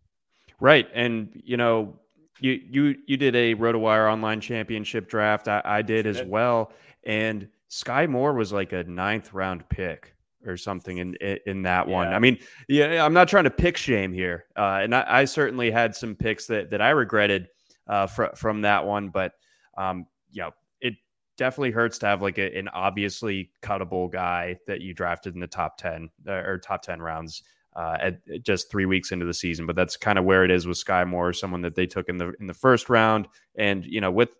Right, 0.61 0.89
and 0.95 1.41
you 1.45 1.57
know 1.57 1.99
you 2.41 2.61
you 2.69 2.97
you 3.07 3.17
did 3.17 3.37
a 3.37 3.55
RotoWire 3.55 4.11
online 4.11 4.41
championship 4.41 5.09
draft. 5.09 5.49
I, 5.49 5.63
I 5.65 5.83
did 5.83 6.07
as 6.07 6.23
well, 6.23 6.73
and 7.05 7.49
Skyy 7.71 8.09
Moore 8.09 8.35
was 8.35 8.53
like 8.53 8.73
a 8.73 8.85
ninth 8.85 9.33
round 9.33 9.69
pick 9.69 10.16
or 10.47 10.57
something 10.57 10.99
in 10.99 11.15
in 11.47 11.63
that 11.63 11.89
yeah. 11.89 11.95
one. 11.95 12.09
I 12.09 12.19
mean, 12.19 12.39
yeah, 12.69 13.05
I'm 13.05 13.13
not 13.13 13.29
trying 13.29 13.45
to 13.45 13.51
pick 13.51 13.77
shame 13.77 14.13
here, 14.13 14.45
uh, 14.57 14.81
and 14.83 14.95
I, 14.95 15.05
I, 15.07 15.25
certainly 15.25 15.71
had 15.71 15.95
some 15.95 16.15
picks 16.15 16.47
that 16.47 16.71
that 16.71 16.81
I 16.81 16.91
regretted 16.91 17.49
uh, 17.87 18.07
fr- 18.07 18.35
from 18.35 18.63
that 18.63 18.85
one, 18.85 19.09
but 19.09 19.33
um, 19.77 20.07
you 20.31 20.43
know, 20.43 20.51
it 20.81 20.95
definitely 21.37 21.71
hurts 21.71 21.99
to 21.99 22.07
have 22.07 22.23
like 22.23 22.39
a, 22.39 22.57
an 22.57 22.69
obviously 22.69 23.51
cuttable 23.63 24.11
guy 24.11 24.59
that 24.67 24.81
you 24.81 24.95
drafted 24.95 25.35
in 25.35 25.41
the 25.41 25.47
top 25.47 25.79
ten 25.79 26.09
uh, 26.27 26.33
or 26.33 26.59
top 26.59 26.83
ten 26.83 27.01
rounds 27.01 27.43
uh, 27.77 27.99
at 28.01 28.43
just 28.43 28.71
three 28.71 28.87
weeks 28.87 29.13
into 29.13 29.27
the 29.27 29.35
season. 29.35 29.67
But 29.67 29.77
that's 29.77 29.97
kind 29.97 30.19
of 30.19 30.25
where 30.25 30.45
it 30.45 30.51
is 30.51 30.67
with 30.67 30.83
Skyy 30.83 31.07
Moore, 31.07 31.33
someone 31.33 31.63
that 31.63 31.75
they 31.75 31.87
took 31.87 32.09
in 32.09 32.17
the 32.17 32.33
in 32.41 32.47
the 32.47 32.55
first 32.55 32.89
round, 32.89 33.29
and 33.57 33.85
you 33.85 34.01
know 34.01 34.11
with 34.11 34.35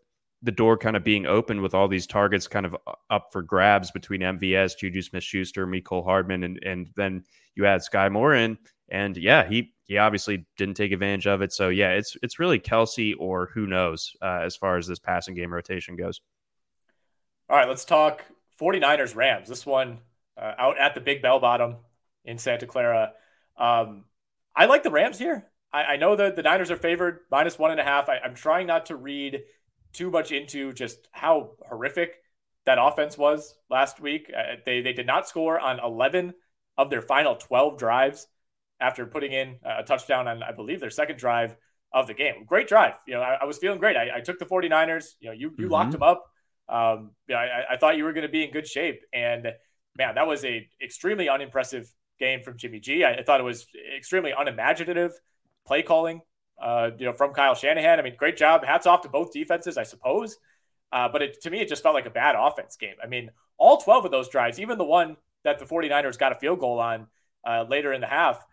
the 0.47 0.53
door 0.53 0.79
kind 0.79 0.97
of 0.97 1.03
being 1.03 1.27
open 1.27 1.61
with 1.61 1.75
all 1.75 1.89
these 1.89 2.07
targets 2.07 2.47
kind 2.47 2.65
of 2.65 2.77
up 3.11 3.29
for 3.33 3.43
grabs 3.43 3.91
between 3.91 4.21
MVS, 4.21 4.79
Juju 4.79 5.03
Smith 5.03 5.25
Schuster, 5.25 5.67
Mecole 5.67 6.05
Hardman, 6.05 6.45
and 6.45 6.63
and 6.65 6.89
then 6.97 7.25
you 7.57 7.67
add 7.67 7.81
Skyy 7.81 8.11
Moore 8.11 8.33
in, 8.35 8.57
and 8.89 9.17
yeah, 9.17 9.47
he 9.47 9.75
he 9.83 9.99
obviously 9.99 10.47
didn't 10.57 10.77
take 10.77 10.93
advantage 10.93 11.27
of 11.27 11.43
it. 11.43 11.53
So 11.53 11.69
yeah, 11.69 11.91
it's 11.91 12.17
it's 12.23 12.39
really 12.39 12.61
Kelce 12.61 13.15
or 13.19 13.51
who 13.53 13.67
knows 13.67 14.13
uh, 14.23 14.41
as 14.45 14.57
far 14.57 14.79
as 14.79 14.87
this 14.87 15.01
passing 15.01 15.35
game 15.35 15.53
rotation 15.53 15.97
goes. 15.97 16.21
All 17.51 17.57
right, 17.57 17.69
let's 17.69 17.85
talk 17.85 18.25
49ers 18.61 19.17
Rams. 19.17 19.49
This 19.49 19.67
one 19.67 19.99
uh, 20.41 20.53
out 20.57 20.79
at 20.79 20.95
the 20.95 21.01
Big 21.01 21.23
Bell 21.23 21.41
Bottom 21.41 21.77
in 22.25 22.39
Santa 22.39 22.67
Clara. 22.67 23.13
Um, 23.57 24.05
I 24.55 24.67
like 24.67 24.85
the 24.85 24.91
Rams 24.91 25.19
here. 25.19 25.47
I, 25.73 25.83
I, 25.85 25.97
know 25.97 26.15
that 26.17 26.37
the 26.37 26.43
Niners 26.43 26.71
are 26.71 26.77
favored 26.77 27.21
minus 27.31 27.59
one 27.59 27.71
and 27.71 27.81
a 27.81 27.85
half. 27.85 28.09
I, 28.09 28.19
I'm 28.19 28.35
trying 28.35 28.67
not 28.67 28.87
to 28.87 28.97
read 28.97 29.43
too 29.97 30.11
much 30.11 30.33
into 30.33 30.73
just 30.73 31.09
how 31.13 31.53
horrific 31.69 32.17
that 32.67 32.79
offense 32.81 33.17
was 33.17 33.55
last 33.71 34.01
week. 34.01 34.31
Uh, 34.37 34.57
they 34.65 34.81
they 34.83 34.93
did 34.93 35.07
not 35.07 35.29
score 35.29 35.59
on 35.59 35.81
11 35.81 36.35
of 36.77 36.91
their 36.91 37.03
final 37.03 37.37
12 37.37 37.79
drives 37.79 38.27
after 38.81 39.07
putting 39.07 39.33
in 39.33 39.57
a 39.65 39.83
touchdown 39.83 40.29
on 40.29 40.43
I 40.43 40.53
believe 40.53 40.81
their 40.81 40.91
second 40.91 41.19
drive 41.19 41.57
of 41.93 42.07
the 42.07 42.15
game. 42.15 42.45
Great 42.45 42.69
drive. 42.69 42.95
You 43.07 43.15
know, 43.15 43.23
I, 43.23 43.39
I 43.43 43.45
was 43.45 43.59
feeling 43.59 43.79
great. 43.79 43.97
I, 43.97 44.17
I, 44.17 44.21
took 44.21 44.39
the 44.39 44.45
49ers. 44.45 45.15
You 45.21 45.29
know, 45.29 45.33
you 45.33 45.51
you 45.57 45.65
mm-hmm. 45.65 45.73
locked 45.73 45.93
them 45.93 46.03
up. 46.03 46.25
Um, 46.69 47.13
yeah, 47.29 47.39
I, 47.39 47.75
I 47.75 47.77
thought 47.77 47.97
you 47.97 48.05
were 48.05 48.13
going 48.13 48.27
to 48.27 48.33
be 48.33 48.45
in 48.45 48.51
good 48.51 48.67
shape, 48.67 49.03
and 49.13 49.53
man, 49.97 50.17
that 50.17 50.27
was 50.27 50.45
a 50.45 50.69
extremely 50.83 51.29
unimpressive 51.29 51.91
game 52.19 52.43
from 52.43 52.59
Jimmy 52.59 52.81
G. 52.81 53.05
I, 53.05 53.15
I 53.15 53.23
thought 53.23 53.41
it 53.41 53.45
was 53.45 53.67
extremely 53.97 54.33
unimaginative 54.37 55.13
play 55.67 55.83
calling, 55.83 56.21
uh, 56.61 56.91
you 56.99 57.07
know, 57.07 57.13
from 57.13 57.33
Kyle 57.33 57.55
Shanahan. 57.55 57.99
I 57.99 58.03
mean, 58.03 58.15
great 58.17 58.37
job. 58.37 58.65
Hats 58.65 58.87
off 58.87 59.03
to 59.03 59.09
both 59.09 59.33
defenses, 59.33 59.77
I 59.77 59.83
suppose. 59.83 60.39
Uh, 60.93 61.09
but 61.09 61.23
it, 61.23 61.43
to 61.43 61.51
me, 61.51 61.61
it 61.61 61.69
just 61.69 61.83
felt 61.83 61.95
like 61.95 62.07
a 62.07 62.11
bad 62.11 62.37
offense 62.39 62.77
game. 62.77 62.95
I 63.03 63.07
mean, 63.07 63.31
all 63.59 63.79
12 63.79 64.07
of 64.07 64.11
those 64.11 64.29
drives, 64.29 64.61
even 64.61 64.79
the 64.79 64.85
one 64.85 65.17
that 65.45 65.59
the 65.59 65.65
49ers 65.65 66.19
got 66.19 66.33
a 66.33 66.37
field 66.37 66.61
goal 66.61 66.79
on 66.79 67.07
uh, 67.47 67.65
later 67.69 67.93
in 67.93 68.01
the 68.01 68.07
half, 68.07 68.45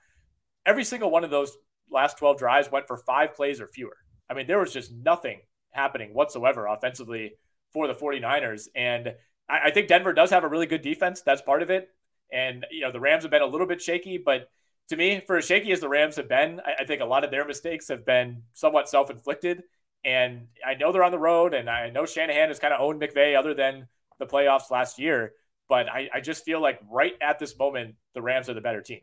every 0.66 0.84
single 0.84 1.12
one 1.12 1.24
of 1.24 1.30
those 1.30 1.56
last 1.92 2.18
12 2.18 2.38
drives 2.38 2.72
went 2.72 2.88
for 2.88 2.98
five 2.98 3.36
plays 3.36 3.62
or 3.62 3.68
fewer. 3.68 3.98
I 4.30 4.34
mean, 4.34 4.48
there 4.48 4.60
was 4.60 4.74
just 4.74 4.92
nothing 4.92 5.42
happening 5.72 6.14
whatsoever 6.14 6.66
offensively 6.66 7.34
for 7.72 7.88
the 7.88 7.94
49ers. 7.94 8.68
And 8.76 9.14
I, 9.50 9.60
I 9.66 9.72
think 9.72 9.88
Denver 9.88 10.14
does 10.14 10.32
have 10.32 10.44
a 10.44 10.48
really 10.48 10.66
good 10.66 10.82
defense. 10.82 11.22
That's 11.22 11.42
part 11.42 11.62
of 11.62 11.70
it. 11.70 11.90
And, 12.32 12.66
you 12.72 12.82
know, 12.82 12.92
the 12.92 13.00
Rams 13.00 13.24
have 13.24 13.32
been 13.32 13.42
a 13.42 13.48
little 13.48 13.68
bit 13.68 13.82
shaky, 13.82 14.18
but 14.18 14.50
to 14.90 14.98
me, 14.98 15.22
for 15.26 15.38
as 15.38 15.46
shaky 15.46 15.72
as 15.72 15.80
the 15.80 15.90
Rams 15.90 16.16
have 16.18 16.28
been, 16.28 16.60
I, 16.66 16.82
I 16.82 16.86
think 16.86 17.02
a 17.02 17.06
lot 17.06 17.24
of 17.24 17.32
their 17.32 17.46
mistakes 17.46 17.88
have 17.88 18.06
been 18.06 18.44
somewhat 18.54 18.90
self 18.90 19.10
inflicted. 19.10 19.64
And 20.06 20.48
I 20.66 20.74
know 20.74 20.92
they're 20.92 21.04
on 21.04 21.12
the 21.12 21.20
road, 21.20 21.54
and 21.54 21.70
I 21.70 21.90
know 21.90 22.06
Shanahan 22.06 22.50
has 22.50 22.60
kind 22.60 22.74
of 22.74 22.82
owned 22.82 23.02
McVay 23.02 23.38
other 23.38 23.54
than 23.54 23.88
the 24.20 24.26
playoffs 24.26 24.70
last 24.70 25.00
year. 25.00 25.34
But 25.70 25.88
I, 25.88 26.10
I 26.14 26.20
just 26.20 26.44
feel 26.44 26.62
like 26.62 26.80
right 26.92 27.14
at 27.22 27.40
this 27.40 27.58
moment, 27.58 27.96
the 28.14 28.22
Rams 28.22 28.50
are 28.50 28.54
the 28.54 28.62
better 28.62 28.82
team. 28.82 29.00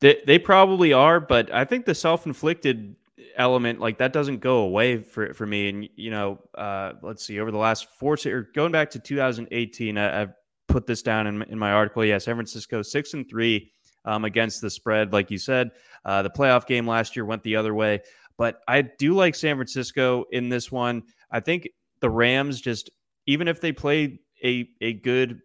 They, 0.00 0.20
they 0.26 0.38
probably 0.38 0.92
are, 0.92 1.20
but 1.20 1.52
I 1.52 1.64
think 1.64 1.84
the 1.84 1.94
self 1.94 2.24
inflicted 2.24 2.96
element 3.36 3.80
like 3.80 3.98
that 3.98 4.12
doesn't 4.12 4.38
go 4.38 4.58
away 4.58 4.98
for 4.98 5.34
for 5.34 5.46
me. 5.46 5.68
And 5.68 5.88
you 5.96 6.10
know, 6.10 6.40
uh, 6.56 6.92
let's 7.02 7.26
see, 7.26 7.38
over 7.40 7.50
the 7.50 7.58
last 7.58 7.88
four 7.98 8.16
or 8.26 8.48
going 8.54 8.72
back 8.72 8.90
to 8.90 8.98
2018, 8.98 9.98
I, 9.98 10.18
have 10.18 10.34
put 10.68 10.86
this 10.86 11.02
down 11.02 11.26
in, 11.26 11.42
in 11.44 11.58
my 11.58 11.72
article. 11.72 12.04
Yeah, 12.04 12.18
San 12.18 12.36
Francisco 12.36 12.82
six 12.82 13.14
and 13.14 13.28
three 13.28 13.72
um, 14.08 14.24
against 14.24 14.60
the 14.60 14.70
spread, 14.70 15.12
like 15.12 15.30
you 15.30 15.38
said. 15.38 15.70
Uh, 16.04 16.22
the 16.22 16.30
playoff 16.30 16.66
game 16.66 16.86
last 16.86 17.14
year 17.14 17.24
went 17.24 17.42
the 17.42 17.56
other 17.56 17.74
way, 17.74 18.00
but 18.36 18.60
I 18.66 18.82
do 18.82 19.14
like 19.14 19.34
San 19.34 19.56
Francisco 19.56 20.24
in 20.32 20.48
this 20.48 20.72
one. 20.72 21.02
I 21.30 21.40
think 21.40 21.68
the 22.00 22.10
Rams 22.10 22.60
just 22.60 22.90
even 23.26 23.46
if 23.46 23.60
they 23.60 23.72
play 23.72 24.20
a 24.42 24.68
a 24.80 24.94
good 24.94 25.40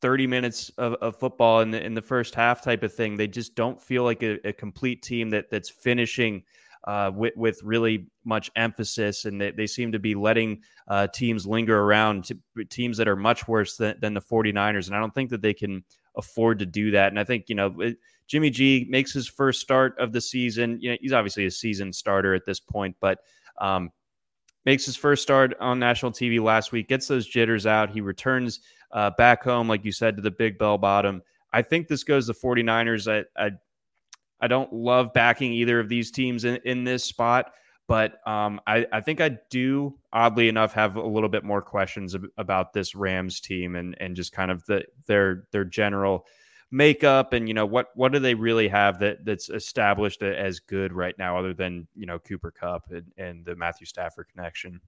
30 0.00 0.26
minutes 0.26 0.70
of, 0.78 0.94
of 0.94 1.16
football 1.16 1.60
in 1.60 1.70
the 1.70 1.84
in 1.84 1.94
the 1.94 2.02
first 2.02 2.34
half 2.34 2.62
type 2.62 2.82
of 2.82 2.92
thing, 2.92 3.16
they 3.16 3.26
just 3.26 3.54
don't 3.54 3.80
feel 3.80 4.04
like 4.04 4.22
a, 4.22 4.38
a 4.46 4.52
complete 4.52 5.02
team 5.02 5.30
that 5.30 5.50
that's 5.50 5.70
finishing 5.70 6.42
uh, 6.84 7.10
with, 7.14 7.36
with 7.36 7.62
really 7.62 8.06
much 8.24 8.50
emphasis, 8.56 9.24
and 9.24 9.40
they, 9.40 9.50
they 9.50 9.66
seem 9.66 9.92
to 9.92 9.98
be 9.98 10.14
letting 10.14 10.62
uh, 10.86 11.06
teams 11.08 11.46
linger 11.46 11.78
around, 11.78 12.30
teams 12.70 12.96
that 12.96 13.08
are 13.08 13.16
much 13.16 13.48
worse 13.48 13.76
than, 13.76 13.96
than 14.00 14.14
the 14.14 14.20
49ers. 14.20 14.86
And 14.86 14.96
I 14.96 15.00
don't 15.00 15.14
think 15.14 15.30
that 15.30 15.42
they 15.42 15.54
can 15.54 15.84
afford 16.18 16.58
to 16.58 16.66
do 16.66 16.90
that. 16.90 17.08
And 17.08 17.18
I 17.18 17.24
think, 17.24 17.48
you 17.48 17.54
know, 17.54 17.80
it, 17.80 17.96
Jimmy 18.26 18.50
G 18.50 18.86
makes 18.90 19.12
his 19.12 19.26
first 19.26 19.60
start 19.60 19.98
of 19.98 20.12
the 20.12 20.20
season. 20.20 20.78
You 20.80 20.90
know, 20.90 20.96
he's 21.00 21.14
obviously 21.14 21.46
a 21.46 21.50
season 21.50 21.92
starter 21.92 22.34
at 22.34 22.44
this 22.44 22.60
point, 22.60 22.94
but 23.00 23.20
um, 23.58 23.90
makes 24.66 24.84
his 24.84 24.96
first 24.96 25.22
start 25.22 25.54
on 25.60 25.78
national 25.78 26.12
TV 26.12 26.42
last 26.42 26.72
week, 26.72 26.88
gets 26.88 27.08
those 27.08 27.26
jitters 27.26 27.64
out. 27.64 27.88
He 27.88 28.02
returns 28.02 28.60
uh, 28.92 29.10
back 29.16 29.42
home, 29.42 29.68
like 29.68 29.84
you 29.84 29.92
said, 29.92 30.16
to 30.16 30.22
the 30.22 30.30
big 30.30 30.58
bell 30.58 30.76
bottom. 30.76 31.22
I 31.52 31.62
think 31.62 31.88
this 31.88 32.04
goes 32.04 32.26
the 32.26 32.34
49ers. 32.34 33.10
I, 33.10 33.42
I 33.42 33.52
I 34.40 34.46
don't 34.46 34.72
love 34.72 35.12
backing 35.12 35.52
either 35.52 35.80
of 35.80 35.88
these 35.88 36.10
teams 36.10 36.44
in, 36.44 36.56
in 36.64 36.84
this 36.84 37.04
spot, 37.04 37.52
but 37.88 38.24
um, 38.28 38.60
I, 38.66 38.86
I 38.92 39.00
think 39.00 39.20
I 39.20 39.38
do, 39.50 39.98
oddly 40.12 40.48
enough, 40.48 40.74
have 40.74 40.96
a 40.96 41.06
little 41.06 41.30
bit 41.30 41.42
more 41.42 41.62
questions 41.62 42.14
ab- 42.14 42.28
about 42.36 42.72
this 42.72 42.94
Rams 42.94 43.40
team 43.40 43.74
and 43.74 43.96
and 43.98 44.14
just 44.14 44.30
kind 44.30 44.50
of 44.50 44.64
the 44.66 44.84
their 45.06 45.44
their 45.50 45.64
general 45.64 46.26
makeup 46.70 47.32
and 47.32 47.48
you 47.48 47.54
know 47.54 47.64
what 47.64 47.86
what 47.94 48.12
do 48.12 48.18
they 48.18 48.34
really 48.34 48.68
have 48.68 48.98
that 48.98 49.24
that's 49.24 49.48
established 49.48 50.22
as 50.22 50.60
good 50.60 50.92
right 50.92 51.18
now 51.18 51.38
other 51.38 51.54
than 51.54 51.88
you 51.94 52.04
know 52.04 52.18
Cooper 52.18 52.50
Kupp 52.50 52.90
and, 52.90 53.10
and 53.16 53.44
the 53.44 53.56
Matthew 53.56 53.86
Stafford 53.86 54.28
connection. 54.28 54.80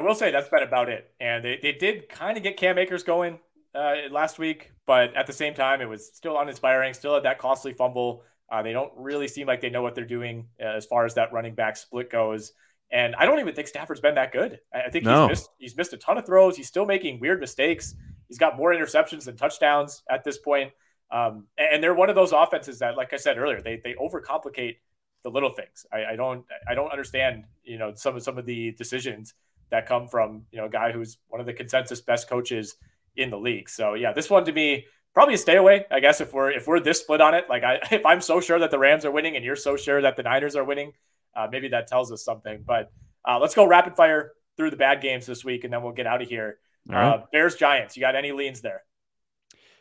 I 0.00 0.02
will 0.02 0.14
say 0.14 0.32
that's 0.32 0.48
been 0.48 0.62
about 0.62 0.88
it, 0.88 1.12
and 1.20 1.44
they, 1.44 1.60
they 1.62 1.72
did 1.72 2.08
kind 2.08 2.36
of 2.36 2.42
get 2.42 2.56
Cam 2.56 2.78
Akers 2.78 3.04
going 3.04 3.38
uh, 3.74 3.94
last 4.10 4.38
week, 4.38 4.72
but 4.86 5.14
at 5.14 5.26
the 5.26 5.32
same 5.32 5.54
time, 5.54 5.80
it 5.80 5.88
was 5.88 6.06
still 6.12 6.38
uninspiring. 6.38 6.94
Still 6.94 7.14
had 7.14 7.24
that 7.24 7.38
costly 7.38 7.72
fumble. 7.72 8.24
Uh, 8.50 8.62
they 8.62 8.72
don't 8.72 8.92
really 8.96 9.28
seem 9.28 9.46
like 9.46 9.60
they 9.60 9.70
know 9.70 9.82
what 9.82 9.94
they're 9.94 10.04
doing 10.04 10.46
uh, 10.60 10.66
as 10.76 10.86
far 10.86 11.04
as 11.04 11.14
that 11.14 11.32
running 11.32 11.54
back 11.54 11.76
split 11.76 12.10
goes. 12.10 12.52
And 12.90 13.14
I 13.16 13.26
don't 13.26 13.40
even 13.40 13.54
think 13.54 13.68
Stafford's 13.68 14.00
been 14.00 14.14
that 14.16 14.32
good. 14.32 14.60
I, 14.72 14.90
think 14.90 15.04
no. 15.04 15.22
he's 15.22 15.28
missed 15.28 15.48
he's 15.58 15.76
missed 15.76 15.92
a 15.92 15.96
ton 15.96 16.18
of 16.18 16.26
throws. 16.26 16.56
He's 16.56 16.68
still 16.68 16.86
making 16.86 17.20
weird 17.20 17.40
mistakes. 17.40 17.94
He's 18.28 18.38
got 18.38 18.56
more 18.56 18.72
interceptions 18.72 19.24
than 19.24 19.36
touchdowns 19.36 20.02
at 20.08 20.24
this 20.24 20.38
point. 20.38 20.72
Um, 21.10 21.46
and 21.58 21.82
they're 21.82 21.94
one 21.94 22.08
of 22.08 22.14
those 22.14 22.32
offenses 22.32 22.78
that, 22.80 22.96
like 22.96 23.12
I 23.12 23.16
said 23.16 23.38
earlier, 23.38 23.60
they 23.60 23.80
they 23.82 23.94
overcomplicate 23.94 24.76
the 25.22 25.30
little 25.30 25.50
things. 25.50 25.86
I, 25.92 26.12
I 26.12 26.16
don't 26.16 26.44
I 26.68 26.74
don't 26.74 26.90
understand 26.90 27.44
you 27.64 27.78
know 27.78 27.92
some 27.94 28.16
of 28.16 28.22
some 28.22 28.38
of 28.38 28.46
the 28.46 28.72
decisions 28.72 29.34
that 29.70 29.86
come 29.86 30.06
from 30.06 30.44
you 30.52 30.58
know 30.58 30.66
a 30.66 30.70
guy 30.70 30.92
who's 30.92 31.18
one 31.28 31.40
of 31.40 31.46
the 31.46 31.52
consensus 31.52 32.00
best 32.00 32.28
coaches 32.28 32.76
in 33.16 33.30
the 33.30 33.38
league. 33.38 33.68
So 33.68 33.94
yeah, 33.94 34.12
this 34.12 34.30
one 34.30 34.44
to 34.44 34.52
me 34.52 34.86
probably 35.14 35.34
a 35.34 35.38
stay 35.38 35.56
away. 35.56 35.86
I 35.90 36.00
guess 36.00 36.20
if 36.20 36.32
we're 36.32 36.50
if 36.50 36.66
we're 36.66 36.80
this 36.80 37.00
split 37.00 37.20
on 37.20 37.34
it, 37.34 37.46
like 37.48 37.62
I 37.62 37.80
if 37.90 38.04
I'm 38.04 38.20
so 38.20 38.40
sure 38.40 38.58
that 38.58 38.70
the 38.70 38.78
Rams 38.78 39.04
are 39.04 39.10
winning 39.10 39.36
and 39.36 39.44
you're 39.44 39.56
so 39.56 39.76
sure 39.76 40.02
that 40.02 40.16
the 40.16 40.22
Niners 40.22 40.56
are 40.56 40.64
winning, 40.64 40.92
uh, 41.34 41.48
maybe 41.50 41.68
that 41.68 41.86
tells 41.86 42.12
us 42.12 42.24
something. 42.24 42.62
But 42.66 42.92
uh, 43.26 43.38
let's 43.38 43.54
go 43.54 43.66
rapid 43.66 43.96
fire 43.96 44.32
through 44.56 44.70
the 44.70 44.76
bad 44.76 45.00
games 45.00 45.26
this 45.26 45.44
week, 45.44 45.64
and 45.64 45.72
then 45.72 45.82
we'll 45.82 45.92
get 45.92 46.06
out 46.06 46.22
of 46.22 46.28
here. 46.28 46.58
Right. 46.86 47.14
Uh, 47.14 47.22
Bears 47.32 47.54
Giants. 47.54 47.96
You 47.96 48.02
got 48.02 48.14
any 48.14 48.32
leans 48.32 48.60
there? 48.60 48.82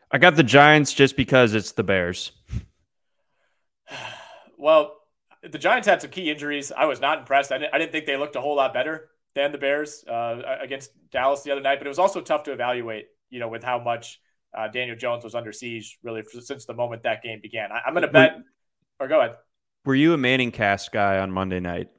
I 0.10 0.20
got 0.20 0.36
the 0.36 0.44
Giants 0.44 0.94
just 0.94 1.18
because 1.18 1.54
it's 1.54 1.74
the 1.74 1.84
Bears. 1.84 2.32
well, 4.58 4.96
the 5.42 5.58
Giants 5.58 5.88
had 5.88 6.02
some 6.02 6.12
key 6.12 6.32
injuries. 6.32 6.72
I 6.72 6.86
was 6.86 7.02
not 7.02 7.20
impressed. 7.20 7.52
I 7.52 7.58
didn't, 7.58 7.74
I 7.74 7.78
didn't 7.78 7.92
think 7.92 8.06
they 8.06 8.16
looked 8.16 8.38
a 8.38 8.42
whole 8.42 8.56
lot 8.56 8.74
better 8.74 9.10
than 9.36 9.52
the 9.52 9.58
Bears 9.58 10.06
uh, 10.08 10.42
against 10.62 10.92
Dallas 11.12 11.42
the 11.42 11.52
other 11.52 11.62
night, 11.62 11.80
but 11.80 11.88
it 11.88 11.90
was 11.90 12.00
also 12.00 12.22
tough 12.22 12.44
to 12.44 12.54
evaluate 12.54 13.08
you 13.34 13.40
know, 13.40 13.48
with 13.48 13.64
how 13.64 13.80
much 13.80 14.22
uh, 14.56 14.68
Daniel 14.68 14.96
Jones 14.96 15.24
was 15.24 15.36
under 15.36 15.52
siege 15.52 15.98
really 16.04 16.24
since 16.42 16.66
the 16.66 16.74
moment 16.74 17.04
that 17.04 17.24
game 17.24 17.40
began. 17.42 17.72
I, 17.72 17.88
am 17.88 17.94
going 17.94 18.04
to 18.04 18.12
bet, 18.12 18.42
or 19.00 19.08
go 19.08 19.20
ahead. 19.20 19.36
Were 19.86 19.96
you 19.96 20.14
a 20.14 20.18
ManningCast 20.18 20.92
guy 20.92 21.20
on 21.20 21.32
Monday 21.32 21.60
night? 21.60 21.90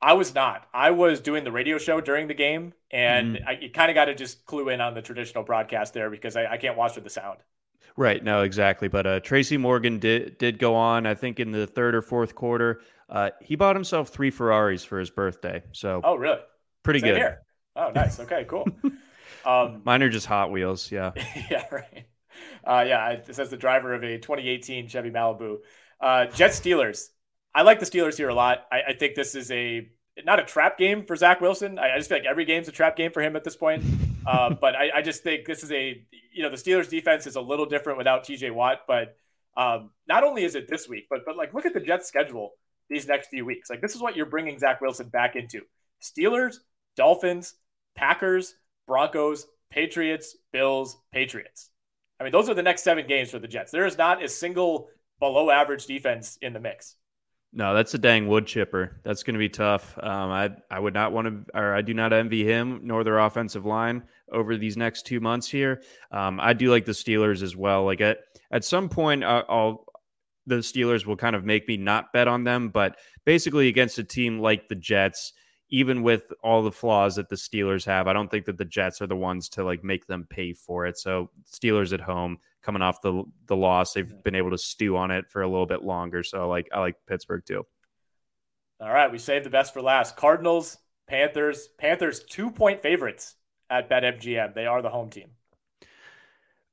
I 0.00 0.12
was 0.12 0.34
not. 0.34 0.66
I 0.72 0.90
was 0.92 1.20
doing 1.20 1.42
the 1.42 1.50
radio 1.50 1.78
show 1.78 2.00
during 2.00 2.28
the 2.28 2.34
game, 2.34 2.72
and 2.90 3.36
mm. 3.36 3.46
I, 3.46 3.52
you 3.60 3.70
kind 3.70 3.90
of 3.90 3.94
got 3.94 4.06
to 4.06 4.14
just 4.14 4.44
clue 4.46 4.68
in 4.68 4.80
on 4.80 4.94
the 4.94 5.02
traditional 5.02 5.42
broadcast 5.42 5.92
there 5.94 6.08
because 6.10 6.36
I, 6.36 6.46
I 6.46 6.56
can't 6.56 6.76
watch 6.76 6.94
with 6.94 7.04
the 7.04 7.10
sound. 7.10 7.38
Right. 7.96 8.22
No, 8.22 8.42
exactly. 8.42 8.86
But 8.86 9.06
uh, 9.08 9.20
Tracy 9.20 9.56
Morgan 9.56 9.98
did 9.98 10.38
did 10.38 10.60
go 10.60 10.76
on. 10.76 11.04
I 11.04 11.14
think 11.14 11.40
in 11.40 11.50
the 11.50 11.66
third 11.66 11.96
or 11.96 12.02
fourth 12.02 12.36
quarter, 12.36 12.80
uh, 13.08 13.30
he 13.42 13.56
bought 13.56 13.74
himself 13.74 14.10
three 14.10 14.30
Ferraris 14.30 14.84
for 14.84 15.00
his 15.00 15.10
birthday. 15.10 15.64
So, 15.72 16.00
oh, 16.04 16.14
really? 16.14 16.38
Pretty 16.84 17.00
Same 17.00 17.10
good. 17.10 17.16
Here. 17.16 17.42
Oh, 17.74 17.90
nice. 17.92 18.20
Okay, 18.20 18.44
cool. 18.48 18.68
Um, 19.44 19.82
Mine 19.84 20.02
are 20.02 20.08
just 20.08 20.26
Hot 20.26 20.50
Wheels. 20.50 20.90
Yeah. 20.90 21.12
yeah. 21.50 21.64
Right. 21.70 22.06
Uh, 22.64 22.84
yeah. 22.86 23.10
It 23.10 23.34
says 23.34 23.50
the 23.50 23.56
driver 23.56 23.94
of 23.94 24.02
a 24.02 24.18
2018 24.18 24.88
Chevy 24.88 25.10
Malibu. 25.10 25.58
Uh, 26.00 26.26
Jet 26.26 26.50
Steelers. 26.50 27.08
I 27.54 27.62
like 27.62 27.80
the 27.80 27.86
Steelers 27.86 28.16
here 28.16 28.28
a 28.28 28.34
lot. 28.34 28.66
I, 28.70 28.82
I, 28.88 28.92
think 28.92 29.14
this 29.14 29.34
is 29.34 29.50
a 29.50 29.88
not 30.24 30.38
a 30.38 30.44
trap 30.44 30.78
game 30.78 31.04
for 31.04 31.16
Zach 31.16 31.40
Wilson. 31.40 31.78
I, 31.78 31.94
I, 31.94 31.98
just 31.98 32.08
feel 32.08 32.18
like 32.18 32.26
every 32.26 32.44
game's 32.44 32.68
a 32.68 32.72
trap 32.72 32.96
game 32.96 33.10
for 33.10 33.20
him 33.20 33.34
at 33.36 33.42
this 33.42 33.56
point. 33.56 33.82
Uh, 34.26 34.54
but 34.60 34.76
I, 34.76 34.90
I, 34.96 35.02
just 35.02 35.22
think 35.22 35.46
this 35.46 35.62
is 35.62 35.72
a 35.72 36.04
you 36.32 36.42
know 36.42 36.50
the 36.50 36.56
Steelers 36.56 36.88
defense 36.88 37.26
is 37.26 37.36
a 37.36 37.40
little 37.40 37.66
different 37.66 37.98
without 37.98 38.24
T.J. 38.24 38.50
Watt. 38.50 38.82
But 38.86 39.16
um, 39.56 39.90
not 40.06 40.22
only 40.22 40.44
is 40.44 40.54
it 40.54 40.68
this 40.68 40.88
week, 40.88 41.06
but 41.10 41.20
but 41.26 41.36
like 41.36 41.54
look 41.54 41.66
at 41.66 41.74
the 41.74 41.80
Jets 41.80 42.06
schedule 42.06 42.52
these 42.88 43.08
next 43.08 43.28
few 43.28 43.44
weeks. 43.44 43.70
Like 43.70 43.80
this 43.80 43.94
is 43.94 44.00
what 44.00 44.14
you're 44.14 44.26
bringing 44.26 44.58
Zach 44.58 44.80
Wilson 44.80 45.08
back 45.08 45.34
into: 45.34 45.62
Steelers, 46.00 46.56
Dolphins, 46.96 47.54
Packers, 47.96 48.54
Broncos, 48.88 49.46
Patriots, 49.70 50.36
Bills, 50.52 50.98
Patriots. 51.12 51.70
I 52.18 52.24
mean, 52.24 52.32
those 52.32 52.48
are 52.48 52.54
the 52.54 52.62
next 52.62 52.82
seven 52.82 53.06
games 53.06 53.30
for 53.30 53.38
the 53.38 53.46
Jets. 53.46 53.70
There 53.70 53.86
is 53.86 53.96
not 53.96 54.22
a 54.24 54.28
single 54.28 54.88
below 55.20 55.50
average 55.50 55.86
defense 55.86 56.36
in 56.42 56.52
the 56.52 56.58
mix. 56.58 56.96
No, 57.52 57.74
that's 57.74 57.94
a 57.94 57.98
dang 57.98 58.28
wood 58.28 58.46
chipper. 58.46 59.00
That's 59.04 59.22
going 59.22 59.34
to 59.34 59.38
be 59.38 59.48
tough. 59.48 59.96
Um, 60.02 60.30
I 60.30 60.50
I 60.70 60.78
would 60.78 60.92
not 60.92 61.12
want 61.12 61.28
to, 61.28 61.58
or 61.58 61.74
I 61.74 61.80
do 61.80 61.94
not 61.94 62.12
envy 62.12 62.44
him 62.44 62.80
nor 62.82 63.04
their 63.04 63.18
offensive 63.18 63.64
line 63.64 64.02
over 64.30 64.56
these 64.56 64.76
next 64.76 65.06
two 65.06 65.20
months 65.20 65.48
here. 65.48 65.82
Um, 66.10 66.40
I 66.40 66.52
do 66.52 66.70
like 66.70 66.84
the 66.84 66.92
Steelers 66.92 67.42
as 67.42 67.56
well. 67.56 67.84
Like 67.84 68.02
at 68.02 68.18
at 68.50 68.64
some 68.64 68.88
point, 68.90 69.24
uh, 69.24 69.44
I'll 69.48 69.86
the 70.46 70.56
Steelers 70.56 71.06
will 71.06 71.16
kind 71.16 71.36
of 71.36 71.44
make 71.44 71.68
me 71.68 71.76
not 71.76 72.12
bet 72.12 72.28
on 72.28 72.44
them, 72.44 72.68
but 72.68 72.98
basically 73.24 73.68
against 73.68 73.98
a 73.98 74.04
team 74.04 74.40
like 74.40 74.68
the 74.68 74.74
Jets 74.74 75.32
even 75.70 76.02
with 76.02 76.32
all 76.42 76.62
the 76.62 76.72
flaws 76.72 77.16
that 77.16 77.28
the 77.28 77.36
Steelers 77.36 77.84
have, 77.84 78.06
I 78.06 78.12
don't 78.12 78.30
think 78.30 78.46
that 78.46 78.56
the 78.56 78.64
Jets 78.64 79.02
are 79.02 79.06
the 79.06 79.16
ones 79.16 79.48
to 79.50 79.64
like 79.64 79.84
make 79.84 80.06
them 80.06 80.26
pay 80.28 80.52
for 80.52 80.86
it. 80.86 80.98
So 80.98 81.30
Steelers 81.50 81.92
at 81.92 82.00
home, 82.00 82.38
coming 82.62 82.82
off 82.82 83.02
the 83.02 83.24
the 83.46 83.56
loss, 83.56 83.92
they've 83.92 84.22
been 84.22 84.34
able 84.34 84.50
to 84.50 84.58
stew 84.58 84.96
on 84.96 85.10
it 85.10 85.30
for 85.30 85.42
a 85.42 85.48
little 85.48 85.66
bit 85.66 85.82
longer. 85.82 86.22
So 86.22 86.48
like 86.48 86.68
I 86.72 86.80
like 86.80 86.96
Pittsburgh 87.06 87.44
too. 87.44 87.66
All 88.80 88.92
right, 88.92 89.10
we 89.10 89.18
saved 89.18 89.44
the 89.44 89.50
best 89.50 89.72
for 89.72 89.82
last. 89.82 90.16
Cardinals, 90.16 90.78
Panthers, 91.06 91.68
Panthers 91.78 92.22
two 92.24 92.50
point 92.50 92.80
favorites 92.80 93.34
at 93.68 93.90
BetMGM. 93.90 94.54
They 94.54 94.66
are 94.66 94.82
the 94.82 94.90
home 94.90 95.10
team. 95.10 95.30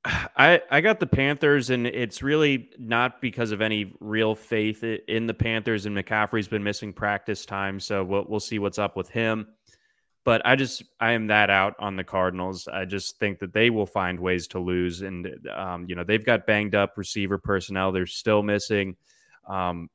I 0.06 0.62
I 0.70 0.82
got 0.82 0.99
the 0.99 1.08
Panthers, 1.08 1.72
and 1.72 1.88
it's 1.88 2.22
really 2.22 2.70
not 2.78 3.22
because 3.22 3.51
of 3.51 3.62
any 3.62 3.93
real 3.99 4.36
faith 4.36 4.84
in 4.84 5.26
the 5.28 5.34
Panthers. 5.34 5.86
And 5.88 5.97
McCaffrey's 5.97 6.47
been 6.47 6.64
missing 6.64 6.93
practice 6.93 7.45
time, 7.45 7.80
so 7.80 8.03
we'll 8.03 8.26
we'll 8.28 8.39
see 8.39 8.60
what's 8.60 8.80
up 8.80 8.95
with 8.95 9.10
him. 9.10 9.47
but 10.26 10.41
I 10.45 10.56
just 10.56 10.84
I 10.99 11.12
am 11.12 11.28
that 11.28 11.49
out 11.49 11.76
on 11.80 11.95
the 11.95 12.03
Cardinals. 12.03 12.68
I 12.68 12.86
just 12.86 13.20
think 13.20 13.39
that 13.39 13.53
they 13.53 13.70
will 13.70 13.86
find 13.86 14.20
ways 14.20 14.47
to 14.49 14.60
lose, 14.60 15.01
and 15.03 15.28
um, 15.56 15.86
you 15.88 15.95
know 15.95 16.03
they've 16.03 16.26
got 16.26 16.47
banged 16.47 16.76
up 16.76 16.97
receiver 16.97 17.38
personnel. 17.38 17.91
They're 17.91 18.08
still 18.08 18.41
missing 18.41 18.97
um, 19.47 19.89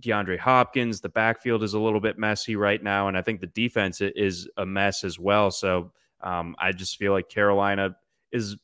DeAndre 0.00 0.38
Hopkins. 0.38 1.00
The 1.00 1.08
backfield 1.08 1.62
is 1.62 1.74
a 1.74 1.78
little 1.80 2.00
bit 2.00 2.18
messy 2.18 2.56
right 2.56 2.82
now, 2.82 3.08
and 3.08 3.16
I 3.16 3.22
think 3.22 3.40
the 3.40 3.46
defense 3.46 4.00
is 4.00 4.48
a 4.56 4.66
mess 4.66 5.04
as 5.04 5.18
well. 5.20 5.52
So 5.52 5.92
um, 6.20 6.56
I 6.58 6.72
just 6.72 6.96
feel 6.96 7.12
like 7.12 7.28
Carolina 7.28 7.96
is 8.32 8.56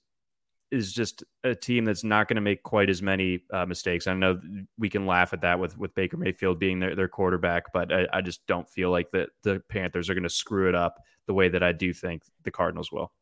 is 0.71 0.93
just 0.93 1.23
a 1.45 1.55
team 1.55 1.85
that's 1.85 2.05
not 2.05 2.29
going 2.29 2.37
to 2.37 2.43
make 2.43 2.63
quite 2.63 2.91
as 2.91 3.01
many 3.01 3.45
uh, 3.53 3.67
mistakes. 3.67 4.07
I 4.07 4.15
know 4.15 4.41
we 4.79 4.89
can 4.89 5.07
laugh 5.07 5.33
at 5.33 5.43
that 5.43 5.59
with 5.59 5.79
with 5.79 5.95
Baker 5.95 6.17
Mayfield 6.17 6.59
being 6.59 6.81
their, 6.81 6.95
their 6.95 7.09
quarterback, 7.09 7.73
but 7.73 7.93
I, 7.93 8.07
I 8.13 8.21
just 8.21 8.47
don't 8.47 8.69
feel 8.69 8.91
like 8.91 9.11
the 9.11 9.29
the 9.43 9.63
Panthers 9.69 10.11
are 10.11 10.15
going 10.15 10.25
to 10.25 10.31
screw 10.31 10.69
it 10.69 10.75
up 10.75 11.03
the 11.27 11.35
way 11.35 11.49
that 11.49 11.63
I 11.63 11.73
do 11.73 11.93
think 11.93 12.23
the 12.45 12.51
Cardinals 12.51 12.91
will. 12.91 13.13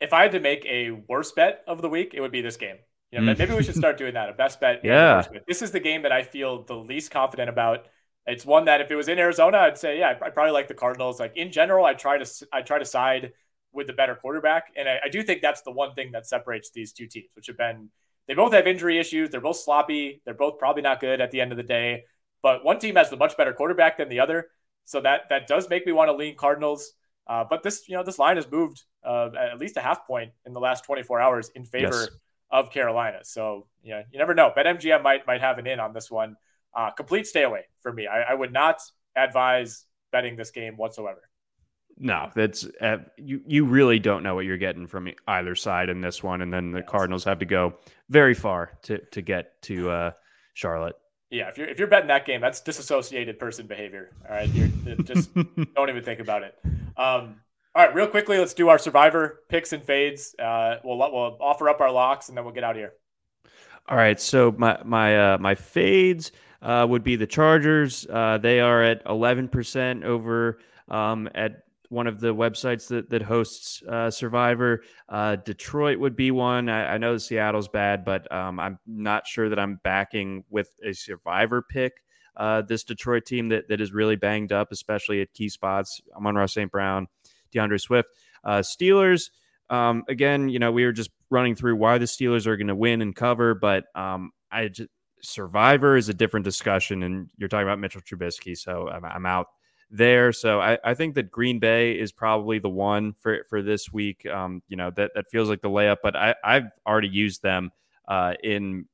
If 0.00 0.12
I 0.12 0.22
had 0.22 0.32
to 0.32 0.40
make 0.40 0.64
a 0.66 0.92
worst 1.08 1.36
bet 1.36 1.62
of 1.66 1.82
the 1.82 1.88
week, 1.88 2.14
it 2.14 2.20
would 2.20 2.32
be 2.32 2.40
this 2.40 2.56
game. 2.56 2.76
You 3.12 3.20
know, 3.20 3.34
mm. 3.34 3.38
maybe 3.38 3.54
we 3.54 3.62
should 3.62 3.76
start 3.76 3.98
doing 3.98 4.14
that. 4.14 4.28
A 4.28 4.32
best 4.32 4.60
bet. 4.60 4.80
Yeah. 4.84 5.24
This 5.46 5.62
is 5.62 5.72
the 5.72 5.80
game 5.80 6.02
that 6.02 6.12
I 6.12 6.22
feel 6.22 6.62
the 6.62 6.76
least 6.76 7.10
confident 7.10 7.48
about. 7.48 7.86
It's 8.26 8.46
one 8.46 8.66
that 8.66 8.80
if 8.80 8.90
it 8.90 8.96
was 8.96 9.08
in 9.08 9.18
Arizona, 9.18 9.58
I'd 9.58 9.78
say, 9.78 9.98
yeah, 9.98 10.14
I 10.22 10.30
probably 10.30 10.52
like 10.52 10.68
the 10.68 10.74
Cardinals. 10.74 11.18
Like 11.18 11.36
in 11.36 11.50
general, 11.50 11.84
I 11.84 11.94
try 11.94 12.18
to 12.18 12.46
I 12.52 12.62
try 12.62 12.78
to 12.78 12.84
side 12.84 13.32
with 13.72 13.86
the 13.86 13.92
better 13.92 14.14
quarterback. 14.14 14.72
And 14.76 14.88
I, 14.88 14.98
I, 15.04 15.08
do 15.08 15.22
think 15.22 15.42
that's 15.42 15.62
the 15.62 15.70
one 15.70 15.94
thing 15.94 16.12
that 16.12 16.26
separates 16.26 16.70
these 16.70 16.92
two 16.92 17.06
teams, 17.06 17.30
which 17.34 17.46
have 17.46 17.56
been 17.56 17.90
they 18.26 18.34
both 18.34 18.52
have 18.52 18.66
injury 18.66 18.98
issues. 18.98 19.30
They're 19.30 19.40
both 19.40 19.58
sloppy. 19.58 20.22
They're 20.24 20.34
both 20.34 20.58
probably 20.58 20.82
not 20.82 21.00
good 21.00 21.20
at 21.20 21.30
the 21.30 21.40
end 21.40 21.52
of 21.52 21.56
the 21.56 21.64
day. 21.64 22.04
But 22.42 22.64
one 22.64 22.78
team 22.78 22.96
has 22.96 23.10
the 23.10 23.16
much 23.16 23.36
better 23.36 23.52
quarterback 23.52 23.98
than 23.98 24.08
the 24.08 24.20
other. 24.20 24.48
So 24.84 25.00
that 25.00 25.22
that 25.30 25.46
does 25.46 25.68
make 25.68 25.86
me 25.86 25.92
want 25.92 26.08
to 26.08 26.14
lean 26.14 26.36
Cardinals. 26.36 26.92
Uh, 27.26 27.44
but 27.48 27.62
this, 27.62 27.88
you 27.88 27.96
know, 27.96 28.02
this 28.02 28.18
line 28.18 28.36
has 28.36 28.50
moved 28.50 28.82
uh, 29.04 29.30
at 29.38 29.58
least 29.58 29.76
a 29.76 29.80
half 29.80 30.06
point 30.06 30.32
in 30.46 30.52
the 30.52 30.60
last 30.60 30.84
24 30.84 31.20
hours 31.20 31.50
in 31.54 31.64
favor 31.64 31.92
yes. 31.92 32.08
of 32.50 32.72
Carolina. 32.72 33.18
So 33.22 33.66
yeah, 33.82 34.02
you 34.10 34.18
never 34.18 34.34
know. 34.34 34.52
BetMGM 34.56 35.02
might 35.02 35.26
might 35.26 35.40
have 35.40 35.58
an 35.58 35.66
in 35.66 35.80
on 35.80 35.92
this 35.92 36.10
one. 36.10 36.36
Uh, 36.74 36.90
complete 36.90 37.26
stay 37.26 37.42
away 37.42 37.66
for 37.82 37.92
me. 37.92 38.06
I, 38.06 38.22
I 38.22 38.34
would 38.34 38.52
not 38.52 38.80
advise 39.16 39.86
betting 40.12 40.36
this 40.36 40.50
game 40.50 40.76
whatsoever. 40.76 41.29
No, 42.02 42.30
that's 42.34 42.66
uh, 42.80 42.96
you. 43.18 43.42
You 43.46 43.66
really 43.66 43.98
don't 43.98 44.22
know 44.22 44.34
what 44.34 44.46
you're 44.46 44.56
getting 44.56 44.86
from 44.86 45.10
either 45.28 45.54
side 45.54 45.90
in 45.90 46.00
this 46.00 46.22
one, 46.22 46.40
and 46.40 46.50
then 46.50 46.72
the. 46.72 46.82
Cardinals 46.82 47.24
have 47.24 47.40
to 47.40 47.44
go 47.44 47.74
very 48.08 48.32
far 48.32 48.72
to 48.84 48.98
to 49.10 49.20
get 49.20 49.60
to 49.62 49.90
uh, 49.90 50.10
Charlotte. 50.54 50.96
Yeah, 51.28 51.48
if 51.48 51.58
you're 51.58 51.68
if 51.68 51.78
you're 51.78 51.88
betting 51.88 52.08
that 52.08 52.24
game, 52.24 52.40
that's 52.40 52.62
disassociated 52.62 53.38
person 53.38 53.66
behavior. 53.66 54.12
All 54.26 54.34
right, 54.34 54.48
you're, 54.48 54.96
just 55.02 55.34
don't 55.34 55.90
even 55.90 56.02
think 56.02 56.20
about 56.20 56.42
it. 56.42 56.58
Um, 56.96 57.42
all 57.74 57.84
right, 57.84 57.94
real 57.94 58.06
quickly, 58.06 58.38
let's 58.38 58.54
do 58.54 58.70
our 58.70 58.78
survivor 58.78 59.40
picks 59.50 59.74
and 59.74 59.84
fades. 59.84 60.34
Uh, 60.38 60.76
we'll 60.82 60.96
we'll 60.96 61.36
offer 61.38 61.68
up 61.68 61.82
our 61.82 61.92
locks, 61.92 62.28
and 62.28 62.36
then 62.36 62.44
we'll 62.44 62.54
get 62.54 62.64
out 62.64 62.72
of 62.72 62.78
here. 62.78 62.94
All 63.90 63.96
right, 63.98 64.18
so 64.18 64.54
my 64.56 64.78
my 64.86 65.34
uh, 65.34 65.38
my 65.38 65.54
fades 65.54 66.32
uh, 66.62 66.86
would 66.88 67.04
be 67.04 67.16
the 67.16 67.26
Chargers. 67.26 68.06
Uh, 68.08 68.38
they 68.38 68.60
are 68.60 68.82
at 68.82 69.02
eleven 69.04 69.48
percent 69.48 70.02
over 70.02 70.58
um, 70.88 71.28
at 71.34 71.64
one 71.90 72.06
of 72.06 72.20
the 72.20 72.34
websites 72.34 72.88
that 72.88 73.10
that 73.10 73.20
hosts 73.20 73.82
uh, 73.82 74.10
Survivor. 74.10 74.82
Uh, 75.08 75.36
Detroit 75.36 75.98
would 75.98 76.16
be 76.16 76.30
one. 76.30 76.68
I, 76.68 76.94
I 76.94 76.98
know 76.98 77.18
Seattle's 77.18 77.68
bad, 77.68 78.04
but 78.04 78.30
um, 78.32 78.58
I'm 78.58 78.78
not 78.86 79.26
sure 79.26 79.48
that 79.50 79.58
I'm 79.58 79.80
backing 79.82 80.44
with 80.48 80.70
a 80.84 80.94
Survivor 80.94 81.62
pick. 81.62 81.92
Uh, 82.36 82.62
this 82.62 82.84
Detroit 82.84 83.26
team 83.26 83.48
that, 83.48 83.68
that 83.68 83.80
is 83.80 83.92
really 83.92 84.16
banged 84.16 84.52
up, 84.52 84.68
especially 84.70 85.20
at 85.20 85.34
key 85.34 85.48
spots. 85.48 86.00
Amon-Ra 86.16 86.46
St. 86.46 86.70
Brown, 86.70 87.08
D'Andre 87.52 87.76
Swift. 87.76 88.08
Uh, 88.44 88.60
Steelers, 88.60 89.30
um, 89.68 90.04
again, 90.08 90.48
you 90.48 90.58
know, 90.58 90.72
we 90.72 90.84
were 90.84 90.92
just 90.92 91.10
running 91.28 91.56
through 91.56 91.76
why 91.76 91.98
the 91.98 92.06
Steelers 92.06 92.46
are 92.46 92.56
going 92.56 92.68
to 92.68 92.74
win 92.74 93.02
and 93.02 93.14
cover, 93.14 93.54
but 93.54 93.84
um, 93.94 94.30
I 94.50 94.68
just, 94.68 94.88
Survivor 95.22 95.96
is 95.96 96.08
a 96.08 96.14
different 96.14 96.44
discussion, 96.44 97.02
and 97.02 97.28
you're 97.36 97.48
talking 97.48 97.66
about 97.66 97.78
Mitchell 97.78 98.00
Trubisky, 98.00 98.56
so 98.56 98.88
I'm, 98.88 99.04
I'm 99.04 99.26
out 99.26 99.48
there. 99.90 100.32
So 100.32 100.60
I, 100.60 100.78
I, 100.84 100.94
think 100.94 101.14
that 101.16 101.30
Green 101.30 101.58
Bay 101.58 101.98
is 101.98 102.12
probably 102.12 102.58
the 102.58 102.68
one 102.68 103.12
for 103.12 103.44
for 103.48 103.62
this 103.62 103.92
week. 103.92 104.26
Um, 104.26 104.62
you 104.68 104.76
know 104.76 104.90
that 104.92 105.12
that 105.14 105.30
feels 105.30 105.48
like 105.48 105.62
the 105.62 105.68
layup, 105.68 105.98
but 106.02 106.16
I, 106.16 106.34
I've 106.44 106.70
already 106.86 107.08
used 107.08 107.42
them 107.42 107.72
uh, 108.06 108.34
in 108.42 108.86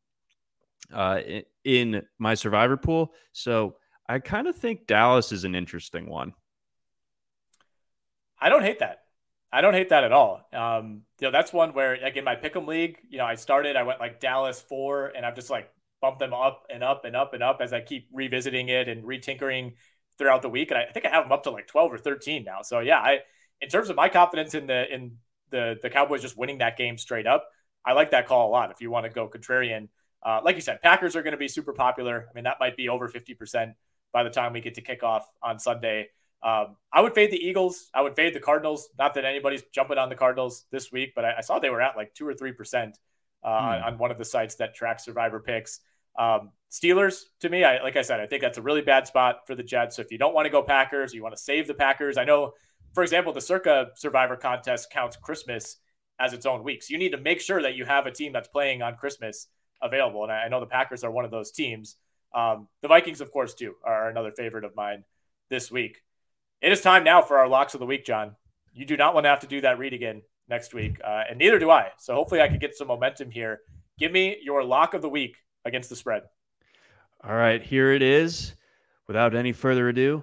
uh, 0.92 1.20
in 1.64 2.02
my 2.18 2.34
survivor 2.34 2.76
pool. 2.76 3.12
So 3.32 3.76
I 4.08 4.18
kind 4.20 4.46
of 4.46 4.56
think 4.56 4.86
Dallas 4.86 5.32
is 5.32 5.44
an 5.44 5.54
interesting 5.54 6.08
one. 6.08 6.34
I 8.38 8.48
don't 8.48 8.62
hate 8.62 8.78
that. 8.80 9.02
I 9.52 9.60
don't 9.60 9.74
hate 9.74 9.88
that 9.90 10.04
at 10.04 10.12
all. 10.12 10.46
Um, 10.52 11.02
you 11.20 11.28
know, 11.28 11.30
that's 11.30 11.52
one 11.52 11.72
where 11.72 11.98
like 12.02 12.16
in 12.16 12.24
my 12.24 12.36
pick'em 12.36 12.66
league, 12.66 12.98
you 13.08 13.18
know, 13.18 13.24
I 13.24 13.36
started, 13.36 13.76
I 13.76 13.84
went 13.84 14.00
like 14.00 14.20
Dallas 14.20 14.60
four, 14.60 15.12
and 15.16 15.24
I've 15.24 15.34
just 15.34 15.50
like 15.50 15.70
bumped 16.00 16.18
them 16.18 16.34
up 16.34 16.66
and 16.72 16.84
up 16.84 17.04
and 17.04 17.16
up 17.16 17.32
and 17.32 17.42
up 17.42 17.58
as 17.60 17.72
I 17.72 17.80
keep 17.80 18.08
revisiting 18.12 18.68
it 18.68 18.88
and 18.88 19.04
retinkering 19.04 19.74
throughout 20.18 20.42
the 20.42 20.48
week, 20.48 20.70
and 20.70 20.78
I 20.78 20.86
think 20.86 21.06
I 21.06 21.10
have 21.10 21.24
them 21.24 21.32
up 21.32 21.44
to 21.44 21.50
like 21.50 21.66
12 21.66 21.92
or 21.92 21.98
13 21.98 22.44
now. 22.44 22.62
So 22.62 22.80
yeah, 22.80 22.98
I 22.98 23.18
in 23.60 23.68
terms 23.68 23.90
of 23.90 23.96
my 23.96 24.08
confidence 24.08 24.54
in 24.54 24.66
the 24.66 24.92
in 24.92 25.16
the 25.50 25.78
the 25.80 25.90
Cowboys 25.90 26.22
just 26.22 26.36
winning 26.36 26.58
that 26.58 26.76
game 26.76 26.98
straight 26.98 27.26
up, 27.26 27.48
I 27.84 27.92
like 27.92 28.10
that 28.10 28.26
call 28.26 28.48
a 28.48 28.50
lot. 28.50 28.70
If 28.70 28.80
you 28.80 28.90
want 28.90 29.04
to 29.04 29.10
go 29.10 29.28
contrarian, 29.28 29.88
uh, 30.22 30.40
like 30.44 30.56
you 30.56 30.62
said, 30.62 30.82
Packers 30.82 31.16
are 31.16 31.22
going 31.22 31.32
to 31.32 31.38
be 31.38 31.48
super 31.48 31.72
popular. 31.72 32.26
I 32.30 32.34
mean, 32.34 32.44
that 32.44 32.58
might 32.60 32.76
be 32.76 32.88
over 32.88 33.08
50 33.08 33.34
percent 33.34 33.72
by 34.12 34.22
the 34.22 34.30
time 34.30 34.52
we 34.52 34.60
get 34.60 34.74
to 34.74 34.82
kickoff 34.82 35.22
on 35.42 35.58
Sunday. 35.58 36.08
Um, 36.42 36.76
I 36.92 37.00
would 37.00 37.14
fade 37.14 37.30
the 37.30 37.38
Eagles. 37.38 37.90
I 37.94 38.02
would 38.02 38.14
fade 38.14 38.34
the 38.34 38.40
Cardinals. 38.40 38.88
Not 38.98 39.14
that 39.14 39.24
anybody's 39.24 39.62
jumping 39.72 39.98
on 39.98 40.08
the 40.08 40.14
Cardinals 40.14 40.64
this 40.70 40.92
week, 40.92 41.12
but 41.14 41.24
I, 41.24 41.38
I 41.38 41.40
saw 41.40 41.58
they 41.58 41.70
were 41.70 41.80
at 41.80 41.96
like 41.96 42.14
two 42.14 42.26
or 42.26 42.34
three 42.34 42.52
percent 42.52 42.98
uh, 43.42 43.60
hmm. 43.60 43.66
on, 43.66 43.82
on 43.82 43.98
one 43.98 44.10
of 44.10 44.18
the 44.18 44.24
sites 44.24 44.56
that 44.56 44.74
tracks 44.74 45.04
Survivor 45.04 45.40
picks. 45.40 45.80
Um, 46.18 46.50
Steelers, 46.70 47.22
to 47.40 47.48
me, 47.48 47.64
I 47.64 47.82
like 47.82 47.96
I 47.96 48.02
said, 48.02 48.20
I 48.20 48.26
think 48.26 48.42
that's 48.42 48.58
a 48.58 48.62
really 48.62 48.82
bad 48.82 49.06
spot 49.06 49.46
for 49.46 49.54
the 49.54 49.62
Jets. 49.62 49.96
So 49.96 50.02
if 50.02 50.10
you 50.10 50.18
don't 50.18 50.34
want 50.34 50.46
to 50.46 50.50
go 50.50 50.62
Packers, 50.62 51.14
you 51.14 51.22
want 51.22 51.36
to 51.36 51.42
save 51.42 51.66
the 51.66 51.74
Packers. 51.74 52.18
I 52.18 52.24
know, 52.24 52.52
for 52.94 53.02
example, 53.02 53.32
the 53.32 53.40
Circa 53.40 53.88
Survivor 53.94 54.36
contest 54.36 54.90
counts 54.90 55.16
Christmas 55.16 55.76
as 56.18 56.32
its 56.32 56.46
own 56.46 56.64
week. 56.64 56.82
So 56.82 56.92
you 56.92 56.98
need 56.98 57.12
to 57.12 57.20
make 57.20 57.40
sure 57.40 57.62
that 57.62 57.76
you 57.76 57.84
have 57.84 58.06
a 58.06 58.10
team 58.10 58.32
that's 58.32 58.48
playing 58.48 58.82
on 58.82 58.96
Christmas 58.96 59.48
available. 59.82 60.24
And 60.24 60.32
I 60.32 60.48
know 60.48 60.60
the 60.60 60.66
Packers 60.66 61.04
are 61.04 61.10
one 61.10 61.24
of 61.24 61.30
those 61.30 61.52
teams. 61.52 61.96
Um, 62.34 62.68
the 62.82 62.88
Vikings, 62.88 63.20
of 63.20 63.30
course, 63.30 63.54
too, 63.54 63.74
are 63.84 64.10
another 64.10 64.32
favorite 64.32 64.64
of 64.64 64.74
mine 64.74 65.04
this 65.50 65.70
week. 65.70 65.98
It 66.60 66.72
is 66.72 66.80
time 66.80 67.04
now 67.04 67.22
for 67.22 67.38
our 67.38 67.48
locks 67.48 67.74
of 67.74 67.80
the 67.80 67.86
week, 67.86 68.04
John. 68.04 68.34
You 68.72 68.84
do 68.84 68.96
not 68.96 69.14
want 69.14 69.24
to 69.24 69.30
have 69.30 69.40
to 69.40 69.46
do 69.46 69.60
that 69.60 69.78
read 69.78 69.92
again 69.92 70.22
next 70.48 70.74
week, 70.74 70.98
uh, 71.04 71.22
and 71.28 71.38
neither 71.38 71.58
do 71.58 71.70
I. 71.70 71.90
So 71.98 72.14
hopefully 72.14 72.40
I 72.40 72.48
can 72.48 72.58
get 72.58 72.74
some 72.74 72.88
momentum 72.88 73.30
here. 73.30 73.60
Give 73.98 74.12
me 74.12 74.38
your 74.42 74.64
lock 74.64 74.94
of 74.94 75.02
the 75.02 75.08
week 75.08 75.36
against 75.66 75.90
the 75.90 75.96
spread. 75.96 76.22
All 77.22 77.34
right, 77.34 77.62
here 77.62 77.92
it 77.92 78.02
is. 78.02 78.54
Without 79.06 79.34
any 79.34 79.52
further 79.52 79.88
ado, 79.88 80.22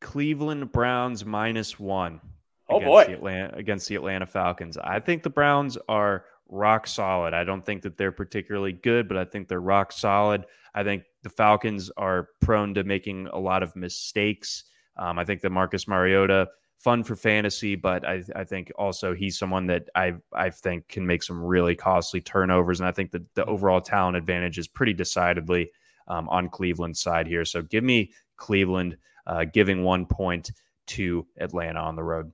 Cleveland 0.00 0.72
Browns 0.72 1.24
minus 1.24 1.78
one. 1.78 2.20
Oh 2.68 2.80
boy, 2.80 3.04
the 3.04 3.12
Atlanta, 3.12 3.56
against 3.56 3.88
the 3.88 3.94
Atlanta 3.94 4.26
Falcons. 4.26 4.76
I 4.76 5.00
think 5.00 5.22
the 5.22 5.30
Browns 5.30 5.78
are 5.88 6.24
rock 6.48 6.86
solid. 6.86 7.34
I 7.34 7.44
don't 7.44 7.64
think 7.64 7.82
that 7.82 7.96
they're 7.96 8.12
particularly 8.12 8.72
good, 8.72 9.08
but 9.08 9.16
I 9.16 9.24
think 9.24 9.48
they're 9.48 9.60
rock 9.60 9.92
solid. 9.92 10.44
I 10.74 10.82
think 10.82 11.04
the 11.22 11.30
Falcons 11.30 11.90
are 11.96 12.28
prone 12.40 12.74
to 12.74 12.84
making 12.84 13.28
a 13.28 13.38
lot 13.38 13.62
of 13.62 13.74
mistakes. 13.76 14.64
Um, 14.96 15.18
I 15.18 15.24
think 15.24 15.40
that 15.42 15.50
Marcus 15.50 15.86
Mariota 15.86 16.48
fun 16.78 17.02
for 17.02 17.16
fantasy, 17.16 17.74
but 17.74 18.06
I, 18.06 18.22
I 18.34 18.44
think 18.44 18.72
also 18.76 19.14
he's 19.14 19.38
someone 19.38 19.66
that 19.66 19.88
I 19.94 20.14
I 20.32 20.50
think 20.50 20.88
can 20.88 21.06
make 21.06 21.22
some 21.22 21.42
really 21.42 21.74
costly 21.74 22.20
turnovers, 22.20 22.80
and 22.80 22.88
I 22.88 22.92
think 22.92 23.10
that 23.12 23.22
the 23.34 23.42
mm-hmm. 23.42 23.50
overall 23.50 23.80
talent 23.80 24.16
advantage 24.16 24.58
is 24.58 24.68
pretty 24.68 24.92
decidedly 24.92 25.70
um, 26.08 26.28
on 26.28 26.48
Cleveland's 26.48 27.00
side 27.00 27.26
here. 27.26 27.44
So 27.44 27.62
give 27.62 27.84
me 27.84 28.12
Cleveland 28.36 28.96
uh, 29.26 29.44
giving 29.44 29.82
one 29.82 30.06
point 30.06 30.52
to 30.86 31.26
Atlanta 31.38 31.80
on 31.80 31.96
the 31.96 32.04
road. 32.04 32.32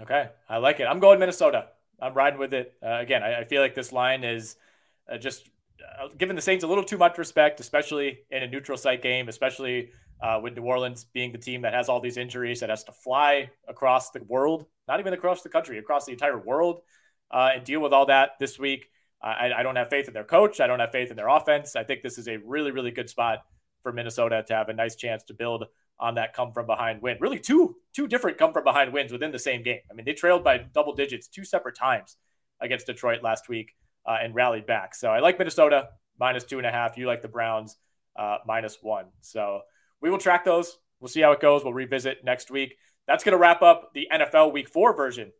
Okay, 0.00 0.28
I 0.48 0.58
like 0.58 0.80
it. 0.80 0.84
I'm 0.84 0.98
going 0.98 1.18
Minnesota. 1.18 1.68
I'm 2.00 2.14
riding 2.14 2.38
with 2.38 2.52
it. 2.52 2.74
Uh, 2.82 2.98
again, 3.00 3.22
I, 3.22 3.40
I, 3.40 3.44
feel 3.44 3.62
like 3.62 3.74
this 3.74 3.92
line 3.92 4.24
is 4.24 4.56
uh, 5.10 5.16
just 5.16 5.48
uh, 5.80 6.08
giving 6.18 6.34
the 6.34 6.42
Saints 6.42 6.64
a 6.64 6.66
little 6.66 6.82
too 6.82 6.98
much 6.98 7.16
respect, 7.16 7.60
especially 7.60 8.18
in 8.30 8.42
a 8.42 8.48
neutral 8.48 8.76
site 8.76 9.00
game, 9.00 9.28
especially 9.28 9.92
uh, 10.22 10.40
with 10.42 10.56
New 10.56 10.62
Orleans 10.62 11.04
being 11.04 11.32
the 11.32 11.38
team 11.38 11.62
that 11.62 11.74
has 11.74 11.88
all 11.88 12.00
these 12.00 12.16
injuries, 12.16 12.60
that 12.60 12.70
has 12.70 12.84
to 12.84 12.92
fly 12.92 13.50
across 13.68 14.10
the 14.10 14.22
world, 14.24 14.66
not 14.88 15.00
even 15.00 15.12
across 15.12 15.42
the 15.42 15.48
country, 15.48 15.78
across 15.78 16.06
the 16.06 16.12
entire 16.12 16.38
world, 16.38 16.80
uh, 17.30 17.50
and 17.54 17.64
deal 17.64 17.80
with 17.80 17.92
all 17.92 18.06
that 18.06 18.32
this 18.38 18.58
week. 18.58 18.86
I, 19.22 19.52
I, 19.56 19.62
don't 19.62 19.76
have 19.76 19.88
faith 19.88 20.06
in 20.06 20.12
their 20.12 20.24
coach. 20.24 20.60
I 20.60 20.66
don't 20.66 20.80
have 20.80 20.92
faith 20.92 21.10
in 21.10 21.16
their 21.16 21.28
offense. 21.28 21.76
I 21.76 21.84
think 21.84 22.02
this 22.02 22.18
is 22.18 22.28
a 22.28 22.36
really, 22.44 22.72
really 22.72 22.90
good 22.90 23.08
spot 23.08 23.38
for 23.82 23.90
Minnesota 23.90 24.44
to 24.46 24.54
have 24.54 24.68
a 24.68 24.74
nice 24.74 24.96
chance 24.96 25.24
to 25.24 25.34
build 25.34 25.64
on 25.98 26.16
that 26.16 26.34
come 26.34 26.52
from 26.52 26.66
behind 26.66 27.00
win. 27.00 27.16
Really, 27.20 27.38
two 27.38 27.76
two 27.94 28.06
different 28.06 28.36
come 28.36 28.52
from 28.52 28.64
behind 28.64 28.92
wins 28.92 29.12
within 29.12 29.32
the 29.32 29.38
same 29.38 29.62
game. 29.62 29.80
I 29.90 29.94
mean, 29.94 30.04
they 30.04 30.12
trailed 30.12 30.44
by 30.44 30.58
double 30.58 30.94
digits 30.94 31.28
two 31.28 31.44
separate 31.44 31.76
times 31.76 32.16
against 32.60 32.86
Detroit 32.86 33.22
last 33.22 33.48
week 33.48 33.74
uh, 34.06 34.18
and 34.20 34.34
rallied 34.34 34.66
back. 34.66 34.94
So 34.94 35.08
I 35.08 35.20
like 35.20 35.38
Minnesota 35.38 35.88
minus 36.18 36.44
two 36.44 36.58
and 36.58 36.66
a 36.66 36.70
half. 36.70 36.96
You 36.96 37.06
like 37.06 37.22
the 37.22 37.28
Browns 37.28 37.76
uh, 38.16 38.38
minus 38.46 38.78
one. 38.82 39.06
So 39.20 39.60
we 40.04 40.10
will 40.10 40.18
track 40.18 40.44
those. 40.44 40.76
We'll 41.00 41.08
see 41.08 41.22
how 41.22 41.32
it 41.32 41.40
goes. 41.40 41.64
We'll 41.64 41.72
revisit 41.72 42.18
next 42.24 42.50
week. 42.50 42.76
that's 43.08 43.24
going 43.24 43.32
to 43.32 43.38
wrap 43.38 43.62
up 43.62 43.92
the 43.94 44.06
NFL 44.12 44.52
Week 44.52 44.68
Four 44.68 44.94
version 44.94 45.32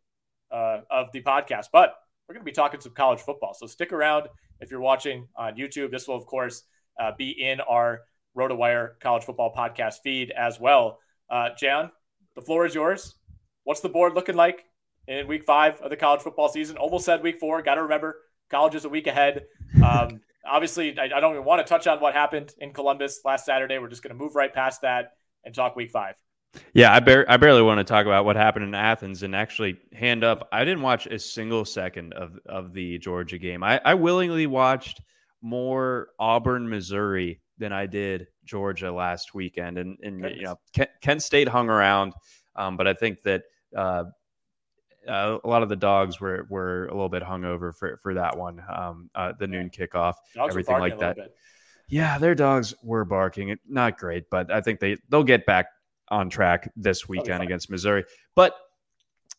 uh, 0.51 0.79
of 0.89 1.11
the 1.13 1.21
podcast. 1.21 1.67
But 1.71 1.93
we're 2.27 2.33
going 2.33 2.43
to 2.43 2.51
be 2.51 2.51
talking 2.51 2.81
some 2.81 2.93
college 2.93 3.19
football. 3.19 3.53
So 3.53 3.67
stick 3.67 3.93
around 3.93 4.27
if 4.59 4.71
you're 4.71 4.81
watching 4.81 5.27
on 5.37 5.55
YouTube. 5.55 5.91
This 5.91 6.07
will, 6.07 6.15
of 6.15 6.25
course, 6.25 6.63
uh, 6.99 7.11
be 7.15 7.29
in 7.29 7.61
our 7.61 8.01
RotoWire 8.35 8.99
College 8.99 9.23
Football 9.23 9.53
Podcast 9.55 9.97
feed 10.03 10.31
as 10.31 10.59
well. 10.59 10.97
Uh, 11.29 11.49
John, 11.55 11.91
the 12.35 12.41
floor 12.41 12.65
is 12.65 12.73
yours. 12.73 13.13
What's 13.65 13.81
the 13.81 13.89
board 13.89 14.15
looking 14.15 14.35
like 14.35 14.65
in 15.07 15.27
week 15.27 15.43
five 15.43 15.79
of 15.79 15.91
the 15.91 15.97
college 15.97 16.21
football 16.21 16.49
season? 16.49 16.77
Almost 16.77 17.05
said 17.05 17.21
week 17.21 17.39
four. 17.39 17.61
Got 17.61 17.75
to 17.75 17.83
remember, 17.83 18.17
college 18.49 18.73
is 18.73 18.85
a 18.85 18.89
week 18.89 19.05
ahead. 19.05 19.45
Um, 19.83 20.21
obviously, 20.45 20.97
I, 20.97 21.05
I, 21.05 21.19
don't 21.19 21.33
even 21.33 21.45
want 21.45 21.65
to 21.65 21.69
touch 21.69 21.87
on 21.87 21.99
what 21.99 22.13
happened 22.13 22.53
in 22.59 22.73
Columbus 22.73 23.21
last 23.25 23.45
Saturday. 23.45 23.77
We're 23.79 23.89
just 23.89 24.03
going 24.03 24.15
to 24.15 24.21
move 24.21 24.35
right 24.35 24.53
past 24.53 24.81
that 24.81 25.13
and 25.43 25.53
talk 25.53 25.75
week 25.75 25.91
five. 25.91 26.15
Yeah, 26.73 26.93
I, 26.93 26.99
bar- 26.99 27.25
I 27.27 27.37
barely 27.37 27.61
want 27.61 27.79
to 27.79 27.83
talk 27.83 28.05
about 28.05 28.25
what 28.25 28.35
happened 28.35 28.65
in 28.65 28.73
Athens 28.73 29.23
and 29.23 29.35
actually 29.35 29.77
hand 29.93 30.23
up. 30.23 30.47
I 30.51 30.63
didn't 30.63 30.81
watch 30.81 31.05
a 31.07 31.19
single 31.19 31.65
second 31.65 32.13
of, 32.13 32.39
of 32.45 32.73
the 32.73 32.97
Georgia 32.99 33.37
game. 33.37 33.63
I, 33.63 33.81
I 33.83 33.93
willingly 33.93 34.47
watched 34.47 35.01
more 35.41 36.09
Auburn, 36.19 36.69
Missouri 36.69 37.41
than 37.57 37.71
I 37.71 37.85
did 37.85 38.27
Georgia 38.45 38.91
last 38.91 39.33
weekend. 39.33 39.77
And, 39.77 39.97
and 40.03 40.21
you 40.21 40.43
know, 40.43 40.59
Kent, 40.73 40.89
Kent 41.01 41.23
State 41.23 41.47
hung 41.47 41.69
around, 41.69 42.13
um, 42.55 42.77
but 42.77 42.87
I 42.87 42.93
think 42.93 43.21
that 43.23 43.43
uh, 43.75 44.05
uh, 45.07 45.37
a 45.43 45.47
lot 45.47 45.63
of 45.63 45.69
the 45.69 45.75
dogs 45.75 46.19
were 46.19 46.45
were 46.49 46.85
a 46.87 46.93
little 46.93 47.09
bit 47.09 47.23
hungover 47.23 47.75
for 47.75 47.97
for 47.97 48.13
that 48.13 48.37
one. 48.37 48.61
Um, 48.73 49.09
uh, 49.15 49.33
the 49.37 49.47
noon 49.47 49.69
kickoff, 49.69 50.15
dogs 50.33 50.51
everything 50.51 50.79
like 50.79 50.99
that. 50.99 51.17
Yeah, 51.87 52.17
their 52.17 52.35
dogs 52.35 52.73
were 52.81 53.05
barking. 53.05 53.55
Not 53.67 53.97
great, 53.97 54.29
but 54.29 54.51
I 54.51 54.61
think 54.61 54.79
they 54.79 54.97
they'll 55.09 55.23
get 55.23 55.45
back 55.45 55.67
on 56.09 56.29
track 56.29 56.71
this 56.75 57.07
weekend 57.07 57.43
against 57.43 57.69
Missouri. 57.69 58.05
But 58.35 58.55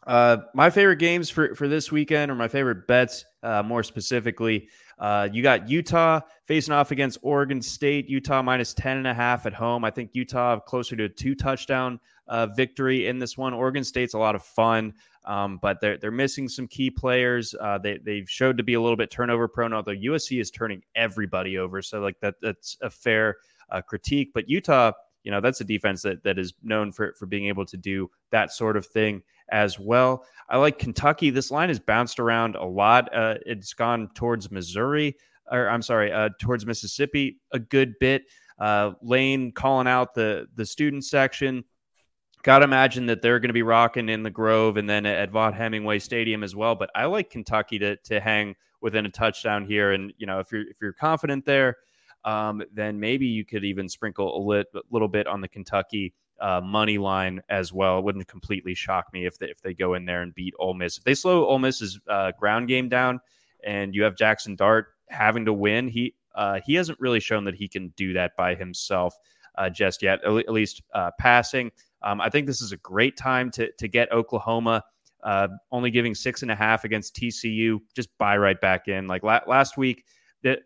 uh, 0.06 0.38
my 0.54 0.70
favorite 0.70 0.98
games 0.98 1.28
for 1.28 1.54
for 1.54 1.66
this 1.66 1.90
weekend, 1.90 2.30
or 2.30 2.34
my 2.34 2.48
favorite 2.48 2.86
bets, 2.86 3.24
uh, 3.42 3.62
more 3.62 3.82
specifically, 3.82 4.68
uh, 4.98 5.28
you 5.32 5.42
got 5.42 5.68
Utah 5.68 6.20
facing 6.46 6.72
off 6.72 6.92
against 6.92 7.18
Oregon 7.22 7.60
State. 7.60 8.08
Utah 8.08 8.42
minus 8.42 8.72
10 8.74 8.98
and 8.98 9.06
a 9.06 9.14
half 9.14 9.46
at 9.46 9.52
home. 9.52 9.84
I 9.84 9.90
think 9.90 10.10
Utah 10.14 10.60
closer 10.60 10.94
to 10.96 11.04
a 11.04 11.08
two 11.08 11.34
touchdown 11.34 11.98
uh, 12.28 12.46
victory 12.46 13.06
in 13.06 13.18
this 13.18 13.36
one. 13.36 13.54
Oregon 13.54 13.84
State's 13.84 14.14
a 14.14 14.18
lot 14.18 14.34
of 14.34 14.42
fun, 14.42 14.94
um, 15.24 15.58
but 15.60 15.80
they're, 15.80 15.98
they're 15.98 16.10
missing 16.10 16.48
some 16.48 16.66
key 16.66 16.90
players. 16.90 17.54
Uh, 17.60 17.78
they, 17.78 17.98
they've 17.98 18.28
showed 18.28 18.56
to 18.56 18.62
be 18.62 18.74
a 18.74 18.80
little 18.80 18.96
bit 18.96 19.10
turnover 19.10 19.48
prone, 19.48 19.72
although 19.72 19.94
USC 19.94 20.40
is 20.40 20.50
turning 20.50 20.82
everybody 20.94 21.58
over. 21.58 21.82
So, 21.82 22.00
like, 22.00 22.18
that 22.20 22.34
that's 22.40 22.76
a 22.80 22.90
fair 22.90 23.36
uh, 23.70 23.80
critique. 23.80 24.30
But 24.34 24.48
Utah, 24.48 24.92
you 25.24 25.30
know, 25.30 25.40
that's 25.40 25.60
a 25.60 25.64
defense 25.64 26.02
that, 26.02 26.22
that 26.22 26.38
is 26.38 26.54
known 26.62 26.92
for, 26.92 27.14
for 27.18 27.26
being 27.26 27.46
able 27.46 27.66
to 27.66 27.76
do 27.76 28.10
that 28.30 28.52
sort 28.52 28.76
of 28.76 28.86
thing 28.86 29.22
as 29.50 29.78
well. 29.78 30.24
I 30.48 30.56
like 30.56 30.78
Kentucky. 30.78 31.30
This 31.30 31.50
line 31.50 31.68
has 31.68 31.80
bounced 31.80 32.20
around 32.20 32.56
a 32.56 32.64
lot. 32.64 33.12
Uh, 33.14 33.36
it's 33.44 33.74
gone 33.74 34.08
towards 34.14 34.50
Missouri, 34.50 35.16
or 35.50 35.68
I'm 35.68 35.82
sorry, 35.82 36.12
uh, 36.12 36.30
towards 36.40 36.66
Mississippi 36.66 37.38
a 37.52 37.58
good 37.58 37.94
bit. 37.98 38.22
Uh, 38.58 38.92
Lane 39.02 39.52
calling 39.52 39.86
out 39.86 40.14
the 40.14 40.46
the 40.54 40.64
student 40.64 41.04
section. 41.04 41.64
Got 42.46 42.60
to 42.60 42.64
imagine 42.64 43.06
that 43.06 43.22
they're 43.22 43.40
going 43.40 43.48
to 43.48 43.54
be 43.54 43.64
rocking 43.64 44.08
in 44.08 44.22
the 44.22 44.30
Grove 44.30 44.76
and 44.76 44.88
then 44.88 45.04
at 45.04 45.32
Vaught 45.32 45.54
Hemingway 45.54 45.98
Stadium 45.98 46.44
as 46.44 46.54
well. 46.54 46.76
But 46.76 46.90
I 46.94 47.06
like 47.06 47.28
Kentucky 47.28 47.76
to 47.80 47.96
to 47.96 48.20
hang 48.20 48.54
within 48.80 49.04
a 49.04 49.10
touchdown 49.10 49.66
here, 49.66 49.90
and 49.90 50.12
you 50.16 50.28
know 50.28 50.38
if 50.38 50.52
you're 50.52 50.62
if 50.62 50.76
you're 50.80 50.92
confident 50.92 51.44
there, 51.44 51.78
um, 52.24 52.62
then 52.72 53.00
maybe 53.00 53.26
you 53.26 53.44
could 53.44 53.64
even 53.64 53.88
sprinkle 53.88 54.38
a 54.38 54.40
lit, 54.40 54.68
little 54.92 55.08
bit 55.08 55.26
on 55.26 55.40
the 55.40 55.48
Kentucky 55.48 56.14
uh, 56.40 56.60
money 56.60 56.98
line 56.98 57.42
as 57.48 57.72
well. 57.72 57.98
It 57.98 58.04
wouldn't 58.04 58.28
completely 58.28 58.74
shock 58.74 59.06
me 59.12 59.26
if 59.26 59.36
they, 59.38 59.46
if 59.46 59.60
they 59.60 59.74
go 59.74 59.94
in 59.94 60.04
there 60.04 60.22
and 60.22 60.32
beat 60.32 60.54
Ole 60.60 60.74
Miss. 60.74 60.98
If 60.98 61.02
they 61.02 61.14
slow 61.14 61.46
Ole 61.46 61.58
Miss's 61.58 61.98
uh, 62.06 62.30
ground 62.38 62.68
game 62.68 62.88
down, 62.88 63.18
and 63.64 63.92
you 63.92 64.04
have 64.04 64.14
Jackson 64.14 64.54
Dart 64.54 64.86
having 65.08 65.46
to 65.46 65.52
win, 65.52 65.88
he 65.88 66.14
uh, 66.36 66.60
he 66.64 66.74
hasn't 66.74 67.00
really 67.00 67.18
shown 67.18 67.42
that 67.42 67.56
he 67.56 67.66
can 67.66 67.92
do 67.96 68.12
that 68.12 68.36
by 68.36 68.54
himself 68.54 69.18
uh, 69.56 69.68
just 69.68 70.00
yet. 70.00 70.22
At, 70.24 70.52
least 70.52 70.82
uh, 70.94 71.10
passing. 71.18 71.72
Um, 72.06 72.20
I 72.20 72.30
think 72.30 72.46
this 72.46 72.62
is 72.62 72.70
a 72.70 72.76
great 72.78 73.16
time 73.16 73.50
to 73.52 73.70
to 73.72 73.88
get 73.88 74.12
Oklahoma. 74.12 74.82
Uh, 75.24 75.48
only 75.72 75.90
giving 75.90 76.14
six 76.14 76.42
and 76.42 76.52
a 76.52 76.54
half 76.54 76.84
against 76.84 77.16
TCU, 77.16 77.80
just 77.96 78.08
buy 78.16 78.36
right 78.36 78.60
back 78.60 78.86
in. 78.86 79.08
Like 79.08 79.24
la- 79.24 79.40
last 79.48 79.76
week, 79.76 80.04
that 80.44 80.60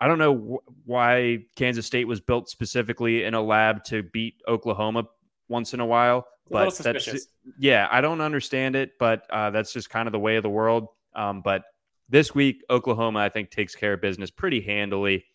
I 0.00 0.08
don't 0.08 0.18
know 0.18 0.34
wh- 0.64 0.88
why 0.88 1.40
Kansas 1.56 1.84
State 1.84 2.06
was 2.06 2.20
built 2.20 2.48
specifically 2.48 3.24
in 3.24 3.34
a 3.34 3.42
lab 3.42 3.84
to 3.84 4.02
beat 4.02 4.40
Oklahoma 4.48 5.04
once 5.48 5.74
in 5.74 5.80
a 5.80 5.86
while, 5.86 6.26
but 6.50 6.80
a 6.80 6.82
that's 6.82 7.28
yeah, 7.58 7.86
I 7.90 8.00
don't 8.00 8.22
understand 8.22 8.74
it, 8.74 8.92
but 8.98 9.26
uh, 9.28 9.50
that's 9.50 9.74
just 9.74 9.90
kind 9.90 10.08
of 10.08 10.12
the 10.12 10.18
way 10.18 10.36
of 10.36 10.42
the 10.42 10.48
world. 10.48 10.88
Um, 11.14 11.42
but 11.42 11.64
this 12.08 12.34
week, 12.34 12.64
Oklahoma, 12.70 13.18
I 13.18 13.28
think, 13.28 13.50
takes 13.50 13.74
care 13.74 13.92
of 13.92 14.00
business 14.00 14.30
pretty 14.30 14.62
handily 14.62 15.26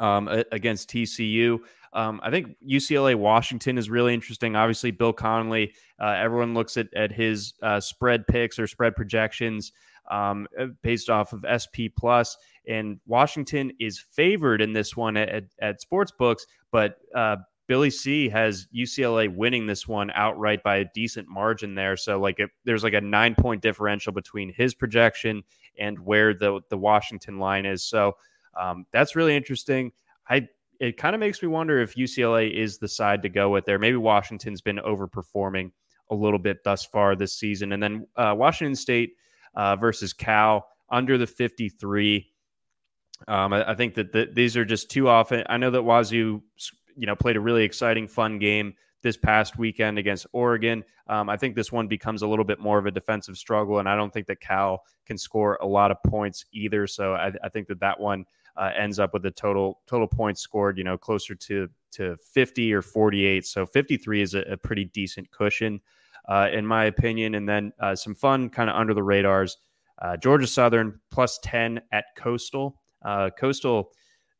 um, 0.00 0.28
against 0.50 0.88
TCU. 0.90 1.60
Um, 1.94 2.20
I 2.22 2.30
think 2.30 2.56
UCLA 2.66 3.14
Washington 3.14 3.76
is 3.76 3.90
really 3.90 4.14
interesting. 4.14 4.56
Obviously, 4.56 4.90
Bill 4.90 5.12
Connelly, 5.12 5.74
uh, 6.00 6.14
everyone 6.18 6.54
looks 6.54 6.76
at, 6.76 6.92
at 6.94 7.12
his 7.12 7.54
uh, 7.62 7.80
spread 7.80 8.26
picks 8.26 8.58
or 8.58 8.66
spread 8.66 8.96
projections 8.96 9.72
um, 10.10 10.46
uh, 10.58 10.66
based 10.82 11.10
off 11.10 11.32
of 11.32 11.44
SP 11.44 11.92
Plus. 11.96 12.36
And 12.66 13.00
Washington 13.06 13.72
is 13.80 13.98
favored 13.98 14.62
in 14.62 14.72
this 14.72 14.96
one 14.96 15.16
at, 15.16 15.44
at 15.60 15.80
sports 15.80 16.12
books, 16.12 16.46
but 16.70 16.96
uh, 17.14 17.36
Billy 17.66 17.90
C 17.90 18.28
has 18.28 18.66
UCLA 18.74 19.34
winning 19.34 19.66
this 19.66 19.86
one 19.86 20.10
outright 20.14 20.62
by 20.62 20.76
a 20.76 20.84
decent 20.94 21.28
margin 21.28 21.74
there. 21.74 21.96
So 21.96 22.18
like 22.20 22.38
there's 22.64 22.84
like 22.84 22.92
a 22.94 23.00
nine 23.00 23.34
point 23.34 23.62
differential 23.62 24.12
between 24.12 24.52
his 24.52 24.74
projection 24.74 25.42
and 25.78 25.98
where 26.00 26.34
the 26.34 26.60
the 26.70 26.76
Washington 26.76 27.38
line 27.38 27.64
is. 27.66 27.84
So 27.84 28.16
um, 28.60 28.84
that's 28.92 29.16
really 29.16 29.36
interesting. 29.36 29.92
I 30.28 30.48
it 30.82 30.96
kind 30.96 31.14
of 31.14 31.20
makes 31.20 31.40
me 31.40 31.46
wonder 31.46 31.80
if 31.80 31.94
UCLA 31.94 32.52
is 32.52 32.78
the 32.78 32.88
side 32.88 33.22
to 33.22 33.28
go 33.28 33.50
with 33.50 33.64
there. 33.64 33.78
Maybe 33.78 33.96
Washington's 33.96 34.60
been 34.60 34.78
overperforming 34.78 35.70
a 36.10 36.14
little 36.14 36.40
bit 36.40 36.64
thus 36.64 36.84
far 36.84 37.14
this 37.14 37.34
season, 37.34 37.70
and 37.70 37.80
then 37.80 38.08
uh, 38.16 38.34
Washington 38.36 38.74
State 38.74 39.12
uh, 39.54 39.76
versus 39.76 40.12
Cal 40.12 40.66
under 40.90 41.16
the 41.16 41.26
53. 41.26 42.28
Um, 43.28 43.52
I, 43.52 43.70
I, 43.70 43.74
think 43.76 43.94
that 43.94 44.10
the, 44.10 44.28
these 44.32 44.56
are 44.56 44.64
just 44.64 44.90
too 44.90 45.08
often. 45.08 45.44
I 45.48 45.56
know 45.56 45.70
that 45.70 45.82
Wazoo, 45.82 46.42
you 46.96 47.06
know, 47.06 47.14
played 47.14 47.36
a 47.36 47.40
really 47.40 47.62
exciting, 47.62 48.08
fun 48.08 48.40
game 48.40 48.74
this 49.02 49.16
past 49.16 49.56
weekend 49.56 49.98
against 49.98 50.26
Oregon. 50.32 50.82
Um, 51.06 51.28
I 51.28 51.36
think 51.36 51.54
this 51.54 51.70
one 51.70 51.86
becomes 51.86 52.22
a 52.22 52.26
little 52.26 52.44
bit 52.44 52.58
more 52.58 52.78
of 52.78 52.86
a 52.86 52.90
defensive 52.90 53.36
struggle, 53.36 53.78
and 53.78 53.88
I 53.88 53.94
don't 53.94 54.12
think 54.12 54.26
that 54.26 54.40
Cal 54.40 54.82
can 55.06 55.16
score 55.16 55.58
a 55.60 55.66
lot 55.66 55.92
of 55.92 56.02
points 56.04 56.44
either. 56.52 56.88
So 56.88 57.14
I, 57.14 57.30
I 57.44 57.48
think 57.50 57.68
that 57.68 57.78
that 57.78 58.00
one 58.00 58.24
uh, 58.56 58.70
ends 58.76 58.98
up 58.98 59.12
with 59.12 59.24
a 59.26 59.30
total 59.30 59.80
total 59.86 60.06
points 60.06 60.40
scored, 60.40 60.78
you 60.78 60.84
know, 60.84 60.98
closer 60.98 61.34
to 61.34 61.68
to 61.92 62.16
50 62.32 62.72
or 62.72 62.82
48. 62.82 63.46
So 63.46 63.66
53 63.66 64.22
is 64.22 64.34
a, 64.34 64.40
a 64.42 64.56
pretty 64.56 64.86
decent 64.86 65.30
cushion, 65.30 65.80
uh, 66.28 66.48
in 66.52 66.66
my 66.66 66.86
opinion. 66.86 67.34
And 67.34 67.48
then 67.48 67.72
uh, 67.80 67.94
some 67.94 68.14
fun 68.14 68.48
kind 68.48 68.70
of 68.70 68.76
under 68.76 68.94
the 68.94 69.02
radars. 69.02 69.58
Uh, 70.00 70.16
Georgia 70.16 70.46
Southern 70.46 71.00
plus 71.10 71.38
10 71.42 71.80
at 71.92 72.06
Coastal. 72.16 72.80
Uh, 73.04 73.30
Coastal, 73.38 73.90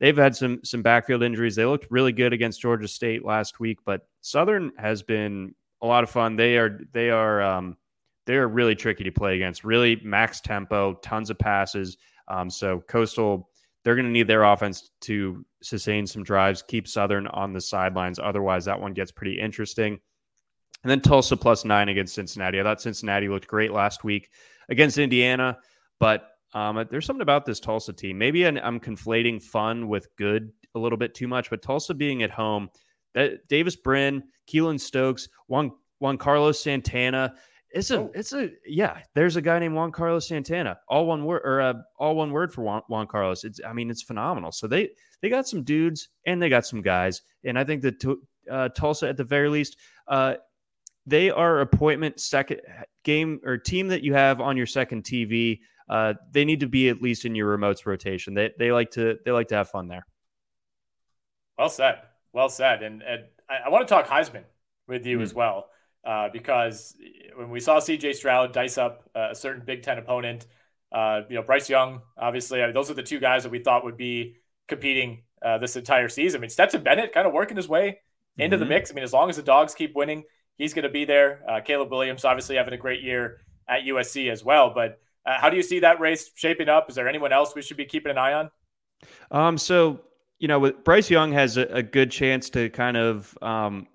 they've 0.01 0.17
had 0.17 0.35
some 0.35 0.61
some 0.65 0.83
backfield 0.83 1.23
injuries. 1.23 1.57
They 1.57 1.65
looked 1.65 1.87
really 1.91 2.13
good 2.13 2.33
against 2.33 2.61
Georgia 2.61 2.89
State 2.89 3.25
last 3.25 3.61
week, 3.61 3.79
but 3.85 4.03
Southern 4.21 4.73
has 4.79 5.03
been 5.03 5.55
a 5.81 5.87
lot 5.87 6.05
of 6.05 6.11
fun. 6.11 6.37
They 6.37 6.57
are 6.59 6.81
they 6.93 7.11
are 7.11 7.43
um, 7.43 7.77
they 8.27 8.37
are 8.37 8.49
really 8.49 8.75
tricky 8.75 9.05
to 9.05 9.11
play 9.11 9.37
against. 9.37 9.65
Really 9.65 10.01
max 10.03 10.41
tempo, 10.41 10.95
tons 10.95 11.31
of 11.31 11.39
passes. 11.39 11.97
Um, 12.29 12.49
so 12.49 12.81
Coastal, 12.89 13.51
they're 13.85 13.97
going 13.97 14.07
to 14.07 14.13
need 14.13 14.29
their 14.29 14.45
offense 14.45 14.91
to 15.03 15.45
sustain 15.63 16.07
some 16.07 16.23
drives, 16.23 16.63
keep 16.63 16.87
Southern 16.87 17.27
on 17.27 17.53
the 17.53 17.61
sidelines. 17.61 18.19
Otherwise, 18.19 18.65
that 18.67 18.81
one 18.81 18.93
gets 18.93 19.11
pretty 19.11 19.39
interesting. 19.39 19.99
And 20.83 20.91
then 20.91 21.01
Tulsa 21.01 21.37
plus 21.37 21.65
nine 21.65 21.89
against 21.89 22.15
Cincinnati. 22.15 22.61
I 22.61 22.63
thought 22.65 22.81
Cincinnati 22.81 23.29
looked 23.29 23.47
great 23.47 23.73
last 23.73 24.05
week 24.05 24.31
against 24.69 24.99
Indiana, 24.99 25.59
but 26.01 26.29
um, 26.55 26.87
there's 26.91 27.07
something 27.07 27.23
about 27.23 27.47
this 27.47 27.61
Tulsa 27.61 27.93
team. 27.93 28.19
Maybe 28.19 28.47
I'm 28.47 28.81
conflating 28.81 29.41
fun 29.41 29.89
with 29.89 30.09
good 30.17 30.53
a 30.75 30.79
little 30.79 30.99
bit 30.99 31.15
too 31.15 31.29
much, 31.29 31.51
but 31.51 31.63
Tulsa 31.63 31.95
being 31.95 32.23
at 32.23 32.31
home, 32.31 32.69
that 33.15 33.47
Davis 33.49 33.77
Brin, 33.77 34.25
Keylon 34.49 34.81
Stokes, 34.81 35.29
Juan 35.47 35.73
Juan 35.99 36.19
Carlos 36.19 36.61
Santana. 36.61 37.35
It's 37.75 37.91
a, 37.91 38.01
oh. 38.01 38.11
it's 38.15 38.33
a, 38.33 38.51
yeah. 38.67 38.99
There's 39.15 39.37
a 39.37 39.43
guy 39.43 39.59
named 39.59 39.75
Juan 39.75 39.93
Carlos 39.93 40.29
Santana. 40.29 40.79
All 40.89 41.07
one 41.07 41.25
word 41.25 41.43
or 41.45 41.61
uh, 41.61 41.75
all 41.99 42.17
one 42.17 42.31
word 42.31 42.53
for 42.53 42.63
Juan, 42.63 42.83
Juan, 42.89 43.07
Carlos. 43.07 43.45
It's, 43.45 43.61
I 43.67 43.73
mean, 43.73 43.91
it's 43.91 44.03
phenomenal. 44.03 44.53
So 44.53 44.67
they 44.67 44.91
they 45.21 45.29
got 45.29 45.49
some 45.49 45.63
dudes 45.63 46.09
and 46.27 46.41
they 46.41 46.49
got 46.49 46.67
some 46.67 46.83
guys, 46.83 47.23
and 47.45 47.59
I 47.59 47.65
think 47.65 47.83
that 47.83 48.19
uh, 48.51 48.69
Tulsa 48.71 49.09
at 49.09 49.17
the 49.17 49.25
very 49.25 49.49
least, 49.49 49.77
uh, 50.09 50.35
they 51.07 51.31
are 51.31 51.61
appointment 51.61 52.21
second 52.21 52.61
game 53.05 53.41
or 53.45 53.57
team 53.57 53.89
that 53.89 54.03
you 54.03 54.15
have 54.15 54.41
on 54.41 54.57
your 54.57 54.67
second 54.67 55.05
TV 55.05 55.61
uh, 55.93 56.15
they 56.31 56.45
need 56.45 56.61
to 56.61 56.67
be 56.67 56.89
at 56.89 57.03
least 57.03 57.27
in 57.27 57.35
your 57.35 57.57
remotes 57.57 57.85
rotation. 57.85 58.33
They 58.33 58.51
they 58.59 58.73
like 58.73 58.93
to 58.93 59.19
they 59.25 59.31
like 59.31 59.49
to 59.49 59.57
have 59.57 59.69
fun 59.69 59.89
there. 59.89 60.07
Well 61.59 61.69
said. 61.69 62.01
Well 62.33 62.49
said. 62.49 62.83
And, 62.83 63.03
and 63.03 63.25
I, 63.49 63.67
I, 63.67 63.69
want 63.69 63.87
to 63.87 63.95
talk 63.95 64.07
Heisman 64.07 64.45
with 64.89 65.05
you 65.05 65.19
mm. 65.19 65.23
as 65.23 65.35
well. 65.35 65.67
Uh, 66.05 66.29
because 66.33 66.97
when 67.37 67.51
we 67.51 67.61
saw 67.61 67.79
CJ 67.79 68.15
Stroud 68.15 68.53
dice 68.53 68.79
up 68.79 69.09
a 69.15 69.35
certain 69.35 69.65
Big 69.65 69.83
Ten 69.83 69.99
opponent, 69.99 70.47
uh, 70.93 71.23
you 71.29 71.37
know, 71.37 71.43
Bryce 71.43 71.71
Young, 71.71 72.03
obviously, 72.19 72.63
I 72.63 72.67
mean, 72.67 72.75
those 72.75 72.91
are 72.91 72.95
the 72.95 73.03
two 73.03 73.21
guys 73.21 73.45
that 73.45 73.51
we 73.51 73.61
thought 73.61 73.85
would 73.85 73.97
be 73.97 74.37
competing 74.69 75.23
uh, 75.43 75.59
this 75.59 75.77
entire 75.77 76.09
season. 76.09 76.41
I 76.41 76.43
mean, 76.43 76.51
Stetson 76.51 76.83
Bennett 76.83 77.13
kind 77.13 77.27
of 77.27 77.33
working 77.33 77.57
his 77.57 77.69
way 77.69 78.01
into 78.37 78.57
mm-hmm. 78.57 78.65
the 78.65 78.69
mix. 78.69 78.91
I 78.91 78.95
mean, 78.95 79.05
as 79.05 79.13
long 79.13 79.31
as 79.31 79.37
the 79.37 79.43
dogs 79.43 79.75
keep 79.75 79.95
winning, 79.95 80.25
he's 80.59 80.75
going 80.75 80.85
to 80.85 80.91
be 80.91 81.05
there. 81.05 81.43
Uh, 81.49 81.61
Caleb 81.61 81.91
Williams, 81.91 82.25
obviously, 82.25 82.57
having 82.57 82.75
a 82.75 82.79
great 82.79 83.03
year 83.03 83.41
at 83.69 83.83
USC 83.83 84.31
as 84.31 84.45
well. 84.45 84.73
But 84.75 85.01
uh, 85.25 85.39
how 85.39 85.51
do 85.51 85.57
you 85.57 85.63
see 85.63 85.81
that 85.81 86.01
race 86.01 86.31
shaping 86.35 86.69
up? 86.69 86.91
Is 86.91 86.97
there 86.97 87.09
anyone 87.09 87.33
else 87.33 87.55
we 87.55 87.63
should 87.63 87.77
be 87.77 87.87
keeping 87.87 88.11
an 88.11 88.19
eye 88.19 88.35
on? 88.35 88.51
Um, 89.31 89.59
so 89.59 90.01
you 90.39 90.49
know, 90.49 90.59
with 90.59 90.83
Bryce 90.83 91.09
Young 91.09 91.33
has 91.33 91.57
a, 91.57 91.63
a 91.67 91.83
good 91.83 92.11
chance 92.11 92.51
to 92.51 92.69
kind 92.71 92.97
of 92.97 93.39
um, 93.41 93.87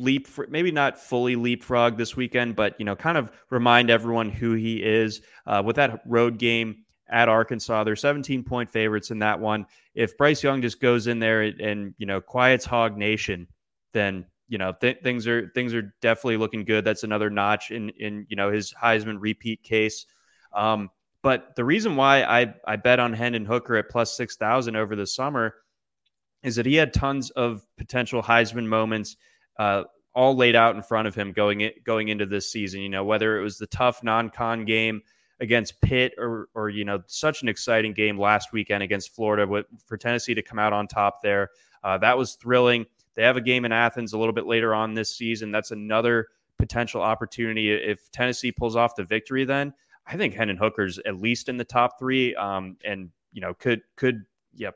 leap, 0.00 0.28
maybe 0.48 0.70
not 0.70 0.98
fully 0.98 1.36
leapfrog 1.36 1.96
this 1.96 2.16
weekend, 2.16 2.56
but 2.56 2.74
you 2.78 2.84
know, 2.84 2.96
kind 2.96 3.18
of 3.18 3.30
remind 3.50 3.90
everyone 3.90 4.28
who 4.28 4.54
he 4.54 4.82
is 4.82 5.20
uh, 5.46 5.62
with 5.64 5.76
that 5.76 6.00
road 6.06 6.38
game 6.38 6.84
at 7.08 7.28
Arkansas. 7.28 7.84
They're 7.84 7.96
17 7.96 8.42
point 8.44 8.70
favorites 8.70 9.10
in 9.10 9.18
that 9.20 9.38
one. 9.38 9.66
If 9.94 10.16
Bryce 10.16 10.42
Young 10.42 10.62
just 10.62 10.80
goes 10.80 11.06
in 11.06 11.18
there 11.18 11.42
and, 11.42 11.60
and 11.60 11.94
you 11.98 12.06
know 12.06 12.20
quiets 12.20 12.64
Hog 12.64 12.96
Nation, 12.96 13.46
then 13.92 14.26
you 14.48 14.58
know 14.58 14.72
th- 14.80 15.00
things 15.02 15.26
are 15.26 15.48
things 15.54 15.74
are 15.74 15.94
definitely 16.00 16.38
looking 16.38 16.64
good. 16.64 16.84
That's 16.84 17.04
another 17.04 17.30
notch 17.30 17.70
in 17.70 17.90
in 17.90 18.26
you 18.28 18.36
know 18.36 18.50
his 18.50 18.72
Heisman 18.72 19.18
repeat 19.20 19.62
case. 19.62 20.06
Um, 20.52 20.90
but 21.22 21.54
the 21.54 21.64
reason 21.64 21.96
why 21.96 22.22
I, 22.22 22.54
I 22.66 22.76
bet 22.76 22.98
on 22.98 23.12
Hendon 23.12 23.44
Hooker 23.44 23.76
at 23.76 23.90
plus 23.90 24.16
6,000 24.16 24.74
over 24.74 24.96
the 24.96 25.06
summer 25.06 25.54
is 26.42 26.56
that 26.56 26.64
he 26.64 26.76
had 26.76 26.94
tons 26.94 27.30
of 27.30 27.66
potential 27.76 28.22
Heisman 28.22 28.66
moments 28.66 29.16
uh, 29.60 29.84
all 30.14 30.34
laid 30.34 30.56
out 30.56 30.74
in 30.74 30.82
front 30.82 31.06
of 31.06 31.14
him 31.14 31.32
going 31.32 31.60
in, 31.60 31.72
going 31.84 32.08
into 32.08 32.24
this 32.24 32.50
season. 32.50 32.80
You 32.80 32.88
know, 32.88 33.04
whether 33.04 33.38
it 33.38 33.42
was 33.42 33.58
the 33.58 33.66
tough 33.66 34.02
non-con 34.02 34.64
game 34.64 35.02
against 35.38 35.80
Pitt 35.82 36.14
or 36.16 36.48
or 36.54 36.70
you 36.70 36.84
know 36.84 37.02
such 37.06 37.42
an 37.42 37.48
exciting 37.48 37.92
game 37.92 38.18
last 38.18 38.54
weekend 38.54 38.82
against 38.82 39.14
Florida 39.14 39.46
with, 39.46 39.66
for 39.84 39.98
Tennessee 39.98 40.34
to 40.34 40.42
come 40.42 40.58
out 40.58 40.72
on 40.72 40.88
top 40.88 41.20
there. 41.22 41.50
Uh, 41.84 41.98
that 41.98 42.16
was 42.16 42.36
thrilling. 42.36 42.86
They 43.14 43.22
have 43.22 43.36
a 43.36 43.42
game 43.42 43.66
in 43.66 43.72
Athens 43.72 44.14
a 44.14 44.18
little 44.18 44.32
bit 44.32 44.46
later 44.46 44.74
on 44.74 44.94
this 44.94 45.14
season. 45.14 45.50
That's 45.50 45.72
another 45.72 46.28
potential 46.58 47.02
opportunity 47.02 47.70
if 47.70 48.10
Tennessee 48.12 48.52
pulls 48.52 48.76
off 48.76 48.96
the 48.96 49.04
victory. 49.04 49.44
Then 49.44 49.74
I 50.06 50.16
think 50.16 50.32
Hendon 50.32 50.56
Hooker's 50.56 50.98
at 51.00 51.20
least 51.20 51.50
in 51.50 51.58
the 51.58 51.64
top 51.64 51.98
three, 51.98 52.34
um, 52.36 52.78
and 52.82 53.10
you 53.32 53.42
know 53.42 53.52
could 53.52 53.82
could 53.96 54.24
yeah, 54.54 54.70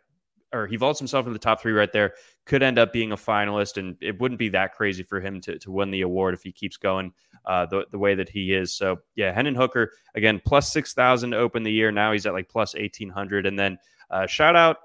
or 0.55 0.67
he 0.67 0.77
vaults 0.77 0.99
himself 0.99 1.27
in 1.27 1.33
the 1.33 1.39
top 1.39 1.61
three 1.61 1.73
right 1.73 1.93
there. 1.93 2.15
Could 2.47 2.63
end 2.63 2.79
up 2.79 2.93
being 2.93 3.13
a 3.13 3.17
finalist, 3.17 3.77
and 3.77 3.97
it 4.01 4.21
wouldn't 4.21 4.39
be 4.39 4.51
that 4.51 4.75
crazy 4.75 5.03
for 5.03 5.21
him 5.21 5.41
to 5.43 5.59
to 5.59 5.71
win 5.71 5.91
the 5.91 6.03
award 6.03 6.35
if 6.35 6.43
he 6.43 6.53
keeps 6.53 6.77
going 6.77 7.13
uh, 7.45 7.67
the 7.67 7.87
the 7.91 7.99
way 7.99 8.15
that 8.15 8.29
he 8.29 8.55
is. 8.55 8.75
So 8.77 8.99
yeah, 9.15 9.33
Hendon 9.33 9.55
Hooker 9.55 9.93
again 10.15 10.41
plus 10.45 10.73
six 10.73 10.95
thousand 10.95 11.33
to 11.33 11.39
open 11.39 11.63
the 11.63 11.73
year. 11.73 11.91
Now 11.91 12.13
he's 12.13 12.27
at 12.27 12.33
like 12.33 12.49
plus 12.49 12.75
eighteen 12.75 13.11
hundred, 13.11 13.47
and 13.47 13.59
then 13.59 13.79
uh, 14.11 14.27
shout 14.27 14.57
out 14.57 14.79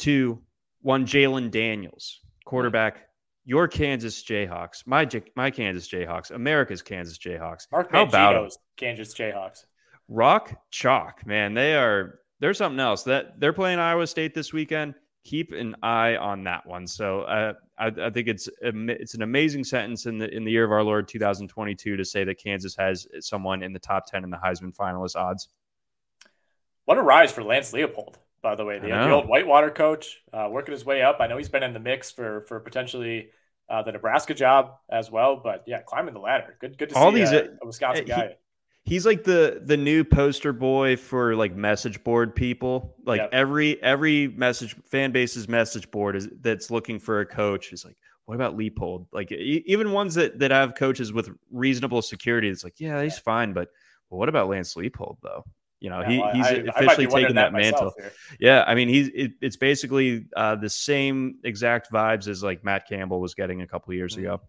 to 0.00 0.42
one 0.82 1.06
Jalon 1.06 1.50
Daniels, 1.50 2.20
quarterback 2.44 3.06
your 3.46 3.68
Kansas 3.68 4.22
Jayhawks, 4.24 4.86
my 4.86 5.08
my 5.36 5.50
Kansas 5.50 5.88
Jayhawks, 5.88 6.32
America's 6.32 6.82
Kansas 6.82 7.16
Jayhawks. 7.16 7.68
Mark 7.70 7.92
How 7.92 8.02
about 8.02 8.52
Kansas 8.76 9.14
Jayhawks? 9.14 9.64
Rock 10.08 10.52
chalk, 10.70 11.24
man. 11.24 11.54
They 11.54 11.76
are 11.76 12.18
they're 12.40 12.54
something 12.54 12.80
else. 12.80 13.02
That 13.04 13.38
they're 13.40 13.52
playing 13.52 13.78
Iowa 13.78 14.06
State 14.06 14.34
this 14.34 14.52
weekend. 14.52 14.94
Keep 15.24 15.52
an 15.52 15.74
eye 15.82 16.16
on 16.16 16.44
that 16.44 16.66
one. 16.66 16.86
So 16.86 17.22
uh, 17.22 17.54
I, 17.78 17.86
I 17.86 18.10
think 18.10 18.28
it's 18.28 18.48
it's 18.60 19.14
an 19.14 19.22
amazing 19.22 19.64
sentence 19.64 20.06
in 20.06 20.18
the 20.18 20.32
in 20.34 20.44
the 20.44 20.52
year 20.52 20.64
of 20.64 20.72
our 20.72 20.82
Lord 20.82 21.08
2022 21.08 21.96
to 21.96 22.04
say 22.04 22.24
that 22.24 22.38
Kansas 22.42 22.76
has 22.76 23.06
someone 23.20 23.62
in 23.62 23.72
the 23.72 23.78
top 23.78 24.06
10 24.06 24.24
in 24.24 24.30
the 24.30 24.36
Heisman 24.36 24.74
finalist 24.74 25.16
odds. 25.16 25.48
What 26.84 26.98
a 26.98 27.02
rise 27.02 27.32
for 27.32 27.42
Lance 27.42 27.72
Leipold, 27.72 28.14
by 28.42 28.54
the 28.54 28.64
way. 28.64 28.78
The, 28.78 28.86
the 28.86 29.10
old 29.10 29.28
Whitewater 29.28 29.70
coach, 29.70 30.22
uh, 30.32 30.48
working 30.48 30.72
his 30.72 30.84
way 30.84 31.02
up. 31.02 31.16
I 31.18 31.26
know 31.26 31.36
he's 31.36 31.48
been 31.48 31.64
in 31.64 31.72
the 31.72 31.80
mix 31.80 32.12
for 32.12 32.42
for 32.42 32.60
potentially 32.60 33.30
uh, 33.68 33.82
the 33.82 33.92
Nebraska 33.92 34.34
job 34.34 34.76
as 34.88 35.10
well. 35.10 35.40
But 35.42 35.64
yeah, 35.66 35.80
climbing 35.80 36.14
the 36.14 36.20
ladder. 36.20 36.56
Good, 36.60 36.78
good 36.78 36.90
to 36.90 36.94
All 36.96 37.10
see 37.10 37.18
these, 37.18 37.32
uh, 37.32 37.48
a 37.60 37.66
Wisconsin 37.66 38.04
he, 38.04 38.10
guy. 38.10 38.36
He's 38.86 39.04
like 39.04 39.24
the 39.24 39.60
the 39.64 39.76
new 39.76 40.04
poster 40.04 40.52
boy 40.52 40.96
for 40.96 41.34
like 41.34 41.56
message 41.56 42.02
board 42.04 42.36
people. 42.36 42.94
Like 43.04 43.20
yep. 43.20 43.30
every 43.32 43.82
every 43.82 44.28
message 44.28 44.76
fan 44.84 45.10
base's 45.10 45.48
message 45.48 45.90
board 45.90 46.14
is 46.14 46.28
that's 46.40 46.70
looking 46.70 47.00
for 47.00 47.20
a 47.20 47.26
coach 47.26 47.72
is 47.72 47.84
like, 47.84 47.96
what 48.26 48.36
about 48.36 48.56
Leipold? 48.56 49.06
Like 49.12 49.32
even 49.32 49.90
ones 49.90 50.14
that 50.14 50.38
that 50.38 50.52
have 50.52 50.76
coaches 50.76 51.12
with 51.12 51.30
reasonable 51.50 52.00
security, 52.00 52.48
it's 52.48 52.62
like, 52.62 52.78
yeah, 52.78 53.02
he's 53.02 53.18
fine, 53.18 53.52
but 53.52 53.70
well, 54.08 54.20
what 54.20 54.28
about 54.28 54.48
Lance 54.48 54.74
Leipold 54.74 55.16
though? 55.20 55.42
You 55.80 55.90
know, 55.90 56.02
yeah, 56.02 56.08
he, 56.08 56.18
well, 56.18 56.32
he's 56.32 56.46
I, 56.46 56.50
officially 56.76 57.06
I 57.08 57.10
taken 57.10 57.34
that, 57.34 57.52
that 57.52 57.58
mantle. 57.58 57.92
Yeah, 58.38 58.62
I 58.68 58.76
mean, 58.76 58.88
he's 58.88 59.08
it, 59.08 59.32
it's 59.40 59.56
basically 59.56 60.26
uh, 60.36 60.54
the 60.54 60.70
same 60.70 61.38
exact 61.42 61.92
vibes 61.92 62.28
as 62.28 62.40
like 62.40 62.64
Matt 62.64 62.88
Campbell 62.88 63.20
was 63.20 63.34
getting 63.34 63.62
a 63.62 63.66
couple 63.66 63.92
years 63.94 64.14
mm-hmm. 64.14 64.26
ago. 64.26 64.40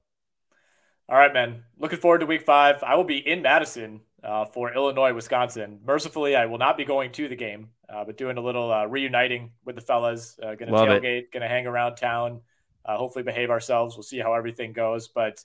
All 1.09 1.17
right, 1.17 1.33
man. 1.33 1.63
Looking 1.79 1.99
forward 1.99 2.19
to 2.19 2.27
Week 2.27 2.43
Five. 2.43 2.83
I 2.83 2.95
will 2.95 3.03
be 3.03 3.17
in 3.17 3.41
Madison 3.41 4.01
uh, 4.27 4.45
for 4.45 4.73
Illinois, 4.73 5.13
Wisconsin. 5.13 5.79
Mercifully, 5.85 6.35
I 6.35 6.45
will 6.45 6.57
not 6.57 6.77
be 6.77 6.85
going 6.85 7.11
to 7.13 7.29
the 7.29 7.35
game, 7.35 7.69
uh, 7.89 8.03
but 8.03 8.17
doing 8.17 8.37
a 8.37 8.41
little 8.41 8.71
uh, 8.71 8.85
reuniting 8.85 9.51
with 9.65 9.75
the 9.75 9.81
fellas. 9.81 10.37
Uh, 10.37 10.55
going 10.55 10.71
to 10.71 10.77
tailgate, 10.77 11.31
going 11.31 11.41
to 11.41 11.47
hang 11.47 11.65
around 11.65 11.95
town. 11.95 12.41
Uh, 12.85 12.97
hopefully, 12.97 13.23
behave 13.23 13.49
ourselves. 13.49 13.95
We'll 13.95 14.03
see 14.03 14.19
how 14.19 14.33
everything 14.33 14.73
goes, 14.73 15.07
but. 15.07 15.43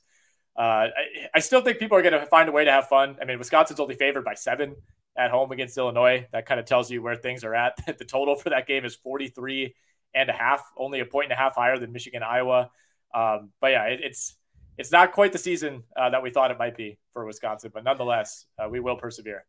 I, 0.55 0.91
I 1.35 1.39
still 1.39 1.63
think 1.63 1.79
people 1.79 1.97
are 1.97 2.03
going 2.03 2.13
to 2.13 2.27
find 2.27 2.47
a 2.47 2.53
way 2.53 2.67
to 2.67 2.71
have 2.71 2.87
fun. 2.87 3.17
I 3.23 3.25
mean, 3.25 3.39
Wisconsin's 3.39 3.81
only 3.81 3.95
favored 3.95 4.23
by 4.23 4.35
seven 4.35 4.77
at 5.17 5.31
home 5.31 5.51
against 5.51 5.79
Illinois. 5.79 6.27
That 6.33 6.45
kind 6.45 6.61
of 6.61 6.67
tells 6.67 6.91
you 6.91 7.03
where 7.03 7.17
things 7.17 7.43
are 7.43 7.55
at. 7.55 7.79
the 7.99 8.05
total 8.05 8.37
for 8.37 8.51
that 8.51 8.67
game 8.67 8.85
is 8.85 8.95
43 8.95 9.75
and 10.15 10.29
a 10.29 10.33
half, 10.35 10.63
only 10.77 11.01
a 11.01 11.07
point 11.07 11.27
and 11.27 11.33
a 11.33 11.37
half 11.37 11.55
higher 11.55 11.79
than 11.79 11.91
Michigan, 11.91 12.23
Iowa. 12.23 12.71
Um, 13.15 13.51
but 13.61 13.69
yeah, 13.69 13.85
it, 13.85 14.01
it's 14.03 14.37
it's 14.79 14.93
not 14.93 15.13
quite 15.13 15.33
the 15.33 15.39
season 15.39 15.83
uh, 15.97 16.11
that 16.11 16.23
we 16.23 16.31
thought 16.31 16.51
it 16.51 16.59
might 16.59 16.77
be 16.77 16.99
for 17.13 17.25
Wisconsin, 17.25 17.71
but 17.73 17.85
nonetheless, 17.85 18.47
uh, 18.59 18.69
we 18.69 18.81
will 18.81 18.97
persevere. 18.97 19.45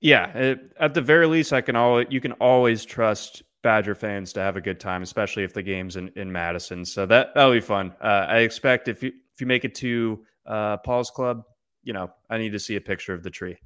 Yeah, 0.00 0.26
it, 0.36 0.72
at 0.80 0.94
the 0.94 1.00
very 1.00 1.26
least, 1.26 1.52
I 1.52 1.60
can 1.60 1.76
always 1.76 2.06
you 2.10 2.20
can 2.20 2.32
always 2.32 2.84
trust 2.84 3.42
Badger 3.62 3.94
fans 3.94 4.32
to 4.32 4.40
have 4.40 4.56
a 4.56 4.60
good 4.60 4.80
time, 4.80 5.02
especially 5.02 5.44
if 5.44 5.54
the 5.54 5.62
game's 5.62 5.96
in, 5.96 6.10
in 6.16 6.30
Madison. 6.30 6.84
So 6.84 7.06
that 7.06 7.34
that'll 7.34 7.52
be 7.52 7.60
fun. 7.60 7.94
Uh, 8.00 8.26
I 8.28 8.38
expect 8.38 8.88
if 8.88 9.02
you 9.02 9.12
if 9.34 9.40
you 9.40 9.46
make 9.46 9.64
it 9.64 9.74
to 9.76 10.24
uh, 10.46 10.78
Paul's 10.78 11.10
Club, 11.10 11.44
you 11.84 11.92
know, 11.92 12.10
I 12.28 12.38
need 12.38 12.50
to 12.52 12.58
see 12.58 12.76
a 12.76 12.80
picture 12.80 13.14
of 13.14 13.22
the 13.22 13.30
tree 13.30 13.58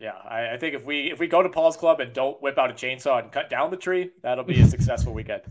yeah, 0.00 0.12
I, 0.28 0.54
I, 0.54 0.56
think 0.58 0.74
if 0.74 0.84
we 0.84 1.10
if 1.10 1.18
we 1.18 1.26
go 1.26 1.42
to 1.42 1.48
Paul's 1.48 1.76
Club 1.76 2.00
and 2.00 2.12
don't 2.12 2.40
whip 2.42 2.58
out 2.58 2.70
a 2.70 2.74
chainsaw 2.74 3.22
and 3.22 3.32
cut 3.32 3.50
down 3.50 3.70
the 3.70 3.76
tree, 3.76 4.10
that'll 4.22 4.44
be 4.44 4.60
a 4.60 4.66
successful 4.68 5.12
weekend. 5.12 5.42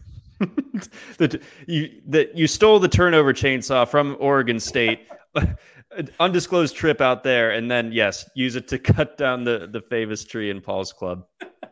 That 1.18 1.42
you 1.68 2.02
that 2.08 2.36
you 2.36 2.48
stole 2.48 2.80
the 2.80 2.88
turnover 2.88 3.34
chainsaw 3.34 3.88
from 3.88 4.18
Oregon 4.20 4.60
State, 4.60 5.08
undisclosed 6.20 6.76
trip 6.76 7.02
out 7.02 7.24
there, 7.24 7.52
and 7.52 7.70
then 7.70 7.92
yes, 7.92 8.30
use 8.36 8.56
it 8.56 8.68
to 8.70 8.80
cut 8.80 9.18
down 9.18 9.44
the 9.44 9.68
the 9.72 9.82
famous 9.82 10.24
tree 10.24 10.50
in 10.50 10.62
Paul's 10.62 10.94
Club, 10.94 11.26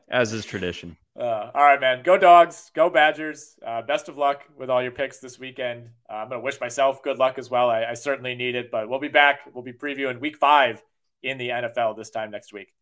as 0.09 0.33
is 0.33 0.45
tradition. 0.45 0.97
Uh, 1.17 1.49
all 1.55 1.63
right, 1.63 1.79
man. 1.79 2.03
Go 2.03 2.17
dogs. 2.17 2.71
Go 2.73 2.89
Badgers. 2.89 3.55
Uh, 3.65 3.81
best 3.81 4.09
of 4.09 4.17
luck 4.17 4.43
with 4.57 4.69
all 4.69 4.83
your 4.83 4.91
picks 4.91 5.19
this 5.19 5.39
weekend. 5.39 5.89
Uh, 6.09 6.13
I'm 6.13 6.29
gonna 6.29 6.41
wish 6.41 6.59
myself 6.59 7.01
good 7.03 7.17
luck 7.17 7.37
as 7.37 7.49
well. 7.49 7.69
I, 7.69 7.85
I 7.85 7.93
certainly 7.93 8.35
need 8.35 8.55
it, 8.55 8.69
but 8.71 8.89
we'll 8.89 8.99
be 8.99 9.07
back. 9.07 9.41
We'll 9.53 9.63
be 9.63 9.73
previewing 9.73 10.19
Week 10.19 10.37
Five 10.37 10.83
in 11.23 11.37
the 11.37 11.49
NFL 11.49 11.95
this 11.95 12.09
time 12.09 12.31
next 12.31 12.51
week. 12.51 12.73